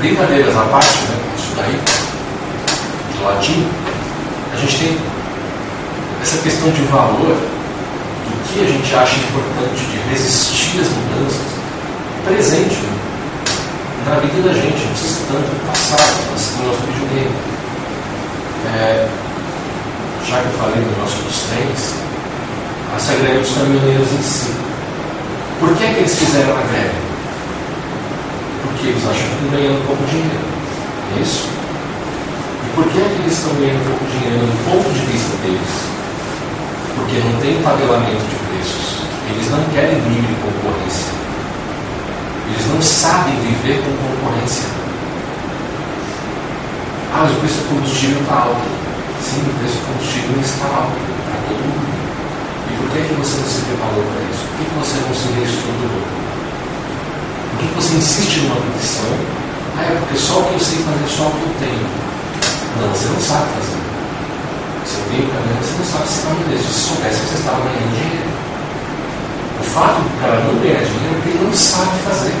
brincadeiras 0.00 0.56
à 0.56 0.62
parte, 0.64 0.98
né, 0.98 1.16
isso 1.36 1.52
daí, 1.56 1.80
de 3.16 3.22
latim, 3.22 3.66
a 4.52 4.56
gente 4.56 4.78
tem 4.78 4.98
essa 6.22 6.38
questão 6.38 6.70
de 6.70 6.82
valor 6.82 7.36
que 8.54 8.60
a 8.60 8.66
gente 8.70 8.94
acha 8.94 9.16
importante 9.18 9.82
de 9.82 9.98
resistir 10.14 10.78
às 10.78 10.86
mudanças 10.86 11.42
presente 12.24 12.76
né, 12.76 12.94
na 14.06 14.14
vida 14.20 14.48
da 14.48 14.54
gente, 14.54 14.78
não 14.78 14.92
precisa 14.94 15.20
tanto 15.26 15.50
do 15.50 15.66
passado, 15.66 16.14
mas 16.30 16.56
no 16.56 16.66
nosso 16.68 16.80
videogame. 16.86 17.34
É, 18.78 19.08
já 20.24 20.38
que 20.38 20.46
eu 20.46 20.52
falei 20.52 20.84
no 20.86 21.02
nosso 21.02 21.16
dos 21.22 21.42
trens, 21.50 21.94
essa 22.96 23.14
greve 23.14 23.38
dos 23.40 23.54
caminhoneiros 23.54 24.12
em 24.12 24.22
si. 24.22 24.54
Por 25.58 25.74
que, 25.76 25.84
é 25.84 25.88
que 25.88 25.98
eles 25.98 26.14
fizeram 26.14 26.56
a 26.56 26.62
greve? 26.62 26.94
Porque 28.62 28.86
eles 28.86 29.02
acham 29.02 29.14
que 29.14 29.34
estão 29.34 29.50
ganhando 29.50 29.86
pouco 29.86 30.04
dinheiro. 30.06 30.46
É 31.18 31.20
isso? 31.20 31.48
E 32.64 32.76
por 32.76 32.84
que, 32.86 32.98
é 32.98 33.02
que 33.02 33.22
eles 33.22 33.34
estão 33.34 33.52
ganhando 33.58 33.82
pouco 33.82 34.04
dinheiro 34.14 34.46
do 34.46 34.58
ponto 34.70 34.88
de 34.94 35.00
vista 35.10 35.36
deles? 35.42 36.03
Porque 36.94 37.18
não 37.18 37.40
tem 37.40 37.62
tabelamento 37.62 38.24
de 38.26 38.36
preços. 38.46 39.02
Eles 39.30 39.50
não 39.50 39.64
querem 39.74 39.98
livre 40.08 40.34
concorrência. 40.42 41.12
Eles 42.50 42.66
não 42.68 42.80
sabem 42.82 43.34
viver 43.40 43.82
com 43.82 43.92
concorrência. 43.96 44.68
Ah, 47.14 47.22
mas 47.22 47.32
o 47.32 47.40
preço 47.40 47.58
do 47.62 47.68
combustível 47.68 48.20
está 48.20 48.34
alto. 48.34 48.68
Sim, 49.22 49.42
o 49.46 49.54
preço 49.58 49.78
do 49.78 49.86
combustível 49.86 50.40
está 50.42 50.66
alto 50.66 50.98
para 50.98 51.38
todo 51.48 51.62
mundo. 51.62 51.94
E 52.68 52.72
por 52.74 52.90
que, 52.90 52.98
é 52.98 53.02
que 53.06 53.14
você 53.14 53.38
não 53.38 53.48
se 53.48 53.60
preparou 53.62 54.02
para 54.02 54.22
isso? 54.28 54.42
Por 54.44 54.54
que, 54.58 54.64
que 54.66 54.76
você 54.82 54.96
não 54.98 55.14
se 55.14 55.26
reestruturou? 55.38 56.04
Por 57.50 57.56
que, 57.58 57.66
que 57.68 57.74
você 57.74 57.94
insiste 57.94 58.40
numa 58.42 58.60
petição? 58.60 59.14
Ah, 59.78 59.82
é 59.82 59.96
porque 59.98 60.18
só 60.18 60.40
o 60.40 60.44
que 60.44 60.54
eu 60.54 60.60
sei 60.60 60.78
fazer, 60.82 61.08
só 61.08 61.22
o 61.26 61.34
que 61.38 61.42
eu 61.42 61.54
tenho. 61.58 61.86
Não, 62.82 62.88
você 62.90 63.06
não 63.08 63.20
sabe 63.20 63.46
fazer. 63.58 63.73
Você 64.84 65.00
tem 65.08 65.24
o 65.24 65.28
caminho, 65.32 65.56
você 65.64 65.78
não 65.78 65.84
sabe 65.84 66.08
se 66.08 66.20
vai 66.26 66.34
fazer. 66.36 66.58
Se 66.58 66.64
você 66.64 66.80
soubesse, 66.88 67.20
você 67.24 67.34
estava 67.40 67.60
ganhando 67.64 67.90
dinheiro. 67.96 68.28
O 69.60 69.64
fato 69.64 69.98
do 70.04 70.20
cara 70.20 70.40
não 70.44 70.60
ganhar 70.60 70.84
dinheiro 70.84 71.08
é 71.08 71.14
porque 71.14 71.28
ele 71.30 71.44
não 71.44 71.54
sabe 71.54 71.98
fazer. 72.04 72.34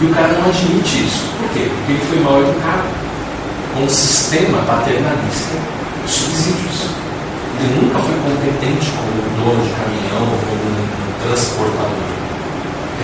E 0.00 0.04
o 0.04 0.14
cara 0.14 0.32
não 0.32 0.48
admite 0.48 1.06
isso. 1.06 1.30
Por 1.38 1.48
quê? 1.50 1.70
Porque 1.70 1.92
ele 1.92 2.04
foi 2.08 2.18
mal 2.20 2.40
educado 2.40 2.88
com 3.74 3.84
um 3.84 3.88
sistema 3.88 4.58
paternalista 4.66 5.54
de 6.04 6.10
subsídios. 6.10 6.90
Ele 7.60 7.86
nunca 7.86 8.00
foi 8.00 8.16
competente 8.24 8.90
como 8.96 9.20
dono 9.38 9.62
de 9.62 9.70
caminhão, 9.76 10.26
como 10.26 10.64
um 10.74 10.88
transportador. 11.22 12.10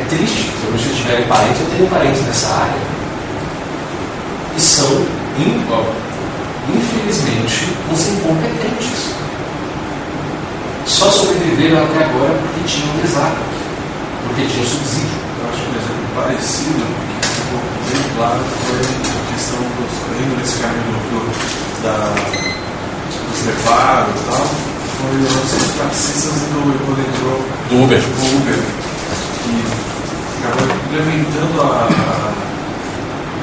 É 0.01 0.05
triste. 0.09 0.51
Se 0.51 0.67
vocês 0.73 0.97
tiverem 0.97 1.27
parentes, 1.29 1.61
eu 1.61 1.67
tenho 1.77 1.87
parentes 1.89 2.23
nessa 2.27 2.49
área. 2.49 2.81
E 4.57 4.61
são, 4.61 5.07
infelizmente, 6.75 7.77
os 7.93 8.09
incompetentes. 8.09 9.15
Só 10.87 11.11
sobreviveram 11.11 11.83
até 11.85 12.05
agora 12.05 12.35
porque 12.35 12.67
tinham 12.67 12.95
mesada, 12.97 13.37
porque 14.27 14.47
tinham 14.47 14.67
subsídio. 14.67 15.19
Eu 15.43 15.49
acho 15.51 15.61
que 15.63 15.69
um 15.69 15.77
exemplo 15.77 16.07
parecido, 16.15 16.87
que 17.21 17.29
ficou 17.29 17.61
bem 17.91 18.03
claro, 18.17 18.43
foi 18.67 18.81
a 18.81 19.35
questão 19.35 19.59
dos 19.59 20.07
indo 20.17 20.37
nesse 20.39 20.59
caminho 20.61 20.97
do, 21.11 21.21
da, 21.83 22.15
dos 23.29 23.41
reparos 23.47 24.15
e 24.15 24.25
tal, 24.31 24.47
foi 24.97 25.17
os 25.21 25.79
taxistas 25.79 26.33
do 26.33 26.61
Ecoletrô, 26.73 27.45
Do 27.69 27.85
Uber. 27.85 28.01
do 28.01 28.37
Uber, 28.37 28.61
que 29.45 29.55
acabou 30.47 30.77
implementando 30.87 31.61
a, 31.63 31.89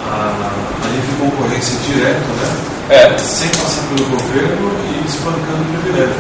a, 0.10 0.42
a 0.84 0.88
livre 0.88 1.16
concorrência 1.20 1.78
direto, 1.86 2.28
né? 2.42 2.73
É. 2.90 3.18
sem 3.18 3.48
passar 3.50 3.84
pelo 3.96 4.10
governo 4.10 4.72
e 4.92 5.08
espancando 5.08 5.62
o 5.62 5.82
privilégio. 5.82 6.16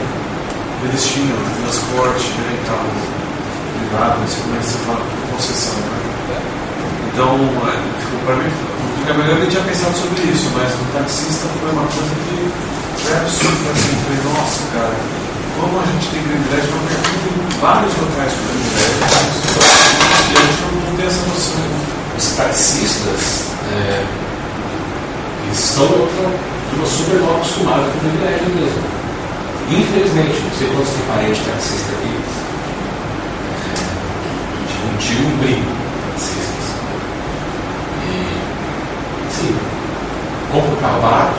Eles 0.83 1.05
tinham 1.05 1.37
transporte, 1.61 2.27
né, 2.39 2.59
carro 2.67 2.87
privado, 3.77 4.19
não 4.19 4.27
sei 4.27 4.41
como 4.43 4.55
é 4.55 4.59
que 4.59 4.65
fala, 4.85 5.01
concessão. 5.31 5.75
Né? 5.75 5.93
Então, 7.11 7.39
para 8.25 8.35
mim, 8.35 8.47
o 8.47 9.05
caminhoneiro 9.05 9.39
nem 9.41 9.49
tinha 9.49 9.63
pensado 9.63 9.95
sobre 9.97 10.23
isso, 10.23 10.49
mas 10.55 10.71
o 10.71 10.85
taxista 10.97 11.47
foi 11.59 11.71
uma 11.71 11.83
coisa 11.87 12.15
que 12.25 13.11
é 13.11 13.17
absurdo. 13.17 13.69
Assim, 13.69 13.93
falei, 14.03 14.21
nossa, 14.33 14.61
cara, 14.73 14.95
como 15.59 15.79
a 15.79 15.85
gente 15.85 16.07
tem 16.09 16.23
privilégio, 16.23 16.71
não 16.71 16.87
tem 16.87 17.59
vários 17.59 17.93
locais 17.97 18.31
com 18.31 18.43
privilégio, 18.47 19.03
e 20.29 20.35
a 20.35 20.39
gente 20.39 20.61
não, 20.63 20.95
tem 20.95 21.05
essa 21.05 21.23
noção. 21.27 21.63
Os 22.17 22.27
taxistas 22.35 23.51
é, 23.71 24.05
estão 25.51 26.07
uma 26.77 26.85
super 26.87 27.19
mal 27.21 27.35
acostumados 27.37 27.85
com 27.93 27.99
privilégio 27.99 28.49
mesmo. 28.55 28.83
Infelizmente, 29.71 30.41
não 30.43 30.51
sei 30.57 30.67
quantos 30.69 30.93
tem 30.93 31.05
parente 31.07 31.41
taxista 31.41 31.91
aqui. 31.93 32.13
É, 33.63 33.75
tinha 34.67 34.85
um 34.93 34.97
tio 34.97 35.19
e 35.21 35.33
um 35.33 35.37
primo 35.39 35.71
taxistas. 36.11 36.67
E, 38.03 38.11
sim, 39.33 39.55
compra 40.51 40.71
um 40.71 40.75
carro 40.75 41.01
barato, 41.01 41.33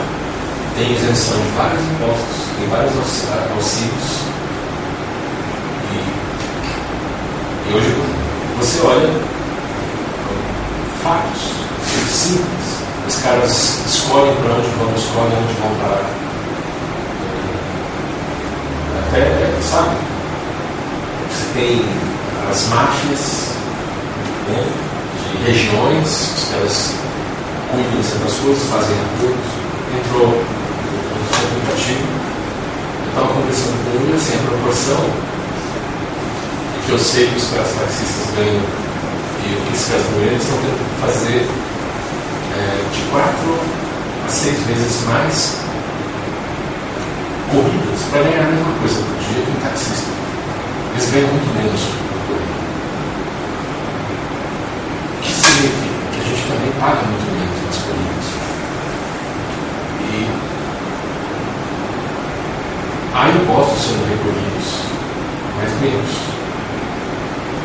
tem 0.75 0.91
isenção 0.91 1.37
de 1.37 1.49
vários 1.55 1.81
impostos, 1.81 2.37
tem 2.59 2.67
vários 2.69 2.93
aux- 2.97 3.27
auxílios. 3.55 4.11
E, 5.93 5.95
e 7.69 7.73
hoje 7.75 7.95
você 8.59 8.81
olha 8.85 9.09
fatos 11.03 11.43
simples. 12.11 12.64
Os 13.07 13.15
caras 13.17 13.85
escolhem 13.85 14.35
para 14.35 14.53
onde 14.53 14.67
vão, 14.69 14.93
escolhem 14.95 15.37
onde 15.37 15.53
vão 15.61 15.75
parar. 15.81 16.09
Até, 19.07 19.51
sabe? 19.61 19.95
Você 21.29 21.45
tem 21.53 21.85
as 22.51 22.67
máfias 22.67 23.49
né, 24.49 24.65
de 25.31 25.45
regiões, 25.45 26.07
os 26.07 26.51
caras 26.51 26.93
cuidam 27.71 28.01
de 28.01 28.07
certas 28.07 28.33
coisas, 28.39 28.63
fazem 28.69 28.95
acordos. 28.95 29.65
Entrou 29.95 30.27
no 30.27 31.57
aplicativo, 31.57 32.07
eu 33.03 33.09
estava 33.09 33.27
conversando 33.33 33.77
com 33.85 34.03
ele, 34.03 34.15
assim, 34.15 34.35
a 34.35 34.49
proporção 34.49 35.35
que 36.85 36.91
eu 36.91 36.99
sei 36.99 37.27
que 37.27 37.37
os 37.37 37.49
caras 37.49 37.67
taxistas 37.79 38.35
ganham 38.35 38.61
e 39.45 39.53
o 39.53 39.61
que 39.61 39.73
esses 39.73 39.87
caras 39.89 40.05
ganham, 40.13 40.31
eles 40.31 40.43
estão 40.43 40.57
tentando 40.57 41.01
fazer 41.01 41.47
é, 42.57 42.85
de 42.89 43.01
quatro 43.11 43.59
a 44.25 44.29
seis 44.29 44.57
vezes 44.65 45.03
mais 45.05 45.57
corridas 47.51 47.99
para 48.09 48.23
ganhar 48.23 48.47
a 48.47 48.51
mesma 48.51 48.73
coisa 48.79 48.95
por 48.95 49.17
dia 49.19 49.43
que 49.43 49.51
um 49.51 49.59
taxista. 49.59 50.07
Eles 50.93 51.11
ganham 51.11 51.27
muito 51.27 51.51
menos 51.53 51.81
por 52.07 52.19
corrida. 52.31 52.55
O 55.15 55.21
que 55.21 55.31
significa? 55.31 55.99
Que 56.11 56.19
a 56.19 56.23
gente 56.23 56.47
também 56.47 56.71
paga 56.79 57.03
muito 57.03 57.27
menos 57.35 57.59
nas 57.65 57.77
corridas. 57.83 58.27
E 59.99 60.31
há 63.13 63.29
impostos 63.35 63.83
sendo 63.83 64.07
recolhidos, 64.07 64.67
mas 65.59 65.69
menos. 65.81 66.13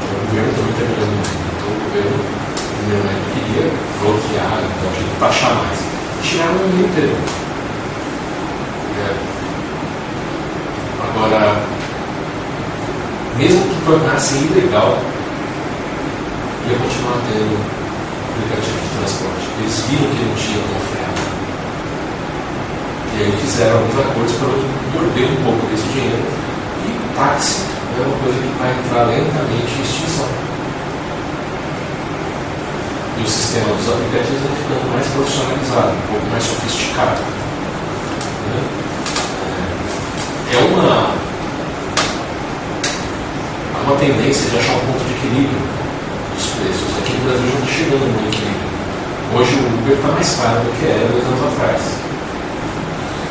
Então, 0.03 0.19
o 0.19 0.27
governo 0.27 0.51
também 0.51 0.73
está 0.75 0.83
ganhando 0.83 1.15
muito. 1.15 1.39
Então, 1.47 1.71
o 1.71 1.81
governo 1.87 2.40
primeiramente, 2.81 3.29
queria 3.35 3.71
bloquear, 4.01 4.59
então, 4.65 4.93
tinha 4.97 5.09
que 5.09 5.21
taxar 5.21 5.55
mais. 5.55 5.79
Tiraram 6.23 6.53
o 6.53 6.59
mundo 6.59 6.89
inteiro. 6.89 7.17
É. 8.99 9.31
Agora, 11.05 11.63
mesmo 13.37 13.63
que 13.63 13.85
tornasse 13.87 14.37
ilegal, 14.37 14.99
ia 16.69 16.77
continuar 16.77 17.19
tendo 17.29 17.57
aplicativo 18.31 18.79
de 18.81 18.89
transporte. 18.99 19.45
Eles 19.61 19.81
viram 19.89 20.11
que 20.15 20.25
não 20.25 20.35
tinha 20.37 20.61
frear. 20.93 21.15
E 23.13 23.23
aí 23.23 23.33
fizeram 23.41 23.79
alguns 23.79 23.99
acordos 23.99 24.35
para 24.37 24.49
morder 24.95 25.31
um 25.31 25.45
pouco 25.45 25.67
desse 25.67 25.89
dinheiro. 25.89 26.23
E 26.87 27.17
táxi 27.17 27.65
é 27.99 28.07
uma 28.07 28.17
coisa 28.19 28.39
que 28.39 28.59
vai 28.59 28.71
entrar 28.71 29.05
lentamente 29.05 29.73
em 29.73 29.83
extinção. 29.83 30.40
E 33.21 33.23
o 33.23 33.29
sistema 33.29 33.67
dos 33.75 33.87
aplicativos 33.87 34.41
vai 34.41 34.57
ficando 34.57 34.93
mais 34.95 35.07
profissionalizado, 35.09 35.93
um 35.93 36.07
pouco 36.09 36.27
mais 36.33 36.43
sofisticado. 36.43 37.21
Né? 38.49 38.65
É 40.55 40.59
uma, 40.65 41.13
há 43.77 43.83
uma 43.85 43.97
tendência 43.97 44.49
de 44.49 44.57
achar 44.57 44.73
um 44.73 44.81
ponto 44.89 45.05
de 45.05 45.13
equilíbrio 45.13 45.61
dos 46.35 46.47
preços. 46.47 46.97
Aqui 46.97 47.13
no 47.13 47.29
Brasil 47.29 47.45
já 47.45 47.59
está 47.59 47.73
chegando 47.77 48.09
no 48.09 48.27
equilíbrio. 48.27 48.71
Hoje 49.37 49.53
o 49.53 49.69
Uber 49.69 49.97
está 49.97 50.09
mais 50.09 50.37
caro 50.37 50.61
do 50.65 50.73
que 50.81 50.87
era 50.87 51.13
dois 51.13 51.25
anos 51.27 51.53
atrás. 51.53 51.81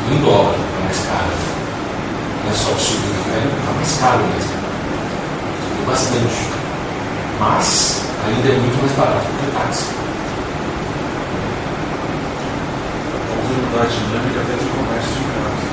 Em 0.06 0.22
dólar 0.22 0.54
está 0.54 0.80
mais 0.86 1.00
caro. 1.10 1.34
Não 2.44 2.50
é 2.52 2.54
só 2.54 2.70
o 2.70 2.78
subir, 2.78 3.26
né? 3.26 3.42
está 3.58 3.72
mais 3.74 3.98
caro 3.98 4.22
mesmo. 4.22 4.54
Bastante. 5.84 6.46
Mas 7.40 8.09
ainda 8.26 8.48
é 8.48 8.56
muito 8.58 8.78
mais 8.80 8.92
barato 8.92 9.26
do 9.26 9.36
que 9.40 9.46
táxi. 9.56 9.86
Vamos 13.30 13.48
mudar 13.64 13.82
a 13.82 13.88
dinâmica 13.88 14.40
até 14.40 14.54
de 14.60 14.66
comércio 14.70 15.14
de 15.16 15.24
carros. 15.30 15.64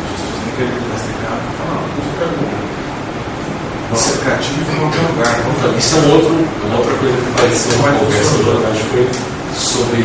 As 0.00 0.18
pessoas 0.18 0.38
nem 0.42 0.52
querem 0.56 0.74
mudar 0.80 0.96
esse 0.98 1.12
carro. 1.22 1.44
Falam, 1.58 1.74
não, 1.74 1.90
vou 1.94 2.04
ficar 2.10 2.30
bom. 2.34 2.50
Nosso 3.90 4.08
aplicativo 4.10 4.68
em 4.70 4.78
qualquer 4.78 5.04
lugar. 5.10 5.34
Então, 5.50 5.70
isso 5.78 5.94
é 5.94 5.98
um 6.00 6.08
outro, 6.14 6.34
uma 6.66 6.78
outra 6.78 6.94
coisa 6.98 7.16
que 7.16 7.28
apareceu 7.30 7.74
na 7.82 7.92
conversa 7.98 8.30
do 8.30 8.44
jornal 8.44 8.74
foi 8.90 9.04
sobre 9.54 10.00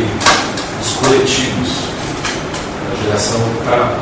os 0.82 0.90
coletivos. 1.02 1.70
A 2.92 3.04
geração 3.04 3.42
está 3.60 4.00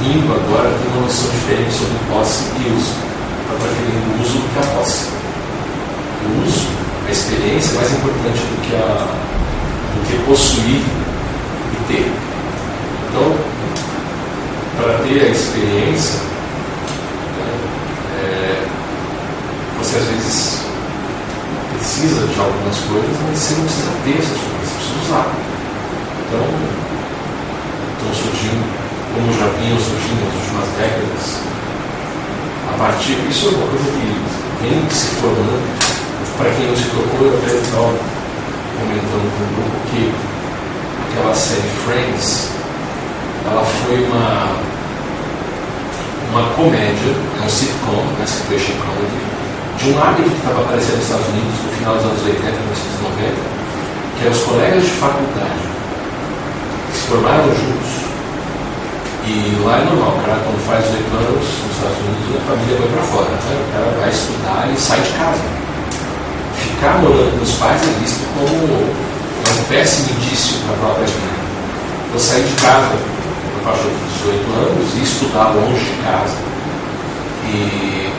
vindo 0.00 0.32
agora 0.32 0.70
tem 0.70 0.92
uma 0.92 1.02
noção 1.02 1.28
diferente 1.30 1.72
sobre 1.72 1.98
posse 2.08 2.44
e 2.58 2.72
uso. 2.72 2.94
Está 3.42 3.54
preferindo 3.60 4.06
o 4.10 4.22
uso 4.22 4.38
do 4.38 4.48
que 4.48 4.58
a 4.58 4.66
posse. 4.74 5.19
O 6.22 6.46
uso, 6.46 6.68
a 7.06 7.10
experiência 7.10 7.72
é 7.72 7.76
mais 7.76 7.92
importante 7.92 8.38
do 8.38 8.60
que, 8.62 8.76
a, 8.76 9.06
do 9.94 10.06
que 10.06 10.24
possuir 10.24 10.82
e 11.72 11.84
ter. 11.88 12.12
Então, 13.08 13.36
para 14.76 14.98
ter 14.98 15.20
a 15.22 15.30
experiência, 15.30 16.20
né, 17.36 17.58
é, 18.22 18.66
você 19.78 19.96
às 19.96 20.04
vezes 20.04 20.60
precisa 21.76 22.26
de 22.26 22.38
algumas 22.38 22.76
coisas, 22.78 23.16
mas 23.26 23.38
você 23.38 23.54
não 23.54 23.64
precisa 23.64 23.90
ter 24.04 24.18
essas 24.18 24.38
coisas, 24.38 24.68
você 24.68 24.74
precisa 24.76 25.00
usar. 25.06 25.26
Então, 26.28 26.44
estão 27.98 28.14
surgindo, 28.14 28.64
como 29.14 29.32
já 29.32 29.46
vinham 29.58 29.78
surgindo 29.78 30.24
nas 30.24 30.34
últimas 30.34 30.68
décadas, 30.76 31.50
a 32.68 32.78
partir, 32.78 33.18
isso 33.28 33.48
é 33.48 33.50
uma 33.56 33.66
coisa 33.66 33.84
que 33.84 34.40
vem 34.62 34.90
se 34.90 35.06
formando. 35.20 35.89
Para 36.40 36.48
quem 36.52 36.72
tocou, 36.72 37.26
eu 37.26 37.36
até 37.36 37.52
estava 37.52 37.92
comentando 38.80 39.28
com 39.28 39.44
o 39.44 39.52
grupo 39.60 39.76
que 39.92 40.10
aquela 41.12 41.34
série 41.34 41.68
Friends, 41.84 42.48
ela 43.44 43.62
foi 43.62 44.02
uma, 44.08 44.56
uma 46.32 46.48
comédia, 46.56 47.12
é 47.12 47.44
um 47.44 47.48
sitcom, 47.50 48.00
né, 48.16 48.24
situation 48.24 48.72
comedy, 48.72 49.20
de 49.84 49.90
um 49.90 50.02
hábito 50.02 50.30
que 50.30 50.36
estava 50.40 50.62
aparecendo 50.62 50.96
nos 50.96 51.04
Estados 51.04 51.28
Unidos 51.28 51.60
no 51.60 51.72
final 51.76 51.94
dos 51.96 52.04
anos 52.08 52.22
80, 52.24 52.40
1990, 52.40 53.36
que 54.16 54.24
eram 54.24 54.32
os 54.32 54.42
colegas 54.42 54.82
de 54.82 54.90
faculdade 54.96 55.60
que 56.88 56.96
se 56.96 57.04
formaram 57.04 57.52
juntos. 57.52 57.92
E 59.28 59.60
lá 59.60 59.76
é 59.76 59.84
normal, 59.84 60.16
o 60.16 60.24
cara 60.24 60.40
quando 60.40 60.64
faz 60.64 60.88
18 60.88 61.04
anos 61.04 61.44
nos 61.44 61.76
Estados 61.76 62.00
Unidos, 62.00 62.32
a 62.32 62.48
família 62.48 62.80
vai 62.80 62.88
para 62.96 63.04
fora. 63.12 63.28
Né? 63.28 63.60
O 63.60 63.72
cara 63.76 63.92
vai 64.00 64.08
estudar 64.08 64.72
e 64.72 64.80
sai 64.80 65.00
de 65.04 65.12
casa. 65.20 65.59
Ficar 66.80 66.96
morando 67.02 67.36
com 67.36 67.44
os 67.44 67.52
pais 67.56 67.82
é 67.82 68.00
visto 68.00 68.24
como 68.32 68.72
um 68.72 69.64
péssimo 69.68 70.16
indício 70.16 70.56
para 70.64 70.72
a 70.72 70.78
própria 70.78 71.04
vida. 71.04 71.40
Então 72.08 72.18
sair 72.18 72.42
de 72.42 72.54
casa 72.54 72.96
na 72.96 73.70
faixa 73.70 73.82
dos 73.82 74.00
18 74.24 74.40
anos 74.56 74.88
e 74.96 75.02
estudar 75.02 75.52
longe 75.52 75.84
de 75.84 76.02
casa. 76.02 76.36
E 77.44 78.10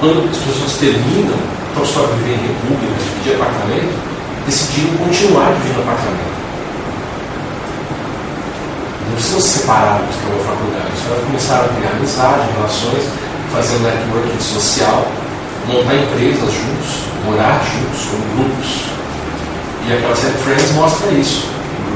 quando 0.00 0.30
as 0.30 0.38
pessoas 0.38 0.72
terminam, 0.80 1.36
estão 1.68 1.84
só 1.84 2.08
viver 2.08 2.40
em 2.40 2.46
república, 2.48 3.04
dividir 3.04 3.34
apartamento, 3.34 3.92
decidiram 4.46 4.96
continuar 4.96 5.52
dividindo 5.52 5.82
apartamento. 5.82 6.32
Não 9.08 9.14
precisam 9.14 9.40
se 9.42 9.58
separar 9.58 10.00
dos 10.00 10.16
que 10.16 10.22
estão 10.24 10.38
na 10.38 10.44
faculdade. 10.56 10.92
Caras 11.06 11.24
começaram 11.26 11.64
a 11.66 11.68
criar 11.68 11.90
amizade, 11.90 12.48
relações, 12.56 13.04
fazer 13.52 13.76
um 13.76 13.80
networking 13.80 14.40
social, 14.40 15.06
montar 15.66 15.94
empresas 15.94 16.52
juntos, 16.52 16.90
morar 17.24 17.62
juntos, 17.64 18.06
como 18.10 18.24
grupos. 18.36 18.92
E 19.86 19.92
aquela 19.92 20.16
série 20.16 20.38
Friends 20.38 20.72
mostra 20.72 21.10
isso. 21.12 21.46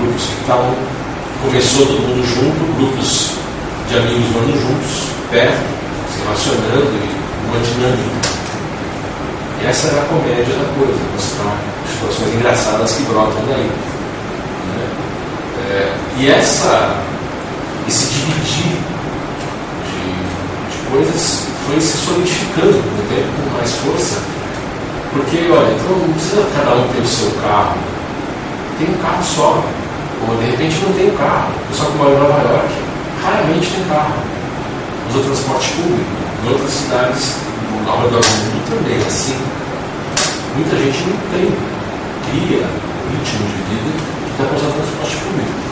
Grupos 0.00 0.22
que 0.22 0.40
estavam. 0.40 0.74
Começou 1.42 1.86
todo 1.86 2.00
mundo 2.00 2.26
junto, 2.26 2.76
grupos 2.78 3.32
de 3.88 3.96
amigos 3.96 4.30
morando 4.32 4.60
juntos, 4.60 5.12
perto, 5.30 5.62
se 6.10 6.22
relacionando 6.22 6.90
e 6.96 7.46
uma 7.46 7.60
dinâmica. 7.60 8.36
E 9.62 9.66
essa 9.66 9.88
é 9.88 10.00
a 10.00 10.04
comédia 10.04 10.54
da 10.54 10.64
coisa, 10.78 10.98
mostrar 11.12 11.56
situações 11.92 12.34
engraçadas 12.34 12.92
que 12.92 13.02
brotam 13.04 13.42
daí. 13.48 13.64
Né? 13.64 14.88
É, 15.70 15.94
e 16.18 16.30
essa, 16.30 16.96
esse 17.86 18.06
dividir 18.06 18.78
de, 19.84 20.76
de 20.76 20.90
coisas 20.90 21.55
foi 21.66 21.80
se 21.80 21.96
solidificando 21.98 22.78
com 22.78 22.94
o 22.94 23.06
tempo 23.10 23.26
com 23.42 23.58
mais 23.58 23.72
força, 23.82 24.18
porque, 25.12 25.50
olha, 25.50 25.74
então 25.74 25.98
não 25.98 26.12
precisa 26.14 26.46
cada 26.54 26.76
um 26.76 26.88
ter 26.88 27.02
o 27.02 27.06
seu 27.06 27.30
carro, 27.42 27.74
tem 28.78 28.88
um 28.88 28.98
carro 29.02 29.24
só, 29.24 29.64
ou 30.28 30.36
de 30.36 30.50
repente 30.50 30.78
não 30.86 30.92
tem 30.94 31.10
um 31.10 31.16
carro, 31.16 31.50
o 31.50 31.68
pessoal 31.68 31.90
que 31.90 31.98
mora 31.98 32.10
em 32.10 32.18
Nova 32.18 32.42
York 32.54 32.74
raramente 33.22 33.70
tem 33.70 33.84
carro, 33.88 34.14
usa 35.10 35.20
transporte 35.26 35.68
público, 35.72 36.10
em 36.44 36.52
outras 36.52 36.70
cidades 36.70 37.34
ao 37.88 37.98
redor 37.98 38.20
do 38.20 38.26
mundo 38.26 38.62
também 38.70 38.98
assim. 39.06 39.38
Muita 40.54 40.76
gente 40.76 41.02
não 41.02 41.18
tem, 41.34 41.50
cria 42.30 42.66
ritmo 43.10 43.46
de 43.46 43.60
vida 43.66 43.90
que 44.24 44.30
está 44.30 44.54
usando 44.54 44.74
transporte 44.76 45.16
público. 45.16 45.66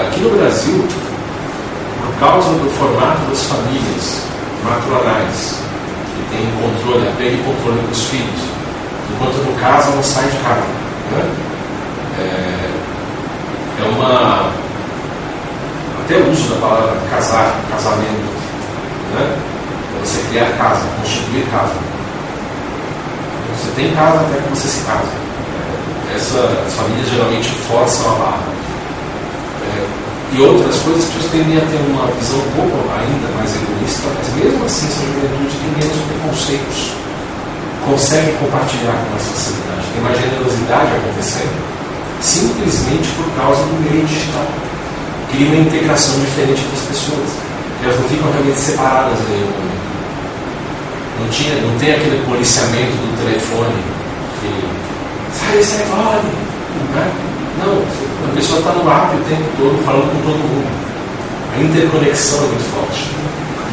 Aqui 0.00 0.20
no 0.20 0.30
Brasil, 0.30 0.88
por 2.00 2.14
causa 2.20 2.48
do 2.50 2.70
formato 2.70 3.20
das 3.28 3.42
famílias 3.44 4.31
matronais, 4.64 5.60
que 6.14 6.36
tem 6.36 6.50
controle, 6.60 7.08
apego 7.08 7.36
e 7.36 7.44
controle 7.44 7.80
dos 7.88 8.04
filhos, 8.04 8.40
enquanto 9.12 9.36
no 9.44 9.58
caso 9.60 9.90
não 9.90 10.02
sai 10.02 10.24
de 10.24 10.36
casa. 10.38 10.66
Né? 11.10 11.30
É, 12.18 12.70
é 13.80 13.88
uma. 13.88 14.52
Até 16.04 16.16
o 16.16 16.30
uso 16.30 16.48
da 16.54 16.60
palavra 16.60 16.96
casar, 17.10 17.54
casamento. 17.70 18.32
Né? 19.14 19.52
você 20.02 20.20
criar 20.28 20.50
casa, 20.58 20.84
constituir 21.00 21.46
casa. 21.50 21.74
Você 23.56 23.70
tem 23.76 23.94
casa 23.94 24.20
até 24.20 24.36
que 24.38 24.48
você 24.50 24.68
se 24.68 24.84
casa. 24.84 25.08
Essa, 26.14 26.64
as 26.66 26.74
famílias 26.74 27.08
geralmente 27.08 27.48
forçam 27.48 28.12
a 28.12 28.18
barra. 28.18 28.42
É, 29.62 29.86
e 30.32 30.40
outras 30.40 30.76
coisas 30.80 31.04
que 31.04 31.20
vocês 31.20 31.44
tendem 31.44 31.58
a 31.58 31.64
ter 31.68 31.76
uma 31.92 32.08
visão 32.16 32.40
um 32.40 32.52
pouco 32.56 32.88
ainda 32.88 33.28
mais 33.36 33.52
egoísta, 33.52 34.08
mas 34.16 34.32
mesmo 34.32 34.64
assim 34.64 34.88
essa 34.88 35.04
juventude 35.04 35.52
tem 35.60 35.70
menos 35.76 35.98
preconceitos. 36.08 36.80
Consegue 37.84 38.32
compartilhar 38.40 38.96
com 38.96 39.12
a 39.12 39.20
sociedade, 39.20 39.84
tem 39.92 40.00
mais 40.00 40.16
generosidade 40.16 40.90
acontecendo, 40.96 41.52
simplesmente 42.22 43.08
por 43.12 43.28
causa 43.36 43.60
do 43.60 43.76
meio 43.84 44.06
digital. 44.06 44.46
Cria 45.32 45.48
uma 45.52 45.60
integração 45.68 46.16
diferente 46.20 46.64
das 46.72 46.80
pessoas. 46.88 47.28
Elas 47.84 48.00
não 48.00 48.08
ficam 48.08 48.30
realmente 48.32 48.60
separadas 48.60 49.18
em 49.20 49.32
nenhum 49.36 49.52
momento. 49.52 49.84
Não, 51.20 51.28
tinha, 51.28 51.60
não 51.60 51.76
tem 51.78 51.92
aquele 51.92 52.24
policiamento 52.24 52.96
do 53.04 53.10
telefone 53.20 53.76
que 54.40 54.48
sai, 55.36 55.62
sai 55.62 55.84
fora. 55.92 56.22
Né? 56.22 57.31
Não, 57.58 57.82
a 58.28 58.34
pessoa 58.34 58.60
está 58.60 58.72
no 58.72 58.88
app 58.90 59.16
o 59.16 59.24
tempo 59.28 59.44
todo 59.58 59.84
falando 59.84 60.08
com 60.12 60.22
todo 60.22 60.38
mundo. 60.38 60.70
A 61.54 61.60
interconexão 61.60 62.38
é 62.38 62.46
muito 62.48 62.64
forte. 62.72 63.10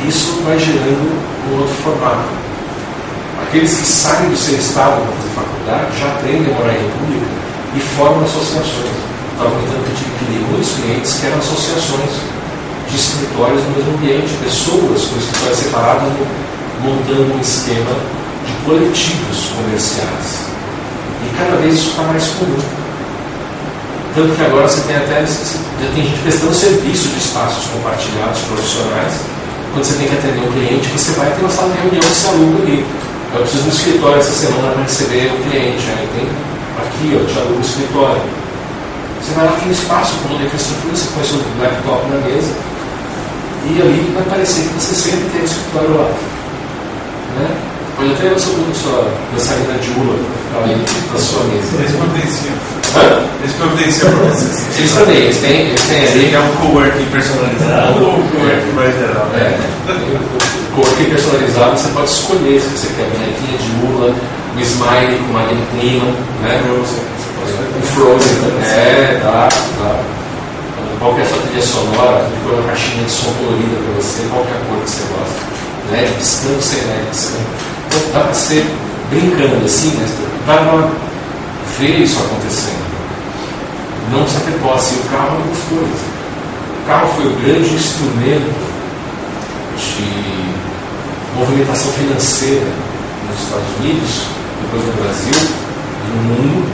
Isso 0.08 0.42
vai 0.44 0.60
gerando 0.60 1.12
um 1.48 1.60
outro 1.60 1.76
formato. 1.84 2.28
Aqueles 3.44 3.72
que 3.78 3.88
saem 3.88 4.30
do 4.30 4.38
seu 4.38 4.56
estado 4.58 5.02
para 5.02 5.16
fazer 5.16 5.32
faculdade 5.36 6.00
já 6.00 6.08
aprendem 6.08 6.54
a 6.54 6.58
morar 6.58 6.74
em 6.74 6.84
república 6.84 7.26
e 7.76 7.80
formam 7.80 8.24
associações. 8.24 9.00
Estava 9.32 9.52
comentando 9.52 9.86
que 9.88 9.96
tive 9.96 10.12
que 10.20 10.32
ler 10.32 10.44
muitos 10.52 10.72
clientes 10.76 11.14
que 11.20 11.26
eram 11.26 11.38
associações 11.40 12.12
de 12.90 12.96
escritórios 12.96 13.64
no 13.64 13.72
mesmo 13.72 13.94
ambiente, 13.96 14.44
pessoas 14.44 15.08
com 15.08 15.18
escritórios 15.18 15.60
separados 15.60 16.10
montando 16.84 17.34
um 17.36 17.40
esquema 17.40 17.96
de 18.46 18.54
coletivos 18.66 19.52
comerciais. 19.56 20.50
E 21.24 21.38
cada 21.38 21.58
vez 21.58 21.76
isso 21.76 21.90
está 21.92 22.04
mais 22.04 22.28
comum. 22.28 22.79
Tanto 24.20 24.36
que 24.36 24.44
agora 24.44 24.68
você 24.68 24.82
tem 24.82 24.98
até 24.98 25.24
já 25.24 25.88
tem 25.96 26.04
gente 26.04 26.20
prestando 26.20 26.54
serviço 26.54 27.08
de 27.08 27.20
espaços 27.20 27.64
compartilhados 27.72 28.42
profissionais. 28.52 29.14
Quando 29.72 29.86
você 29.86 29.96
tem 29.96 30.10
que 30.10 30.16
atender 30.16 30.44
um 30.44 30.52
cliente, 30.52 30.90
você 30.90 31.12
vai 31.14 31.32
ter 31.32 31.40
uma 31.40 31.50
sala 31.50 31.72
de 31.72 31.78
reunião 31.80 32.04
que 32.04 32.16
se 32.20 32.28
aluga 32.28 32.64
ali. 32.64 32.86
Eu 33.34 33.40
preciso 33.40 33.64
de 33.64 33.70
um 33.70 33.72
escritório 33.72 34.20
essa 34.20 34.36
semana 34.36 34.74
para 34.74 34.84
receber 34.84 35.32
o 35.32 35.38
cliente. 35.48 35.88
Aí 35.88 36.10
tem 36.12 36.28
aqui, 36.84 37.16
ó, 37.16 37.32
te 37.32 37.40
aluga 37.40 37.56
um 37.56 37.62
escritório. 37.62 38.22
Você 39.24 39.32
vai 39.36 39.46
lá 39.46 39.56
no 39.56 39.72
espaço 39.72 40.12
com 40.20 40.36
uma 40.36 40.44
infraestrutura, 40.44 40.96
você 40.98 41.08
põe 41.16 41.24
seu 41.24 41.40
laptop 41.64 42.10
na 42.12 42.20
mesa 42.28 42.52
e 43.72 43.82
ali 43.82 44.12
vai 44.16 44.24
parecer 44.24 44.68
que 44.68 44.84
você 44.84 44.96
sempre 44.96 45.30
tem 45.32 45.42
um 45.44 45.46
escritório 45.46 45.96
lá. 45.96 46.12
Né? 47.40 47.48
Pode 47.96 48.12
até 48.12 48.28
a 48.28 48.38
sua, 48.38 48.60
sua 48.76 49.08
dançarina 49.32 49.80
de 49.80 49.92
ula 49.96 50.20
ali 50.60 50.76
na 50.76 51.20
sua 51.20 51.44
mesa. 51.46 51.72
Eles 51.80 51.96
providenciam. 51.96 52.79
Eles 53.42 53.54
providenciam 53.56 54.12
para 54.12 54.30
vocês. 54.30 54.78
Eles 54.78 54.94
também, 54.94 55.18
eles 55.18 55.38
têm, 55.38 55.68
eles 55.68 55.84
têm 55.84 56.08
ali. 56.08 56.34
É 56.34 56.40
um 56.40 56.56
coworking 56.58 57.06
personalizado 57.06 58.04
ou 58.04 58.20
um 58.20 58.28
coworking 58.28 58.74
mais 58.76 58.94
geral? 58.96 59.28
É, 59.36 59.60
o 59.88 60.76
coworking 60.76 61.06
personalizado 61.06 61.78
você 61.78 61.90
pode 61.90 62.10
escolher 62.10 62.62
se 62.62 62.68
você 62.70 62.88
quer 62.96 63.04
a 63.04 63.10
bonequinha 63.10 63.58
de 63.58 63.70
mula, 63.80 64.16
um 64.56 64.60
smile 64.60 65.18
com 65.20 65.32
uma 65.32 65.48
clima, 65.72 66.12
né? 66.42 66.62
Um 66.70 67.82
Frozen, 67.82 68.38
é, 68.64 69.20
dá, 69.24 69.50
dá. 69.50 70.04
Qual 71.00 71.14
que 71.16 71.22
é 71.22 71.24
a 71.24 71.28
sua 71.28 71.38
trilha 71.38 71.62
sonora? 71.66 72.26
De 72.26 72.36
pôr 72.44 72.54
uma 72.54 72.68
caixinha 72.68 73.06
de 73.06 73.12
som 73.12 73.32
colorida 73.40 73.76
para 73.86 74.02
você, 74.02 74.22
qual 74.30 74.44
que 74.44 74.52
é 74.52 74.56
a 74.56 74.60
cor 74.68 74.84
que 74.84 74.90
você 74.90 75.04
gosta? 75.16 75.50
LED 75.92 76.14
piscando 76.18 76.62
sem 76.62 76.80
LED 76.82 77.06
piscando. 77.10 77.48
Então 77.88 78.00
dá 78.14 78.20
para 78.20 78.34
ser 78.34 78.66
brincando 79.10 79.66
assim, 79.66 79.92
né? 79.96 80.06
Dá 80.46 80.58
para 80.58 81.09
ver 81.78 82.02
isso 82.02 82.20
acontecendo. 82.20 82.90
Não 84.12 84.28
se 84.28 84.40
ter 84.40 84.60
posse. 84.60 84.96
E 84.96 84.98
o 85.00 85.04
carro 85.10 85.38
é 85.38 85.76
coisas. 85.76 86.02
O 86.82 86.88
carro 86.88 87.08
foi 87.16 87.26
o 87.28 87.36
grande 87.42 87.76
instrumento 87.76 88.70
de 89.78 91.38
movimentação 91.38 91.92
financeira 91.94 92.68
nos 93.30 93.44
Estados 93.44 93.68
Unidos, 93.80 94.24
depois 94.62 94.86
no 94.86 95.04
Brasil 95.04 95.60
no 96.10 96.24
mundo. 96.24 96.66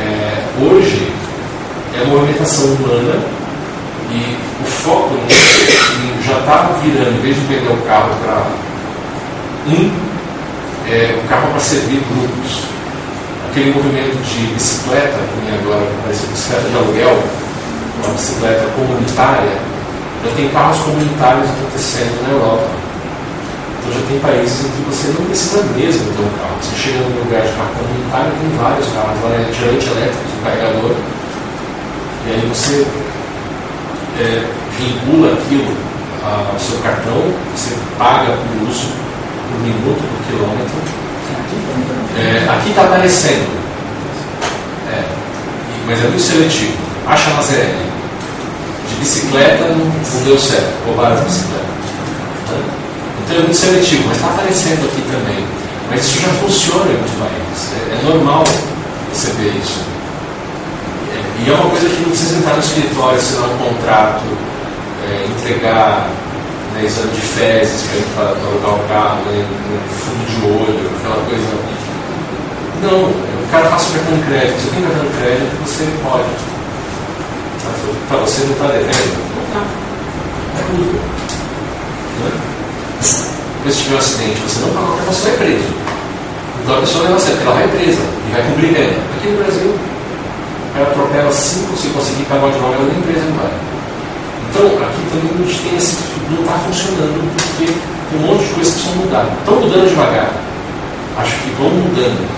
É, 0.00 0.44
hoje 0.60 1.12
é 1.94 2.04
movimentação 2.04 2.64
humana 2.66 3.22
e 4.10 4.36
o 4.62 4.66
foco 4.66 5.14
já 6.24 6.38
estava 6.40 6.78
virando, 6.80 7.18
em 7.18 7.20
vez 7.20 7.36
de 7.36 7.42
vender 7.42 7.72
o 7.72 7.76
carro 7.86 8.10
para 8.22 8.46
um, 9.72 9.90
é, 10.88 11.20
o 11.24 11.28
carro 11.28 11.50
para 11.50 11.60
servir 11.60 12.02
grupos. 12.10 12.77
Aquele 13.50 13.72
movimento 13.72 14.16
de 14.22 14.54
bicicleta, 14.54 15.18
que 15.18 15.54
agora 15.54 15.86
parece 16.02 16.26
bicicleta 16.26 16.68
de 16.68 16.76
aluguel, 16.76 17.22
uma 18.04 18.12
bicicleta 18.14 18.66
comunitária, 18.76 19.56
já 20.24 20.30
tem 20.36 20.48
carros 20.50 20.78
comunitários 20.80 21.48
acontecendo 21.48 22.22
na 22.22 22.34
Europa. 22.34 22.68
Então 23.80 24.00
já 24.00 24.06
tem 24.06 24.18
países 24.20 24.66
em 24.66 24.68
que 24.68 24.82
você 24.90 25.08
não 25.16 25.26
precisa 25.26 25.62
mesmo 25.74 26.12
ter 26.12 26.22
um 26.22 26.34
carro. 26.38 26.58
Você 26.60 26.76
chega 26.76 26.98
num 26.98 27.24
lugar 27.24 27.42
de 27.42 27.52
carro 27.56 27.72
comunitário, 27.78 28.32
tem 28.38 28.50
vários 28.58 28.86
carros 28.92 29.18
lá, 29.24 29.30
é 29.32 29.50
tirante 29.50 29.86
elétrico, 29.86 30.28
um 30.28 30.44
carregador, 30.44 30.94
e 32.26 32.30
aí 32.30 32.48
você 32.52 32.86
é, 34.20 34.44
vincula 34.78 35.32
aquilo 35.32 35.72
ao 36.22 36.58
seu 36.58 36.78
cartão, 36.80 37.22
você 37.56 37.74
paga 37.96 38.32
por 38.36 38.68
uso 38.68 38.88
por 39.48 39.60
minuto, 39.62 40.02
por 40.02 40.26
quilômetro. 40.26 41.07
É, 42.18 42.50
aqui 42.50 42.70
está 42.70 42.82
aparecendo, 42.82 43.48
é, 44.90 45.04
mas 45.86 45.98
é 45.98 46.08
muito 46.08 46.22
seletivo. 46.22 46.76
Acha 47.06 47.30
na 47.30 47.42
ZL. 47.42 47.88
De 48.88 48.94
bicicleta 48.96 49.64
não, 49.64 50.24
deu 50.24 50.38
certo, 50.38 50.72
roubaram 50.86 51.14
as 51.14 51.24
bicicletas. 51.24 51.68
Então 53.24 53.36
é 53.36 53.40
muito 53.40 53.56
seletivo, 53.56 54.04
mas 54.08 54.16
está 54.16 54.28
aparecendo 54.28 54.84
aqui 54.86 55.02
também. 55.02 55.44
Mas 55.90 56.00
isso 56.00 56.20
já 56.20 56.28
funciona 56.28 56.90
em 56.90 56.96
muitos 56.96 57.14
países. 57.14 57.72
É, 57.72 57.94
é 57.94 58.10
normal 58.10 58.44
ver 59.38 59.54
isso. 59.56 59.80
E 61.44 61.50
é 61.50 61.54
uma 61.54 61.70
coisa 61.70 61.88
que 61.88 62.00
não 62.02 62.10
precisa 62.10 62.36
entrar 62.38 62.54
no 62.54 62.60
escritório, 62.60 63.18
assinar 63.18 63.48
um 63.48 63.58
contrato, 63.58 64.24
é, 65.08 65.26
entregar 65.26 66.08
né, 66.78 66.86
exame 66.86 67.10
de 67.12 67.20
fezes 67.20 67.84
para 68.14 68.28
alugar 68.28 68.74
o 68.74 68.88
carro, 68.88 69.20
né, 69.26 69.44
fundo 69.90 70.24
de 70.26 70.46
olho, 70.46 70.90
aquela 70.98 71.24
coisa. 71.24 71.78
Não, 72.82 73.10
o 73.10 73.48
cara 73.50 73.68
passa 73.68 73.90
o 73.90 73.92
cartão 73.94 74.16
de 74.16 74.22
crédito. 74.22 74.60
Você 74.60 74.70
tem 74.70 74.82
cartão 74.82 75.04
de 75.04 75.16
crédito, 75.18 75.56
você 75.66 75.84
pode. 76.04 76.28
Para 78.08 78.18
você 78.18 78.44
não 78.44 78.52
está 78.52 78.66
devendo, 78.68 79.18
não 79.34 79.42
está. 79.44 79.62
É 80.58 80.62
comigo. 80.62 80.98
Né? 82.20 82.30
Se 83.00 83.82
tiver 83.82 83.96
um 83.96 83.98
acidente, 83.98 84.40
você 84.40 84.60
não 84.60 84.70
paga 84.70 85.02
você 85.06 85.28
vai 85.28 85.36
preso. 85.38 85.68
Então 86.62 86.76
a 86.76 86.80
pessoa 86.80 87.04
leva 87.04 87.18
certo, 87.18 87.42
ela 87.42 87.54
vai 87.54 87.68
presa 87.68 88.00
e 88.00 88.32
vai 88.32 88.42
cumprir 88.42 88.72
pena. 88.72 88.96
Aqui 89.16 89.28
no 89.28 89.42
Brasil, 89.42 89.74
ela 90.76 90.88
atropela 90.88 91.32
cinco, 91.32 91.76
se 91.76 91.88
conseguir 91.88 92.24
pagar 92.24 92.44
o 92.44 92.48
advogado 92.48 92.86
da 92.86 92.98
empresa, 92.98 93.26
não 93.26 93.36
vai. 93.36 93.77
Então, 94.50 94.66
aqui 94.82 94.98
gente 95.48 95.62
tem 95.62 95.76
esse, 95.76 95.96
não 96.30 96.40
está 96.42 96.58
funcionando 96.58 97.32
porque 97.34 97.72
tem 98.10 98.20
um 98.20 98.26
monte 98.26 98.44
de 98.44 98.54
coisas 98.54 98.74
que 98.74 98.80
precisam 98.80 99.04
mudar. 99.04 99.26
Estão 99.38 99.60
mudando 99.60 99.88
devagar. 99.88 100.30
Acho 101.18 101.32
que 101.42 101.50
vão 101.58 101.70
mudando. 101.70 102.28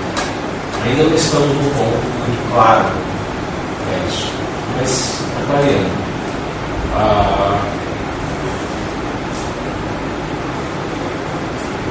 Ainda 0.85 1.03
não 1.05 1.15
estamos 1.15 1.49
num 1.49 1.71
ponto 1.71 2.07
muito 2.19 2.53
claro. 2.53 2.87
É 3.93 4.09
isso. 4.09 4.27
Mas 4.79 5.21
variando. 5.49 5.91
Ah, 6.97 7.59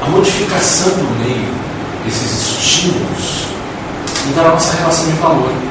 a 0.01 0.09
modificação 0.09 0.89
do 0.89 1.19
meio, 1.23 1.53
esses 2.07 2.59
estímulos, 2.59 3.45
muda 4.27 4.41
a 4.41 4.51
nossa 4.51 4.75
relação 4.77 5.05
de 5.05 5.11
valor 5.13 5.68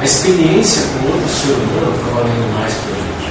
a 0.00 0.04
experiência 0.04 0.82
com 0.96 1.12
outro 1.12 1.28
ser 1.28 1.52
humano 1.52 1.92
está 1.92 2.08
valendo 2.16 2.48
mais 2.56 2.72
para 2.72 2.96
a 2.96 3.04
gente. 3.04 3.28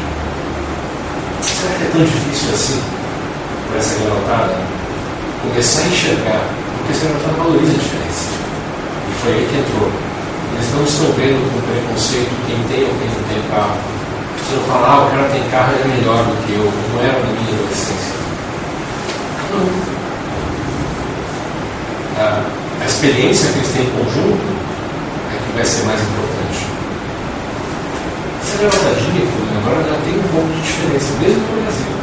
Será 1.42 1.74
que 1.74 1.84
é 1.84 1.90
tão 1.90 2.06
difícil 2.06 2.54
assim 2.54 2.80
para 3.68 3.80
essa 3.80 3.98
garotada 3.98 4.54
começar 5.42 5.82
a 5.82 5.88
enxergar? 5.88 6.46
Porque 6.78 6.94
essa 6.94 7.10
garotada 7.10 7.42
valoriza 7.42 7.74
a 7.74 7.82
diferença. 7.82 8.30
E 9.10 9.14
foi 9.18 9.34
aí 9.34 9.50
que 9.50 9.58
entrou. 9.58 9.90
Eles 9.90 10.70
não 10.78 10.84
estão 10.86 11.10
vendo 11.18 11.42
com 11.50 11.58
preconceito 11.66 12.38
quem 12.46 12.62
tem 12.70 12.86
ou 12.86 12.94
quem 13.02 13.10
não 13.18 13.24
tem 13.26 13.42
carro. 13.50 13.82
Se 14.46 14.54
eu 14.54 14.62
falar, 14.70 14.94
ah, 14.94 15.06
o 15.06 15.10
cara 15.10 15.26
tem 15.34 15.42
carro, 15.50 15.74
ele 15.74 15.90
é 15.90 15.98
melhor 15.98 16.22
do 16.22 16.38
que 16.46 16.54
eu, 16.54 16.70
não 16.70 17.02
era 17.02 17.18
na 17.18 17.34
minha 17.34 17.50
adolescência. 17.50 18.14
Não. 19.58 19.90
A 22.22 22.86
experiência 22.86 23.50
que 23.54 23.58
eles 23.58 23.72
têm 23.74 23.86
em 23.86 23.90
conjunto 23.90 24.46
é 25.34 25.38
que 25.42 25.50
vai 25.56 25.66
ser 25.66 25.86
mais 25.86 26.02
importante 26.02 26.39
essa 28.50 28.64
levantadinha 28.64 29.28
agora 29.62 29.84
já 29.84 29.96
tem 30.02 30.18
um 30.18 30.28
pouco 30.34 30.48
de 30.50 30.62
diferença, 30.62 31.14
mesmo 31.22 31.42
no 31.46 31.62
Brasil. 31.62 31.94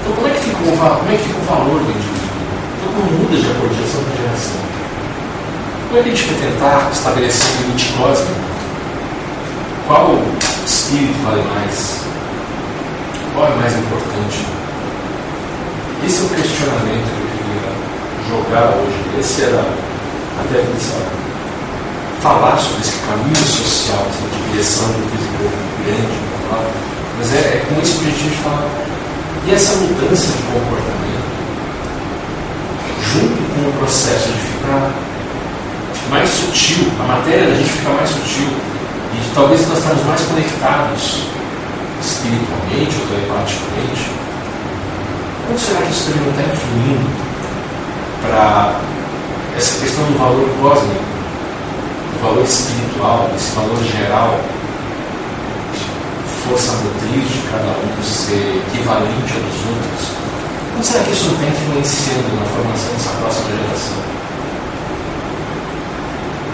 Então 0.00 0.12
como 0.12 0.28
é 0.28 0.30
que 0.30 0.40
fica 0.40 0.58
o, 0.58 0.98
como 0.98 1.10
é 1.10 1.16
que 1.16 1.22
fica 1.24 1.38
o 1.40 1.44
valor 1.48 1.80
do 1.80 1.90
indivíduo? 1.90 2.36
Então 2.76 2.92
como 2.92 3.10
muda 3.16 3.36
de 3.40 3.48
acordo 3.48 3.72
de 3.72 3.80
geração 3.80 4.04
para 4.04 4.16
geração? 4.20 4.60
Como 5.88 5.98
é 5.98 6.02
que 6.02 6.08
a 6.08 6.14
gente 6.14 6.28
vai 6.28 6.38
tentar 6.44 6.90
estabelecer 6.92 7.48
um 7.48 7.62
limite 7.62 7.92
cósmico? 7.96 8.40
Qual 9.86 10.18
espírito 10.66 11.16
vale 11.24 11.42
mais? 11.56 12.04
Qual 13.32 13.46
é 13.48 13.54
mais 13.56 13.72
importante? 13.72 14.44
Esse 16.04 16.20
é 16.20 16.24
o 16.24 16.28
questionamento 16.28 17.08
que 17.08 17.20
eu 17.22 17.28
queria 17.32 17.72
jogar 18.28 18.76
hoje. 18.76 19.20
Esse 19.20 19.42
era 19.42 19.60
a 19.60 20.74
missão 20.74 21.21
falar 22.22 22.56
sobre 22.56 22.82
esse 22.82 22.98
caminho 23.00 23.36
social, 23.36 24.06
essa 24.06 24.50
direção 24.50 24.86
do 24.86 25.10
físico 25.10 25.50
grande, 25.84 26.18
mas 27.18 27.34
é, 27.34 27.38
é 27.38 27.66
com 27.68 27.82
isso 27.82 27.98
que 27.98 28.06
a 28.06 28.10
gente 28.10 28.36
fala. 28.42 28.70
E 29.44 29.52
essa 29.52 29.74
mudança 29.74 30.26
de 30.26 30.42
comportamento, 30.44 31.32
junto 33.02 33.42
com 33.52 33.68
o 33.68 33.72
processo 33.80 34.28
de 34.28 34.38
ficar 34.38 34.92
mais 36.10 36.30
sutil, 36.30 36.92
a 37.00 37.18
matéria 37.18 37.48
da 37.48 37.54
gente 37.56 37.70
fica 37.70 37.90
mais 37.90 38.08
sutil, 38.08 38.48
e 39.14 39.34
talvez 39.34 39.68
nós 39.68 39.78
estamos 39.78 40.04
mais 40.06 40.20
conectados 40.22 41.26
espiritualmente 42.00 42.96
ou 43.00 43.06
telepaticamente, 43.08 44.10
como 45.46 45.58
será 45.58 45.82
que 45.82 45.90
isso 45.90 46.12
também 46.12 46.30
está 46.30 46.42
influindo 46.54 47.10
para 48.22 48.80
essa 49.56 49.80
questão 49.80 50.04
do 50.04 50.18
valor 50.18 50.48
cósmico, 50.60 51.11
valor 52.22 52.44
espiritual, 52.44 53.28
desse 53.32 53.50
valor 53.50 53.82
geral, 53.82 54.38
força 56.46 56.72
motriz 56.72 57.28
de 57.28 57.42
cada 57.50 57.72
um 57.82 58.02
ser 58.02 58.62
equivalente 58.68 59.32
aos 59.34 59.58
outros? 59.66 60.22
Como 60.72 60.84
será 60.84 61.04
que 61.04 61.10
isso 61.10 61.30
está 61.32 61.46
influenciando 61.46 62.36
na 62.38 62.46
formação 62.46 62.92
dessa 62.94 63.10
próxima 63.18 63.50
geração? 63.50 63.98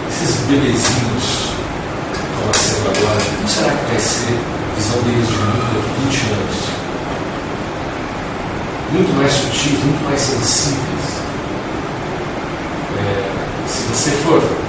Esses 0.09 0.35
bebezinhos 0.47 1.53
que 2.09 2.19
estão 2.19 2.47
nascendo 2.47 2.89
agora, 2.89 3.21
como 3.37 3.47
será 3.47 3.69
que 3.69 3.91
vai 3.91 3.99
ser 3.99 4.33
a 4.33 4.75
visão 4.75 5.01
deles 5.03 5.27
de 5.27 5.37
mundo 5.37 5.69
daqui 5.75 5.91
20 6.09 6.33
anos? 6.33 6.57
Muito 8.91 9.17
mais 9.17 9.31
sutis, 9.31 9.83
muito 9.85 10.03
mais 10.03 10.19
sensíveis. 10.19 11.05
É, 12.97 13.29
se 13.67 13.83
você 13.83 14.09
for 14.23 14.68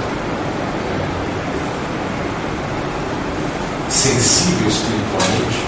sensível 3.91 4.67
espiritualmente, 4.67 5.61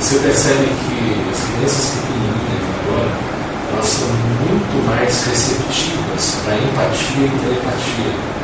você 0.00 0.18
percebe 0.18 0.64
que 0.64 1.30
as 1.30 1.38
crianças 1.44 1.92
pequenininhas 1.94 2.64
agora, 2.82 3.10
elas 3.72 3.86
são 3.86 4.08
muito 4.08 4.86
mais 4.86 5.24
receptivas 5.26 6.36
para 6.44 6.54
empatia 6.56 7.26
e 7.26 7.38
telepatia 7.44 8.38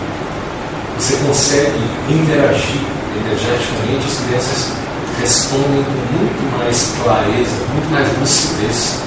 você 0.97 1.16
consegue 1.16 1.81
interagir 2.09 2.81
energeticamente, 3.16 4.07
as 4.07 4.27
crianças 4.27 4.73
respondem 5.21 5.83
com 5.83 6.16
muito 6.16 6.59
mais 6.59 6.93
clareza, 7.03 7.51
muito 7.73 7.91
mais 7.91 8.09
lucidez 8.19 9.01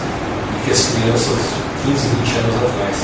do 0.52 0.66
que 0.66 0.72
as 0.72 0.86
crianças 0.86 1.40
15, 1.86 2.08
20 2.26 2.38
anos 2.40 2.56
atrás. 2.56 2.98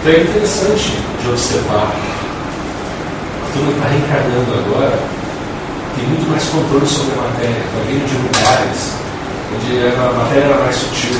Então 0.00 0.12
é 0.12 0.20
interessante 0.20 0.98
de 1.22 1.28
observar. 1.30 2.17
Turma 3.52 3.72
que 3.72 3.78
está 3.78 3.88
reencarnando 3.88 4.50
agora 4.54 4.98
tem 5.96 6.06
muito 6.06 6.30
mais 6.30 6.44
controle 6.44 6.86
sobre 6.86 7.12
a 7.18 7.22
matéria, 7.22 7.58
está 7.58 7.80
vindo 7.88 8.06
de 8.06 8.16
lugares 8.22 8.92
onde 9.50 9.70
a 9.88 10.12
matéria 10.12 10.44
era 10.44 10.62
mais 10.62 10.76
sutil, 10.76 11.16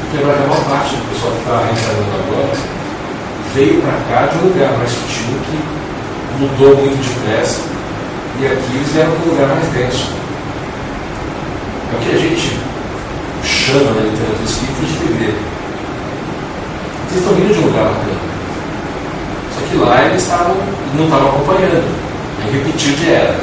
porque 0.00 0.22
a 0.22 0.26
maior 0.26 0.64
parte 0.68 0.94
do 0.94 1.08
pessoal 1.10 1.32
que 1.32 1.38
está 1.38 1.56
reencarnando 1.58 2.14
agora 2.22 2.54
veio 3.54 3.82
para 3.82 3.98
cá 4.08 4.26
de 4.26 4.38
um 4.38 4.48
lugar 4.52 4.78
mais 4.78 4.90
sutil 4.90 5.34
que 5.48 5.58
mudou 6.38 6.76
muito 6.76 7.02
depressa 7.02 7.60
e 8.40 8.46
aqui 8.46 8.76
eles 8.76 8.88
vieram 8.92 9.10
para 9.12 9.26
um 9.26 9.30
lugar 9.32 9.48
mais 9.48 9.68
denso. 9.72 10.12
É 11.92 11.96
o 11.96 11.98
que 11.98 12.14
a 12.14 12.18
gente 12.18 12.58
chama 13.42 13.90
na 13.90 14.02
literatura 14.02 14.44
espírita 14.44 14.86
de 14.86 14.98
bebê. 15.08 15.34
Eles 17.10 17.18
estão 17.18 17.34
vindo 17.34 17.52
de 17.52 17.58
um 17.58 17.66
lugar 17.66 17.84
bacana. 17.84 18.27
Que 19.70 19.76
lá 19.76 20.04
eles 20.06 20.22
estavam, 20.22 20.56
não 20.94 21.04
estavam 21.04 21.28
acompanhando. 21.28 21.84
Aí 22.42 22.52
repetiu 22.52 22.96
de 22.96 23.10
era. 23.10 23.36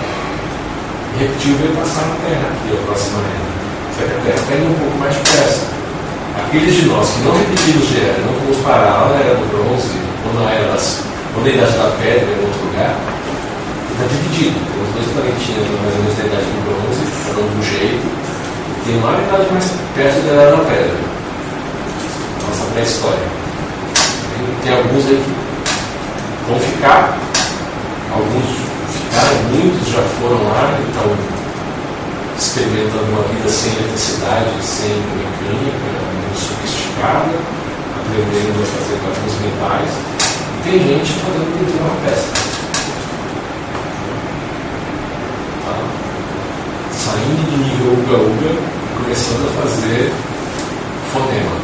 Repetiu 1.20 1.56
veio 1.58 1.76
passar 1.76 2.02
na 2.08 2.16
Terra 2.26 2.50
aqui, 2.50 2.74
a 2.74 2.86
próxima 2.86 3.20
era. 3.22 3.46
Só 3.96 4.02
que 4.04 4.12
a 4.12 4.22
Terra 4.26 4.42
está 4.42 4.56
indo 4.56 4.72
um 4.72 4.80
pouco 4.80 4.98
mais 4.98 5.16
depressa. 5.16 5.76
Aqueles 6.36 6.76
de 6.76 6.86
nós 6.88 7.08
que 7.08 7.20
não 7.22 7.32
repetimos 7.32 7.88
de 7.88 8.00
era, 8.02 8.20
não 8.28 8.34
fomos 8.42 8.58
parar 8.66 9.08
na 9.08 9.16
era 9.24 9.36
do 9.40 9.48
bronze, 9.48 9.96
ou 10.28 10.34
na 10.36 10.52
era 10.52 10.68
das, 10.74 11.00
ou 11.32 11.42
na 11.44 11.50
idade 11.50 11.72
da 11.72 11.96
pedra, 11.96 12.28
em 12.28 12.44
outro 12.44 12.60
lugar, 12.68 12.92
está 13.96 14.04
dividido. 14.04 14.60
Tem 14.60 14.84
os 14.84 14.92
dois 15.00 15.08
planetinhas 15.16 15.64
mais 15.80 15.96
ou 15.96 16.02
menos 16.04 16.18
da 16.20 16.24
idade 16.28 16.48
do 16.52 16.60
bronze, 16.68 17.04
cada 17.24 17.40
um 17.40 17.48
de 17.48 17.56
um 17.56 17.64
jeito, 17.64 18.04
e 18.04 18.74
tem 18.84 18.98
uma 19.00 19.16
idade 19.16 19.48
mais 19.48 19.68
perto 19.96 20.20
da 20.28 20.32
era 20.36 20.52
da 20.52 20.64
pedra. 20.68 20.98
Nossa 22.44 22.66
pré-história. 22.74 23.28
Tem 24.62 24.74
alguns 24.76 25.06
aí 25.08 25.16
que 25.24 25.45
vão 26.48 26.60
ficar, 26.60 27.18
alguns 28.14 28.46
ficaram, 28.94 29.44
muitos 29.52 29.90
já 29.90 30.02
foram 30.20 30.44
lá, 30.44 30.78
então 30.80 31.12
experimentando 32.38 33.06
uma 33.12 33.24
vida 33.24 33.50
sem 33.50 33.72
eletricidade, 33.74 34.50
sem 34.62 34.90
mecânica, 34.90 36.06
sofisticada, 36.36 37.36
aprendendo 38.00 38.62
a 38.62 38.66
fazer 38.66 39.00
cartões 39.02 39.36
mentais, 39.42 39.90
e 40.54 40.64
tem 40.64 40.80
gente 40.80 41.14
fazendo 41.14 41.50
pintura 41.58 41.84
uma 41.84 41.96
peça. 42.06 42.34
Tá? 45.66 45.76
Saindo 46.92 47.42
do 47.50 47.58
nível 47.64 47.94
uga-uga, 47.94 48.52
começando 48.98 49.48
a 49.48 49.62
fazer 49.62 50.14
fonema. 51.12 51.56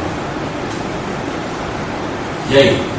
E 2.50 2.58
aí? 2.58 2.91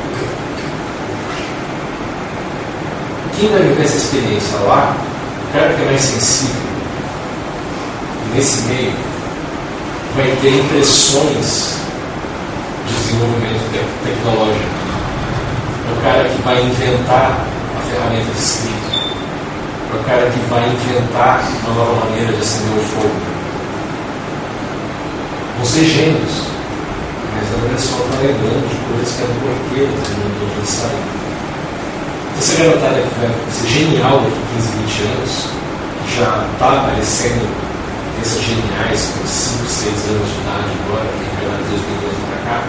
Quem 3.40 3.50
vai 3.50 3.62
viver 3.62 3.84
essa 3.84 3.98
experiência 3.98 4.58
lá, 4.60 4.96
o 5.50 5.54
cara 5.54 5.74
que 5.74 5.82
é 5.82 5.86
mais 5.86 6.02
sensível, 6.02 6.62
nesse 8.34 8.62
meio, 8.68 8.94
vai 10.16 10.38
ter 10.42 10.60
impressões 10.60 11.78
de 12.88 12.94
desenvolvimento 12.94 13.64
tecnológico. 14.04 14.84
É 15.88 15.92
o 15.92 16.02
cara 16.04 16.30
que 16.30 16.42
vai 16.44 16.62
inventar 16.62 17.46
a 17.78 17.82
ferramenta 17.90 18.32
de 18.32 18.40
escrita. 18.40 18.94
É 19.92 19.96
o 19.96 20.04
cara 20.04 20.30
que 20.30 20.40
vai 20.50 20.66
inventar 20.70 21.44
uma 21.66 21.74
nova 21.74 22.06
maneira 22.06 22.34
de 22.34 22.40
acender 22.40 22.78
o 22.78 22.82
fogo. 22.82 23.16
Vão 25.58 25.66
ser 25.66 25.86
gênios, 25.86 26.44
mas 27.34 27.48
a 27.52 27.76
pessoa 27.76 28.06
está 28.06 28.18
lembrando 28.22 28.70
de 28.70 28.76
coisas 28.88 29.16
que 29.16 29.24
é 29.24 29.26
do 29.26 29.34
porquê 29.42 29.86
do 29.86 30.02
mundo 30.20 31.23
de 32.38 32.44
sair. 32.44 32.54
Essa 32.54 32.64
garotada 32.64 33.02
que 33.02 33.20
vai 33.20 33.30
ser 33.52 33.68
genial 33.68 34.22
daqui 34.22 34.38
a 34.38 34.56
15, 34.58 34.70
20 34.84 35.02
anos, 35.18 35.34
já 36.16 36.46
está 36.54 36.68
aparecendo 36.80 37.64
crianças 38.24 38.42
geniais 38.42 39.10
com 39.18 39.28
5, 39.28 39.66
6 39.68 39.94
anos 40.10 40.28
de 40.30 40.40
idade 40.40 40.72
agora, 40.88 41.06
que 41.12 41.24
encarnaram 41.28 41.64
Deus 41.70 41.82
anos 41.84 42.24
para 42.30 42.40
cá, 42.50 42.64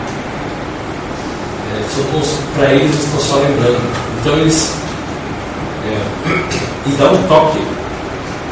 é, 1.71 2.59
para 2.59 2.75
eles 2.75 2.95
estão 2.95 3.21
só 3.21 3.37
lembrando. 3.37 3.81
Então 4.21 4.35
eles. 4.37 4.73
É, 5.87 6.01
e 6.87 6.93
dá 6.99 7.11
um 7.11 7.23
toque. 7.29 7.63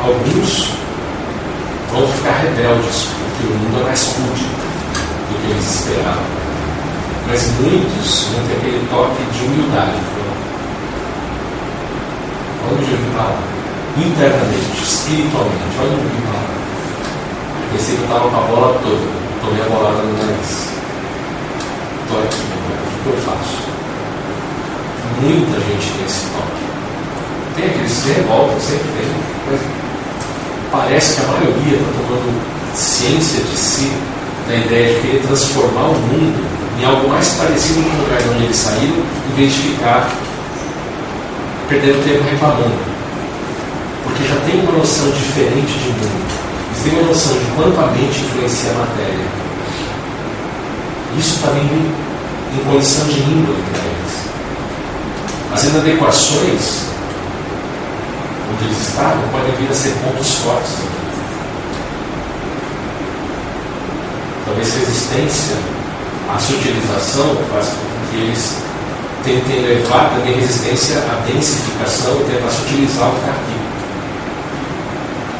Alguns 0.03 0.71
vão 1.93 2.09
ficar 2.09 2.43
rebeldes, 2.43 3.07
porque 3.19 3.53
o 3.53 3.57
mundo 3.57 3.81
é 3.81 3.85
mais 3.85 4.15
rude 4.17 4.45
do 4.45 5.41
que 5.41 5.51
eles 5.53 5.75
esperavam. 5.75 6.23
Mas 7.29 7.51
muitos 7.61 8.29
vão 8.33 8.47
ter 8.47 8.55
aquele 8.55 8.87
toque 8.91 9.23
de 9.33 9.45
humildade. 9.45 10.22
Parar? 13.15 13.43
Internamente, 13.97 14.83
espiritualmente, 14.83 15.77
olha 15.81 15.91
eu 15.91 15.99
vim 15.99 16.23
parar. 16.27 16.63
Pensei 17.73 17.97
que 17.97 18.03
eu 18.03 18.07
estava 18.07 18.31
com 18.31 18.37
a 18.37 18.41
bola 18.41 18.81
toda. 18.83 19.23
Tomei 19.43 19.63
a 19.63 19.69
bolada 19.69 20.03
no 20.03 20.13
nariz. 20.17 20.69
Estou 22.03 22.23
aqui, 22.23 22.37
o 22.37 23.03
que 23.03 23.09
eu 23.09 23.17
faço? 23.23 23.63
Muita 25.21 25.61
gente 25.61 25.93
tem 25.93 26.07
esse 26.07 26.27
toque. 26.31 26.63
Tem 27.57 27.67
aqueles 27.67 27.93
que 27.93 28.01
se 28.01 28.09
revoltam, 28.13 28.61
sempre 28.61 28.89
tem, 28.97 29.09
mas 29.51 29.61
parece 30.71 31.15
que 31.15 31.21
a 31.21 31.29
maioria 31.29 31.77
está 31.77 31.93
tomando 31.99 32.41
ciência 32.75 33.43
de 33.43 33.57
si, 33.57 33.93
da 34.49 34.55
ideia 34.55 34.95
de 34.95 35.01
querer 35.01 35.23
transformar 35.27 35.89
o 35.89 35.95
mundo 35.95 36.47
em 36.81 36.85
algo 36.85 37.09
mais 37.09 37.29
parecido 37.35 37.83
com 37.83 37.97
o 37.97 38.03
lugar 38.05 38.23
de 38.23 38.29
onde 38.31 38.45
eles 38.45 38.57
saíram, 38.57 38.97
em 39.31 39.35
vez 39.37 39.53
perdendo 41.69 42.05
tempo 42.05 42.25
reclamando. 42.29 42.93
Porque 44.05 44.25
já 44.25 44.37
tem 44.47 44.61
uma 44.61 44.73
noção 44.73 45.11
diferente 45.11 45.73
de 45.79 45.89
mundo 45.89 46.43
eles 46.73 46.85
têm 46.85 46.99
uma 46.99 47.09
noção 47.09 47.39
de 47.39 47.45
quanto 47.55 47.81
a 47.81 47.87
mente 47.89 48.25
influencia 48.25 48.71
a 48.71 48.75
matéria. 48.75 49.27
Isso 51.19 51.39
também 51.41 51.65
em 51.65 52.65
condição 52.65 53.07
de 53.07 53.21
índole 53.21 53.63
para 53.71 53.83
eles. 53.83 54.13
As 55.53 55.65
inadequações 55.65 56.87
onde 58.53 58.65
eles 58.65 58.89
estavam 58.89 59.23
podem 59.31 59.55
vir 59.57 59.71
a 59.71 59.75
ser 59.75 59.95
pontos 60.03 60.35
fortes. 60.37 60.73
Talvez 64.47 64.75
resistência 64.75 65.57
à 66.35 66.39
sutilização 66.39 67.37
faça 67.53 67.73
com 67.73 68.11
que 68.11 68.17
eles 68.17 68.57
tentem 69.24 69.61
levar 69.62 70.11
também 70.11 70.35
resistência 70.35 70.99
à 70.99 71.23
densificação 71.27 72.20
e 72.20 72.24
tentar 72.32 72.51
sutilizar 72.51 73.09
o. 73.09 73.15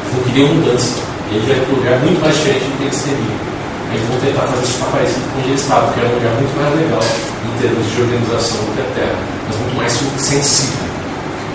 Eles 0.03 0.13
não 0.13 0.23
queriam 0.23 0.47
mudança 0.55 1.13
ele 1.35 1.47
vai 1.47 1.59
para 1.65 1.73
um 1.73 1.77
lugar 1.77 1.99
muito 1.99 2.21
mais 2.21 2.35
diferente 2.35 2.65
do 2.65 2.77
que 2.77 2.83
eles 2.83 3.01
teriam. 3.01 3.53
Eles 3.93 4.07
vão 4.07 4.19
tentar 4.19 4.47
fazer 4.47 4.63
isso 4.63 4.77
para 4.77 4.87
parecido 4.87 5.25
com 5.33 5.39
onde 5.39 5.49
eles 5.49 5.61
estavam, 5.61 5.93
que 5.93 5.99
era 5.99 6.09
um 6.09 6.13
lugar 6.13 6.33
muito 6.33 6.55
mais 6.57 6.75
legal 6.75 7.01
em 7.01 7.61
termos 7.61 7.85
de 7.91 8.01
organização 8.01 8.57
do 8.57 8.73
que 8.73 8.81
a 8.81 8.89
Terra, 8.93 9.17
mas 9.47 9.57
muito 9.57 9.75
mais 9.77 9.91
sensível, 10.17 10.85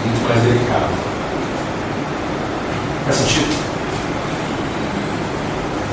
muito 0.04 0.28
mais 0.28 0.42
delicado. 0.42 0.90
Faz 3.06 3.16
sentido? 3.16 3.68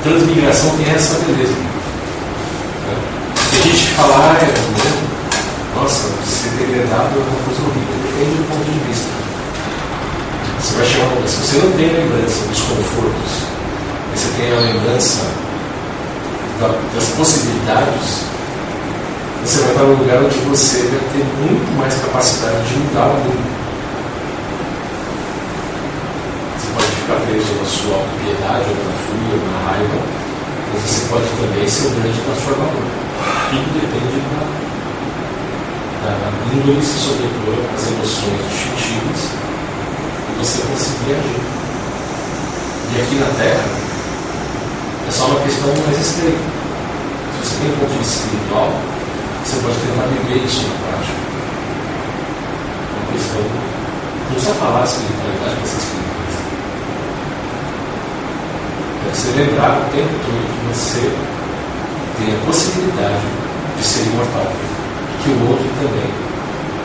Transmigração 0.02 0.70
tem 0.76 0.94
essa 0.94 1.14
beleza. 1.18 1.52
Né? 1.52 1.74
Tem 3.50 3.62
gente 3.62 3.86
que 3.86 3.94
fala, 3.94 4.14
ah, 4.14 4.38
é, 4.40 4.46
né? 4.46 5.05
Nossa, 5.76 6.08
ser 6.24 6.50
degradado 6.56 7.12
é 7.12 7.20
uma 7.20 7.44
coisa 7.44 7.60
horrível. 7.60 7.96
Depende 8.02 8.36
do 8.40 8.48
ponto 8.48 8.64
de 8.64 8.80
vista. 8.88 9.12
Você 10.58 10.76
vai 10.76 10.86
chegar 10.86 11.04
a 11.04 11.20
um 11.20 11.28
se 11.28 11.36
você 11.36 11.56
não 11.58 11.72
tem 11.76 11.92
lembrança 11.92 12.46
dos 12.48 12.60
confortos, 12.64 13.32
mas 14.10 14.20
você 14.20 14.28
tem 14.40 14.52
a 14.52 14.60
lembrança 14.60 15.20
das 16.94 17.04
possibilidades, 17.16 18.24
você 19.44 19.60
vai 19.60 19.70
estar 19.70 19.84
num 19.84 19.94
lugar 20.00 20.24
onde 20.24 20.38
você 20.48 20.78
vai 20.88 21.00
ter 21.12 21.24
muito 21.44 21.78
mais 21.78 21.94
capacidade 22.00 22.66
de 22.66 22.74
mudar 22.80 23.12
o 23.12 23.20
mundo. 23.20 23.46
Você 26.56 26.66
pode 26.72 26.90
ficar 26.96 27.20
preso 27.28 27.52
na 27.52 27.68
sua 27.68 27.94
autopiedade, 28.00 28.64
ou 28.72 28.80
na 28.80 28.96
fúria, 29.04 29.36
ou 29.36 29.48
na 29.52 29.60
raiva, 29.70 29.98
mas 30.72 30.82
você 30.82 31.00
pode 31.12 31.28
também 31.36 31.68
ser 31.68 31.86
um 31.88 32.00
grande 32.00 32.20
transformador. 32.24 32.88
Tudo 33.52 33.68
depende 33.76 34.18
da, 34.24 34.42
da 36.10 36.54
índole 36.54 36.82
se 36.82 36.98
sobrepor 36.98 37.58
às 37.74 37.86
emoções 37.88 38.40
instintivas 38.46 39.22
e 40.30 40.38
você 40.38 40.62
conseguir 40.62 41.12
agir. 41.18 41.40
E 42.94 43.02
aqui 43.02 43.14
na 43.16 43.26
Terra, 43.36 43.86
é 45.08 45.10
só 45.10 45.26
uma 45.26 45.40
questão 45.40 45.68
mais 45.68 45.98
estreita. 45.98 46.38
Se 47.42 47.48
você 47.48 47.56
tem 47.60 47.70
um 47.70 47.78
ponto 47.78 47.92
de 47.92 47.98
vista 47.98 48.14
espiritual, 48.24 48.72
você 49.44 49.56
pode 49.62 49.76
tentar 49.76 50.06
viver 50.06 50.44
isso 50.44 50.62
na 50.66 50.74
prática. 50.86 51.18
É 52.86 52.98
uma 52.98 53.12
questão. 53.12 53.42
Não 53.42 54.32
precisa 54.32 54.54
falar 54.54 54.84
espiritualidade 54.84 55.56
para 55.56 55.66
ser 55.66 55.78
espiritualista. 55.78 56.42
É 59.02 59.14
você 59.14 59.28
lembrar 59.38 59.78
o 59.78 59.84
tempo 59.94 60.14
todo 60.26 60.46
que 60.46 60.62
você 60.74 61.02
tem 62.18 62.34
a 62.34 62.46
possibilidade 62.46 63.26
de 63.78 63.84
ser 63.84 64.02
imortal. 64.06 64.65
Que 65.26 65.32
o 65.32 65.50
outro 65.50 65.66
também. 65.82 66.10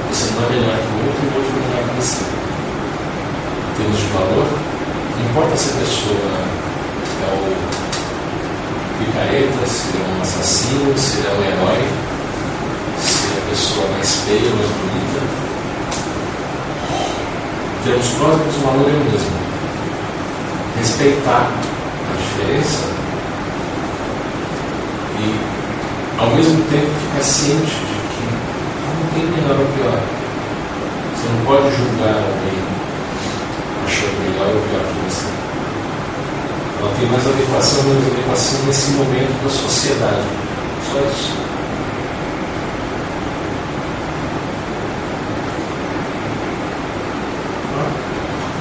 Você 0.10 0.34
não 0.34 0.42
é 0.42 0.50
melhor 0.50 0.78
que 0.82 0.90
o 0.90 0.98
outro 1.06 1.22
e 1.22 1.30
o 1.30 1.38
outro 1.38 1.54
é 1.54 1.62
melhor 1.62 1.84
que 1.86 1.94
você. 2.02 2.26
Em 3.70 3.74
termos 3.78 4.00
de 4.00 4.08
valor, 4.18 4.48
não 5.16 5.30
importa 5.30 5.56
se 5.56 5.70
a 5.70 5.74
pessoa 5.78 6.26
é 7.22 7.30
o 7.38 7.54
picareta, 8.98 9.62
se 9.68 9.94
é 9.94 10.02
um 10.10 10.22
assassino, 10.24 10.98
se 10.98 11.20
é 11.20 11.30
um 11.30 11.44
herói, 11.46 11.86
pessoa 13.52 13.86
mais 13.90 14.10
feia, 14.26 14.50
mais 14.50 14.72
bonita. 14.72 15.22
Temos 17.84 18.08
próximos, 18.08 18.56
o 18.56 18.60
valor 18.60 18.90
é 18.90 18.94
o 18.94 19.12
mesmo. 19.12 19.32
Respeitar 20.80 21.52
a 21.52 22.18
diferença 22.18 22.86
e, 25.20 25.40
ao 26.18 26.30
mesmo 26.32 26.64
tempo, 26.72 26.90
ficar 27.12 27.24
ciente 27.24 27.91
tem 29.14 29.26
melhor 29.26 29.60
ou 29.60 29.66
pior. 29.68 30.00
Você 31.16 31.28
não 31.30 31.46
pode 31.46 31.76
julgar 31.76 32.16
alguém 32.16 32.60
achando 33.86 34.16
melhor 34.24 34.56
ou 34.56 34.62
pior 34.62 34.84
que 34.88 34.94
você. 35.10 35.28
Ela 36.80 36.92
tem 36.98 37.10
mais 37.10 37.28
adequação, 37.28 37.84
menos 37.84 38.08
adequação 38.08 38.60
nesse 38.66 38.92
momento 38.92 39.44
da 39.44 39.50
sociedade. 39.50 40.24
Só 40.92 41.00
isso. 41.00 41.42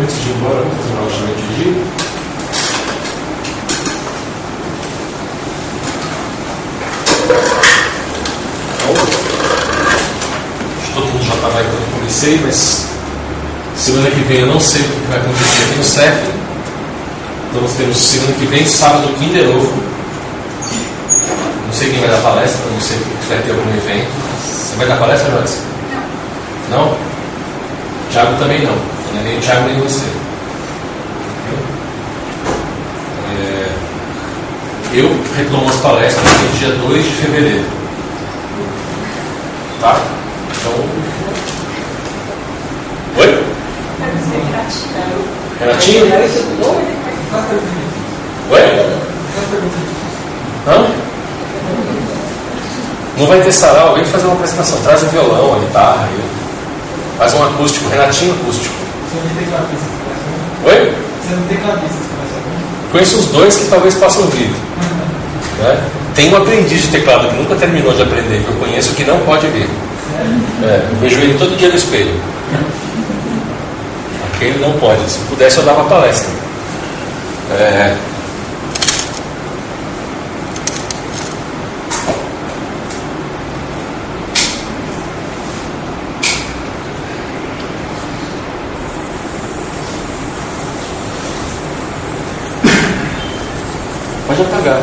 Antes 0.02 0.22
de 0.22 0.30
ir 0.30 0.34
embora, 0.34 0.56
vamos 0.56 0.76
fazer 0.76 0.92
uma 0.94 1.02
última 1.02 1.28
de 1.34 2.10
mundo 11.10 11.24
já 11.24 11.34
está 11.34 11.48
vai 11.48 11.64
comecei, 12.20 12.40
mas 12.44 12.86
semana 13.76 14.10
que 14.10 14.20
vem 14.20 14.40
eu 14.40 14.46
não 14.46 14.60
sei 14.60 14.82
o 14.82 14.84
que 14.84 15.06
vai 15.08 15.18
acontecer 15.18 15.62
aqui 15.64 15.78
no 15.78 15.84
CEF. 15.84 16.18
Então 17.48 17.62
nós 17.62 17.72
temos 17.72 17.96
semana 17.96 18.32
que 18.34 18.46
vem, 18.46 18.66
sábado, 18.66 19.08
Kinder 19.18 19.48
Ovo. 19.48 19.82
Não 21.66 21.72
sei 21.72 21.90
quem 21.90 22.00
vai 22.00 22.10
dar 22.10 22.20
palestra, 22.20 22.60
não 22.70 22.80
sei 22.80 22.98
se 22.98 23.28
vai 23.28 23.38
ter 23.38 23.52
algum 23.52 23.70
evento. 23.70 24.10
Você 24.42 24.76
vai 24.76 24.86
dar 24.86 24.96
palestra, 24.96 25.30
Joyce? 25.30 25.58
Não. 26.70 26.78
Não? 26.78 26.96
Tiago 28.10 28.36
também 28.38 28.62
não. 28.62 28.74
Não 28.74 29.20
é 29.20 29.24
nem 29.24 29.38
o 29.38 29.40
Thiago 29.40 29.68
nem 29.68 29.80
você. 29.80 30.06
É, 33.32 33.68
eu 34.94 35.08
retomo 35.36 35.68
as 35.68 35.76
palestras 35.76 36.24
no 36.24 36.58
dia 36.58 36.70
2 36.70 37.04
de 37.04 37.10
fevereiro. 37.10 37.64
Tá? 39.80 39.98
Então. 40.50 41.10
Oi? 43.16 43.44
Renatinho? 45.60 46.06
Oi? 48.50 48.60
Hã? 50.66 50.86
Não 53.18 53.26
vai 53.26 53.42
ter 53.42 53.52
sarau, 53.52 53.94
vem 53.94 54.04
fazer 54.06 54.24
uma 54.24 54.36
apresentação. 54.36 54.80
Traz 54.80 55.02
o 55.02 55.06
violão, 55.06 55.54
a 55.54 55.58
guitarra, 55.58 56.08
faz 57.18 57.34
um 57.34 57.44
acústico, 57.44 57.90
Renatinho 57.90 58.32
acústico. 58.32 58.74
Você 59.10 59.20
não 59.22 59.34
tem 59.36 59.46
clavista. 59.48 59.86
Oi? 60.64 60.94
Você 61.22 61.34
não 61.34 61.46
tem 61.46 61.56
clavista. 61.58 61.98
Conheço 62.90 63.18
os 63.18 63.26
dois 63.26 63.56
que 63.56 63.66
talvez 63.66 63.94
possam 63.96 64.26
vir. 64.28 64.50
Né? 65.58 65.84
Tem 66.14 66.32
um 66.32 66.36
aprendiz 66.36 66.82
de 66.82 66.88
teclado 66.88 67.28
que 67.28 67.36
nunca 67.36 67.54
terminou 67.56 67.92
de 67.92 68.02
aprender, 68.02 68.42
que 68.42 68.48
eu 68.48 68.56
conheço, 68.56 68.94
que 68.94 69.04
não 69.04 69.18
pode 69.20 69.46
vir. 69.48 69.68
É, 70.62 70.88
eu 70.90 70.96
vejo 71.00 71.20
ele 71.20 71.38
todo 71.38 71.56
dia 71.56 71.68
no 71.68 71.76
espelho. 71.76 72.14
Aquele 74.40 74.58
não 74.58 74.72
pode. 74.78 75.02
Se 75.10 75.18
pudesse, 75.28 75.58
eu 75.58 75.64
dava 75.64 75.84
palestra. 75.84 76.30
É, 77.50 77.94
Pode 94.26 94.40
apagar. 94.40 94.80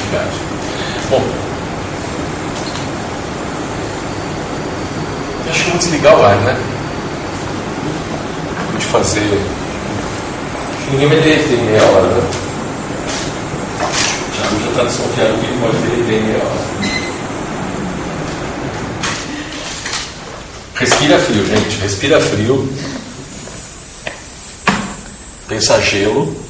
Obrigado. 0.00 0.32
Bom, 1.08 1.44
acho 5.50 5.64
que 6.24 6.30
vou 6.30 6.30
desligar 6.30 6.30
o 6.30 6.30
ar, 6.30 6.36
né? 6.36 6.56
Pode 8.72 8.84
fazer. 8.86 9.40
Ninguém 10.90 11.08
vai 11.08 11.20
derreter 11.20 11.54
em 11.54 11.64
meia 11.64 11.82
hora, 11.82 12.08
né? 12.08 12.30
Já 14.36 14.44
já 14.44 14.70
está 14.70 14.84
desconfiado 14.84 15.38
que 15.38 15.46
ele 15.46 15.60
pode 15.60 15.76
derreter 15.76 16.14
em 16.14 16.24
meia 16.24 16.44
hora. 16.44 16.64
Respira 20.76 21.18
frio, 21.18 21.46
gente. 21.46 21.78
Respira 21.80 22.20
frio. 22.20 22.72
Pensa 25.48 25.80
gelo. 25.80 26.43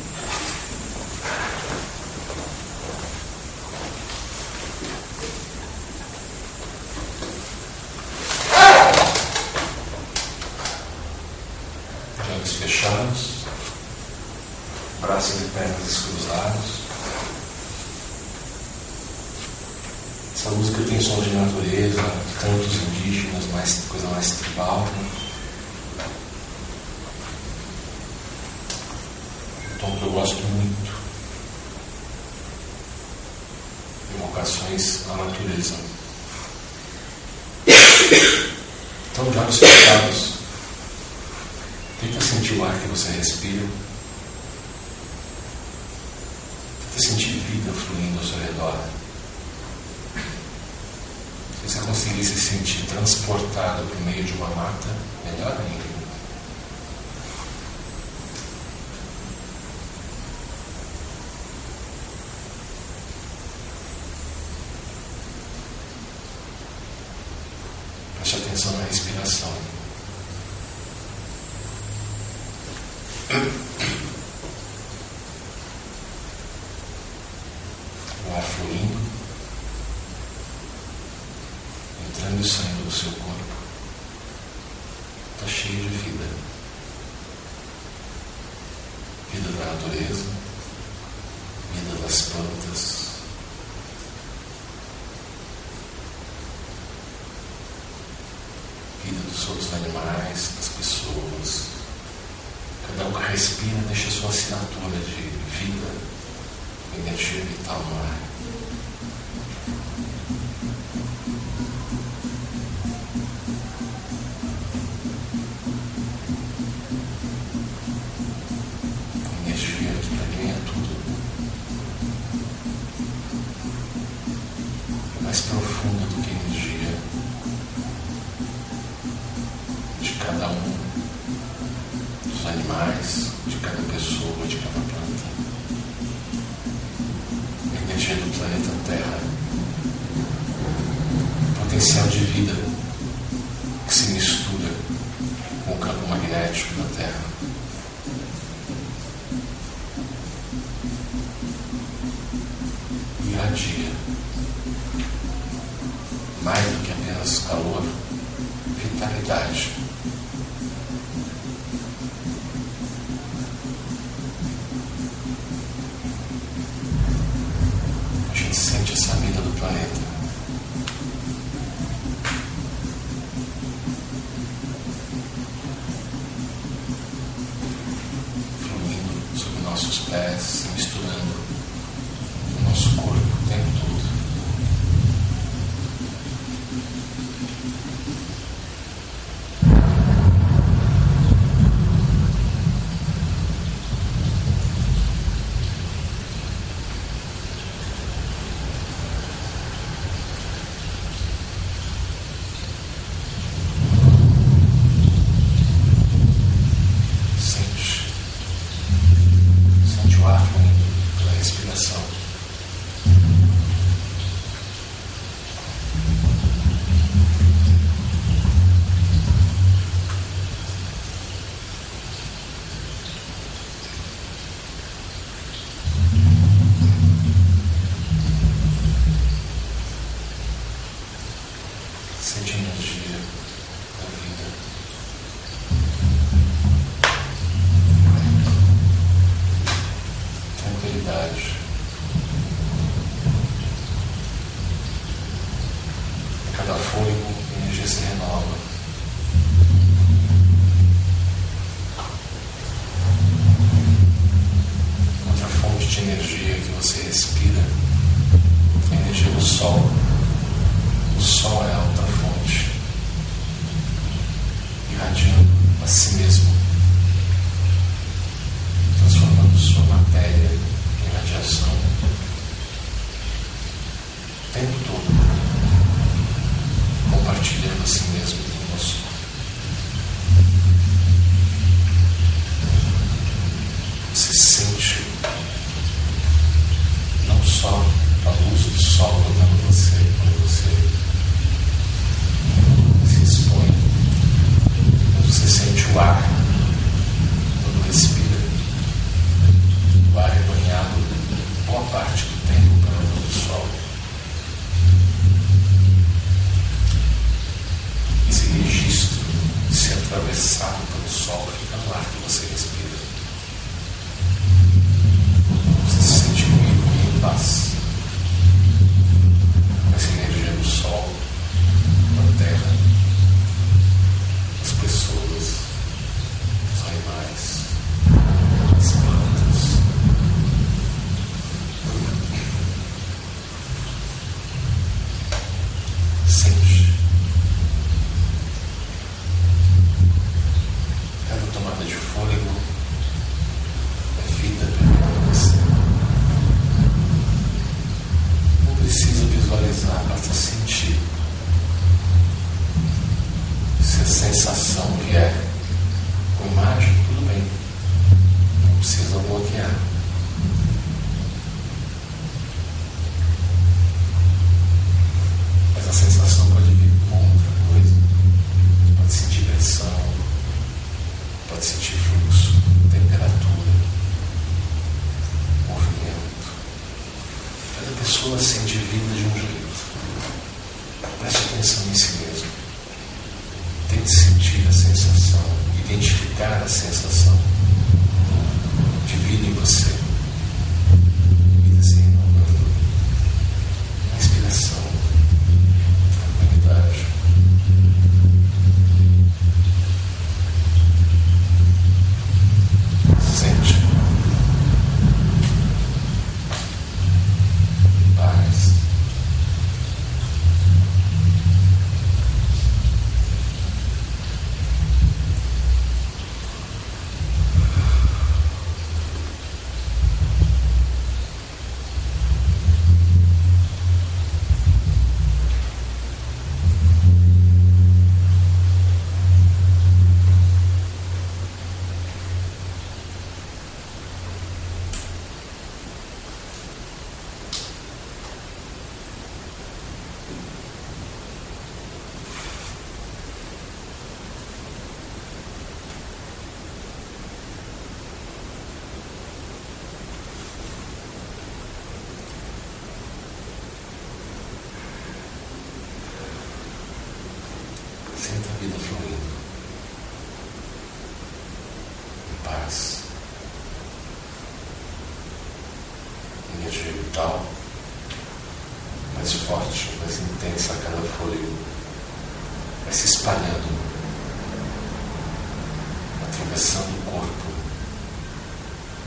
atravessando 476.54 476.86
o 476.86 477.10
corpo, 477.10 477.52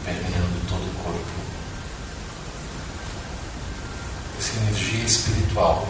permeando 0.04 0.68
todo 0.68 0.84
o 0.84 1.04
corpo. 1.04 1.32
Essa 4.38 4.60
energia 4.60 5.06
espiritual, 5.06 5.88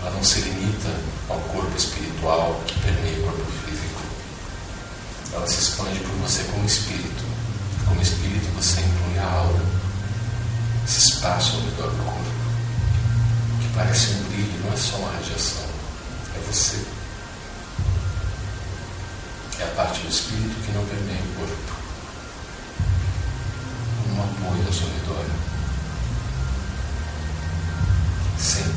ela 0.00 0.10
não 0.10 0.22
se 0.22 0.40
limita 0.40 0.90
ao 1.30 1.40
corpo 1.40 1.74
espiritual 1.76 2.60
que 2.66 2.78
permeia 2.80 3.20
o 3.20 3.22
corpo 3.22 3.52
físico. 3.64 4.00
Ela 5.32 5.46
se 5.46 5.60
expande 5.62 5.98
por 6.00 6.12
você 6.16 6.44
como 6.44 6.66
espírito. 6.66 7.24
Como 7.86 8.02
espírito 8.02 8.52
você 8.54 8.80
inclui 8.80 9.18
a 9.18 9.24
aura, 9.24 9.64
esse 10.86 11.10
espaço 11.10 11.56
ao 11.56 11.62
redor 11.62 11.90
do 11.90 12.04
corpo, 12.04 12.32
que 13.62 13.68
parece 13.74 14.10
um 14.10 14.22
brilho, 14.24 14.60
não 14.64 14.72
é 14.72 14.76
só 14.76 14.96
uma 14.96 15.12
radiação, 15.12 15.64
é 16.34 16.52
você 16.52 16.95
é 19.58 19.64
a 19.64 19.68
parte 19.68 20.00
do 20.00 20.08
espírito 20.08 20.54
que 20.64 20.72
não 20.72 20.84
permeia 20.84 21.18
o 21.18 21.34
corpo. 21.38 21.72
Um 24.12 24.22
apoio 24.22 24.62
da 24.64 24.72
solidão. 24.72 25.24
Sempre. 28.38 28.75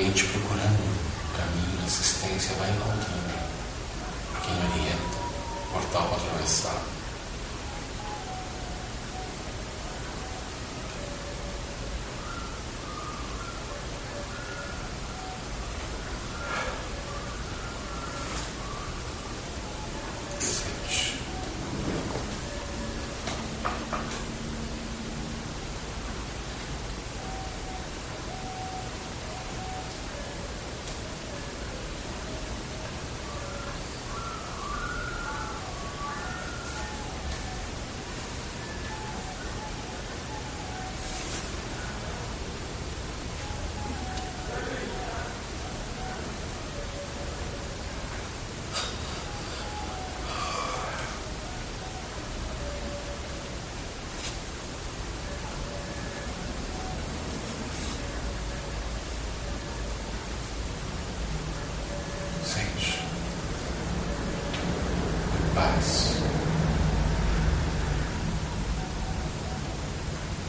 Quem 0.00 0.08
está 0.08 0.22
no 0.22 0.32
ambiente 0.32 0.32
procurando 0.32 1.36
caminho, 1.36 1.84
assistência, 1.84 2.56
vai 2.56 2.70
encontrando 2.70 3.34
quem 4.42 4.56
orienta, 4.72 5.18
portal 5.72 6.08
para 6.08 6.16
atravessar. 6.16 6.82
Sente. 20.40 21.20
Sente. 62.44 62.98
Paz. 65.54 66.14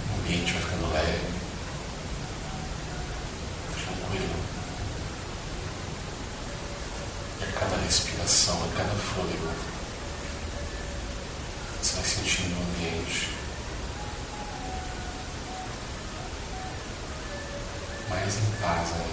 O 0.09 0.19
ambiente 0.19 0.53
vai 0.53 0.61
ficando 0.61 0.93
leve. 0.93 1.19
Tranquilo. 3.83 4.35
E 7.39 7.43
a 7.43 7.59
cada 7.59 7.75
respiração, 7.77 8.55
a 8.63 8.77
cada 8.77 8.95
fôlego, 8.95 9.51
você 11.81 11.95
vai 11.95 12.05
sentindo 12.05 12.57
o 12.57 12.63
ambiente 12.63 13.41
mais 18.61 19.10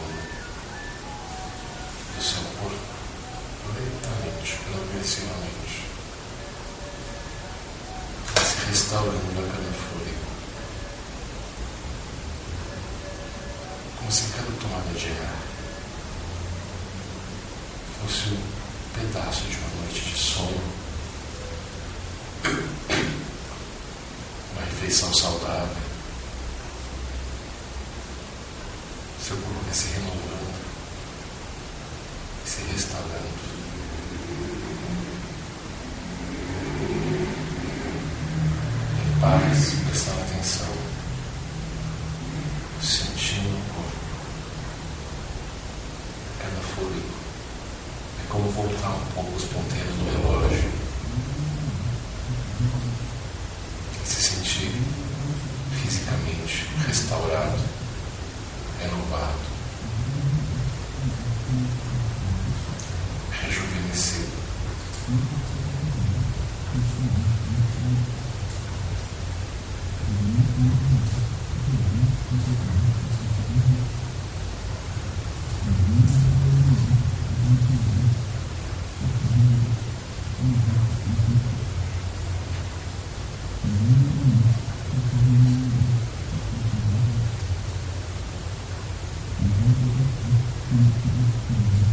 Mm-hmm. 90.71 91.88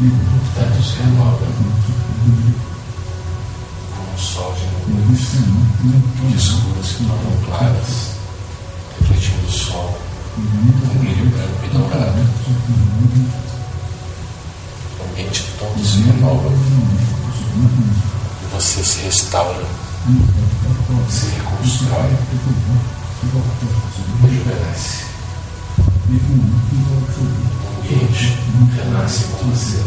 O 0.00 0.02
teto 0.54 0.82
se 0.82 0.96
renova 1.02 1.44
como 3.94 4.14
um 4.14 4.16
sol 4.16 4.54
de 4.54 4.64
nuvens 4.90 5.28
que 5.78 6.34
escuras 6.34 6.86
se 6.86 7.04
tornam 7.04 7.36
claras, 7.44 7.90
refletindo 8.98 9.46
o 9.46 9.50
sol 9.50 9.98
com 10.32 10.40
brilho 11.00 11.28
branco 11.28 11.64
e 11.64 11.68
dourado. 11.68 12.20
O 14.98 15.02
ambiente 15.10 15.44
todo 15.58 15.84
se 15.84 15.98
renova 16.00 16.48
e 16.48 18.46
você 18.54 18.82
se 18.82 19.02
restaura, 19.02 19.66
se 21.10 21.26
reconstrói, 21.26 22.10
rejuvenesce. 24.22 25.04
O 27.90 27.92
ambiente 27.92 28.38
renasce 28.76 29.24
com 29.24 29.50
você. 29.50 29.82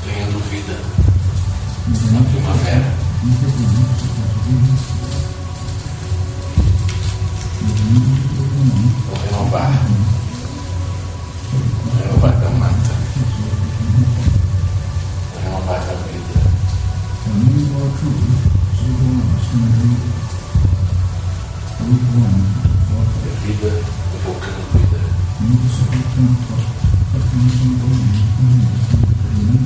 ganhando 0.06 0.40
vida 0.50 0.76
na 2.12 2.22
primavera. 2.32 2.90
Vou 9.06 9.18
renovar, 9.24 9.72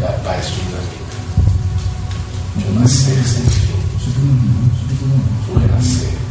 É 0.02 0.06
a 0.06 0.12
paz 0.24 0.46
de 0.48 0.62
um 2.68 2.80
nascer 2.80 3.24
sem 3.24 3.46
fim. 3.46 3.78
Do 5.46 5.60
renascer. 5.60 6.27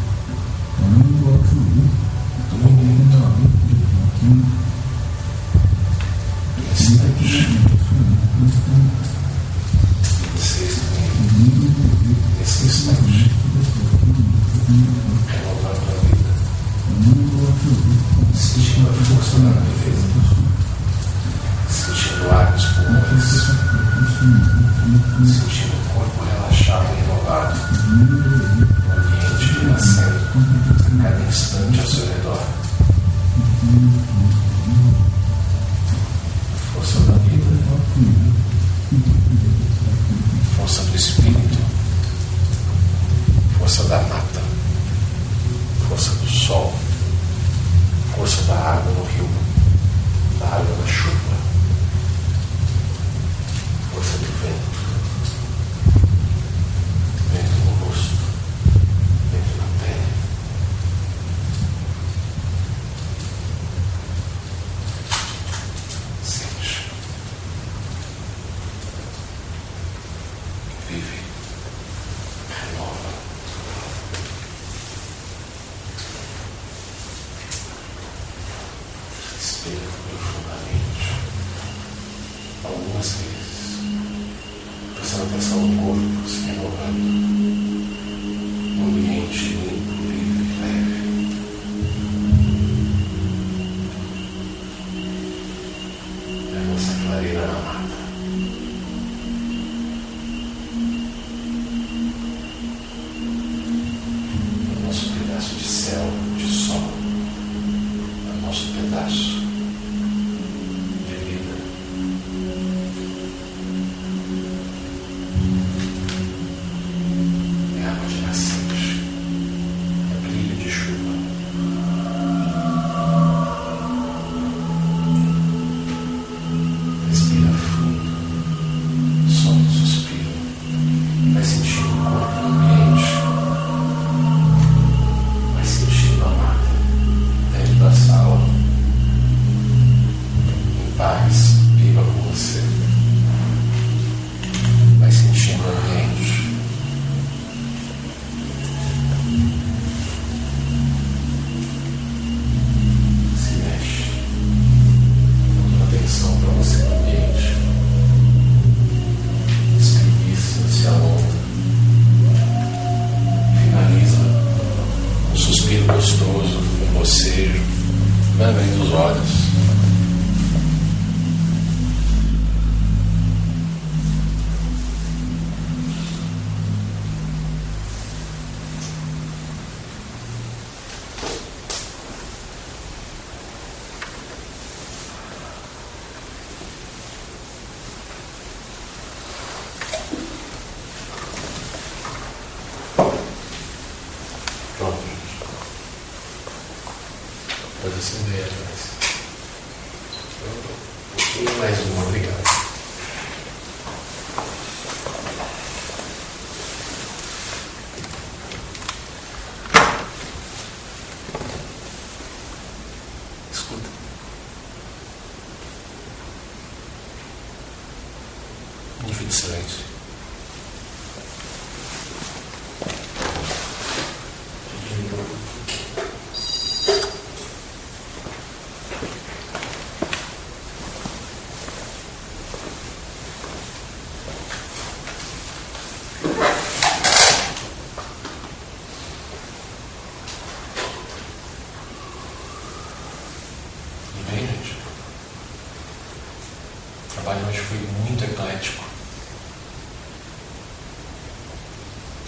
Trabalho 247.27 247.49
hoje 247.49 247.59
foi 247.59 247.79
muito 248.07 248.23
eclético. 248.25 248.85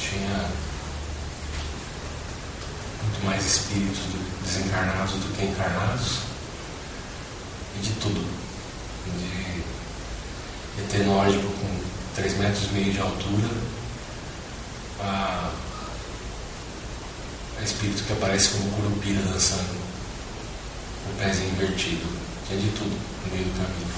Tinha 0.00 0.48
muito 3.02 3.24
mais 3.24 3.46
espíritos 3.46 3.98
do- 4.06 4.42
desencarnados 4.44 5.12
do 5.14 5.36
que 5.36 5.44
encarnados. 5.44 6.18
E 7.76 7.80
de 7.80 7.90
tudo. 8.00 8.26
De 9.06 9.62
ET 10.82 11.06
nórdico 11.06 11.44
com 11.46 11.80
3 12.16 12.36
metros 12.38 12.64
e 12.64 12.72
meio 12.72 12.92
de 12.92 13.00
altura 13.00 13.48
a, 15.00 15.52
a 17.58 17.62
espírito 17.62 18.02
que 18.02 18.12
aparece 18.14 18.48
como 18.48 18.70
curupira 18.72 19.22
dançando 19.22 19.78
o 21.06 21.18
pezinho 21.20 21.50
invertido. 21.52 22.06
Tinha 22.48 22.60
de 22.60 22.68
tudo 22.70 22.90
no 23.26 23.32
meio 23.32 23.44
do 23.44 23.52
caminho. 23.60 23.97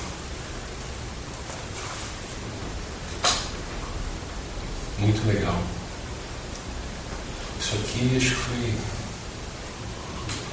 Muito 5.25 5.37
legal. 5.37 5.61
Isso 7.61 7.75
aqui 7.75 8.17
acho 8.17 8.29
que 8.29 8.35
foi. 8.35 8.75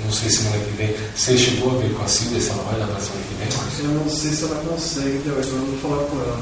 Não 0.04 0.12
sei 0.12 0.30
semana 0.30 0.58
que 0.64 0.72
vem. 0.72 0.96
Você 1.16 1.38
chegou 1.38 1.76
a 1.76 1.82
ver 1.82 1.94
com 1.94 2.04
a 2.04 2.08
Silvia 2.08 2.42
se 2.42 2.50
ela 2.50 2.64
vai 2.64 2.80
dar 2.80 2.88
pra 2.88 3.00
semana 3.00 3.26
que 3.28 3.36
vem? 3.36 3.86
Eu 3.86 4.00
não 4.00 4.10
sei 4.10 4.32
se 4.32 4.44
ela 4.44 4.64
consegue, 4.64 5.22
eu 5.26 5.36
vou 5.36 5.80
falar 5.80 6.04
com 6.06 6.18
ela. 6.18 6.40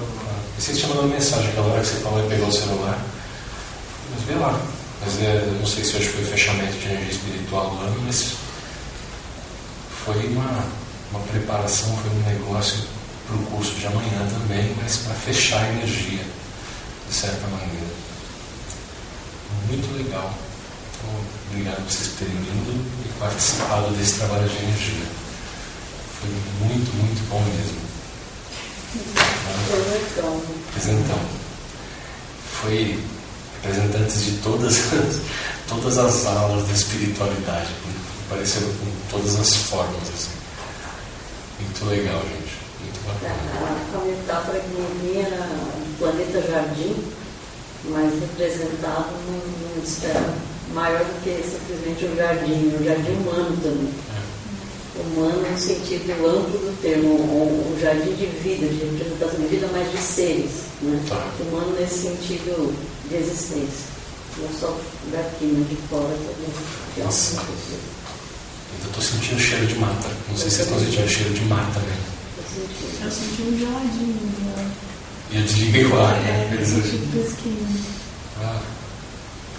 Você 0.58 0.74
tinha 0.74 0.88
mandado 0.90 1.08
mensagem 1.08 1.50
aquela 1.50 1.68
hora 1.68 1.82
que 1.82 1.88
você 1.88 2.00
falou 2.00 2.26
e 2.26 2.30
pegou 2.30 2.48
o 2.48 2.52
celular. 2.52 3.06
Mas 4.12 4.24
vê 4.24 4.34
lá. 4.36 4.60
Mas 5.02 5.22
é, 5.22 5.44
eu 5.46 5.60
não 5.60 5.66
sei 5.66 5.84
se 5.84 5.98
hoje 5.98 6.08
foi 6.08 6.24
fechamento 6.24 6.78
de 6.78 6.86
energia 6.86 7.12
espiritual 7.12 7.70
do 7.70 7.84
ano, 7.84 8.02
mas 8.06 8.34
foi 10.06 10.26
uma, 10.28 10.66
uma 11.12 11.20
preparação, 11.32 11.96
foi 11.98 12.12
um 12.12 12.24
negócio 12.24 12.84
para 13.28 13.36
o 13.36 13.46
curso 13.48 13.74
de 13.76 13.88
amanhã 13.88 14.28
também, 14.32 14.74
mas 14.82 14.98
para 14.98 15.14
fechar 15.14 15.64
a 15.64 15.70
energia, 15.70 16.24
de 17.08 17.14
certa 17.14 17.48
maneira. 17.48 18.06
Legal. 20.16 20.34
Então, 20.94 21.10
obrigado 21.52 21.76
por 21.84 21.92
vocês 21.92 22.14
terem 22.18 22.36
vindo 22.36 22.86
e 23.06 23.20
participado 23.20 23.92
desse 23.96 24.18
trabalho 24.18 24.48
de 24.48 24.58
energia. 24.58 25.06
Foi 26.22 26.30
muito, 26.62 26.96
muito 26.96 27.30
bom 27.30 27.42
mesmo. 27.42 27.86
Então, 28.96 30.42
Mas 30.74 30.88
então, 30.88 31.20
foi 32.62 32.98
representantes 33.62 34.24
de 34.24 34.32
todas 34.38 34.94
as, 34.94 35.22
todas 35.68 35.98
as 35.98 36.26
aulas 36.26 36.66
da 36.66 36.74
espiritualidade, 36.74 37.70
apareceram 38.26 38.68
com 38.68 39.18
todas 39.18 39.38
as 39.38 39.54
formas. 39.54 40.08
Assim. 40.14 40.32
Muito 41.60 41.86
legal, 41.88 42.22
gente. 42.22 42.56
Muito 42.80 43.06
bacana. 43.06 43.36
a, 43.94 43.98
a 43.98 44.06
metáfora 44.06 44.60
que 44.62 44.76
o 44.76 45.96
planeta 46.00 46.42
jardim, 46.42 46.96
mas 47.90 48.14
representado 48.20 49.12
num, 49.28 49.76
num 49.76 49.84
esfera 49.84 50.34
maior 50.74 51.00
do 51.00 51.24
que 51.24 51.42
simplesmente 51.44 52.06
o 52.06 52.16
jardim, 52.16 52.76
o 52.76 52.84
jardim 52.84 53.14
humano 53.14 53.58
também. 53.64 53.94
humano 55.00 55.52
no 55.52 55.58
sentido 55.58 56.12
amplo 56.28 56.60
do 56.60 56.82
termo, 56.82 57.16
um, 57.16 57.74
um 57.74 57.80
jardim 57.80 58.14
de 58.16 58.26
vida, 58.26 58.68
de 58.68 58.84
representação 58.84 59.40
de 59.40 59.48
vida, 59.48 59.70
mas 59.72 59.92
de 59.92 59.98
seres. 59.98 60.52
Né? 60.82 61.02
Tá. 61.08 61.32
Humano 61.40 61.76
nesse 61.80 62.10
sentido 62.10 62.76
de 63.10 63.16
existência. 63.16 63.96
Não 64.38 64.50
só 64.60 64.78
daqui, 65.14 65.46
mas 65.58 65.70
de 65.70 65.76
fora 65.88 66.14
também. 66.14 66.52
de 66.96 67.04
Nossa. 67.04 67.42
Eu 68.82 68.88
estou 68.88 69.02
sentindo 69.02 69.40
cheiro 69.40 69.66
de 69.66 69.76
mata. 69.76 70.10
Não 70.30 70.38
sei 70.38 70.50
se 70.50 70.58
vocês 70.58 70.68
estão 70.68 70.80
sentindo 70.80 71.08
cheiro 71.08 71.34
de 71.34 71.46
mata, 71.46 71.80
né? 71.80 71.98
Eu 73.02 73.12
senti 73.12 73.42
um 73.44 73.58
geladinho. 73.58 74.20
né? 74.42 74.72
E 75.36 75.38
eu 75.38 75.44
desliguei 75.44 75.86
o 75.86 76.00
ar, 76.02 76.16
É, 76.16 76.22
né? 76.22 76.50
eu 76.54 76.58
pesquinho. 77.12 77.68
Ah, 78.42 78.58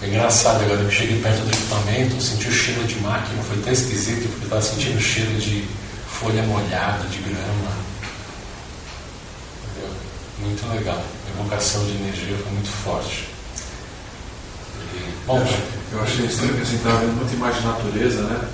é 0.01 0.07
engraçado 0.07 0.63
agora 0.63 0.79
que 0.79 0.85
eu 0.85 0.91
cheguei 0.91 1.21
perto 1.21 1.43
do 1.43 1.51
equipamento, 1.51 2.15
eu 2.15 2.21
senti 2.21 2.47
o 2.47 2.51
cheiro 2.51 2.83
de 2.85 2.95
máquina, 2.95 3.43
foi 3.43 3.57
tão 3.57 3.71
esquisito 3.71 4.23
porque 4.27 4.39
eu 4.39 4.43
estava 4.45 4.61
sentindo 4.63 4.97
o 4.97 5.01
cheiro 5.01 5.39
de 5.39 5.67
folha 6.09 6.41
molhada, 6.41 7.07
de 7.09 7.19
grama. 7.19 7.71
Entendeu? 9.69 9.93
Muito 10.39 10.67
legal. 10.73 10.97
A 10.97 11.39
evocação 11.39 11.85
de 11.85 11.91
energia 11.91 12.37
foi 12.41 12.51
muito 12.53 12.69
forte. 12.69 13.29
E, 14.95 15.27
bom, 15.27 15.47
Eu 15.93 16.01
achei 16.01 16.25
estranho 16.25 16.55
que 16.55 16.61
assim, 16.63 16.77
estava 16.77 17.01
vendo 17.01 17.17
muita 17.17 17.35
imagem 17.35 17.61
de 17.61 17.67
natureza, 17.67 18.21
né? 18.23 18.49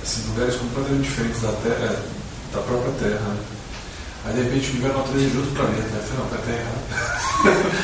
Assim, 0.00 0.22
lugares 0.28 0.54
completamente 0.54 1.08
diferentes 1.08 1.42
da 1.42 1.50
Terra, 1.54 2.02
da 2.54 2.60
própria 2.60 2.92
Terra. 2.92 3.28
Né? 3.34 3.57
Aí 4.24 4.34
de 4.34 4.42
repente 4.42 4.72
me 4.72 4.80
veio 4.80 4.94
a 4.94 4.98
natureza 4.98 5.30
de 5.30 5.36
outro 5.38 5.52
planeta. 5.52 5.94
Eu 5.94 6.02
falei, 6.02 6.18
não, 6.18 6.26
tá 6.28 6.38
Terra. 6.46 6.72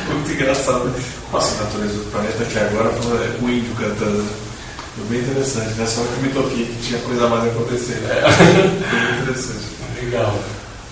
Muito 0.13 0.31
engraçado. 0.31 0.83
né? 0.85 1.03
Nossa, 1.31 1.55
a 1.55 1.63
natureza 1.65 1.91
de 1.93 1.97
outro 1.99 2.11
planeta 2.11 2.45
que 2.45 2.59
agora 2.59 2.89
é 2.89 3.37
com 3.39 3.45
o 3.45 3.49
índio 3.49 3.75
cantando. 3.75 4.21
né? 4.23 4.29
Foi 4.95 5.05
bem 5.09 5.19
interessante. 5.19 5.73
Nessa 5.79 5.99
hora 6.01 6.09
que 6.09 6.15
eu 6.17 6.21
me 6.23 6.29
toquei 6.29 6.65
que 6.65 6.87
tinha 6.87 6.99
coisa 7.01 7.25
a 7.25 7.29
mais 7.29 7.43
acontecendo. 7.51 8.05
Foi 8.89 8.99
muito 8.99 9.21
interessante. 9.23 9.65
legal. 10.01 10.39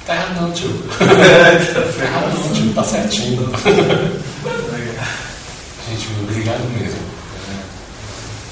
Terra 0.05 0.35
não, 0.41 0.51
tio. 0.51 0.69
É, 0.99 1.55
Terra 1.97 2.21
não, 2.33 2.53
tio. 2.53 2.73
Tá 2.73 2.83
certinho. 2.83 3.49
Gente, 5.89 6.07
obrigado 6.23 6.63
mesmo. 6.77 6.99
né? 7.47 7.63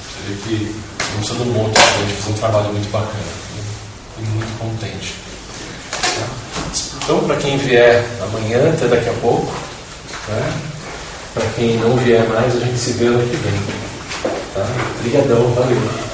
Você 0.06 0.28
vê 0.28 0.34
que 0.56 0.76
não 1.16 1.24
sou 1.24 1.36
do 1.36 1.44
monte, 1.46 1.78
a 1.78 1.98
gente 2.00 2.12
fez 2.22 2.28
um 2.28 2.38
trabalho 2.38 2.72
muito 2.72 2.90
bacana. 2.90 3.12
Fico 4.16 4.30
muito 4.30 4.58
contente. 4.58 5.14
Então, 7.04 7.18
para 7.24 7.36
quem 7.36 7.56
vier 7.58 8.04
amanhã, 8.22 8.72
até 8.72 8.86
daqui 8.86 9.08
a 9.08 9.12
pouco, 9.14 9.52
né? 10.28 10.52
para 11.34 11.44
quem 11.56 11.76
não 11.78 11.96
vier 11.96 12.28
mais, 12.28 12.54
a 12.54 12.60
gente 12.60 12.78
se 12.78 12.92
vê 12.92 13.06
ano 13.06 13.28
que 13.28 13.36
vem. 13.36 13.60
Tá? 14.54 14.66
Obrigadão, 15.00 15.52
valeu. 15.52 16.11